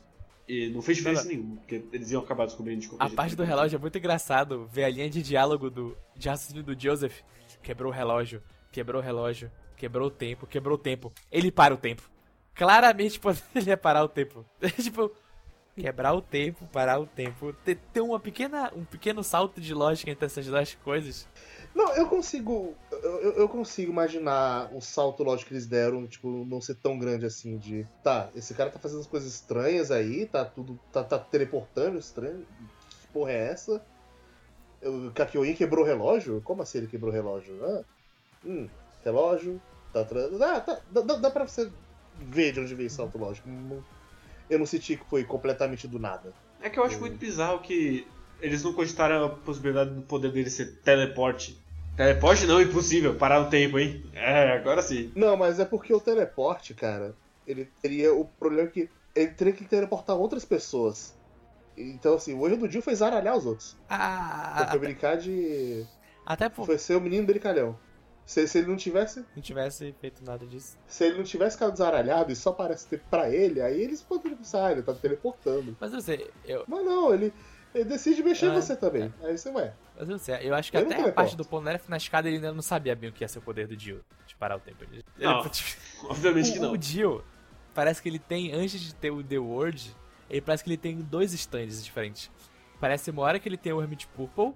E 0.48 0.70
não 0.70 0.82
fez 0.82 0.98
diferença 0.98 1.28
nenhuma, 1.28 1.56
porque 1.58 1.84
eles 1.92 2.12
iam 2.12 2.22
acabar 2.22 2.46
descobrindo 2.46 2.82
de 2.82 2.88
qualquer 2.88 3.04
A 3.04 3.08
jeito. 3.08 3.18
parte 3.18 3.36
do 3.36 3.44
relógio 3.44 3.78
é 3.78 3.80
muito 3.80 3.98
engraçado 3.98 4.66
ver 4.72 4.84
a 4.84 4.90
linha 4.90 5.10
de 5.10 5.22
diálogo 5.22 5.70
do 5.70 5.98
de 6.16 6.30
raciocínio 6.30 6.64
do 6.64 6.80
Joseph. 6.80 7.22
Quebrou 7.64 7.92
o 7.92 7.96
relógio, 7.96 8.44
quebrou 8.72 9.02
o 9.02 9.04
relógio, 9.04 9.52
quebrou 9.76 10.08
o 10.08 10.12
tempo, 10.12 10.46
quebrou 10.46 10.76
o 10.76 10.82
tempo. 10.82 11.12
Ele 11.32 11.52
para 11.52 11.74
o 11.74 11.78
tempo. 11.78 12.10
Claramente 12.54 13.20
ele 13.56 13.70
ia 13.70 13.78
parar 13.78 14.04
o 14.04 14.08
tempo. 14.08 14.46
tipo, 14.82 15.12
quebrar 15.76 16.14
o 16.14 16.22
tempo, 16.22 16.68
parar 16.68 17.00
o 17.00 17.08
tempo. 17.08 17.52
Ter, 17.66 17.78
ter 17.92 18.02
uma 18.02 18.20
pequena, 18.20 18.72
um 18.76 18.86
pequeno 18.86 19.24
salto 19.24 19.60
de 19.60 19.74
lógica 19.74 20.12
entre 20.12 20.26
essas 20.26 20.46
duas 20.46 20.76
coisas. 20.76 21.28
Não, 21.76 21.94
eu 21.94 22.08
consigo. 22.08 22.74
Eu, 22.90 23.22
eu- 23.22 23.34
eu 23.34 23.50
consigo 23.50 23.92
imaginar 23.92 24.74
o 24.74 24.80
salto 24.80 25.24
lógico 25.24 25.50
que 25.50 25.54
eles 25.56 25.68
deram, 25.68 26.08
tipo, 26.08 26.46
não 26.46 26.62
ser 26.62 26.76
tão 26.76 26.98
grande 26.98 27.26
assim 27.26 27.58
de. 27.58 27.86
Tá, 28.02 28.30
esse 28.34 28.54
cara 28.54 28.70
tá 28.72 28.80
fazendo 28.80 29.02
as 29.02 29.08
coisas 29.08 29.34
estranhas 29.34 29.92
aí, 29.92 30.26
tá 30.26 30.46
tudo. 30.46 30.80
tá, 30.94 31.04
tá 31.04 31.20
teleportando 31.20 32.00
estranho. 32.00 32.46
Que 33.02 33.08
porra 33.12 33.32
é 33.34 33.48
essa? 33.52 33.86
O 34.82 35.12
Kakyoin 35.12 35.54
quebrou 35.54 35.84
o 35.84 35.88
relógio? 35.88 36.42
Como 36.44 36.62
assim 36.62 36.78
ele 36.78 36.88
quebrou 36.88 37.12
o 37.12 37.14
relógio? 37.14 37.62
Ah, 37.66 37.84
hum, 38.46 38.70
relógio. 39.04 39.62
Tá, 39.92 40.02
ah, 40.02 40.62
tá, 40.62 40.82
dá, 40.92 41.02
dá- 41.02 41.16
dá 41.18 41.32
pra 41.32 41.46
você 41.48 41.70
ver 42.14 42.54
de 42.54 42.60
onde 42.62 42.76
veio 42.76 42.88
esse 42.88 42.96
salto 42.96 43.18
lógico. 43.18 43.50
Eu 44.50 44.60
não 44.60 44.66
senti 44.66 44.96
que 44.96 45.06
foi 45.10 45.24
completamente 45.24 45.88
do 45.88 46.00
nada. 46.00 46.34
É 46.62 46.70
que 46.70 46.80
eu 46.80 46.84
acho 46.84 47.00
muito 47.00 47.18
bizarro 47.18 47.60
que 47.60 48.08
eles 48.40 48.64
não 48.64 48.74
cogitaram 48.74 49.26
a 49.26 49.30
possibilidade 49.30 49.94
do 49.94 50.02
poder 50.04 50.32
dele 50.32 50.50
ser 50.50 50.82
teleporte. 50.82 51.65
Teleporte 51.96 52.46
não, 52.46 52.62
impossível, 52.62 53.16
parar 53.16 53.42
o 53.42 53.50
tempo, 53.50 53.80
hein? 53.80 54.04
É, 54.14 54.52
agora 54.52 54.82
sim. 54.82 55.12
Não, 55.16 55.38
mas 55.38 55.60
é 55.60 55.66
porque 55.66 55.94
o 55.94 56.00
teleporte, 56.00 56.74
cara, 56.74 57.16
ele 57.48 57.70
teria 57.82 58.14
o 58.14 58.26
problema 58.26 58.70
que 58.70 58.90
ele 59.16 59.32
teria 59.32 59.54
que 59.54 59.64
teleportar 59.64 60.16
outras 60.18 60.44
pessoas. 60.44 61.16
Então, 61.78 62.16
assim, 62.16 62.34
o 62.34 62.46
erro 62.48 62.58
do 62.58 62.68
Dio 62.68 62.82
foi 62.82 62.96
zaralhar 62.96 63.36
os 63.38 63.46
outros. 63.46 63.78
Ah, 63.90 64.68
Foi 64.70 64.80
brincar 64.80 65.18
de. 65.18 65.86
até 66.26 66.50
por 66.50 66.66
Foi 66.66 66.78
ser 66.78 66.96
o 66.96 67.02
menino 67.02 67.26
brincalhão. 67.26 67.78
Se, 68.26 68.48
se 68.48 68.58
ele 68.58 68.68
não 68.68 68.76
tivesse. 68.76 69.24
não 69.36 69.42
tivesse 69.42 69.94
feito 70.02 70.24
nada 70.26 70.46
disso. 70.46 70.78
Se 70.88 71.06
ele 71.06 71.18
não 71.18 71.24
tivesse 71.24 71.56
ficado 71.58 71.78
zaralhado 71.78 72.32
e 72.32 72.36
só 72.36 72.52
parece 72.52 72.88
ter 72.88 73.00
pra 73.10 73.30
ele, 73.30 73.62
aí 73.62 73.80
eles 73.82 74.02
poderiam 74.02 74.38
pensar, 74.38 74.66
ah, 74.66 74.72
ele 74.72 74.82
tá 74.82 74.94
teleportando. 74.94 75.78
Mas 75.80 75.92
eu 75.92 75.98
não 75.98 76.02
sei, 76.04 76.32
eu, 76.46 76.64
Mas 76.68 76.84
não, 76.84 77.14
ele, 77.14 77.32
ele 77.74 77.86
decide 77.86 78.24
mexer 78.24 78.48
em 78.48 78.50
Ah, 78.50 78.62
você 78.62 78.76
também. 78.76 79.14
Aí 79.22 79.38
você 79.38 79.52
vai. 79.52 79.72
Mas 79.98 80.08
eu 80.08 80.12
não 80.14 80.18
sei, 80.20 80.36
eu 80.42 80.54
acho 80.56 80.72
que 80.72 80.78
Eu 80.78 80.82
até 80.82 81.10
a 81.10 81.12
parte 81.12 81.36
do 81.36 81.46
Polnareff 81.46 81.90
na 81.90 81.98
escada 81.98 82.28
ele 82.28 82.38
ainda 82.38 82.54
não 82.54 82.62
sabia 82.62 82.96
bem 82.96 83.10
o 83.10 83.14
que 83.14 83.24
ia 83.24 83.28
ser 83.28 83.40
o 83.40 83.42
poder 83.42 83.68
do 83.68 83.76
Dio, 83.76 84.04
de 84.28 84.36
parar 84.36 84.58
o 84.58 84.60
tempo. 84.60 84.84
Ele, 84.84 85.04
Não. 85.18 85.42
ele- 85.42 85.52
Obviamente 86.10 86.52
que 86.52 86.60
o, 86.60 86.62
não. 86.62 86.72
o 86.74 86.78
Dio, 86.78 87.24
parece 87.74 88.02
que 88.02 88.10
ele 88.10 88.20
tem, 88.20 88.52
antes 88.54 88.80
de 88.80 88.94
ter 88.96 89.12
o 89.12 89.24
The 89.24 89.38
World, 89.40 89.96
ele 90.30 90.42
parece 90.42 90.64
que 90.64 90.70
ele 90.70 90.78
tem 90.78 90.98
dois 91.02 91.34
stands 91.34 91.84
diferentes. 91.84 92.30
Parece 92.80 93.10
uma 93.12 93.22
hora 93.24 93.40
que 93.40 93.48
ele 93.48 93.58
tem 93.58 93.72
o 93.74 93.82
Hermit 93.82 94.08
Purple, 94.08 94.54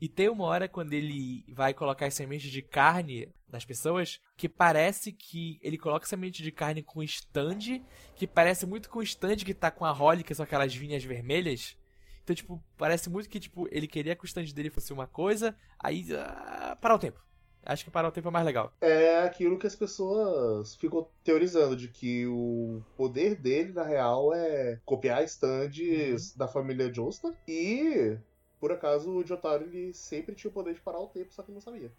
e 0.00 0.08
tem 0.08 0.28
uma 0.28 0.44
hora 0.44 0.68
quando 0.68 0.92
ele 0.92 1.44
vai 1.48 1.72
colocar 1.72 2.06
as 2.06 2.14
sementes 2.14 2.50
de 2.50 2.60
carne 2.60 3.28
nas 3.50 3.64
pessoas, 3.64 4.20
que 4.36 4.48
parece 4.48 5.12
que 5.12 5.58
ele 5.62 5.78
coloca 5.78 6.04
semente 6.04 6.42
de 6.42 6.50
carne 6.50 6.82
com 6.82 7.00
stand, 7.02 7.80
que 8.16 8.26
parece 8.26 8.66
muito 8.66 8.90
com 8.90 8.98
o 8.98 9.02
stand 9.02 9.36
que 9.36 9.54
tá 9.54 9.70
com 9.70 9.84
a 9.84 9.92
Holly, 9.92 10.24
que 10.24 10.34
são 10.34 10.42
aquelas 10.44 10.74
vinhas 10.74 11.04
vermelhas. 11.04 11.76
Então, 12.24 12.34
tipo, 12.34 12.62
parece 12.76 13.10
muito 13.10 13.28
que, 13.28 13.38
tipo, 13.38 13.68
ele 13.70 13.86
queria 13.86 14.16
que 14.16 14.24
o 14.24 14.26
stand 14.26 14.46
dele 14.46 14.70
fosse 14.70 14.92
uma 14.92 15.06
coisa, 15.06 15.54
aí, 15.78 16.06
ah, 16.16 16.76
parar 16.80 16.94
o 16.96 16.98
tempo. 16.98 17.22
Acho 17.66 17.84
que 17.84 17.90
parar 17.90 18.08
o 18.08 18.12
tempo 18.12 18.28
é 18.28 18.30
mais 18.30 18.44
legal. 18.44 18.72
É 18.80 19.20
aquilo 19.22 19.58
que 19.58 19.66
as 19.66 19.76
pessoas 19.76 20.74
ficam 20.76 21.08
teorizando, 21.22 21.76
de 21.76 21.88
que 21.88 22.26
o 22.26 22.82
poder 22.96 23.36
dele, 23.36 23.72
na 23.72 23.84
real, 23.84 24.34
é 24.34 24.80
copiar 24.84 25.24
stands 25.24 26.34
da 26.36 26.46
família 26.48 26.92
Joestar. 26.92 27.32
E, 27.48 28.18
por 28.60 28.70
acaso, 28.72 29.10
o 29.10 29.26
Jotaro 29.26 29.64
ele 29.64 29.94
sempre 29.94 30.34
tinha 30.34 30.50
o 30.50 30.54
poder 30.54 30.74
de 30.74 30.80
parar 30.80 31.00
o 31.00 31.08
tempo, 31.08 31.32
só 31.32 31.42
que 31.42 31.52
não 31.52 31.60
sabia. 31.60 31.90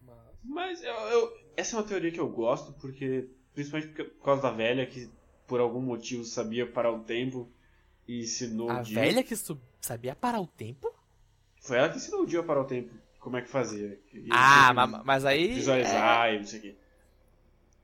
Mas... 0.00 0.16
Mas 0.42 0.82
eu, 0.82 0.94
eu- 0.94 1.36
essa 1.56 1.76
é 1.76 1.78
uma 1.80 1.86
teoria 1.86 2.10
que 2.12 2.20
eu 2.20 2.28
gosto, 2.28 2.72
porque. 2.74 3.28
Principalmente 3.54 3.94
por 3.94 4.24
causa 4.24 4.42
da 4.42 4.50
velha, 4.50 4.86
que 4.86 5.10
por 5.46 5.60
algum 5.60 5.80
motivo 5.80 6.24
sabia 6.24 6.70
parar 6.70 6.92
o 6.92 7.00
tempo 7.04 7.48
e 8.08 8.20
ensinou 8.20 8.70
A 8.70 8.80
o 8.80 8.82
Dio. 8.82 8.94
velha 8.94 9.22
que 9.22 9.34
sabia 9.80 10.14
parar 10.14 10.40
o 10.40 10.46
tempo? 10.46 10.92
Foi 11.60 11.76
ela 11.78 11.88
que 11.88 11.96
ensinou 11.96 12.22
o 12.22 12.26
Dio 12.26 12.40
a 12.40 12.44
parar 12.44 12.60
o 12.62 12.64
tempo, 12.64 12.94
como 13.18 13.36
é 13.36 13.42
que 13.42 13.48
fazia. 13.48 13.98
E 14.12 14.28
Ah, 14.30 14.66
ele 14.68 14.74
ma- 14.74 15.02
mas 15.04 15.24
aí. 15.24 15.54
Visualizar 15.54 16.32
e 16.34 16.38
não 16.38 16.46
sei 16.46 16.58
o 16.58 16.62
quê. 16.62 16.74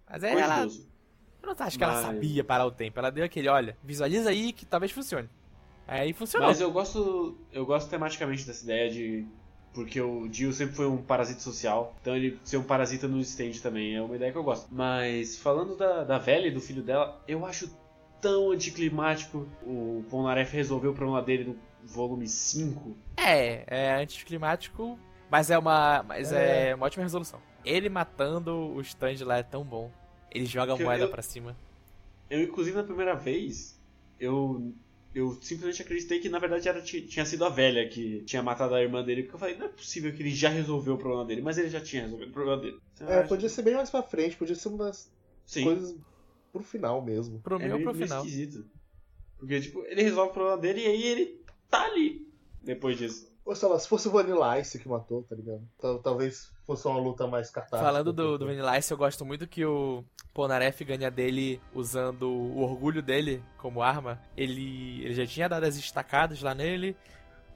Mas 0.09 0.25
aí 0.25 0.37
ela. 0.37 0.63
Eu 0.65 1.47
não 1.57 1.57
acho 1.67 1.77
que 1.77 1.83
ela 1.85 1.95
Mas- 1.95 2.07
sabia 2.07 2.45
parar 2.45 2.67
o 2.67 2.71
tempo. 2.71 2.99
Ela 2.99 3.11
deu 3.11 3.25
aquele, 3.25 3.49
olha, 3.49 3.77
visualiza 3.83 4.31
aí 4.31 4.53
que 4.53 4.65
talvez 4.65 4.93
funcione. 4.93 5.29
Aí 5.89 6.13
funcionou. 6.13 6.49
Mas 6.49 6.61
eu 6.61 6.71
gosto, 6.71 7.37
eu 7.53 7.67
gosto 7.67 7.91
tematicamente 7.91 8.47
dessa 8.47 8.63
ideia 8.65 8.91
de. 8.91 9.27
Porque 9.75 10.01
o 10.01 10.29
Dio 10.29 10.53
sempre 10.53 10.77
foi 10.77 10.87
um 10.87 10.99
parasita 10.99 11.41
social, 11.41 11.97
então 12.03 12.15
ele 12.15 12.39
ser 12.45 12.59
um 12.59 12.63
parasita 12.63 13.09
no 13.09 13.19
stand 13.21 13.53
também 13.63 13.97
é 13.97 14.03
uma 14.03 14.15
ideia 14.15 14.31
que 14.31 14.37
eu 14.37 14.45
gosto. 14.45 14.69
Mas 14.71 15.39
falando 15.39 15.75
da, 15.77 16.05
da 16.05 16.19
velha 16.19 16.47
e 16.47 16.51
do 16.51 16.61
filho 16.61 16.83
dela, 16.83 17.21
eu 17.27 17.45
acho 17.47 17.75
tão 18.23 18.53
anticlimático 18.53 19.47
o 19.63 20.05
Polnareff 20.09 20.55
resolver 20.57 20.89
o 20.89 20.95
problema 20.95 21.21
dele 21.21 21.45
no 21.45 21.59
volume 21.87 22.27
5. 22.29 22.97
É, 23.17 23.65
é 23.67 23.95
anticlimático, 24.03 24.99
mas 25.31 25.51
é 25.51 25.59
uma. 25.59 26.03
Mas 26.05 26.33
é, 26.33 26.71
É. 26.71 26.75
uma 26.75 26.87
ótima 26.87 27.03
resolução. 27.03 27.41
Ele 27.65 27.89
matando 27.89 28.55
o 28.75 28.81
stand 28.81 29.25
lá 29.25 29.39
é 29.39 29.43
tão 29.43 29.65
bom. 29.65 29.91
Ele 30.31 30.47
joga 30.47 30.73
a 30.73 30.77
moeda 30.79 31.05
eu- 31.05 31.11
pra 31.11 31.21
cima. 31.23 31.55
Eu, 32.31 32.41
inclusive, 32.43 32.75
na 32.77 32.83
primeira 32.83 33.15
vez, 33.15 33.79
eu, 34.19 34.73
eu 35.15 35.35
simplesmente 35.43 35.83
acreditei 35.83 36.19
que 36.21 36.29
na 36.31 36.39
verdade 36.39 36.67
era, 36.69 36.81
ti- 36.81 37.03
tinha 37.03 37.27
sido 37.27 37.45
a 37.45 37.51
velha 37.51 37.87
que 37.89 38.23
tinha 38.25 38.43
matado 38.43 38.75
a 38.75 38.81
irmã 38.83 39.05
dele, 39.05 39.25
porque 39.25 39.35
eu 39.35 39.39
falei, 39.39 39.57
não 39.59 39.67
é 39.67 39.69
possível 39.69 40.11
que 40.15 40.23
ele 40.23 40.31
já 40.31 40.49
resolveu 40.49 40.95
o 40.95 40.99
problema 40.99 41.25
dele, 41.27 41.43
mas 41.43 41.59
ele 41.59 41.69
já 41.69 41.81
tinha 41.81 42.03
resolvido 42.03 42.31
o 42.31 42.33
problema 42.33 42.63
dele. 42.63 42.79
Então, 42.95 43.09
É, 43.09 43.19
acho- 43.19 43.29
podia 43.29 43.49
ser 43.51 43.63
bem 43.63 43.75
mais 43.75 43.91
pra 43.91 44.03
frente, 44.03 44.37
podia 44.37 44.55
ser 44.55 44.69
umas 44.69 45.13
Sim. 45.45 45.65
coisas 45.65 45.95
pro 46.53 46.63
final 46.63 47.01
mesmo. 47.03 47.41
Pro 47.41 47.57
É 47.57 47.59
meio 47.61 47.73
ou 47.73 47.79
meio, 47.79 47.89
pro 47.89 47.95
meio 47.97 48.07
final. 48.07 48.25
esquisito. 48.25 48.65
Porque, 49.39 49.61
tipo, 49.61 49.83
ele 49.87 50.03
resolve 50.03 50.31
o 50.31 50.35
problema 50.35 50.59
dele 50.59 50.83
e 50.83 50.87
aí 50.87 51.03
ele 51.03 51.45
tá 51.69 51.85
ali 51.87 52.27
depois 52.63 52.97
disso. 52.97 53.33
Ou 53.45 53.57
sei 53.57 53.69
lá, 53.69 53.77
se 53.77 53.89
fosse 53.89 54.07
o 54.07 54.11
Vanilla 54.13 54.57
Ice 54.61 54.79
que 54.79 54.89
matou, 54.89 55.25
tá 55.25 55.35
ligado? 55.35 55.63
Tal- 55.81 55.99
Talvez 55.99 56.53
fosse 56.65 56.87
uma 56.87 57.01
luta 57.01 57.27
mais 57.27 57.51
catártica. 57.51 57.79
Falando 57.83 58.13
do, 58.13 58.39
do 58.39 58.47
Vanilla 58.47 58.79
Ice, 58.79 58.93
eu 58.93 58.97
gosto 58.97 59.25
muito 59.25 59.49
que 59.49 59.65
o 59.65 60.05
Polnareff 60.33 60.85
ganha 60.85 61.11
dele 61.11 61.61
usando 61.75 62.31
o 62.31 62.61
orgulho 62.61 63.03
dele 63.03 63.43
como 63.59 63.83
arma. 63.83 64.21
Ele, 64.37 65.03
ele 65.05 65.15
já 65.15 65.27
tinha 65.27 65.49
dado 65.49 65.65
as 65.65 65.75
estacadas 65.75 66.41
lá 66.41 66.55
nele. 66.55 66.97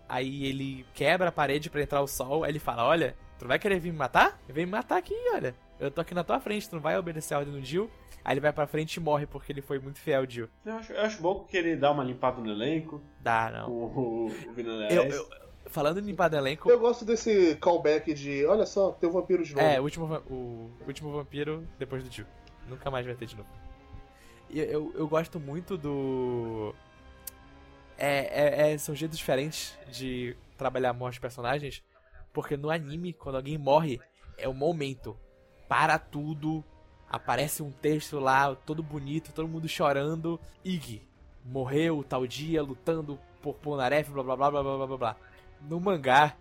Aí 0.08 0.44
ele 0.46 0.84
quebra 0.92 1.28
a 1.28 1.32
parede 1.32 1.70
pra 1.70 1.80
entrar 1.82 2.02
o 2.02 2.08
sol. 2.08 2.42
Aí 2.42 2.50
ele 2.50 2.58
fala: 2.58 2.84
Olha, 2.84 3.16
tu 3.38 3.42
não 3.42 3.48
vai 3.48 3.58
querer 3.60 3.78
vir 3.78 3.92
me 3.92 3.98
matar? 3.98 4.40
Vem 4.48 4.66
me 4.66 4.72
matar 4.72 4.96
aqui, 4.98 5.14
olha. 5.32 5.54
Eu 5.78 5.88
tô 5.90 6.00
aqui 6.00 6.14
na 6.14 6.24
tua 6.24 6.40
frente, 6.40 6.68
tu 6.68 6.74
não 6.76 6.82
vai 6.82 6.98
obedecer 6.98 7.34
a 7.34 7.38
ordem 7.38 7.52
do 7.54 7.64
Jill. 7.64 7.88
Aí 8.26 8.32
ele 8.32 8.40
vai 8.40 8.52
pra 8.52 8.66
frente 8.66 8.96
e 8.96 9.00
morre 9.00 9.24
porque 9.24 9.52
ele 9.52 9.62
foi 9.62 9.78
muito 9.78 10.00
fiel 10.00 10.22
ao 10.22 10.28
Jill. 10.28 10.48
Eu 10.64 10.72
acho, 10.74 10.92
eu 10.92 11.00
acho 11.00 11.22
bom 11.22 11.36
porque 11.36 11.56
ele 11.56 11.76
dá 11.76 11.92
uma 11.92 12.02
limpada 12.02 12.40
no 12.40 12.50
elenco, 12.50 13.00
Dá, 13.20 13.52
não. 13.52 13.70
o, 13.70 14.26
o 14.26 14.52
Vanilla 14.52 14.88
Eu, 14.90 15.04
eu- 15.04 15.28
falando 15.66 16.00
em 16.00 16.02
limpar 16.02 16.26
do 16.26 16.36
elenco, 16.36 16.68
Eu 16.68 16.80
gosto 16.80 17.04
desse 17.04 17.54
callback 17.60 18.12
de, 18.12 18.44
olha 18.44 18.66
só, 18.66 18.90
tem 18.90 19.08
um 19.08 19.12
vampiro 19.12 19.44
de 19.44 19.54
novo. 19.54 19.64
É, 19.64 19.78
o 19.78 19.84
último, 19.84 20.12
o 20.28 20.72
último 20.84 21.12
vampiro 21.12 21.68
depois 21.78 22.02
do 22.02 22.10
Jill. 22.12 22.26
Nunca 22.68 22.90
mais 22.90 23.06
vai 23.06 23.14
ter 23.14 23.26
de 23.26 23.36
novo. 23.36 23.48
E 24.50 24.58
eu, 24.58 24.92
eu 24.96 25.06
gosto 25.06 25.38
muito 25.38 25.78
do. 25.78 26.74
É, 27.96 28.70
é- 28.70 28.72
é- 28.72 28.78
são 28.78 28.92
jeitos 28.92 29.18
diferentes 29.18 29.78
de 29.88 30.36
trabalhar 30.58 30.90
a 30.90 30.92
morte 30.92 31.14
de 31.14 31.20
personagens. 31.20 31.80
Porque 32.32 32.56
no 32.56 32.70
anime, 32.70 33.12
quando 33.12 33.36
alguém 33.36 33.56
morre, 33.56 34.00
é 34.36 34.48
o 34.48 34.52
momento. 34.52 35.16
Para 35.68 35.96
tudo. 35.96 36.64
Aparece 37.16 37.62
um 37.62 37.70
texto 37.70 38.18
lá, 38.18 38.54
todo 38.54 38.82
bonito, 38.82 39.32
todo 39.32 39.48
mundo 39.48 39.68
chorando. 39.68 40.38
Ig 40.64 41.02
morreu 41.44 42.04
tal 42.06 42.26
dia 42.26 42.62
lutando 42.62 43.18
por 43.40 43.54
Polnareff, 43.54 44.10
blá 44.10 44.22
blá 44.22 44.36
blá 44.36 44.50
blá 44.50 44.62
blá 44.62 44.86
blá 44.86 44.96
blá. 44.96 45.16
No 45.60 45.80
mangá, 45.80 46.36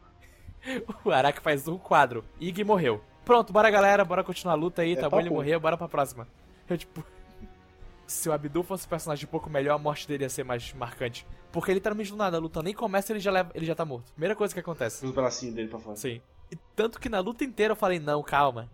o 1.03 1.11
Araki 1.11 1.41
faz 1.41 1.67
um 1.67 1.77
quadro. 1.77 2.23
Ig 2.39 2.63
morreu. 2.63 3.01
Pronto, 3.23 3.51
bora 3.51 3.69
galera, 3.69 4.05
bora 4.05 4.23
continuar 4.23 4.53
a 4.53 4.57
luta 4.57 4.81
aí, 4.81 4.93
É 4.93 4.95
tá 4.97 5.09
bom, 5.09 5.19
ele 5.19 5.29
morreu, 5.29 5.59
bora 5.59 5.77
pra 5.77 5.87
próxima. 5.87 6.27
Eu 6.69 6.77
tipo. 6.77 7.03
Se 8.05 8.29
o 8.29 8.33
Abdul 8.33 8.61
fosse 8.61 8.85
um 8.85 8.89
personagem 8.89 9.25
um 9.25 9.31
pouco 9.31 9.49
melhor, 9.49 9.73
a 9.73 9.79
morte 9.79 10.07
dele 10.07 10.25
ia 10.25 10.29
ser 10.29 10.43
mais 10.43 10.71
marcante. 10.73 11.25
Porque 11.51 11.73
literalmente 11.73 12.11
do 12.11 12.17
nada, 12.17 12.37
a 12.37 12.39
luta 12.39 12.61
nem 12.61 12.71
começa 12.71 13.11
ele 13.11 13.19
já, 13.19 13.31
leva, 13.31 13.49
ele 13.55 13.65
já 13.65 13.73
tá 13.73 13.83
morto. 13.83 14.11
Primeira 14.11 14.35
coisa 14.35 14.53
que 14.53 14.59
acontece. 14.59 15.03
Os 15.03 15.11
bracinhos 15.11 15.55
dele 15.55 15.69
pra 15.69 15.79
fora. 15.79 15.95
Sim. 15.95 16.21
E 16.51 16.55
tanto 16.75 16.99
que 16.99 17.09
na 17.09 17.19
luta 17.19 17.43
inteira 17.43 17.71
eu 17.71 17.75
falei, 17.75 17.97
não, 17.97 18.21
calma. 18.21 18.69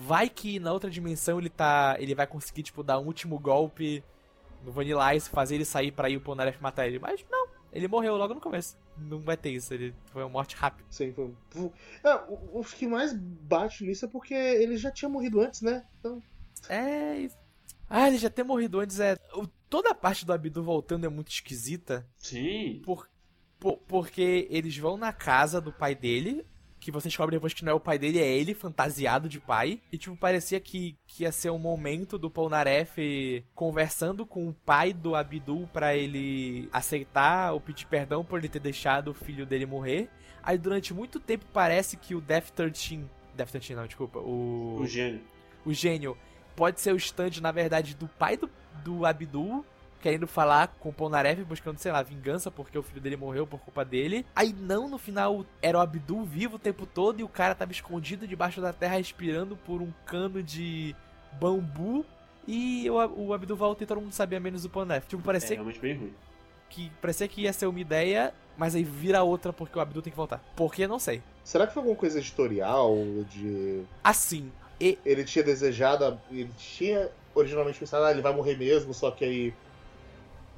Vai 0.00 0.28
que 0.30 0.60
na 0.60 0.72
outra 0.72 0.88
dimensão 0.88 1.38
ele 1.40 1.50
tá. 1.50 1.96
Ele 1.98 2.14
vai 2.14 2.26
conseguir, 2.26 2.62
tipo, 2.62 2.82
dar 2.84 2.98
um 3.00 3.06
último 3.06 3.36
golpe 3.38 4.02
no 4.64 4.70
Vanilla 4.70 5.12
Ice, 5.14 5.28
fazer 5.28 5.56
ele 5.56 5.64
sair 5.64 5.90
pra 5.90 6.08
ir 6.08 6.16
o 6.16 6.20
Polnareff 6.20 6.62
matar 6.62 6.86
ele. 6.86 7.00
Mas 7.00 7.24
não, 7.28 7.48
ele 7.72 7.88
morreu 7.88 8.16
logo 8.16 8.32
no 8.34 8.40
começo. 8.40 8.76
Não 8.96 9.18
vai 9.20 9.36
ter 9.36 9.50
isso, 9.50 9.74
ele 9.74 9.92
foi 10.12 10.22
uma 10.22 10.28
morte 10.28 10.54
rápida. 10.56 10.86
Sim, 10.90 11.12
foi... 11.12 11.24
um- 11.56 11.70
é, 12.04 12.14
o, 12.28 12.60
o 12.60 12.64
que 12.64 12.86
mais 12.86 13.12
bate 13.12 13.84
nisso 13.84 14.04
é 14.04 14.08
porque 14.08 14.34
ele 14.34 14.76
já 14.76 14.90
tinha 14.90 15.08
morrido 15.08 15.40
antes, 15.40 15.62
né? 15.62 15.84
Então, 15.98 16.22
É. 16.68 17.28
Ah, 17.90 18.06
ele 18.08 18.18
já 18.18 18.28
ter 18.30 18.42
morrido 18.44 18.80
antes 18.80 19.00
é. 19.00 19.16
Toda 19.68 19.90
a 19.90 19.94
parte 19.94 20.24
do 20.24 20.32
Abdu 20.32 20.62
voltando 20.62 21.06
é 21.06 21.08
muito 21.08 21.30
esquisita. 21.30 22.06
Sim. 22.16 22.82
Por, 22.84 23.08
por- 23.58 23.78
porque 23.78 24.46
eles 24.50 24.76
vão 24.76 24.96
na 24.96 25.12
casa 25.12 25.60
do 25.60 25.72
pai 25.72 25.94
dele, 25.94 26.44
que 26.80 26.90
você 26.90 27.08
descobre 27.08 27.36
depois 27.36 27.52
que 27.52 27.64
não 27.64 27.72
é 27.72 27.74
o 27.74 27.80
pai 27.80 27.98
dele, 27.98 28.18
é 28.18 28.26
ele, 28.26 28.54
fantasiado 28.54 29.28
de 29.28 29.40
pai. 29.40 29.80
E, 29.92 29.98
tipo, 29.98 30.16
parecia 30.16 30.60
que, 30.60 30.96
que 31.06 31.24
ia 31.24 31.32
ser 31.32 31.50
um 31.50 31.58
momento 31.58 32.18
do 32.18 32.30
Polnareff 32.30 33.44
conversando 33.54 34.24
com 34.24 34.48
o 34.48 34.52
pai 34.52 34.92
do 34.92 35.14
Abdul 35.14 35.68
pra 35.72 35.96
ele 35.96 36.68
aceitar 36.72 37.52
ou 37.52 37.60
pedir 37.60 37.86
perdão 37.86 38.24
por 38.24 38.38
ele 38.38 38.48
ter 38.48 38.60
deixado 38.60 39.08
o 39.08 39.14
filho 39.14 39.44
dele 39.44 39.66
morrer. 39.66 40.08
Aí, 40.42 40.56
durante 40.56 40.94
muito 40.94 41.20
tempo, 41.20 41.44
parece 41.52 41.96
que 41.96 42.14
o 42.14 42.20
Death 42.20 42.50
13... 42.50 43.04
Death 43.34 43.50
13 43.50 43.74
não, 43.74 43.86
desculpa. 43.86 44.18
O 44.18 44.84
gênio. 44.86 45.20
o 45.64 45.72
gênio 45.72 46.16
pode 46.56 46.80
ser 46.80 46.92
o 46.92 46.96
stand, 46.96 47.40
na 47.40 47.52
verdade, 47.52 47.94
do 47.94 48.08
pai 48.08 48.36
do, 48.36 48.50
do 48.82 49.06
Abdul, 49.06 49.64
querendo 50.00 50.26
falar 50.26 50.68
com 50.80 50.88
o 50.90 50.92
Polnareff, 50.92 51.42
buscando, 51.44 51.78
sei 51.78 51.90
lá, 51.92 52.02
vingança, 52.02 52.50
porque 52.50 52.78
o 52.78 52.82
filho 52.82 53.00
dele 53.00 53.16
morreu 53.16 53.46
por 53.46 53.58
culpa 53.60 53.84
dele. 53.84 54.24
Aí 54.34 54.52
não, 54.52 54.88
no 54.88 54.98
final, 54.98 55.44
era 55.60 55.78
o 55.78 55.80
Abdul 55.80 56.24
vivo 56.24 56.56
o 56.56 56.58
tempo 56.58 56.86
todo 56.86 57.20
e 57.20 57.24
o 57.24 57.28
cara 57.28 57.54
tava 57.54 57.72
escondido 57.72 58.26
debaixo 58.26 58.60
da 58.60 58.72
terra, 58.72 58.96
respirando 58.96 59.56
por 59.56 59.82
um 59.82 59.92
cano 60.06 60.42
de 60.42 60.94
bambu. 61.32 62.04
E 62.46 62.88
o, 62.88 62.94
o 63.28 63.34
Abdul 63.34 63.56
volta 63.56 63.84
e 63.84 63.86
todo 63.86 64.00
mundo 64.00 64.12
sabia 64.12 64.40
menos 64.40 64.64
o 64.64 64.70
Polnareff. 64.70 65.06
Tipo, 65.08 65.22
É 65.22 65.24
parecia, 65.24 65.56
realmente 65.56 65.80
bem 65.80 65.96
ruim. 65.96 66.14
que, 66.70 66.90
parecia 67.00 67.28
que 67.28 67.42
ia 67.42 67.52
ser 67.52 67.66
uma 67.66 67.80
ideia, 67.80 68.32
mas 68.56 68.74
aí 68.74 68.82
vira 68.84 69.22
outra 69.22 69.52
porque 69.52 69.78
o 69.78 69.82
Abdul 69.82 70.00
tem 70.02 70.10
que 70.10 70.16
voltar. 70.16 70.38
Por 70.56 70.72
que? 70.72 70.86
Não 70.86 70.98
sei. 70.98 71.22
será 71.44 71.66
que 71.66 71.74
foi 71.74 71.80
alguma 71.82 71.96
coisa 71.96 72.18
editorial? 72.18 72.94
De. 73.30 73.82
Assim, 74.02 74.50
e, 74.80 74.98
Ele 75.04 75.24
tinha 75.24 75.44
desejado. 75.44 76.18
Ele 76.30 76.50
tinha 76.56 77.10
originalmente 77.34 77.78
pensado, 77.78 78.04
ah, 78.04 78.10
ele 78.10 78.22
vai 78.22 78.34
morrer 78.34 78.56
mesmo, 78.56 78.94
só 78.94 79.10
que 79.10 79.24
aí. 79.24 79.54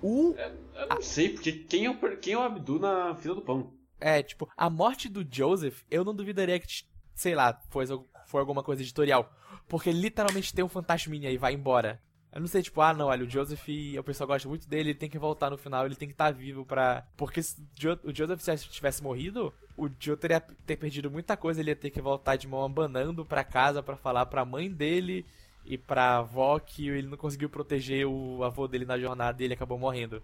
O 0.03 0.35
Eu 0.37 0.89
não 0.89 1.03
sei, 1.03 1.31
porque 1.31 1.53
quem 1.53 1.87
é, 1.87 1.91
o, 1.91 2.17
quem 2.19 2.35
é 2.35 2.39
o 2.39 2.43
Abdu 2.43 2.79
na 2.79 3.15
fila 3.15 3.35
do 3.35 3.43
pão? 3.43 3.73
É, 4.01 4.23
tipo, 4.23 4.49
a 4.57 4.71
morte 4.71 5.09
do 5.09 5.27
Joseph, 5.31 5.83
eu 5.91 6.05
não 6.05 6.15
duvidaria 6.15 6.59
que, 6.59 6.85
sei 7.15 7.35
lá, 7.35 7.61
foi, 7.69 7.87
foi 8.27 8.41
alguma 8.41 8.63
coisa 8.63 8.83
editorial. 8.83 9.31
Porque 9.69 9.93
literalmente 9.93 10.55
tem 10.55 10.65
um 10.65 10.69
fantasminha 10.69 11.31
e 11.31 11.37
vai 11.37 11.53
embora. 11.53 12.01
Eu 12.33 12.41
não 12.41 12.47
sei, 12.47 12.63
tipo, 12.63 12.81
ah, 12.81 12.95
não, 12.95 13.07
olha, 13.07 13.25
o 13.25 13.29
Joseph, 13.29 13.67
o 13.99 14.03
pessoal 14.05 14.29
gosta 14.29 14.49
muito 14.49 14.69
dele, 14.69 14.91
ele 14.91 14.99
tem 14.99 15.11
que 15.11 15.19
voltar 15.19 15.51
no 15.51 15.59
final, 15.59 15.85
ele 15.85 15.97
tem 15.97 16.09
que 16.09 16.15
estar 16.15 16.31
vivo 16.31 16.65
pra. 16.65 17.07
Porque 17.17 17.43
se 17.43 17.61
o 18.05 18.15
Joseph 18.15 18.41
se 18.41 18.69
tivesse 18.69 19.03
morrido, 19.03 19.53
o 19.77 19.89
Joe 19.99 20.17
teria 20.17 20.41
ter 20.41 20.77
perdido 20.77 21.11
muita 21.11 21.37
coisa, 21.37 21.61
ele 21.61 21.71
ia 21.71 21.77
ter 21.77 21.91
que 21.91 22.01
voltar 22.01 22.37
de 22.37 22.47
mão 22.47 22.65
abanando 22.65 23.25
pra 23.25 23.43
casa 23.43 23.83
pra 23.83 23.97
falar 23.97 24.27
pra 24.27 24.45
mãe 24.45 24.71
dele 24.71 25.27
e 25.65 25.77
pra 25.79 26.19
avó 26.19 26.59
que 26.59 26.89
ele 26.89 27.09
não 27.09 27.17
conseguiu 27.17 27.49
proteger 27.49 28.07
o 28.07 28.43
avô 28.43 28.67
dele 28.67 28.85
na 28.85 28.99
jornada 28.99 29.43
e 29.43 29.45
ele 29.45 29.55
acabou 29.55 29.79
morrendo. 29.79 30.23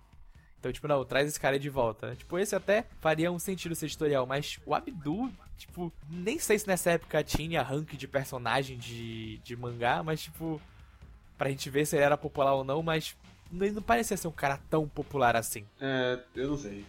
Então, 0.59 0.73
tipo, 0.73 0.89
não, 0.89 1.05
traz 1.05 1.29
esse 1.29 1.39
cara 1.39 1.59
de 1.59 1.69
volta. 1.69 2.17
Tipo, 2.17 2.39
esse 2.39 2.55
até 2.57 2.87
faria 3.01 3.31
um 3.31 3.39
sentido 3.39 3.75
ser 3.75 3.87
editorial, 3.87 4.27
mas 4.27 4.59
o 4.67 4.75
Abdu, 4.75 5.31
tipo, 5.57 5.93
nem 6.11 6.39
sei 6.39 6.59
se 6.59 6.67
nessa 6.67 6.93
época 6.93 7.23
tinha 7.23 7.63
rank 7.63 7.93
de 7.93 8.09
personagem 8.09 8.77
de, 8.77 9.39
de 9.39 9.57
mangá, 9.57 10.03
mas, 10.03 10.23
tipo, 10.23 10.61
pra 11.39 11.51
gente 11.51 11.71
ver 11.71 11.87
se 11.87 11.97
ele 11.97 12.05
era 12.05 12.17
popular 12.17 12.55
ou 12.55 12.65
não, 12.65 12.83
mas 12.83 13.17
ele 13.53 13.73
não 13.73 13.83
parecia 13.83 14.17
ser 14.17 14.29
um 14.29 14.33
cara 14.33 14.59
tão 14.69 14.89
popular 14.89 15.37
assim. 15.37 15.65
É, 15.81 16.19
eu 16.35 16.49
não 16.49 16.59
sei. 16.59 16.85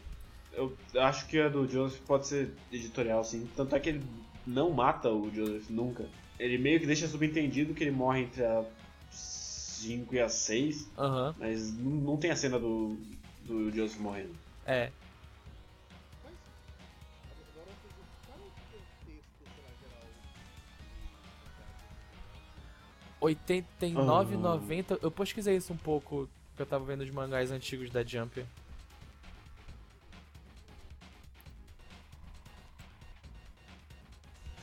Eu 0.53 0.75
acho 0.95 1.27
que 1.27 1.39
a 1.39 1.49
do 1.49 1.69
Joseph 1.69 2.01
pode 2.01 2.25
ser 2.25 2.51
editorial, 2.71 3.23
sim. 3.23 3.47
Tanto 3.55 3.75
é 3.75 3.79
que 3.79 3.89
ele 3.89 4.03
não 4.45 4.71
mata 4.71 5.09
o 5.09 5.29
Joseph 5.31 5.69
nunca. 5.69 6.05
Ele 6.39 6.57
meio 6.57 6.79
que 6.79 6.85
deixa 6.85 7.07
subentendido 7.07 7.73
que 7.73 7.83
ele 7.83 7.91
morre 7.91 8.21
entre 8.21 8.43
a 8.43 8.63
5 9.11 10.15
e 10.15 10.19
a 10.19 10.29
6, 10.29 10.89
Aham, 10.97 11.35
mas 11.37 11.73
não, 11.73 12.17
tem 12.17 12.31
a 12.31 12.35
cena 12.35 12.59
do, 12.59 12.97
do 13.45 13.71
Joseph 13.71 13.99
morrendo. 13.99 14.35
é. 14.65 14.91
R$89,90. 23.21 24.37
90. 24.37 24.99
Eu 25.01 25.11
pesquisei 25.11 25.55
isso 25.57 25.73
um 25.73 25.77
pouco, 25.77 26.29
que 26.55 26.61
eu 26.61 26.65
tava 26.65 26.85
vendo 26.85 27.01
os 27.01 27.09
mangás 27.09 27.51
antigos 27.51 27.89
da 27.89 28.03
Jump. 28.03 28.45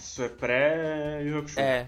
Isso 0.05 0.23
é 0.23 0.29
pré-Yu 0.29 1.39
Hakusho. 1.39 1.59
É, 1.61 1.87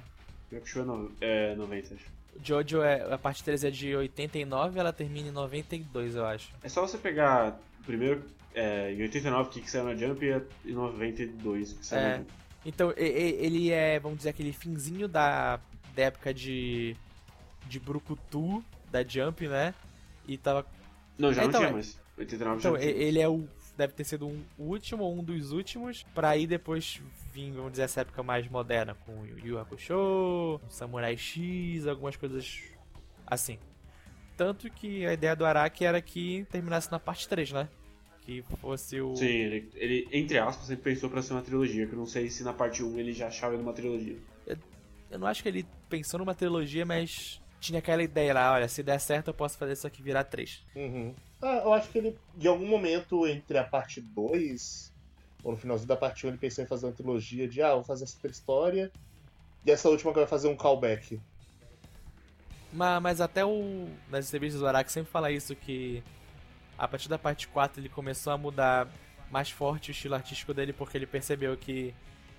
Yu 0.51 0.59
Hakusho 0.59 0.81
é, 0.81 0.85
no, 0.85 1.13
é 1.21 1.55
90, 1.55 1.95
acho. 1.95 2.05
Jojo 2.43 2.83
é. 2.83 3.13
A 3.13 3.19
parte 3.19 3.43
3 3.45 3.65
é 3.65 3.71
de 3.71 3.95
89, 3.95 4.79
ela 4.79 4.93
termina 4.93 5.29
em 5.29 5.33
92, 5.33 6.17
eu 6.17 6.25
acho. 6.27 6.51
É 6.63 6.69
só 6.69 6.81
você 6.87 6.99
pegar 6.99 7.59
primeiro 7.85 8.25
é, 8.55 8.93
em 8.93 9.03
89 9.03 9.51
que, 9.51 9.61
que 9.61 9.71
saiu 9.71 9.85
na 9.85 9.95
Jump 9.95 10.25
e 10.25 10.71
em 10.71 10.75
92 10.75 11.73
que 11.75 11.87
saiu 11.87 12.01
É. 12.01 12.09
na 12.11 12.17
Jump. 12.19 12.31
Então, 12.65 12.93
ele 12.97 13.71
é, 13.71 13.99
vamos 14.01 14.19
dizer, 14.19 14.31
aquele 14.31 14.53
finzinho 14.53 15.07
da, 15.07 15.61
da 15.95 16.03
época 16.03 16.35
de. 16.35 16.97
de 17.69 17.79
Brucutu, 17.79 18.63
da 18.91 19.05
Jump, 19.05 19.47
né? 19.47 19.73
E 20.27 20.37
tava. 20.37 20.67
Não, 21.19 21.33
já 21.33 21.45
Então, 21.45 21.61
não 21.61 21.69
é- 21.69 21.71
tinha 21.71 21.73
mais. 21.75 22.01
89 22.19 22.59
Então, 22.59 22.73
já 22.75 22.79
tinha. 22.81 22.91
e- 22.93 23.03
ele 23.05 23.21
é 23.21 23.29
o. 23.29 23.47
Deve 23.77 23.93
ter 23.93 24.05
sido 24.05 24.27
um, 24.27 24.43
último 24.59 25.05
ou 25.05 25.19
um 25.19 25.23
dos 25.23 25.53
últimos, 25.53 26.03
pra 26.15 26.31
aí 26.31 26.47
depois 26.47 27.01
vir, 27.37 27.53
vamos 27.53 27.73
dizer, 27.73 27.83
essa 27.83 28.01
época 28.01 28.23
mais 28.23 28.49
moderna, 28.49 28.95
com 29.05 29.21
o 29.21 29.27
Yu 29.27 29.39
Yu 29.47 29.59
Hakusho, 29.59 30.59
Samurai 30.71 31.17
X, 31.17 31.87
algumas 31.87 32.17
coisas 32.17 32.63
assim. 33.27 33.59
Tanto 34.37 34.71
que 34.71 35.05
a 35.07 35.13
ideia 35.13 35.37
do 35.37 35.45
Araki 35.45 35.85
era 35.85 36.01
que 36.01 36.47
terminasse 36.51 36.91
na 36.91 36.99
parte 36.99 37.29
3, 37.29 37.53
né? 37.53 37.69
Que 38.23 38.43
fosse 38.61 39.01
o. 39.01 39.15
Sim, 39.15 39.27
ele, 39.27 39.71
ele, 39.75 40.09
entre 40.13 40.39
aspas, 40.39 40.71
ele 40.71 40.81
pensou 40.81 41.09
pra 41.11 41.23
ser 41.23 41.35
uma 41.35 41.43
trilogia, 41.43 41.87
que 41.87 41.93
eu 41.93 41.99
não 41.99 42.07
sei 42.07 42.29
se 42.29 42.43
na 42.43 42.53
parte 42.53 42.83
1 42.83 42.99
ele 42.99 43.13
já 43.13 43.29
achava 43.29 43.55
ele 43.55 43.63
uma 43.63 43.73
trilogia. 43.73 44.17
Eu 45.09 45.19
não 45.19 45.27
acho 45.27 45.43
que 45.43 45.49
ele 45.49 45.65
pensou 45.89 46.19
numa 46.19 46.35
trilogia, 46.35 46.85
mas 46.85 47.41
tinha 47.61 47.79
aquela 47.79 48.03
ideia 48.03 48.35
lá, 48.35 48.53
olha, 48.53 48.67
se 48.67 48.83
der 48.83 48.99
certo 48.99 49.29
eu 49.29 49.35
posso 49.35 49.57
fazer 49.57 49.75
isso 49.75 49.87
aqui 49.87 50.03
virar 50.03 50.25
3. 50.25 50.65
Uhum. 50.75 51.15
Ah, 51.41 51.63
eu 51.65 51.73
acho 51.73 51.89
que 51.91 51.99
ele, 51.99 52.19
em 52.39 52.47
algum 52.47 52.67
momento 52.67 53.27
entre 53.27 53.57
a 53.59 53.65
parte 53.65 54.01
2, 54.01 54.93
ou 55.43 55.53
no 55.53 55.59
finalzinho 55.59 55.89
da 55.89 55.97
parte 55.97 56.27
1, 56.27 56.31
ele 56.31 56.39
pensou 56.39 56.65
em 56.65 56.67
fazer 56.67 56.87
uma 56.87 56.93
trilogia 56.93 57.49
de, 57.49 57.63
ah, 57.63 57.75
vou 57.75 57.85
fazer 57.85 58.05
essa 58.05 58.27
história, 58.27 58.91
e 59.65 59.71
essa 59.71 59.89
última 59.89 60.13
que 60.13 60.19
vai 60.19 60.29
fazer 60.29 60.49
um 60.49 60.57
callback. 60.57 61.21
Mas, 62.73 63.03
mas 63.03 63.21
até 63.21 63.45
o. 63.45 63.89
Nas 64.11 64.29
entrevistas 64.29 64.61
do 64.61 64.67
Araki 64.67 64.93
sempre 64.93 65.11
fala 65.11 65.31
isso, 65.31 65.57
que 65.57 66.03
a 66.79 66.87
partir 66.87 67.09
da 67.09 67.19
parte 67.19 67.49
4 67.49 67.81
ele 67.81 67.89
começou 67.89 68.33
a 68.33 68.39
mudar 68.39 68.89
mais 69.31 69.51
forte 69.51 69.91
o 69.91 69.93
estilo 69.93 70.15
artístico 70.15 70.55
dele, 70.55 70.73
porque 70.73 70.97
ele 70.97 71.07
percebeu 71.07 71.57
que 71.57 71.95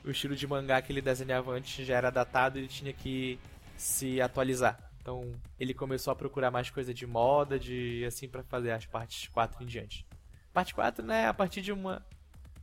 o 0.05 0.11
estilo 0.11 0.35
de 0.35 0.47
mangá 0.47 0.81
que 0.81 0.91
ele 0.91 1.01
desenhava 1.01 1.51
antes 1.51 1.85
já 1.85 1.95
era 1.95 2.09
datado 2.09 2.57
e 2.57 2.61
ele 2.61 2.67
tinha 2.67 2.93
que 2.93 3.39
se 3.75 4.21
atualizar. 4.21 4.79
Então 5.01 5.33
ele 5.59 5.73
começou 5.73 6.11
a 6.11 6.15
procurar 6.15 6.51
mais 6.51 6.69
coisa 6.69 6.93
de 6.93 7.05
moda, 7.05 7.59
de 7.59 8.05
assim 8.05 8.27
pra 8.27 8.43
fazer 8.43 8.71
as 8.71 8.85
partes 8.85 9.27
4 9.29 9.63
em 9.63 9.65
diante. 9.65 10.05
Parte 10.53 10.73
4, 10.73 11.05
né, 11.05 11.27
a 11.27 11.33
partir 11.33 11.61
de 11.61 11.71
uma 11.71 12.05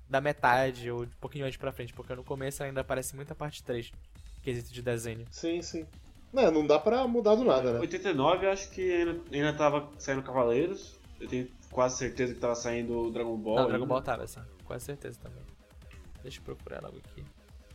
da 0.08 0.20
metade 0.20 0.90
ou 0.90 1.02
um 1.02 1.08
pouquinho 1.20 1.46
antes 1.46 1.56
pra 1.56 1.72
frente, 1.72 1.92
porque 1.92 2.14
no 2.14 2.24
começo 2.24 2.62
ainda 2.62 2.80
aparece 2.80 3.16
muita 3.16 3.34
parte 3.34 3.62
3, 3.62 3.92
quesito 4.42 4.72
de 4.72 4.82
desenho. 4.82 5.26
Sim, 5.30 5.62
sim. 5.62 5.86
Não, 6.32 6.50
não 6.50 6.66
dá 6.66 6.78
pra 6.78 7.06
mudar 7.06 7.36
do 7.36 7.44
nada, 7.44 7.74
né? 7.74 7.78
89 7.80 8.46
eu 8.46 8.50
acho 8.50 8.70
que 8.70 8.92
ainda, 8.92 9.20
ainda 9.32 9.52
tava 9.52 9.88
saindo 9.98 10.22
Cavaleiros. 10.22 10.96
Eu 11.20 11.28
tenho 11.28 11.48
quase 11.70 11.96
certeza 11.96 12.34
que 12.34 12.40
tava 12.40 12.56
saindo 12.56 13.10
Dragon 13.12 13.36
Ball. 13.36 13.56
Não, 13.56 13.68
Dragon. 13.68 13.86
Ball 13.86 14.02
tava 14.02 14.24
assim, 14.24 14.40
quase 14.64 14.84
certeza 14.84 15.18
também. 15.22 15.42
Deixa 16.22 16.40
eu 16.40 16.44
procurar 16.44 16.82
logo 16.82 16.98
aqui. 16.98 17.24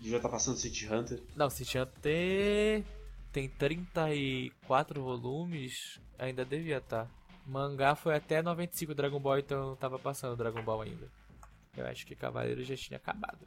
Já 0.01 0.19
tá 0.19 0.27
passando 0.27 0.57
City 0.57 0.91
Hunter. 0.91 1.21
Não, 1.36 1.49
se 1.49 1.63
tinha 1.65 1.86
ter. 1.86 2.84
Tem 3.32 3.47
34 3.47 5.01
volumes, 5.01 5.99
ainda 6.17 6.43
devia 6.43 6.77
estar. 6.77 7.07
Mangá 7.45 7.95
foi 7.95 8.15
até 8.15 8.41
95 8.41 8.93
Dragon 8.93 9.19
Ball, 9.19 9.39
então 9.39 9.75
tava 9.75 9.97
passando 9.99 10.36
Dragon 10.36 10.63
Ball 10.63 10.82
ainda. 10.82 11.07
Eu 11.80 11.88
acho 11.88 12.05
que 12.05 12.13
Cavaleiro 12.13 12.61
já 12.63 12.75
tinha 12.75 12.97
acabado. 12.97 13.39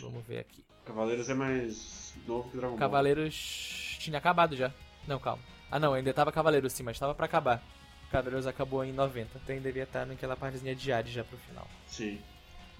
Vamos 0.00 0.24
ver 0.26 0.38
aqui. 0.40 0.64
Cavaleiros 0.86 1.28
é 1.28 1.34
mais 1.34 2.14
novo 2.26 2.48
que 2.50 2.56
Dragon 2.56 2.70
Ball. 2.72 2.78
Cavaleiros 2.78 3.96
tinha 4.00 4.16
acabado 4.18 4.56
já. 4.56 4.72
Não, 5.06 5.18
calma. 5.18 5.42
Ah 5.70 5.78
não, 5.78 5.92
ainda 5.92 6.12
tava 6.14 6.32
Cavaleiros 6.32 6.72
sim, 6.72 6.82
mas 6.82 6.98
tava 6.98 7.14
pra 7.14 7.26
acabar. 7.26 7.62
Cavaleiros 8.10 8.46
acabou 8.46 8.82
em 8.84 8.92
90, 8.92 9.38
então 9.42 9.58
devia 9.60 9.82
estar 9.82 10.06
naquela 10.06 10.36
partezinha 10.36 10.74
de 10.74 10.92
Hades 10.92 11.12
já 11.12 11.22
pro 11.24 11.36
final. 11.38 11.68
Sim. 11.86 12.18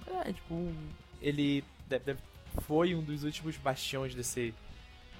É, 0.07 0.31
tipo, 0.33 0.73
ele 1.21 1.63
deve- 1.87 2.05
deve- 2.05 2.19
foi 2.61 2.95
um 2.95 3.03
dos 3.03 3.23
últimos 3.23 3.55
bastiões 3.57 4.15
desse 4.15 4.53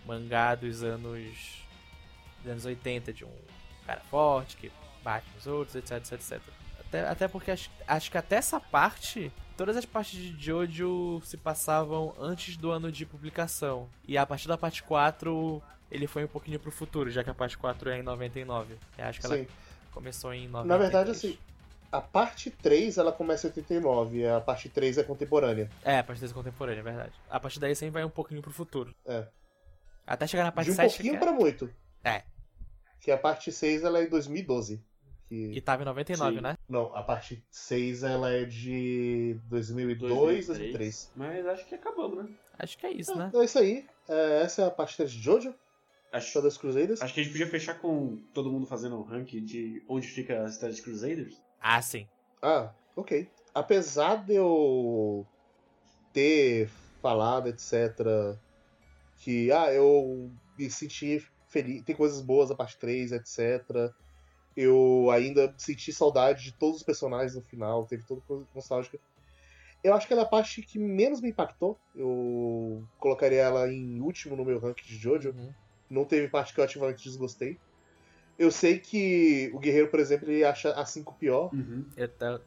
mangá 0.06 0.56
dos 0.56 0.84
anos, 0.84 1.64
dos 2.42 2.52
anos 2.52 2.66
80, 2.66 3.12
de 3.14 3.26
um 3.26 3.32
cara 3.86 4.02
forte 4.10 4.58
que 4.58 4.72
bate 5.04 5.28
nos 5.36 5.46
outros, 5.48 5.76
etc, 5.76 5.98
etc, 5.98 6.14
etc. 6.14 6.42
Até, 6.96 7.08
até 7.10 7.28
porque 7.28 7.52
acho, 7.52 7.70
acho 7.88 8.10
que 8.10 8.18
até 8.18 8.38
essa 8.38 8.60
parte, 8.60 9.32
todas 9.58 9.76
as 9.76 9.86
partes 9.86 10.18
de 10.18 10.46
Jojo 10.46 11.22
se 11.24 11.36
passavam 11.36 12.16
antes 12.20 12.56
do 12.56 12.72
ano 12.72 12.92
de 12.92 13.06
publicação. 13.06 13.90
E 14.08 14.18
a 14.18 14.26
partir 14.26 14.48
da 14.48 14.58
parte 14.58 14.82
4, 14.84 15.62
ele 15.92 16.08
foi 16.08 16.24
um 16.24 16.28
pouquinho 16.28 16.60
pro 16.60 16.72
futuro, 16.72 17.10
já 17.12 17.24
que 17.24 17.30
a 17.30 17.34
parte 17.34 17.58
4 17.58 17.90
é 17.90 18.00
em 18.00 18.04
99. 18.04 18.78
Eu 18.98 19.06
acho 19.06 19.20
que 19.20 19.26
ela 19.26 19.38
Sim. 19.38 19.48
começou 19.92 20.34
em 20.34 20.48
90. 20.48 20.68
Na 20.68 20.78
verdade, 20.78 21.12
assim, 21.12 21.38
a 21.92 22.00
parte 22.00 22.50
3 22.50 22.98
ela 22.98 23.12
começa 23.12 23.48
em 23.48 23.50
89, 23.50 24.18
e 24.20 24.28
a 24.28 24.40
parte 24.40 24.70
3 24.70 24.98
é 24.98 25.04
contemporânea. 25.04 25.70
É, 25.84 26.00
a 26.00 26.04
parte 26.04 26.22
desse 26.22 26.34
contemporânea, 26.34 26.80
é 26.80 26.84
verdade. 26.84 27.14
A 27.30 27.40
partir 27.40 27.60
daí 27.60 27.76
sempre 27.76 27.94
vai 27.94 28.06
um 28.06 28.10
pouquinho 28.10 28.42
pro 28.42 28.52
futuro. 28.52 28.96
É. 29.06 29.28
Até 30.08 30.28
chegar 30.28 30.44
na 30.44 30.52
parte 30.52 30.68
de 30.68 30.72
um 30.72 30.76
7, 30.76 30.90
pouquinho 30.94 31.14
que, 31.14 31.18
é- 31.18 31.20
pra 31.20 31.34
muito. 31.34 31.70
É. 32.04 32.24
Que 33.02 33.12
a 33.12 33.18
parte 33.18 33.52
6 33.52 33.84
ela 33.84 34.00
é 34.00 34.06
em 34.06 34.10
2012. 34.10 34.82
Que 35.48 35.54
Que... 35.56 35.62
tava 35.62 35.84
em 35.84 35.86
99, 35.86 36.36
Sim. 36.36 36.42
né? 36.42 36.58
Não, 36.68 36.96
a 36.96 37.04
parte 37.04 37.44
6 37.50 38.04
ela 38.04 38.32
é 38.32 38.46
de 38.46 39.38
2002, 39.50 40.48
2003. 40.48 41.12
Mas 41.16 41.46
acho 41.46 41.66
que 41.66 41.76
acabamos, 41.76 42.24
né? 42.24 42.30
Acho 42.58 42.78
que 42.78 42.86
é 42.86 42.92
isso, 42.92 43.16
né? 43.18 43.32
É, 43.34 43.38
é 43.38 43.44
isso 43.46 43.60
aí. 43.60 43.86
É, 44.08 44.42
essa 44.44 44.62
é 44.64 44.66
a 44.66 44.72
parte 44.72 44.96
3 44.98 45.12
de 45.12 45.20
Jojo, 45.22 45.54
Acho, 46.12 46.32
Shadows 46.32 46.58
Crusaders. 46.58 47.02
acho 47.02 47.14
que 47.14 47.20
a 47.20 47.24
gente 47.24 47.32
podia 47.34 47.48
fechar 47.48 47.80
com 47.80 48.18
todo 48.34 48.50
mundo 48.52 48.66
fazendo 48.66 48.98
um 48.98 49.04
ranking 49.04 49.44
de 49.44 49.84
onde 49.90 50.08
fica 50.08 50.44
a 50.44 50.50
cidade 50.50 50.76
de 50.76 50.82
Crusaders. 50.82 51.42
Ah, 51.60 51.82
sim. 51.82 52.08
Ah, 52.42 52.72
ok. 52.96 53.30
Apesar 53.54 54.26
de 54.26 54.36
eu 54.36 55.26
ter 56.14 56.70
falado, 57.02 57.48
etc., 57.48 58.38
que 59.18 59.52
ah, 59.52 59.74
eu 59.74 60.32
me 60.58 60.70
senti 60.70 61.26
feliz, 61.48 61.84
tem 61.84 61.96
coisas 61.96 62.22
boas 62.22 62.52
a 62.52 62.56
parte 62.56 62.78
3, 62.78 63.12
etc. 63.12 63.94
Eu 64.56 65.10
ainda 65.12 65.54
senti 65.58 65.92
saudade 65.92 66.44
de 66.44 66.54
todos 66.54 66.78
os 66.78 66.84
personagens 66.84 67.36
no 67.36 67.42
final, 67.42 67.86
teve 67.86 68.04
toda 68.04 68.22
coisa 68.22 68.46
nostálgica. 68.56 68.98
Eu 69.84 69.94
acho 69.94 70.08
que 70.08 70.14
ela 70.14 70.24
é 70.24 70.26
a 70.26 70.28
parte 70.28 70.62
que 70.62 70.80
menos 70.80 71.22
me 71.22 71.30
impactou. 71.30 71.78
Eu 71.96 72.84
colocaria 72.98 73.42
ela 73.42 73.72
em 73.72 74.02
último 74.02 74.36
no 74.36 74.44
meu 74.44 74.58
ranking 74.58 74.88
de 74.88 74.98
Jojo. 74.98 75.30
Uhum. 75.30 75.54
Não 75.90 76.06
teve 76.06 76.28
parte 76.28 76.54
que 76.54 76.60
eu 76.60 76.64
ativamente 76.64 77.04
desgostei. 77.04 77.60
Eu 78.38 78.52
sei 78.52 78.80
que 78.80 79.52
o 79.54 79.60
Guerreiro, 79.60 79.90
por 79.90 80.00
exemplo, 80.00 80.30
ele 80.30 80.44
acha 80.44 80.72
a 80.72 80.86
5 80.86 81.14
pior. 81.16 81.54
Uhum. 81.54 81.86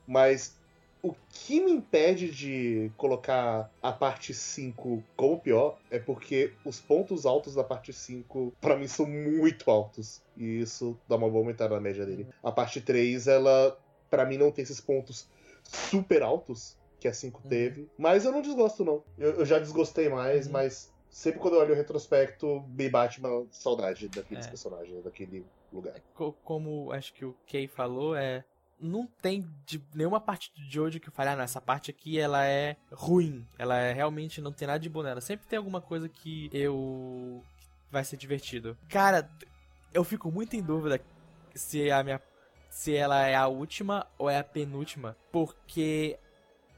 Mas 0.06 0.57
o 1.02 1.14
que 1.30 1.60
me 1.60 1.70
impede 1.72 2.30
de 2.30 2.90
colocar 2.96 3.70
a 3.80 3.92
parte 3.92 4.34
5 4.34 5.02
como 5.16 5.38
pior 5.40 5.78
é 5.90 5.98
porque 5.98 6.52
os 6.64 6.80
pontos 6.80 7.24
altos 7.24 7.54
da 7.54 7.62
parte 7.64 7.92
5, 7.92 8.52
pra 8.60 8.76
mim, 8.76 8.88
são 8.88 9.06
muito 9.06 9.70
altos. 9.70 10.20
E 10.36 10.60
isso 10.60 10.98
dá 11.08 11.16
uma 11.16 11.28
boa 11.28 11.40
aumentada 11.42 11.74
na 11.74 11.80
média 11.80 12.04
dele. 12.04 12.26
A 12.42 12.50
parte 12.50 12.80
3, 12.80 13.26
ela, 13.28 13.78
pra 14.10 14.26
mim, 14.26 14.36
não 14.38 14.50
tem 14.50 14.62
esses 14.62 14.80
pontos 14.80 15.28
super 15.62 16.22
altos 16.22 16.76
que 17.00 17.06
a 17.06 17.12
5 17.12 17.40
Uhum. 17.44 17.48
teve. 17.48 17.88
Mas 17.96 18.24
eu 18.24 18.32
não 18.32 18.42
desgosto, 18.42 18.84
não. 18.84 19.04
Eu, 19.16 19.34
eu 19.34 19.46
já 19.46 19.58
desgostei 19.58 20.08
mais, 20.08 20.46
Uhum. 20.46 20.52
mas 20.54 20.92
sempre 21.08 21.38
quando 21.40 21.54
eu 21.54 21.60
olho 21.60 21.74
o 21.74 21.76
retrospecto, 21.76 22.64
me 22.68 22.88
bate 22.88 23.20
uma 23.20 23.46
saudade 23.50 24.08
daqueles 24.08 24.46
É. 24.46 24.48
personagens, 24.50 25.02
daquele 25.04 25.46
lugar. 25.72 26.02
co- 26.14 26.32
como 26.42 26.90
acho 26.90 27.12
que 27.14 27.24
o 27.24 27.36
Kay 27.46 27.68
falou, 27.68 28.16
é. 28.16 28.44
Não 28.80 29.06
tem 29.06 29.48
de 29.66 29.82
nenhuma 29.94 30.20
parte 30.20 30.52
de 30.54 30.70
Jojo 30.70 31.00
que 31.00 31.10
fale, 31.10 31.30
ah, 31.30 31.36
não, 31.36 31.42
essa 31.42 31.60
parte 31.60 31.90
aqui 31.90 32.18
ela 32.18 32.46
é 32.46 32.76
ruim. 32.92 33.46
Ela 33.58 33.76
é, 33.78 33.92
realmente 33.92 34.40
não 34.40 34.52
tem 34.52 34.68
nada 34.68 34.78
de 34.78 34.88
bom 34.88 35.02
nela. 35.02 35.20
Sempre 35.20 35.46
tem 35.46 35.56
alguma 35.56 35.80
coisa 35.80 36.08
que 36.08 36.48
eu. 36.52 37.42
vai 37.90 38.04
ser 38.04 38.16
divertido. 38.16 38.76
Cara, 38.88 39.28
eu 39.92 40.04
fico 40.04 40.30
muito 40.30 40.54
em 40.54 40.62
dúvida 40.62 41.00
se 41.54 41.90
a 41.90 42.02
minha. 42.04 42.20
se 42.70 42.94
ela 42.94 43.26
é 43.26 43.34
a 43.34 43.48
última 43.48 44.06
ou 44.16 44.30
é 44.30 44.38
a 44.38 44.44
penúltima. 44.44 45.16
Porque 45.32 46.18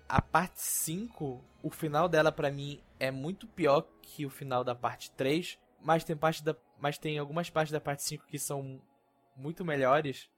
a 0.09 0.23
parte 0.23 0.61
5, 0.61 1.45
o 1.63 1.71
final 1.71 2.09
dela 2.09 2.33
pra 2.33 2.51
mim 2.51 2.81
é 2.99 3.11
muito 3.11 3.47
pior 3.47 3.87
que 4.03 4.27
o 4.27 4.31
final 4.31 4.65
da 4.65 4.75
parte 4.75 5.11
3, 5.13 5.59
mas 5.83 6.03
tem 6.03 6.17
parte 6.17 6.43
da 6.43 6.57
mas 6.81 6.97
tem 6.97 7.19
algumas 7.19 7.51
partes 7.51 7.73
da 7.73 7.81
parte 7.81 8.03
5 8.03 8.27
que 8.27 8.39
são 8.39 8.81
muito 9.37 9.65
melhores. 9.65 10.29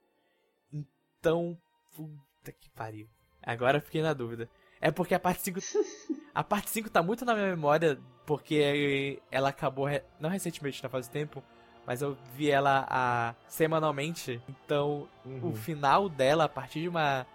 Então, 1.23 1.57
puta 1.95 2.51
que 2.51 2.69
pariu. 2.71 3.07
Agora 3.41 3.77
eu 3.77 3.81
fiquei 3.81 4.01
na 4.01 4.11
dúvida. 4.13 4.49
É 4.81 4.91
porque 4.91 5.15
a 5.15 5.19
parte 5.19 5.41
5 5.41 5.59
a 6.35 6.43
parte 6.43 6.69
5 6.69 6.89
tá 6.89 7.01
muito 7.01 7.23
na 7.23 7.33
minha 7.33 7.47
memória 7.47 7.97
porque 8.25 9.21
ela 9.31 9.47
acabou 9.47 9.85
re- 9.85 10.03
não 10.19 10.29
recentemente, 10.29 10.81
já 10.81 10.89
faz 10.89 11.07
tempo, 11.07 11.41
mas 11.87 12.01
eu 12.01 12.17
vi 12.35 12.51
ela 12.51 12.85
a, 12.89 13.33
semanalmente. 13.47 14.41
Então, 14.49 15.07
Uhum. 15.23 15.51
o 15.51 15.55
final 15.55 16.09
dela, 16.09 16.43
a 16.43 16.49
partir 16.49 16.81
de 16.81 16.89
uma. 16.89 17.25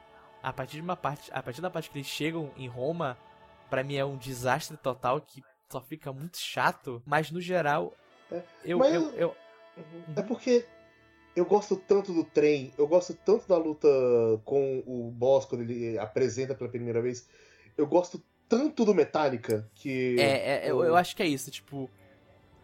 A 0.42 0.52
partir 0.52 0.76
de 0.76 0.82
uma 0.82 0.94
parte. 0.96 1.30
A 1.32 1.42
partir 1.42 1.62
da 1.62 1.70
parte 1.70 1.88
que 1.88 1.96
eles 1.96 2.06
chegam 2.06 2.52
em 2.58 2.68
Roma, 2.68 3.16
pra 3.70 3.82
mim 3.82 3.96
é 3.96 4.04
um 4.04 4.18
desastre 4.18 4.76
total 4.76 5.18
que 5.22 5.42
só 5.70 5.80
fica 5.80 6.12
muito 6.12 6.36
chato, 6.36 7.02
mas 7.06 7.30
no 7.30 7.40
geral 7.40 7.94
É, 8.30 8.42
eu, 8.66 8.78
mas- 8.78 8.92
eu, 8.92 9.10
eu- 9.14 9.36
É 10.14 10.20
porque 10.22 10.66
eu 11.36 11.44
gosto 11.44 11.76
tanto 11.76 12.12
do 12.12 12.24
trem, 12.24 12.72
eu 12.76 12.86
gosto 12.86 13.14
tanto 13.14 13.46
da 13.48 13.56
luta 13.56 13.88
com 14.44 14.82
o 14.86 15.10
boss 15.10 15.44
quando 15.44 15.62
ele 15.62 15.98
apresenta 15.98 16.54
pela 16.54 16.70
primeira 16.70 17.00
vez. 17.00 17.28
Eu 17.76 17.86
gosto 17.86 18.22
tanto 18.48 18.84
do 18.84 18.94
Metallica 18.94 19.68
que. 19.74 20.16
é, 20.18 20.66
é, 20.66 20.70
eu, 20.70 20.82
eu 20.82 20.96
acho 20.96 21.14
que 21.14 21.22
é 21.22 21.26
isso, 21.26 21.50
tipo 21.50 21.90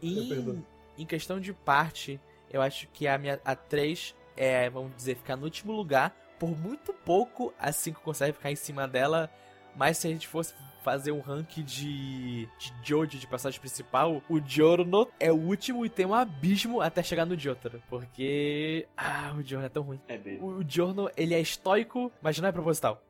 em, 0.03 0.65
em 0.99 1.07
questão 1.07 1.41
de 1.41 1.53
parte, 1.53 2.21
eu 2.51 2.61
acho 2.61 2.89
que 2.89 3.07
a 3.07 3.17
minha 3.17 3.41
a 3.45 3.55
3 3.55 4.15
é, 4.37 4.69
vamos 4.69 4.95
dizer, 4.97 5.17
ficar 5.17 5.37
no 5.37 5.45
último 5.45 5.73
lugar, 5.73 6.15
por 6.39 6.57
muito 6.57 6.93
pouco 6.93 7.53
a 7.59 7.73
5 7.73 8.01
consegue 8.03 8.33
ficar 8.33 8.51
em 8.51 8.57
cima 8.57 8.87
dela, 8.87 9.31
mas 9.77 9.99
se 9.99 10.07
a 10.07 10.11
gente 10.11 10.27
fosse 10.29 10.55
fazer 10.85 11.13
um 11.13 11.21
ranking 11.21 11.65
de, 11.65 12.47
de 12.59 12.73
Jojo, 12.83 13.19
de 13.19 13.27
personagem 13.27 13.59
principal, 13.59 14.23
o 14.29 14.39
Giorno 14.39 15.09
é 15.19 15.33
o 15.33 15.37
último 15.37 15.87
e 15.87 15.89
tem 15.89 16.05
um 16.05 16.15
abismo 16.15 16.83
até 16.83 17.03
chegar 17.03 17.25
no 17.25 17.37
Jotaro, 17.39 17.83
porque 17.89 18.87
ah, 18.95 19.35
o 19.37 19.43
Giorno 19.43 19.65
é 19.65 19.71
tão 19.71 19.83
ruim. 19.83 19.99
É. 20.07 20.21
O 20.43 20.63
Giorno, 20.69 21.11
ele 21.17 21.33
é 21.33 21.41
estoico, 21.41 22.13
mas 22.21 22.39
não 22.39 22.49
é 22.49 22.53
proposital. 22.53 23.03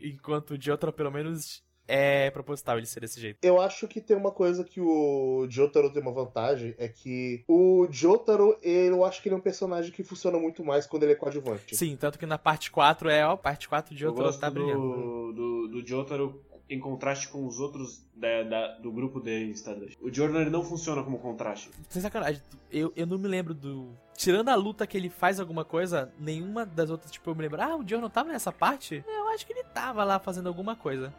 Enquanto 0.00 0.52
o 0.52 0.62
Jotaro, 0.62 0.92
pelo 0.92 1.10
menos, 1.10 1.60
é 1.88 2.30
proposital 2.30 2.76
ele 2.76 2.86
ser 2.86 3.00
desse 3.00 3.18
jeito. 3.18 3.38
Eu 3.42 3.60
acho 3.60 3.88
que 3.88 4.00
tem 4.00 4.16
uma 4.16 4.30
coisa 4.30 4.62
que 4.62 4.80
o 4.80 5.46
Jotaro 5.48 5.90
tem 5.90 6.02
uma 6.02 6.12
vantagem, 6.12 6.74
é 6.78 6.86
que 6.86 7.42
o 7.48 7.88
Jotaro, 7.90 8.56
eu 8.62 9.04
acho 9.04 9.22
que 9.22 9.28
ele 9.28 9.34
é 9.34 9.38
um 9.38 9.40
personagem 9.40 9.90
que 9.90 10.04
funciona 10.04 10.38
muito 10.38 10.62
mais 10.62 10.86
quando 10.86 11.04
ele 11.04 11.12
é 11.12 11.16
coadjuvante. 11.16 11.74
Sim, 11.74 11.96
tanto 11.96 12.18
que 12.18 12.26
na 12.26 12.36
parte 12.38 12.70
4 12.70 13.08
é, 13.08 13.26
ó, 13.26 13.36
parte 13.36 13.68
4 13.68 13.94
de 13.94 14.04
Eu 14.04 14.10
Jotaro 14.10 14.26
gosto 14.26 14.40
tá 14.40 14.50
brilhando. 14.50 14.82
do, 14.82 15.32
do, 15.32 15.68
do 15.68 15.88
Jotaro 15.88 16.40
em 16.70 16.78
contraste 16.78 17.28
com 17.28 17.46
os 17.46 17.58
outros 17.58 18.04
da, 18.14 18.42
da- 18.42 18.78
do 18.78 18.92
grupo 18.92 19.20
de 19.20 19.50
Stardust. 19.52 19.96
O 20.02 20.12
Jordan 20.12 20.40
ele 20.42 20.50
não 20.50 20.62
funciona 20.62 21.02
como 21.02 21.18
contraste. 21.18 21.70
Sem 21.88 22.02
sacanagem, 22.02 22.42
eu, 22.70 22.92
eu 22.94 23.06
não 23.06 23.18
me 23.18 23.26
lembro 23.28 23.54
do. 23.54 23.90
Tirando 24.16 24.48
a 24.48 24.54
luta 24.54 24.86
que 24.86 24.96
ele 24.96 25.08
faz 25.08 25.38
alguma 25.40 25.64
coisa, 25.64 26.12
nenhuma 26.18 26.66
das 26.66 26.90
outras, 26.90 27.10
tipo, 27.10 27.30
eu 27.30 27.34
me 27.34 27.42
lembro, 27.42 27.62
ah, 27.62 27.76
o 27.76 27.88
Jordan 27.88 28.10
tava 28.10 28.28
nessa 28.30 28.52
parte? 28.52 29.02
Eu 29.06 29.28
acho 29.28 29.46
que 29.46 29.52
ele 29.52 29.64
tava 29.64 30.02
lá 30.04 30.18
fazendo 30.18 30.48
alguma 30.48 30.74
coisa. 30.76 31.14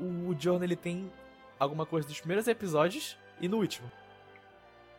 O 0.00 0.34
Jordan, 0.38 0.64
ele 0.64 0.76
tem 0.76 1.10
alguma 1.58 1.86
coisa 1.86 2.06
dos 2.08 2.18
primeiros 2.18 2.48
episódios 2.48 3.16
e 3.40 3.46
no 3.48 3.58
último. 3.58 3.90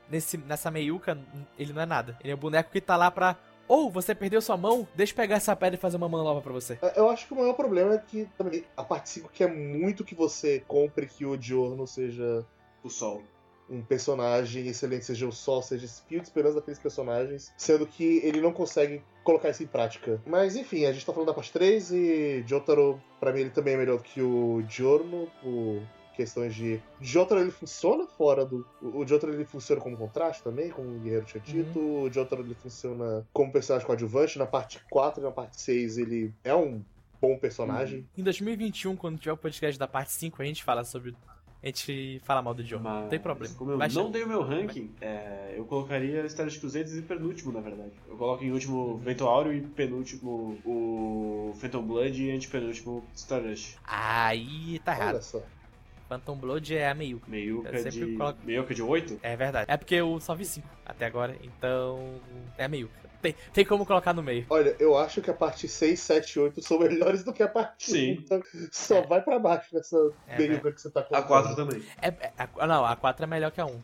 Nesse, 0.09 0.37
nessa 0.37 0.69
meiuca, 0.69 1.17
ele 1.57 1.73
não 1.73 1.81
é 1.81 1.85
nada. 1.85 2.17
Ele 2.21 2.31
é 2.31 2.33
o 2.33 2.37
boneco 2.37 2.71
que 2.71 2.81
tá 2.81 2.95
lá 2.95 3.09
pra. 3.11 3.35
Ou 3.67 3.89
você 3.89 4.13
perdeu 4.13 4.41
sua 4.41 4.57
mão, 4.57 4.87
deixa 4.95 5.13
eu 5.13 5.17
pegar 5.17 5.35
essa 5.35 5.55
pedra 5.55 5.75
e 5.75 5.79
fazer 5.79 5.97
uma 5.97 6.09
mão 6.09 6.23
nova 6.23 6.41
pra 6.41 6.51
você. 6.53 6.77
É, 6.81 6.99
Eu 6.99 7.09
acho 7.09 7.25
que 7.27 7.33
o 7.33 7.37
maior 7.37 7.53
problema 7.53 7.95
é 7.95 7.97
que 7.97 8.27
também 8.37 8.63
a 8.75 8.83
parte 8.83 9.09
5 9.09 9.29
quer 9.31 9.47
muito 9.47 10.03
que 10.03 10.15
você 10.15 10.63
compre 10.67 11.07
que 11.07 11.25
o 11.25 11.37
Diorno 11.37 11.87
seja 11.87 12.45
O 12.83 12.89
Sol. 12.89 13.23
um 13.69 13.81
personagem 13.81 14.67
excelente, 14.67 15.05
seja 15.05 15.25
o 15.25 15.31
Sol, 15.31 15.61
seja 15.61 15.85
esse 15.85 16.01
fio 16.03 16.19
de 16.19 16.27
esperança 16.27 16.55
daqueles 16.55 16.79
personagens, 16.79 17.53
sendo 17.57 17.87
que 17.87 18.19
ele 18.23 18.41
não 18.41 18.51
consegue 18.51 19.01
colocar 19.23 19.49
isso 19.49 19.63
em 19.63 19.67
prática. 19.67 20.21
Mas 20.25 20.55
enfim, 20.57 20.85
a 20.85 20.91
gente 20.91 21.05
tá 21.05 21.13
falando 21.13 21.27
da 21.29 21.33
parte 21.33 21.51
3 21.53 21.91
e 21.91 22.43
Jotaro, 22.45 23.01
pra 23.21 23.31
mim, 23.31 23.39
ele 23.41 23.49
também 23.51 23.75
é 23.75 23.77
melhor 23.77 24.01
que 24.01 24.21
o 24.21 24.61
Giorno, 24.67 25.27
por 25.41 25.81
questões 26.13 26.55
de. 26.55 26.79
Jotaro 27.01 27.41
ele 27.41 27.51
funciona 27.51 28.05
fora 28.07 28.45
do. 28.45 28.65
O 28.81 29.05
Jotaro 29.05 29.33
ele 29.33 29.45
funciona 29.45 29.81
como 29.81 29.97
contraste 29.97 30.43
também, 30.43 30.69
como 30.69 30.89
o 30.89 30.99
Guerreiro 30.99 31.25
tinha 31.25 31.41
dito. 31.41 31.79
O 31.79 32.11
Jotaro 32.11 32.41
ele 32.41 32.55
funciona 32.55 33.25
como 33.33 33.51
personagem 33.51 33.85
coadjuvante. 33.85 34.39
Na 34.39 34.45
parte 34.45 34.79
4 34.89 35.21
e 35.21 35.23
na 35.23 35.31
parte 35.31 35.59
6 35.59 35.97
ele 35.97 36.33
é 36.43 36.55
um 36.55 36.81
bom 37.23 37.37
personagem. 37.37 38.05
Em 38.17 38.23
2021, 38.23 38.95
quando 38.97 39.17
tiver 39.17 39.31
o 39.31 39.37
podcast 39.37 39.79
da 39.79 39.87
parte 39.87 40.11
5, 40.11 40.41
a 40.41 40.45
gente 40.45 40.63
fala 40.63 40.83
sobre. 40.83 41.15
A 41.61 41.67
gente 41.67 42.21
fala 42.25 42.41
mal 42.41 42.53
do. 42.53 42.61
Mas, 42.61 43.03
Não 43.03 43.07
tem 43.07 43.19
problema. 43.19 43.55
Como 43.55 43.71
eu 43.71 43.77
Vai 43.77 43.87
não 43.87 44.11
dei 44.11 44.23
o 44.23 44.27
meu 44.27 44.41
ranking, 44.41 44.91
é, 44.99 45.53
eu 45.55 45.63
colocaria 45.63 46.25
Stardust 46.25 46.59
Crusaders 46.59 46.93
em 46.93 47.01
penúltimo, 47.01 47.53
na 47.53 47.61
verdade. 47.61 47.93
Eu 48.05 48.17
coloco 48.17 48.43
em 48.43 48.51
último 48.51 48.97
Vento 48.97 49.25
Áureo 49.25 49.53
e 49.53 49.61
penúltimo 49.61 50.59
o 50.65 51.53
Phantom 51.61 51.81
Blood 51.81 52.21
e 52.21 52.31
antepenúltimo 52.31 53.01
Stardust. 53.15 53.77
Aí 53.85 54.79
tá 54.79 54.93
errado. 54.93 55.13
Olha 55.13 55.21
só. 55.21 55.41
Phantom 56.13 56.35
Blood 56.37 56.75
é 56.75 56.87
a 56.89 56.93
meiuca. 56.93 57.25
Meiuca 57.29 57.69
Eu 57.69 57.77
sempre 57.83 58.05
de. 58.11 58.17
coloco- 58.17 58.39
Meiuca 58.43 58.73
de 58.75 58.81
8? 58.81 59.19
É 59.23 59.35
verdade. 59.35 59.71
É 59.71 59.77
porque 59.77 59.95
eu 59.95 60.19
só 60.19 60.35
vi 60.35 60.45
5 60.45 60.67
até 60.85 61.05
agora, 61.05 61.35
então. 61.43 62.19
É 62.57 62.65
a 62.65 62.67
meiuca. 62.67 62.93
Tem, 63.21 63.33
tem 63.53 63.65
como 63.65 63.85
colocar 63.85 64.13
no 64.13 64.21
meio. 64.21 64.45
Olha, 64.49 64.75
eu 64.79 64.97
acho 64.97 65.21
que 65.21 65.29
a 65.29 65.33
parte 65.33 65.65
6, 65.67 65.97
7 65.99 66.33
e 66.33 66.39
8 66.39 66.61
são 66.61 66.77
melhores 66.77 67.23
do 67.23 67.31
que 67.31 67.41
a 67.41 67.47
parte 67.47 67.89
Sim. 67.89 68.11
1. 68.11 68.21
Então, 68.21 68.41
só 68.71 69.01
vai 69.01 69.21
pra 69.21 69.39
baixo 69.39 69.73
nessa 69.73 69.97
É, 70.27 70.37
meiuca 70.37 70.71
que 70.73 70.81
você 70.81 70.89
tá 70.91 70.99
A 70.99 71.03
colocando. 71.03 71.27
4 71.27 71.55
também. 71.55 71.81
É, 72.01 72.07
é- 72.09 72.33
a- 72.37 72.67
não, 72.67 72.85
a 72.85 72.95
4 72.97 73.23
é 73.23 73.27
melhor 73.27 73.49
que 73.51 73.61
a 73.61 73.65
1. 73.65 73.79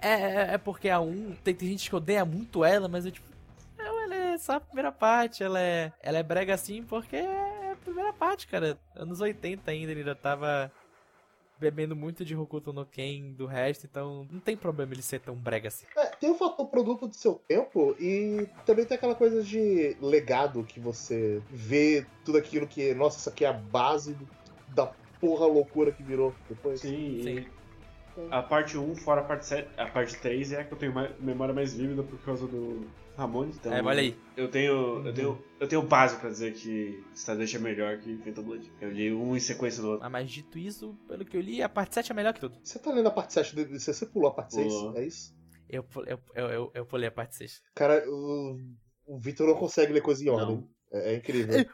É, 0.00 0.08
é, 0.08 0.54
é 0.54 0.58
porque 0.58 0.88
a 0.88 1.00
1 1.00 1.34
tem, 1.44 1.54
tem 1.54 1.68
gente 1.68 1.88
que 1.88 1.96
odeia 1.96 2.24
muito 2.24 2.64
ela, 2.64 2.88
mas 2.88 3.04
eu 3.06 3.12
tipo. 3.12 3.28
Não, 3.76 4.02
ela 4.04 4.14
é 4.14 4.38
só 4.38 4.54
a 4.54 4.60
primeira 4.60 4.90
parte, 4.92 5.42
ela 5.42 5.60
é. 5.60 5.92
Ela 6.02 6.18
é 6.18 6.22
brega 6.22 6.54
assim 6.54 6.82
porque 6.82 7.16
é 7.16 7.72
a 7.72 7.76
primeira 7.76 8.12
parte, 8.12 8.46
cara. 8.46 8.76
Anos 8.96 9.20
80 9.20 9.70
ainda, 9.70 9.90
ele 9.92 10.00
ainda 10.00 10.14
tava 10.14 10.70
bebendo 11.58 11.96
muito 11.96 12.24
de 12.24 12.36
Hokuto 12.36 12.72
no 12.72 12.86
Ken 12.86 13.32
do 13.32 13.46
resto, 13.46 13.86
então 13.86 14.26
não 14.30 14.40
tem 14.40 14.56
problema 14.56 14.92
ele 14.92 15.02
ser 15.02 15.20
tão 15.20 15.34
brega 15.34 15.68
assim. 15.68 15.86
É, 15.96 16.06
tem 16.06 16.30
o 16.30 16.34
fator 16.34 16.66
produto 16.68 17.06
do 17.06 17.16
seu 17.16 17.34
tempo 17.34 17.96
e 17.98 18.48
também 18.64 18.84
tem 18.84 18.96
aquela 18.96 19.14
coisa 19.14 19.42
de 19.42 19.96
legado 20.00 20.64
que 20.64 20.78
você 20.80 21.42
vê 21.50 22.06
tudo 22.24 22.38
aquilo 22.38 22.66
que, 22.66 22.94
nossa, 22.94 23.18
isso 23.18 23.28
aqui 23.28 23.44
é 23.44 23.48
a 23.48 23.52
base 23.52 24.16
da 24.68 24.86
porra 25.20 25.46
loucura 25.46 25.92
que 25.92 26.02
virou 26.02 26.34
depois. 26.48 26.80
Sim, 26.80 27.20
Sim. 27.22 27.46
A 28.30 28.42
parte 28.42 28.76
1, 28.76 28.96
fora 28.96 29.20
a 29.20 29.24
parte 29.24 29.46
7, 29.46 29.68
a 29.76 29.86
parte 29.86 30.16
3 30.18 30.52
é 30.52 30.60
a 30.60 30.64
que 30.64 30.72
eu 30.72 30.78
tenho 30.78 30.92
mais, 30.92 31.18
memória 31.20 31.54
mais 31.54 31.74
vívida 31.74 32.02
por 32.02 32.18
causa 32.20 32.46
do 32.46 32.86
Ramones. 33.16 33.56
Então, 33.56 33.72
É, 33.72 33.82
olha 33.82 34.00
aí. 34.00 34.16
Eu 34.36 34.48
tenho, 34.48 35.06
eu 35.06 35.14
tenho, 35.14 35.44
eu 35.60 35.68
tenho 35.68 35.82
base 35.82 36.16
pra 36.16 36.28
dizer 36.30 36.54
que 36.54 37.02
Stardust 37.14 37.54
é 37.54 37.58
melhor 37.58 37.98
que 37.98 38.16
Phantom 38.18 38.42
Blood. 38.42 38.72
Eu 38.80 38.90
li 38.92 39.12
um 39.12 39.36
em 39.36 39.40
sequência 39.40 39.82
do 39.82 39.90
outro. 39.90 40.06
Ah, 40.06 40.10
mas 40.10 40.30
dito 40.30 40.58
isso, 40.58 40.94
pelo 41.08 41.24
que 41.24 41.36
eu 41.36 41.40
li, 41.40 41.62
a 41.62 41.68
parte 41.68 41.94
7 41.94 42.12
é 42.12 42.14
melhor 42.14 42.32
que 42.32 42.40
tudo. 42.40 42.58
Você 42.62 42.78
tá 42.78 42.92
lendo 42.92 43.08
a 43.08 43.10
parte 43.10 43.32
7 43.32 43.54
de 43.56 43.64
você, 43.78 43.92
você 43.92 44.06
pulou 44.06 44.30
a 44.30 44.34
parte 44.34 44.54
6, 44.54 44.72
Pulou. 44.72 44.96
é 44.96 45.04
isso? 45.06 45.36
Eu, 45.68 45.84
eu, 46.06 46.20
eu, 46.34 46.46
eu, 46.48 46.70
eu 46.74 46.86
pulei 46.86 47.08
a 47.08 47.12
parte 47.12 47.36
6. 47.36 47.62
Cara, 47.74 48.02
o, 48.08 48.56
o 49.06 49.18
Victor 49.18 49.46
não 49.46 49.54
consegue 49.54 49.92
ler 49.92 50.00
coisa 50.00 50.24
em 50.24 50.28
ordem. 50.28 50.66
É, 50.90 51.12
é 51.12 51.16
incrível. 51.16 51.66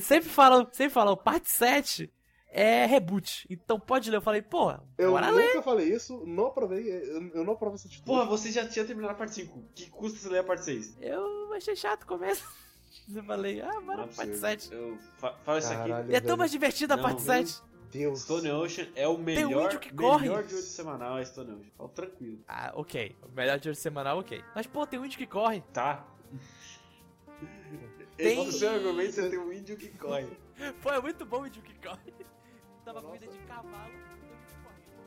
Sempre 0.00 0.28
falam, 0.28 0.66
sempre 0.72 0.92
falam, 0.92 1.16
parte 1.16 1.48
7 1.50 2.10
é 2.52 2.84
reboot. 2.86 3.46
Então 3.50 3.80
pode 3.80 4.10
ler. 4.10 4.18
Eu 4.18 4.22
falei, 4.22 4.42
pô, 4.42 4.72
Eu 4.98 5.12
bora 5.12 5.30
ler. 5.30 5.48
nunca 5.48 5.62
falei 5.62 5.92
isso, 5.92 6.22
não 6.26 6.46
aprovei, 6.46 6.86
eu, 7.34 7.42
não 7.44 7.54
aprovo 7.54 7.74
essa 7.76 7.88
atitude. 7.88 8.06
Porra, 8.06 8.24
você 8.26 8.52
já 8.52 8.68
tinha 8.68 8.84
terminado 8.84 9.14
a 9.14 9.16
parte 9.16 9.34
5. 9.34 9.64
Que 9.74 9.90
custa 9.90 10.18
você 10.18 10.28
ler 10.28 10.40
a 10.40 10.44
parte 10.44 10.64
6? 10.64 10.98
Eu 11.00 11.52
achei 11.54 11.74
chato 11.74 12.02
o 12.02 12.06
começo. 12.06 12.44
Eu 13.12 13.24
falei, 13.24 13.60
ah, 13.62 13.80
bora 13.80 14.06
pra 14.06 14.14
parte 14.16 14.36
7. 14.36 14.72
Eu 14.72 14.98
fa 15.16 15.32
fala 15.44 15.58
isso 15.58 15.72
aqui. 15.72 15.88
Caralho, 15.88 16.14
é 16.14 16.20
tão 16.20 16.36
mais 16.36 16.50
divertida 16.50 16.94
a 16.94 16.96
Não, 16.96 17.02
parte 17.04 17.16
meu 17.22 17.26
7. 17.26 17.62
Deus. 17.90 18.20
Stone 18.22 18.50
Ocean 18.50 18.86
é 18.94 19.06
o 19.08 19.12
um 19.14 19.18
melhor, 19.18 19.66
índio 19.66 19.80
que 19.80 19.92
corre. 19.94 20.28
melhor 20.28 20.42
de 20.44 20.54
8 20.54 20.64
semanal, 20.66 21.18
é 21.18 21.24
Stone 21.24 21.50
Ocean. 21.52 21.70
Fala 21.76 21.88
tranquilo. 21.90 22.38
Ah, 22.48 22.72
ok. 22.74 23.16
O 23.22 23.28
melhor 23.34 23.58
de 23.58 23.68
hoje 23.70 23.80
semanal, 23.80 24.18
ok. 24.18 24.42
Mas, 24.54 24.66
pô, 24.66 24.86
tem 24.86 24.98
um 24.98 25.04
índio 25.04 25.18
que 25.18 25.26
corre. 25.26 25.62
Tá? 25.72 26.06
Tem- 28.16 28.28
Esse 28.28 28.36
é 28.36 28.48
o 28.48 28.52
seu 28.52 28.70
argumento, 28.70 29.12
você 29.12 29.28
tem 29.30 29.38
um 29.38 29.52
índio 29.52 29.76
que 29.76 29.88
corre. 29.88 30.26
Pô, 30.82 30.90
é 30.90 31.00
muito 31.00 31.24
bom 31.26 31.40
o 31.42 31.46
índio 31.46 31.62
que 31.62 31.74
corre 31.86 32.12
dava 32.84 33.00
Nossa. 33.00 33.18
comida 33.18 33.32
de 33.32 33.38
cavalo 33.46 33.92
e 33.92 34.02
também 34.20 34.36
de 34.46 34.54
corrida. 34.62 35.02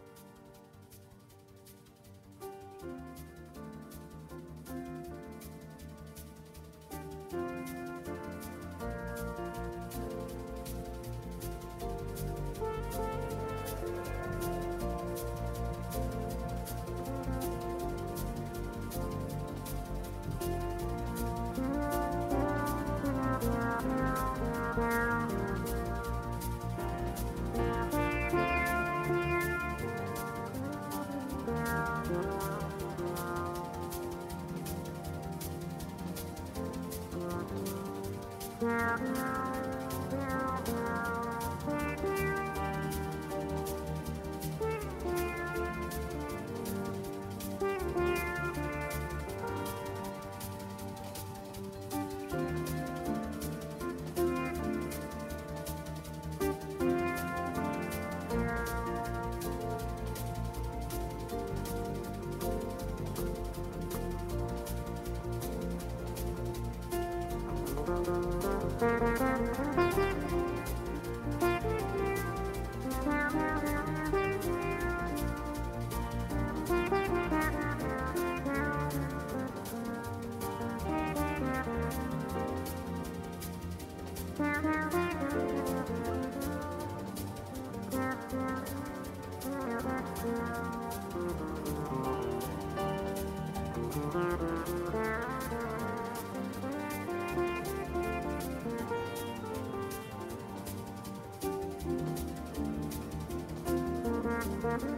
Mm-hmm. 104.65 104.94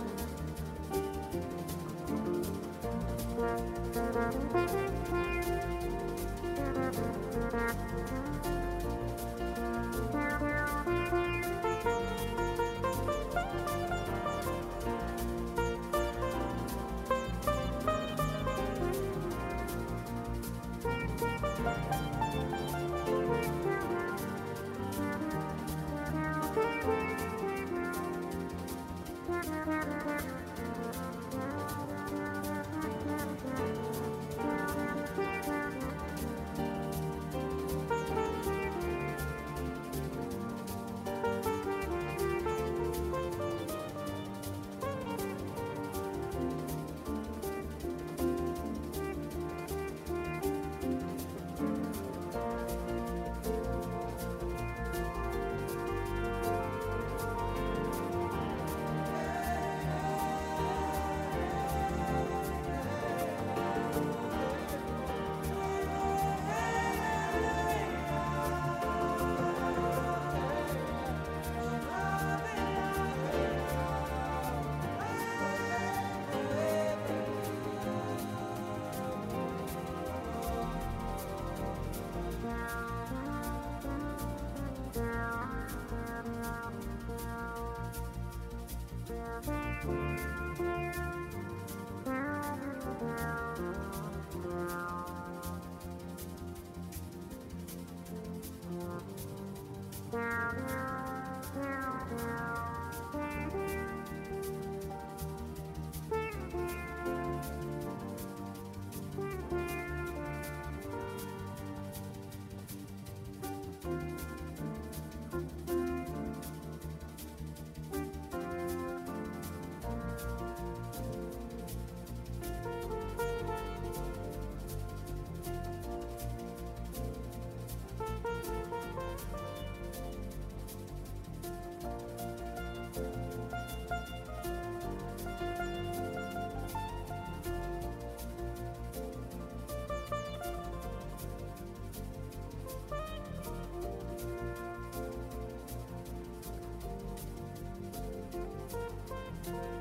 E- 149.47 149.76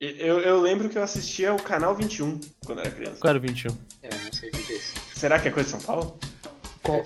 Eu, 0.00 0.40
eu 0.40 0.60
lembro 0.60 0.88
que 0.88 0.96
eu 0.96 1.02
assistia 1.02 1.52
o 1.52 1.62
Canal 1.62 1.94
21 1.94 2.40
quando 2.64 2.80
era 2.80 2.90
criança. 2.90 3.18
Qual 3.20 3.28
era 3.28 3.38
o 3.38 3.42
21? 3.42 3.76
É, 4.02 4.08
não 4.08 4.32
sei 4.32 4.48
o 4.48 4.52
que 4.52 4.72
é 4.72 4.76
isso. 4.76 4.94
Será 5.14 5.38
que 5.38 5.48
é 5.48 5.50
coisa 5.50 5.68
de 5.76 5.76
São 5.76 5.80
Paulo? 5.86 6.18
Qual-. 6.82 7.02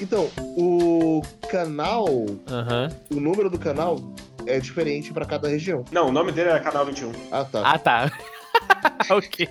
Então, 0.00 0.30
o 0.56 1.22
canal, 1.50 2.06
Aham. 2.48 2.88
o 3.10 3.16
número 3.18 3.50
do 3.50 3.58
canal 3.58 3.98
é 4.46 4.60
diferente 4.60 5.12
pra 5.12 5.24
cada 5.26 5.48
região. 5.48 5.84
Não, 5.90 6.08
o 6.08 6.12
nome 6.12 6.30
dele 6.30 6.50
era 6.50 6.60
Canal 6.60 6.86
21. 6.86 7.10
Ah, 7.32 7.44
tá. 7.44 7.62
Ah, 7.68 7.78
tá. 7.80 8.12
ok. 9.10 9.48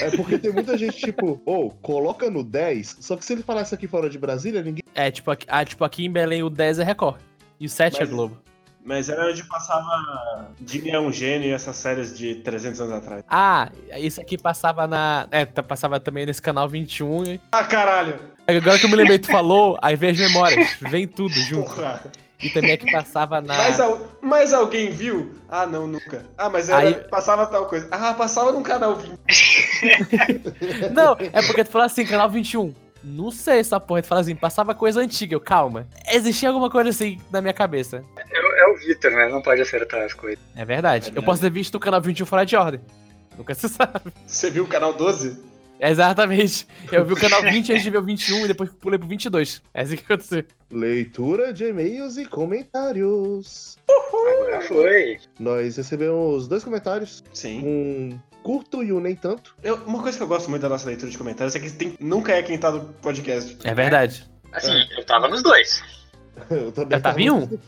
É 0.00 0.10
porque 0.16 0.38
tem 0.38 0.52
muita 0.52 0.78
gente, 0.78 0.96
tipo, 0.96 1.38
ou 1.44 1.70
coloca 1.82 2.30
no 2.30 2.42
10, 2.42 2.96
só 3.00 3.14
que 3.18 3.26
se 3.26 3.34
ele 3.34 3.42
falasse 3.42 3.74
aqui 3.74 3.86
fora 3.86 4.08
de 4.08 4.18
Brasília, 4.18 4.62
ninguém. 4.62 4.82
É, 4.94 5.10
tipo 5.10 5.30
aqui, 5.30 5.44
ah, 5.50 5.62
tipo, 5.66 5.84
aqui 5.84 6.06
em 6.06 6.10
Belém 6.10 6.42
o 6.42 6.48
10 6.48 6.78
é 6.78 6.82
Record. 6.84 7.20
E 7.60 7.66
o 7.66 7.68
7 7.68 7.96
é 7.96 8.00
Mas- 8.00 8.08
Globo. 8.08 8.38
Mas 8.86 9.08
era 9.08 9.28
onde 9.28 9.42
passava 9.42 10.46
Jimmy 10.64 10.90
é 10.90 11.00
um 11.00 11.10
gênio 11.12 11.48
e 11.48 11.52
essas 11.52 11.74
séries 11.74 12.16
de 12.16 12.36
300 12.36 12.80
anos 12.80 12.92
atrás. 12.94 13.24
Ah, 13.28 13.68
isso 13.96 14.20
aqui 14.20 14.38
passava 14.38 14.86
na. 14.86 15.26
É, 15.32 15.44
tá- 15.44 15.60
passava 15.62 15.98
também 15.98 16.24
nesse 16.24 16.40
canal 16.40 16.68
21. 16.68 17.24
e- 17.24 17.40
Ah, 17.50 17.64
caralho! 17.64 18.14
Agora 18.46 18.78
que 18.78 18.86
eu 18.86 18.90
me 18.90 18.94
lembrei, 18.94 19.18
tu 19.18 19.26
falou, 19.26 19.76
aí 19.82 19.96
vem 19.96 20.10
as 20.10 20.18
memórias. 20.18 20.76
Vem 20.80 21.08
tudo 21.08 21.34
junto. 21.34 21.68
Porra! 21.74 22.00
E 22.40 22.50
também 22.50 22.72
é 22.72 22.76
que 22.76 22.92
passava 22.92 23.40
na. 23.40 23.56
Mas, 23.56 23.80
al- 23.80 23.98
mas 24.22 24.52
alguém 24.52 24.90
viu? 24.90 25.34
Ah, 25.48 25.66
não, 25.66 25.86
nunca. 25.88 26.24
Ah, 26.38 26.48
mas 26.48 26.68
era, 26.68 26.78
Aí- 26.78 26.94
passava 27.10 27.46
tal 27.46 27.66
coisa. 27.66 27.88
Ah, 27.90 28.14
passava 28.14 28.52
num 28.52 28.62
canal 28.62 28.94
20. 28.94 29.18
Não, 30.92 31.16
é 31.18 31.42
porque 31.42 31.64
tu 31.64 31.70
fala 31.70 31.86
assim, 31.86 32.04
canal 32.04 32.28
21. 32.30 32.72
Não 33.02 33.30
sei 33.30 33.60
essa 33.60 33.78
porra. 33.80 34.02
Tu 34.02 34.08
fala 34.08 34.20
assim, 34.20 34.34
passava 34.36 34.74
coisa 34.74 35.00
antiga. 35.00 35.34
Eu, 35.34 35.40
calma. 35.40 35.86
Existia 36.12 36.48
alguma 36.48 36.68
coisa 36.68 36.90
assim 36.90 37.18
na 37.30 37.40
minha 37.40 37.54
cabeça. 37.54 38.04
O- 38.16 38.45
é 38.56 38.66
o 38.68 38.76
Vitor, 38.76 39.10
né? 39.12 39.28
Não 39.28 39.42
pode 39.42 39.60
acertar 39.60 40.02
as 40.02 40.14
coisas. 40.14 40.38
É 40.54 40.64
verdade. 40.64 41.04
Verdade. 41.06 41.12
Eu 41.16 41.22
posso 41.22 41.40
ter 41.40 41.50
visto 41.50 41.74
o 41.76 41.80
canal 41.80 42.00
21 42.00 42.24
fora 42.26 42.44
de 42.44 42.56
ordem. 42.56 42.80
Nunca 43.36 43.54
se 43.54 43.68
sabe. 43.70 44.12
Você 44.26 44.50
viu 44.50 44.64
o 44.64 44.66
canal 44.68 44.92
12? 44.94 45.38
Exatamente. 45.78 46.66
Eu 46.90 47.04
vi 47.04 47.12
o 47.12 47.16
canal 47.16 47.42
20 47.42 47.72
antes 47.72 47.82
de 47.82 47.90
ver 47.90 47.98
o 47.98 48.02
21 48.02 48.44
e 48.46 48.48
depois 48.48 48.70
pulei 48.70 48.98
pro 48.98 49.06
22. 49.06 49.62
É 49.74 49.82
assim 49.82 49.96
que 49.96 50.04
aconteceu. 50.04 50.42
Leitura 50.70 51.52
de 51.52 51.64
e-mails 51.66 52.16
e 52.16 52.24
comentários. 52.24 53.76
Agora 53.88 54.60
foi. 54.62 55.18
Nós 55.38 55.76
recebemos 55.76 56.48
dois 56.48 56.64
comentários, 56.64 57.22
Sim. 57.32 57.60
um 57.62 58.18
curto 58.42 58.82
e 58.82 58.90
um 58.92 59.00
nem 59.00 59.14
tanto. 59.14 59.54
Eu- 59.62 59.76
uma 59.86 60.00
coisa 60.02 60.16
que 60.16 60.22
eu 60.24 60.28
gosto 60.28 60.48
muito 60.48 60.62
da 60.62 60.68
nossa 60.70 60.86
leitura 60.88 61.10
de 61.10 61.18
comentários 61.18 61.54
é 61.54 61.60
que 61.60 61.70
tem, 61.70 61.94
nunca 62.00 62.32
é 62.32 62.42
quem 62.42 62.56
tá 62.56 62.70
no 62.70 62.80
podcast. 62.94 63.58
É 63.64 63.74
verdade. 63.74 64.24
Assim, 64.52 64.72
eu 64.96 65.04
tava 65.04 65.28
nos 65.28 65.42
dois. 65.42 65.82
Eu 66.50 66.70
também 66.70 66.98
Eu 66.98 67.02
tava 67.02 67.20
em 67.20 67.30
um? 67.30 67.58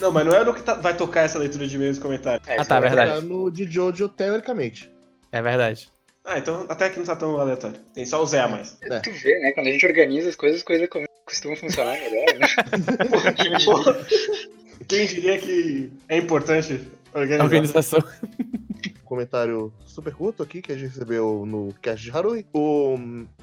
Não, 0.00 0.10
mas 0.12 0.24
não 0.26 0.32
é 0.34 0.44
no 0.44 0.54
que 0.54 0.62
tá- 0.62 0.74
vai 0.74 0.96
tocar 0.96 1.22
essa 1.22 1.38
leitura 1.38 1.66
de 1.66 1.74
e-mails 1.76 1.96
e 1.96 2.00
comentários. 2.00 2.46
É, 2.48 2.58
Ah, 2.60 2.64
tá, 2.64 2.78
vai- 2.80 2.88
verdade. 2.90 3.12
Tá 3.12 3.20
no 3.20 3.50
de 3.50 3.64
Jojo, 3.70 4.08
teoricamente. 4.08 4.90
É 5.32 5.42
verdade. 5.42 5.88
Ah, 6.24 6.38
então 6.38 6.66
até 6.68 6.88
que 6.90 6.98
não 6.98 7.06
tá 7.06 7.16
tão 7.16 7.38
aleatório. 7.40 7.76
Tem 7.94 8.04
só 8.06 8.22
o 8.22 8.26
Zé 8.26 8.40
a 8.40 8.48
mais. 8.48 8.76
É. 8.82 9.00
Tu 9.00 9.10
vê, 9.12 9.38
né? 9.40 9.52
Quando 9.52 9.66
a 9.68 9.70
gente 9.70 9.86
organiza 9.86 10.28
as 10.28 10.36
coisas, 10.36 10.58
as 10.60 10.64
coisas 10.64 10.88
costumam 11.26 11.56
funcionar 11.56 11.92
melhor, 11.92 12.26
né? 12.38 12.46
Porra, 13.10 13.32
quem 13.32 13.56
diria? 13.56 14.06
Quem 14.86 15.06
diria 15.06 15.38
que 15.38 15.90
é 16.08 16.16
importante 16.18 16.80
organizar? 17.14 17.44
organização. 17.44 18.00
Comentário 19.08 19.72
super 19.84 20.14
curto 20.14 20.42
aqui 20.42 20.60
que 20.60 20.70
a 20.70 20.76
gente 20.76 20.90
recebeu 20.90 21.44
no 21.46 21.72
cast 21.80 22.04
de 22.04 22.16
Harui. 22.16 22.46
O 22.52 22.96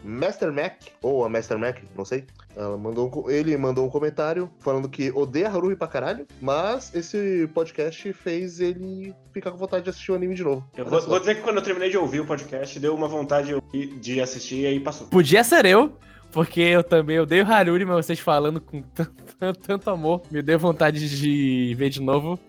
Master 0.04 0.54
Mac, 0.54 0.76
ou 1.02 1.26
a 1.26 1.30
Master 1.30 1.58
Mac, 1.58 1.80
não 1.96 2.06
sei. 2.06 2.26
Ela 2.56 2.78
mandou, 2.78 3.12
um 3.14 3.30
ele 3.30 3.58
mandou 3.58 3.86
um 3.86 3.90
comentário 3.90 4.50
falando 4.60 4.88
que 4.88 5.12
odeia 5.12 5.50
Harui 5.50 5.76
pra 5.76 5.88
caralho, 5.88 6.26
mas 6.42 6.94
esse 6.96 7.50
podcast 7.54 8.14
fez 8.14 8.60
ele 8.60 9.14
ficar 9.34 9.52
com 9.52 9.58
vontade 9.58 9.84
de 9.84 9.90
assistir 9.90 10.12
o 10.12 10.16
anime 10.16 10.36
de 10.36 10.44
novo. 10.44 10.66
Eu 10.78 10.86
vou, 10.86 11.02
vou 11.02 11.20
dizer 11.20 11.36
que 11.36 11.42
quando 11.42 11.58
eu 11.58 11.64
terminei 11.64 11.90
de 11.90 11.98
ouvir 11.98 12.22
o 12.22 12.26
podcast, 12.26 12.80
deu 12.80 12.96
uma 12.96 13.08
vontade 13.08 13.54
de 14.00 14.22
assistir 14.22 14.62
e 14.62 14.68
aí 14.68 14.80
passou. 14.80 15.08
Podia 15.08 15.44
ser 15.44 15.66
eu, 15.66 15.98
porque 16.32 16.62
eu 16.62 16.84
também 16.84 17.20
odeio 17.20 17.46
Haruri, 17.46 17.86
mas 17.86 18.06
vocês 18.06 18.20
falando 18.20 18.62
com 18.62 18.82
tanto, 19.38 19.60
tanto 19.62 19.90
amor, 19.90 20.22
me 20.32 20.42
deu 20.42 20.60
vontade 20.60 21.10
de 21.10 21.74
ver 21.76 21.90
de 21.90 22.02
novo, 22.02 22.40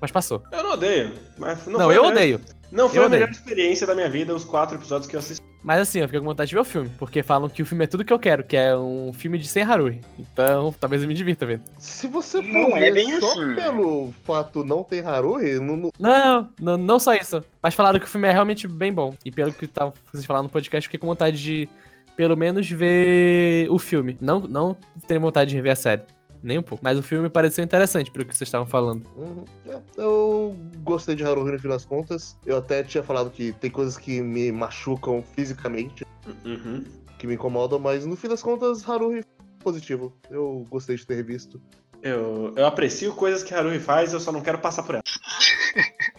mas 0.00 0.10
passou. 0.10 0.42
Eu 0.52 0.62
não 0.62 0.72
odeio, 0.72 1.12
mas 1.38 1.66
não, 1.66 1.78
Não, 1.78 1.86
foi 1.86 1.96
eu 1.96 2.04
a 2.04 2.08
melhor- 2.08 2.12
odeio. 2.12 2.40
Não 2.72 2.88
foi 2.88 2.98
Eu 2.98 3.04
a 3.04 3.08
melhor 3.08 3.28
odeio. 3.28 3.38
experiência 3.38 3.86
da 3.86 3.94
minha 3.94 4.10
vida, 4.10 4.34
os 4.34 4.44
quatro 4.44 4.76
episódios 4.76 5.08
que 5.08 5.14
eu 5.14 5.20
assisti. 5.20 5.44
Mas 5.62 5.80
assim, 5.80 5.98
eu 6.00 6.06
fiquei 6.06 6.20
com 6.20 6.26
vontade 6.26 6.48
de 6.48 6.54
ver 6.54 6.60
o 6.60 6.64
filme, 6.64 6.88
porque 6.98 7.22
falam 7.22 7.48
que 7.48 7.60
o 7.62 7.66
filme 7.66 7.84
é 7.84 7.86
tudo 7.88 8.04
que 8.04 8.12
eu 8.12 8.18
quero, 8.20 8.44
que 8.44 8.56
é 8.56 8.76
um 8.76 9.12
filme 9.12 9.36
de 9.38 9.48
sem 9.48 9.62
Haruri. 9.64 10.00
Então, 10.18 10.72
talvez 10.78 11.02
eu 11.02 11.08
me 11.08 11.14
divirta 11.14 11.44
vendo. 11.46 11.62
Se 11.78 12.06
você 12.06 12.40
for 12.40 12.48
Não 12.52 12.76
é 12.76 12.80
ver 12.80 12.94
bem 12.94 13.20
só 13.20 13.32
assim. 13.32 13.54
pelo 13.54 14.12
fato 14.24 14.64
não 14.64 14.84
ter 14.84 15.04
Harui, 15.04 15.58
não, 15.58 15.76
não- 15.76 15.90
Não, 15.98 16.48
não, 16.60 16.76
não 16.76 16.98
só 17.00 17.14
isso. 17.14 17.42
Mas 17.62 17.74
falaram 17.74 17.98
que 17.98 18.04
o 18.06 18.08
filme 18.08 18.28
é 18.28 18.32
realmente 18.32 18.68
bem 18.68 18.92
bom. 18.92 19.14
E 19.24 19.30
pelo 19.32 19.52
que 19.52 19.66
tava, 19.66 19.92
vocês 20.12 20.24
falaram 20.24 20.44
no 20.44 20.50
podcast, 20.50 20.84
eu 20.86 20.88
fiquei 20.88 21.00
com 21.00 21.06
vontade 21.08 21.40
de, 21.42 21.68
pelo 22.16 22.36
menos, 22.36 22.68
ver 22.70 23.66
o 23.70 23.78
filme. 23.78 24.16
Não, 24.20 24.40
não 24.40 24.76
ter 25.08 25.18
vontade 25.18 25.50
de 25.50 25.56
rever 25.56 25.72
a 25.72 25.76
série. 25.76 26.02
Nem 26.46 26.58
um 26.58 26.62
pouco. 26.62 26.82
Mas 26.84 26.96
o 26.96 27.02
filme 27.02 27.24
me 27.24 27.30
pareceu 27.30 27.64
interessante, 27.64 28.10
pelo 28.10 28.24
que 28.24 28.34
vocês 28.36 28.46
estavam 28.46 28.66
falando. 28.68 29.04
Uhum. 29.16 29.44
É, 29.66 29.80
Eu 29.96 30.56
gostei 30.84 31.16
de 31.16 31.24
Haruhi 31.24 31.50
no 31.50 31.58
fim 31.58 31.68
das 31.68 31.84
contas. 31.84 32.36
Eu 32.46 32.56
até 32.58 32.84
tinha 32.84 33.02
falado 33.02 33.30
que 33.30 33.52
tem 33.54 33.68
coisas 33.70 33.96
que 33.98 34.20
me 34.22 34.52
machucam 34.52 35.24
fisicamente, 35.34 36.06
Uhum. 36.44 36.84
que 37.18 37.26
me 37.26 37.34
incomodam, 37.34 37.78
mas 37.80 38.06
no 38.06 38.16
fim 38.16 38.28
das 38.28 38.42
contas, 38.42 38.88
Haruhi 38.88 39.22
foi 39.22 39.58
positivo. 39.72 40.12
Eu 40.30 40.64
gostei 40.70 40.94
de 40.96 41.04
ter 41.04 41.22
visto. 41.24 41.60
Eu, 42.02 42.52
eu 42.56 42.64
aprecio 42.66 43.12
coisas 43.14 43.42
que 43.42 43.52
Haruhi 43.52 43.80
faz, 43.80 44.12
eu 44.12 44.20
só 44.20 44.30
não 44.30 44.40
quero 44.40 44.58
passar 44.58 44.82
por 44.84 44.94
ela. 44.94 45.02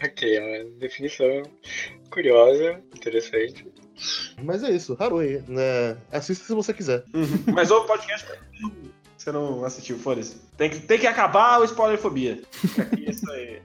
Ok, 0.04 0.36
é 0.36 0.62
uma 0.62 0.70
definição 0.78 1.26
curiosa, 2.10 2.80
interessante. 2.94 3.66
Mas 4.40 4.62
é 4.62 4.70
isso, 4.70 4.96
Haruhi, 5.00 5.42
né? 5.48 5.96
Assista 6.12 6.44
se 6.44 6.54
você 6.54 6.72
quiser. 6.72 7.02
Uhum. 7.12 7.52
Mas 7.52 7.68
o 7.72 7.80
podcast 7.84 8.24
você 9.28 9.32
não 9.32 9.64
assistiu, 9.64 9.98
foda-se. 9.98 10.36
Tem 10.56 10.70
que, 10.70 10.80
tem 10.80 10.98
que 10.98 11.06
acabar 11.06 11.60
o 11.60 11.64
spoilerfobia. 11.64 12.40
Aqui, 12.78 13.10
Isso 13.10 13.30
aí. 13.30 13.62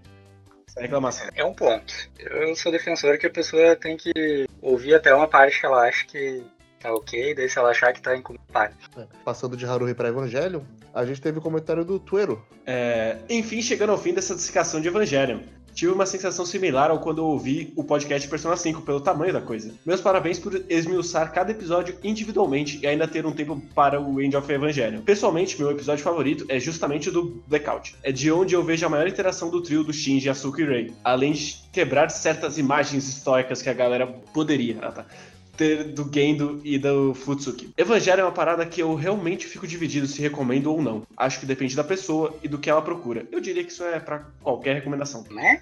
Essa 0.68 0.80
é 0.80 0.82
reclamação. 0.84 1.28
É 1.36 1.46
um 1.46 1.54
ponto. 1.54 1.94
Eu 2.20 2.56
sou 2.56 2.72
defensor 2.72 3.18
que 3.18 3.28
a 3.28 3.30
pessoa 3.30 3.76
tem 3.76 3.96
que 3.96 4.48
ouvir 4.62 4.96
até 4.96 5.14
uma 5.14 5.28
parte 5.28 5.60
que 5.60 5.66
ela 5.66 5.88
acha 5.88 6.06
que 6.06 6.44
tá 6.80 6.94
ok, 6.94 7.34
daí 7.34 7.48
se 7.48 7.58
ela 7.58 7.70
achar 7.70 7.94
que 7.94 8.02
tá 8.02 8.16
incomodada. 8.16 8.74
É, 8.98 9.08
Passando 9.24 9.56
de 9.56 9.66
Haruhi 9.66 9.94
pra 9.94 10.10
Evangelion, 10.10 10.62
a 10.94 11.06
gente 11.06 11.22
teve 11.22 11.38
o 11.40 11.42
comentário 11.42 11.86
do 11.86 12.00
Tuero. 12.00 12.46
É, 12.66 13.18
enfim, 13.30 13.62
chegando 13.62 13.92
ao 13.92 13.98
fim 13.98 14.14
dessa 14.14 14.36
dissecação 14.36 14.82
de 14.82 14.88
Evangelion. 14.90 15.40
Tive 15.74 15.92
uma 15.92 16.06
sensação 16.06 16.46
similar 16.46 16.92
ao 16.92 17.00
quando 17.00 17.20
eu 17.20 17.26
ouvi 17.26 17.74
o 17.76 17.84
podcast 17.84 18.28
Persona 18.28 18.56
5, 18.56 18.82
pelo 18.82 19.02
tamanho 19.02 19.34
da 19.34 19.42
coisa. 19.42 19.74
Meus 19.86 20.02
parabéns 20.02 20.40
por 20.40 20.64
esmiuçar 20.70 21.32
cada 21.34 21.52
episódio 21.52 21.98
individualmente 22.04 22.80
e 22.82 22.88
ainda 22.88 23.08
ter 23.08 23.26
um 23.26 23.32
tempo 23.32 23.62
para 23.74 24.00
o 24.00 24.22
End 24.22 24.36
of 24.36 24.52
Evangelion. 24.52 25.02
Pessoalmente, 25.02 25.60
meu 25.60 25.72
episódio 25.72 26.04
favorito 26.04 26.46
é 26.48 26.60
justamente 26.60 27.10
o 27.10 27.12
do 27.12 27.44
Blackout. 27.48 27.96
É 28.04 28.12
de 28.12 28.32
onde 28.32 28.54
eu 28.54 28.64
vejo 28.64 28.86
a 28.86 28.90
maior 28.90 29.08
interação 29.08 29.50
do 29.50 29.62
trio 29.62 29.84
do 29.84 29.92
Shinji, 29.92 30.30
Asuka 30.30 30.62
e 30.62 30.66
Rei. 30.66 30.94
Além 31.04 31.34
de 31.34 31.62
quebrar 31.72 32.10
certas 32.10 32.58
imagens 32.58 33.08
históricas 33.08 33.62
que 33.62 33.70
a 33.70 33.74
galera 33.74 34.06
poderia. 34.06 34.78
Ah, 34.82 34.92
tá 34.92 35.06
ter 35.56 35.84
do 35.86 36.10
Gendo 36.12 36.60
e 36.64 36.78
do 36.78 37.14
Futsuki. 37.14 37.74
Evangelho 37.78 38.22
é 38.22 38.24
uma 38.24 38.32
parada 38.32 38.66
que 38.66 38.82
eu 38.82 38.96
realmente 38.96 39.48
fico 39.48 39.68
dividido 39.68 40.08
se 40.08 40.22
recomendo 40.22 40.72
ou 40.72 40.82
não. 40.82 41.04
Acho 41.16 41.40
que 41.40 41.46
depende 41.46 41.76
da 41.76 41.84
pessoa 41.84 42.36
e 42.44 42.48
do 42.48 42.58
que 42.58 42.70
ela 42.70 42.82
procura. 42.82 43.28
Eu 43.32 43.40
diria 43.40 43.64
que 43.64 43.72
isso 43.72 43.84
é 43.84 44.00
pra 44.00 44.26
qualquer 44.42 44.76
recomendação. 44.76 45.24
Né? 45.30 45.60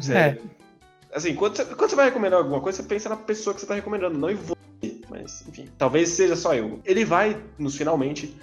Sério. 0.00 0.42
Assim, 1.12 1.34
quando 1.34 1.56
você, 1.56 1.64
quando 1.64 1.90
você 1.90 1.96
vai 1.96 2.06
recomendar 2.06 2.38
alguma 2.38 2.60
coisa, 2.60 2.82
você 2.82 2.88
pensa 2.88 3.08
na 3.08 3.16
pessoa 3.16 3.54
que 3.54 3.60
você 3.60 3.66
tá 3.66 3.74
recomendando, 3.74 4.18
não 4.18 4.30
em 4.30 4.34
você. 4.34 4.56
Mas, 5.08 5.44
enfim, 5.48 5.68
talvez 5.78 6.10
seja 6.10 6.36
só 6.36 6.54
eu. 6.54 6.80
Ele 6.84 7.04
vai, 7.04 7.40
nos 7.58 7.76
finalmente, 7.76 8.34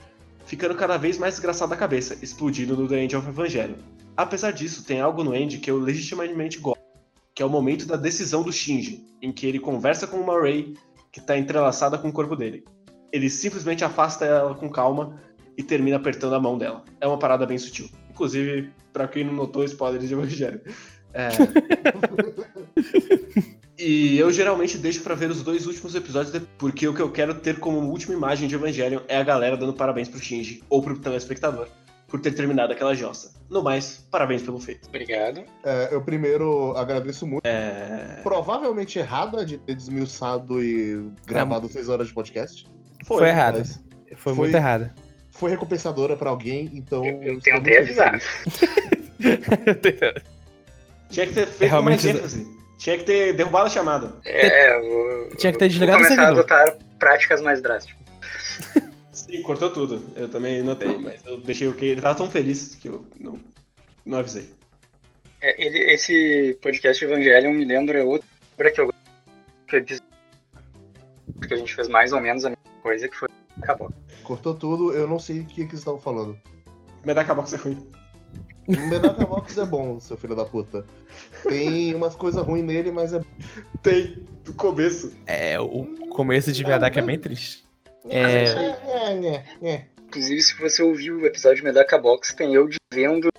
ficando 0.46 0.76
cada 0.76 0.98
vez 0.98 1.18
mais 1.18 1.36
desgraçado 1.36 1.70
da 1.70 1.78
cabeça, 1.78 2.18
explodindo 2.22 2.76
no 2.76 2.88
The 2.88 3.04
End 3.04 3.16
of 3.16 3.28
Evangelho. 3.28 3.76
Apesar 4.18 4.52
disso, 4.52 4.84
tem 4.84 5.00
algo 5.00 5.24
no 5.24 5.36
End 5.36 5.58
que 5.60 5.70
eu 5.70 5.78
legitimamente 5.78 6.58
gosto, 6.58 6.82
que 7.36 7.44
é 7.44 7.46
o 7.46 7.50
momento 7.50 7.86
da 7.86 7.98
decisão 7.98 8.42
do 8.42 8.52
Shinji, 8.52 9.06
em 9.22 9.32
que 9.32 9.46
ele 9.46 9.60
conversa 9.60 10.08
com 10.08 10.18
uma 10.18 10.42
Rei 10.42 10.74
que 11.12 11.20
tá 11.20 11.38
entrelaçada 11.38 11.98
com 11.98 12.08
o 12.08 12.14
corpo 12.14 12.36
dele. 12.36 12.64
Ele 13.12 13.30
simplesmente 13.30 13.84
afasta 13.84 14.26
ela 14.26 14.56
com 14.56 14.70
calma 14.70 15.20
e 15.58 15.64
termina 15.64 15.98
apertando 15.98 16.36
a 16.36 16.40
mão 16.40 16.58
dela. 16.58 16.84
É 17.00 17.06
uma 17.06 17.20
parada 17.20 17.46
bem 17.46 17.58
sutil. 17.58 17.90
Inclusive, 18.10 18.72
pra 18.94 19.08
quem 19.08 19.26
não 19.26 19.34
notou, 19.34 19.66
spoilers 19.66 20.08
de 20.08 20.14
Evangelho. 20.14 20.62
É... 21.14 21.30
E 23.78 24.18
eu 24.18 24.32
geralmente 24.32 24.78
deixo 24.78 25.02
pra 25.02 25.16
ver 25.16 25.30
os 25.30 25.44
dois 25.44 25.68
últimos 25.68 25.94
episódios, 25.96 26.42
porque 26.58 26.88
o 26.88 26.94
que 26.94 27.02
eu 27.02 27.12
quero 27.12 27.36
ter 27.36 27.60
como 27.60 27.82
última 27.82 28.14
imagem 28.14 28.48
de 28.48 28.56
Evangelion 28.56 29.02
é 29.06 29.18
a 29.18 29.24
galera 29.24 29.58
dando 29.58 29.74
parabéns 29.74 30.08
pro 30.08 30.18
Shinji, 30.18 30.64
ou 30.70 30.82
pro 30.82 30.98
telespectador, 30.98 31.68
por 32.16 32.22
ter 32.22 32.32
terminado 32.32 32.72
aquela 32.72 32.96
jossa. 32.96 33.34
No 33.50 33.62
mais, 33.62 34.08
parabéns 34.10 34.42
pelo 34.42 34.58
feito. 34.58 34.88
Obrigado. 34.88 35.44
É, 35.66 35.90
eu 35.92 36.02
primeiro 36.02 36.72
agradeço 36.78 37.28
muito. 37.28 37.46
É... 37.46 38.22
Provavelmente 38.24 38.98
errada 38.98 39.46
de 39.46 39.58
ter 39.58 39.76
desmiuçado 39.76 40.64
e 40.64 41.10
gravado 41.28 41.68
seis 41.68 41.90
horas 41.90 42.08
de 42.08 42.14
podcast. 42.14 42.66
Foi. 43.06 43.18
Foi 43.18 43.28
errado. 43.28 43.58
mas 43.60 43.84
Foi, 44.16 44.16
Foi- 44.16 44.34
muito 44.34 44.56
errado. 44.56 44.90
Foi 45.30 45.52
recompensadora 45.52 46.16
pra 46.16 46.30
alguém, 46.30 46.72
então. 46.74 47.04
Eu, 47.06 47.22
eu 47.22 47.38
estou 47.38 47.54
tentei 47.56 47.80
avisar. 47.80 48.18
Tinha 51.10 51.28
que 51.28 51.34
ter 51.34 51.48
feito 51.48 51.70
Realmente- 51.70 52.06
mais 52.06 52.16
ênfase. 52.18 52.48
Tinha 52.78 52.98
que 52.98 53.04
ter 53.04 53.34
derrubado 53.34 53.66
a 53.66 53.70
chamada. 53.70 54.14
É, 54.26 54.78
eu 54.78 55.36
Tinha 55.38 55.52
que 55.52 55.60
ter 55.60 55.68
desligado 55.68 56.02
o 56.02 56.04
começar 56.06 56.22
a 56.22 56.26
servidor. 56.36 56.46
adotar 56.56 56.78
práticas 56.98 57.42
mais 57.42 57.62
drásticas. 57.62 58.02
Sim, 59.38 59.42
cortou 59.44 59.70
tudo. 59.72 60.02
Eu 60.16 60.30
também 60.30 60.62
notei, 60.64 60.98
mas 60.98 61.24
eu 61.26 61.40
deixei 61.40 61.68
o 61.68 61.74
que. 61.74 61.86
Ele 61.86 62.02
tava 62.02 62.16
tão 62.16 62.30
feliz 62.30 62.76
que 62.76 62.88
eu 62.88 63.06
não, 63.20 63.40
não 64.06 64.20
avisei. 64.20 64.50
É, 65.42 65.64
ele, 65.64 65.80
esse 65.92 66.58
podcast 66.62 67.04
Evangelion 67.04 67.54
me 67.54 67.66
lembra 67.66 68.04
outra 68.06 68.28
obra 68.56 68.72
que 68.72 68.82
eu 68.82 68.94
que 69.68 69.76
eu 69.78 69.82
disse- 69.82 70.02
porque 71.40 71.54
a 71.54 71.58
gente 71.58 71.74
fez 71.74 71.88
mais 71.88 72.14
ou 72.14 72.22
menos 72.22 72.46
a 72.46 72.50
mesma 72.50 72.82
coisa 72.82 73.08
que 73.08 73.16
foi 73.16 73.30
acabou. 73.62 73.92
Cortou 74.24 74.54
tudo, 74.56 74.94
eu 74.94 75.08
não 75.08 75.20
sei 75.20 75.42
o 75.42 75.46
que, 75.46 75.56
que 75.64 75.70
vocês 75.70 75.80
estavam 75.80 76.00
falando. 76.00 76.40
Medacabox 77.04 77.54
é 77.54 77.58
ruim. 77.58 77.88
O 78.68 78.72
Menaka 78.90 79.26
Box 79.26 79.58
é 79.60 79.66
bom, 79.66 80.00
seu 80.00 80.18
filho 80.18 80.36
da 80.36 80.44
puta. 80.44 80.86
Tem 81.48 81.94
umas 81.94 82.16
coisas 82.16 82.44
ruins 82.44 82.64
nele, 82.66 82.92
mas 82.92 83.14
é. 83.14 83.22
Tem, 83.84 84.26
do 84.44 84.54
começo. 84.54 85.16
É, 85.28 85.60
o 85.60 85.86
começo 86.10 86.52
de 86.52 86.64
Viadak 86.64 86.98
é 86.98 87.02
bem 87.02 87.20
triste. 87.20 87.64
É, 88.10 88.44
É, 88.44 89.46
é, 89.64 89.70
é. 89.70 89.86
Inclusive, 90.08 90.42
se 90.42 90.56
você 90.60 90.82
ouvir 90.84 91.12
o 91.12 91.26
episódio 91.26 91.64
Medaka 91.64 91.98
Box, 91.98 92.34
tem 92.34 92.54
eu 92.54 92.68
dizendo. 92.92 93.30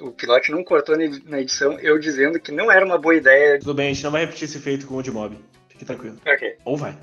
O 0.00 0.10
pilote 0.10 0.50
não 0.50 0.64
cortou 0.64 0.96
na 0.96 1.04
edi- 1.04 1.22
na 1.26 1.40
edição, 1.40 1.78
eu 1.78 1.98
dizendo 1.98 2.38
que 2.40 2.50
não 2.50 2.70
era 2.70 2.84
uma 2.84 2.98
boa 2.98 3.14
ideia. 3.14 3.58
Tudo 3.60 3.74
bem, 3.74 3.90
a 3.90 3.92
gente 3.94 4.02
não 4.04 4.10
vai 4.10 4.22
repetir 4.22 4.44
esse 4.44 4.58
feito 4.58 4.86
com 4.86 4.96
o 4.96 5.02
de 5.02 5.10
mob. 5.12 5.38
Fique 5.68 5.84
tranquilo. 5.84 6.16
Ok. 6.26 6.56
Ou 6.64 6.76
vai. 6.76 6.96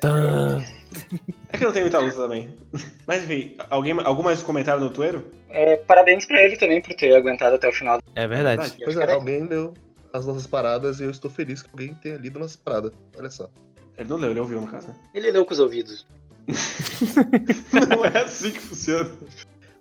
Tã. 0.00 0.62
É 1.52 1.58
que 1.58 1.64
não 1.64 1.72
tem 1.72 1.82
muita 1.82 1.98
luta 1.98 2.16
também. 2.16 2.54
Mas 3.06 3.24
enfim, 3.24 3.56
alguém, 3.70 3.96
algum 4.04 4.22
mais 4.22 4.42
comentário 4.42 4.80
no 4.82 4.90
Twitter? 4.90 5.20
É, 5.48 5.76
parabéns 5.76 6.24
pra 6.26 6.40
ele 6.42 6.56
também 6.56 6.80
por 6.80 6.94
ter 6.94 7.14
aguentado 7.14 7.56
até 7.56 7.68
o 7.68 7.72
final. 7.72 8.00
É 8.14 8.26
verdade. 8.28 8.76
Pois 8.84 8.96
é, 8.96 9.12
alguém 9.12 9.44
leu 9.46 9.74
as 10.12 10.26
nossas 10.26 10.46
paradas 10.46 11.00
e 11.00 11.04
eu 11.04 11.10
estou 11.10 11.30
feliz 11.30 11.62
que 11.62 11.70
alguém 11.72 11.94
tenha 11.94 12.16
lido 12.16 12.38
nossas 12.38 12.56
paradas. 12.56 12.92
Olha 13.18 13.30
só. 13.30 13.48
Ele 13.98 14.08
não 14.08 14.16
leu, 14.16 14.30
ele 14.30 14.40
ouviu 14.40 14.60
no 14.60 14.66
caso, 14.68 14.88
né? 14.88 14.94
Ele 15.14 15.30
leu 15.30 15.44
com 15.44 15.52
os 15.52 15.58
ouvidos. 15.58 16.06
Não 17.88 18.04
é 18.04 18.22
assim 18.22 18.50
que 18.50 18.60
funciona. 18.60 19.10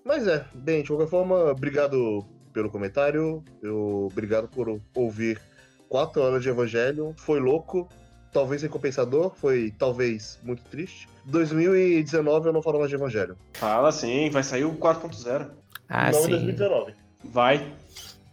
Mas 0.06 0.28
é, 0.28 0.46
bem, 0.54 0.82
de 0.82 0.88
qualquer 0.88 1.08
forma, 1.08 1.36
obrigado 1.52 2.26
pelo 2.54 2.70
comentário. 2.70 3.44
Eu, 3.62 4.08
obrigado 4.12 4.48
por 4.48 4.80
ouvir 4.96 5.40
quatro 5.88 6.22
horas 6.22 6.42
de 6.42 6.50
Evangelho. 6.50 7.14
Foi 7.18 7.40
louco, 7.40 7.88
talvez 8.32 8.62
recompensador, 8.62 9.32
foi 9.36 9.74
talvez 9.78 10.40
muito 10.44 10.64
triste. 10.64 11.08
2019 11.26 12.48
eu 12.48 12.54
não 12.54 12.62
falo 12.62 12.80
mais 12.80 12.90
de 12.90 12.96
Evangelho. 12.96 13.38
Fala 13.54 13.92
sim, 13.92 14.30
vai 14.30 14.44
sair 14.44 14.66
o 14.66 14.74
4.0. 14.74 15.50
Ah, 15.88 16.12
não 16.12 16.20
em 16.20 16.24
sim. 16.24 16.30
2019. 16.30 16.94
Vai. 17.26 17.74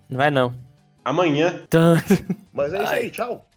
Não 0.08 0.18
vai 0.18 0.30
não. 0.30 0.54
Amanhã. 1.04 1.62
Mas 2.52 2.72
é 2.72 2.82
isso 2.82 2.92
Ai. 2.92 2.98
aí, 3.00 3.10
tchau. 3.10 3.48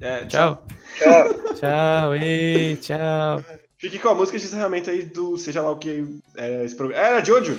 É, 0.00 0.26
Tchau. 0.26 0.64
Tchau. 0.98 1.54
Tchau, 1.54 2.14
ei, 2.16 2.76
tchau. 2.76 3.44
Fique 3.82 3.98
com 3.98 4.10
a 4.10 4.14
música 4.14 4.38
de 4.38 4.44
encerramento 4.44 4.88
aí 4.90 5.02
do 5.02 5.36
seja 5.36 5.60
lá 5.60 5.72
o 5.72 5.76
que 5.76 6.06
é 6.36 6.64
esse 6.64 6.76
programa. 6.76 7.04
Era 7.04 7.24
Jojo! 7.24 7.58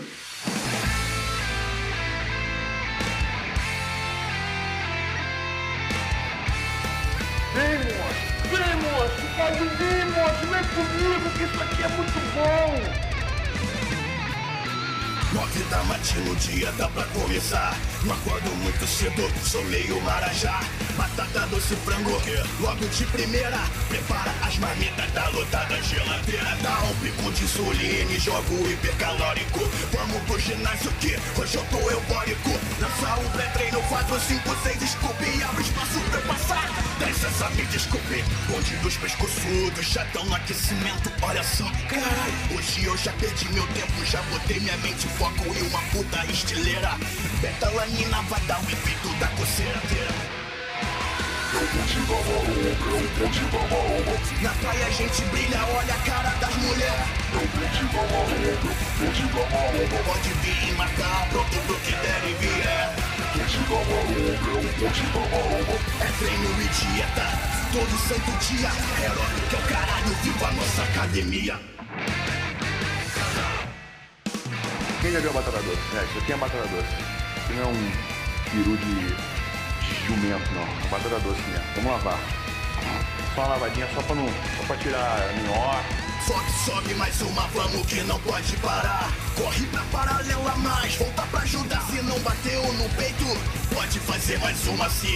Nove 15.93 15.97
da 15.97 15.97
matina, 15.97 16.31
o 16.31 16.35
dia 16.35 16.71
dá 16.73 16.87
pra 16.89 17.03
começar. 17.05 17.77
Não 18.03 18.13
acordo 18.13 18.49
muito 18.63 18.87
cedo, 18.87 19.31
sou 19.45 19.63
meio 19.65 20.01
marajá. 20.01 20.59
Batata 20.97 21.47
doce 21.47 21.75
frango, 21.77 22.21
logo 22.59 22.85
de 22.87 23.05
primeira. 23.05 23.59
Prepara 23.89 24.33
as 24.45 24.57
marmitas 24.57 25.11
da 25.11 25.29
lotada 25.29 25.81
geladeira. 25.83 26.57
Dá 26.61 26.79
um 26.83 26.95
pico 26.95 27.31
de 27.31 27.43
insulina, 27.43 28.19
jogo 28.19 28.69
hipercalórico. 28.69 29.59
Vamos 29.91 30.21
pro 30.23 30.39
ginásio 30.39 30.91
que 30.99 31.17
hoje 31.39 31.55
eu 31.55 31.65
tô 31.65 31.77
eufórico. 31.77 32.49
Lança 32.79 33.19
um 33.19 33.29
pré-treino, 33.29 33.81
4, 33.83 34.19
5, 34.19 34.57
6, 34.63 34.89
scoop 34.89 35.23
e 35.23 35.43
abre 35.43 35.61
espaço 35.61 35.99
pra 36.11 36.21
passar. 36.21 36.92
Licença, 36.99 37.49
me 37.51 37.63
desculpe, 37.65 38.23
bonde 38.47 38.75
dos 38.77 38.97
pescoçudos 38.97 39.85
já 39.85 40.05
tão 40.05 40.25
no 40.25 40.35
aquecimento. 40.35 41.11
Olha 41.21 41.43
só, 41.43 41.65
carai, 41.89 42.31
hoje 42.55 42.85
eu 42.85 42.95
já 42.97 43.11
perdi 43.13 43.47
meu 43.53 43.65
tempo, 43.67 44.05
já 44.05 44.21
botei 44.23 44.59
minha 44.59 44.77
mente 44.77 45.05
em 45.05 45.09
foco 45.09 45.43
e 45.55 45.61
uma 45.63 45.81
puta 45.91 46.25
estileira. 46.31 46.91
Betalanina 47.41 48.21
vai 48.23 48.41
dar 48.41 48.59
o 48.59 48.69
efeito 48.69 49.09
da 49.19 49.27
coceira. 49.27 49.81
Na 54.41 54.49
praia 54.49 54.85
a 54.85 54.89
gente 54.89 55.21
brilha, 55.25 55.65
olha 55.75 55.93
a 55.93 55.97
cara 55.99 56.29
das 56.39 56.55
mulheres. 56.57 57.23
Pode 60.05 60.29
vir 60.41 60.69
e 60.69 60.71
marcar, 60.73 61.27
pronto 61.29 61.57
pro 61.67 61.75
que 61.75 61.91
der 61.91 62.29
e 62.29 62.33
vier. 62.33 63.02
É 65.99 66.05
treino 66.19 66.61
e 66.61 66.67
dieta, 66.67 67.25
todo 67.71 67.97
santo 67.97 68.31
dia. 68.45 68.69
Que 68.69 69.55
é 69.55 69.57
o 69.57 69.61
caralho, 69.67 70.13
viva 70.21 70.47
a 70.47 70.51
nossa 70.51 70.83
academia. 70.83 71.59
Quem 75.01 75.11
já 75.11 75.19
viu 75.19 75.31
a 75.31 75.33
batata 75.33 75.57
doce? 75.63 75.81
É, 75.95 75.99
aqui 76.19 76.31
é 76.31 76.37
batata 76.37 76.67
doce. 76.67 76.93
Isso 77.37 77.53
não 77.53 77.63
é 77.63 77.65
um 77.65 77.91
peru 78.51 78.77
de 78.77 79.15
jumento, 80.05 80.51
não. 80.53 80.61
É 80.61 80.87
batata 80.91 81.19
doce 81.21 81.41
mesmo. 81.41 81.65
Vamos 81.75 81.91
lavar. 81.91 82.19
Só 83.33 83.41
uma 83.41 83.49
lavadinha 83.49 83.87
só 83.95 84.01
pra 84.03 84.15
não. 84.15 84.27
Só 84.57 84.63
pra 84.67 84.77
tirar 84.77 85.29
a 85.29 85.33
minhoca. 85.33 86.02
Sobe, 86.25 86.51
sobe 86.63 86.93
mais 86.95 87.21
uma, 87.21 87.41
vamos 87.47 87.85
que 87.85 88.01
não 88.03 88.17
pode 88.21 88.55
parar. 88.57 89.11
Corre 89.35 89.65
pra 89.65 89.81
paralela 89.91 90.55
mais, 90.55 90.95
volta 90.95 91.21
pra 91.23 91.41
ajudar. 91.41 91.81
Se 91.91 92.01
não 92.01 92.17
bateu 92.19 92.61
no 92.73 92.87
peito, 92.95 93.25
pode 93.73 93.99
fazer 93.99 94.39
mais 94.39 94.65
uma 94.67 94.89
se 94.89 95.13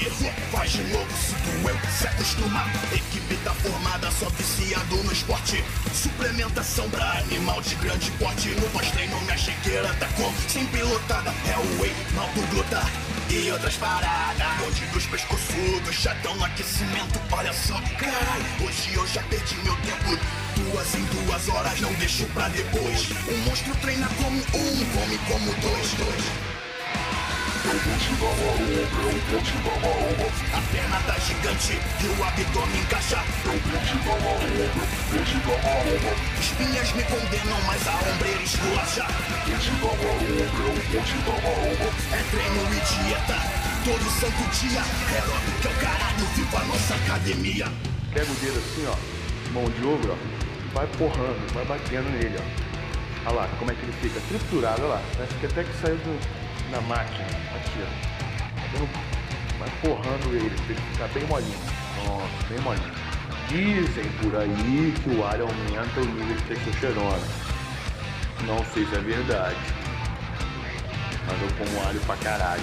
Faz 0.52 0.72
de 0.72 0.84
novo 0.84 1.08
se 1.18 1.34
doeu, 1.36 1.78
se 1.98 2.08
acostuma. 2.08 2.66
Equipe 2.92 3.38
tá 3.38 3.54
formada, 3.54 4.12
só 4.12 4.28
viciado 4.32 4.98
no 4.98 5.14
esporte. 5.14 5.64
Suplementação 5.94 6.90
pra 6.90 7.20
animal 7.20 7.62
de 7.62 7.76
grande 7.76 8.12
porte. 8.12 8.50
No 8.50 8.68
pós-treino, 8.72 9.18
minha 9.22 9.38
chequeira 9.38 9.94
tá 9.94 10.08
com 10.08 10.30
sempre 10.50 10.84
lotada. 10.84 11.30
É 11.30 11.58
o 11.58 11.82
whey, 11.82 11.96
malto 12.16 12.42
gluta 12.52 13.07
e 13.30 13.52
outras 13.52 13.76
paradas. 13.76 14.48
Onde 14.66 14.86
dos 14.88 15.06
pescoçudos 15.06 15.96
já 16.02 16.16
tão 16.16 16.36
no 16.36 16.46
aquecimento. 16.46 17.20
Olha 17.32 17.54
só, 17.54 17.80
carai, 18.00 18.42
hoje 18.66 18.94
eu 18.94 19.08
já 19.08 19.22
perdi 19.24 19.56
meu 19.64 19.76
tempo. 19.78 20.18
Duas 20.56 20.96
em 20.96 21.04
duas 21.06 21.50
horas, 21.50 21.80
não 21.82 21.94
deixo 21.94 22.26
pra 22.28 22.48
depois. 22.50 23.10
O 23.28 23.38
monstro 23.50 23.76
treina 23.78 24.08
como 24.22 24.38
um, 24.38 24.86
come 24.94 25.18
como 25.30 25.54
dois. 25.62 25.94
dois. 25.94 26.47
A 30.54 30.62
perna 30.72 31.00
tá 31.06 31.20
gigante 31.20 31.74
e 31.74 32.08
o 32.08 32.24
abdômen 32.24 32.80
encaixa. 32.80 33.22
Espinhas 36.40 36.94
me 36.94 37.04
condenam, 37.04 37.62
mas 37.66 37.86
a 37.88 37.96
ombreira 38.10 38.42
esculacha. 38.42 39.06
É 42.14 42.24
treino 42.32 42.64
e 42.72 42.80
dieta, 42.80 43.36
todo 43.84 44.10
santo 44.12 44.44
dia. 44.60 44.82
Que 45.10 45.68
é 45.68 45.70
o 45.70 45.76
caralho, 45.76 46.26
viva 46.36 46.60
a 46.60 46.66
nossa 46.66 46.96
academia. 46.96 47.68
Pega 48.14 48.32
o 48.32 48.36
dedo 48.36 48.60
assim, 48.60 48.88
ó. 48.88 48.96
Mão 49.52 49.70
de 49.70 49.84
ouro, 49.84 50.14
ó. 50.14 50.74
Vai 50.74 50.88
porrando, 50.98 51.54
vai 51.54 51.66
batendo 51.66 52.10
nele, 52.12 52.38
ó. 52.40 52.44
Olha 53.30 53.42
lá, 53.42 53.50
como 53.60 53.72
é 53.72 53.76
que 53.76 53.82
ele 53.82 53.94
fica 54.02 54.22
triturado, 54.30 54.84
olha 54.84 54.94
lá. 54.94 55.02
Parece 55.18 55.34
que 55.34 55.46
até 55.48 55.64
que 55.66 55.82
saiu 55.82 55.98
do, 55.98 56.47
da 56.72 56.82
máquina. 56.82 57.26
Aqui, 57.56 57.80
ó. 57.84 58.78
Dando- 58.78 59.18
Vai 59.60 59.70
porrando 59.82 60.36
ele, 60.36 60.50
pra 60.52 60.66
ele 60.70 60.82
ficar 60.92 61.08
bem 61.08 61.26
molinho. 61.26 61.60
Nossa, 62.06 62.48
bem 62.48 62.60
molinho. 62.60 62.94
Dizem 63.50 64.06
por 64.22 64.36
aí 64.36 64.94
que 65.04 65.10
o 65.10 65.26
alho 65.26 65.44
aumenta 65.48 66.00
o 66.00 66.06
nível 66.06 66.36
de 66.36 66.44
testosterona. 66.44 67.28
Não 68.46 68.64
sei 68.66 68.86
se 68.86 68.96
é 68.96 69.00
verdade. 69.00 69.56
Mas 71.26 71.42
eu 71.42 71.50
como 71.58 71.88
alho 71.88 72.00
pra 72.02 72.16
caralho. 72.18 72.62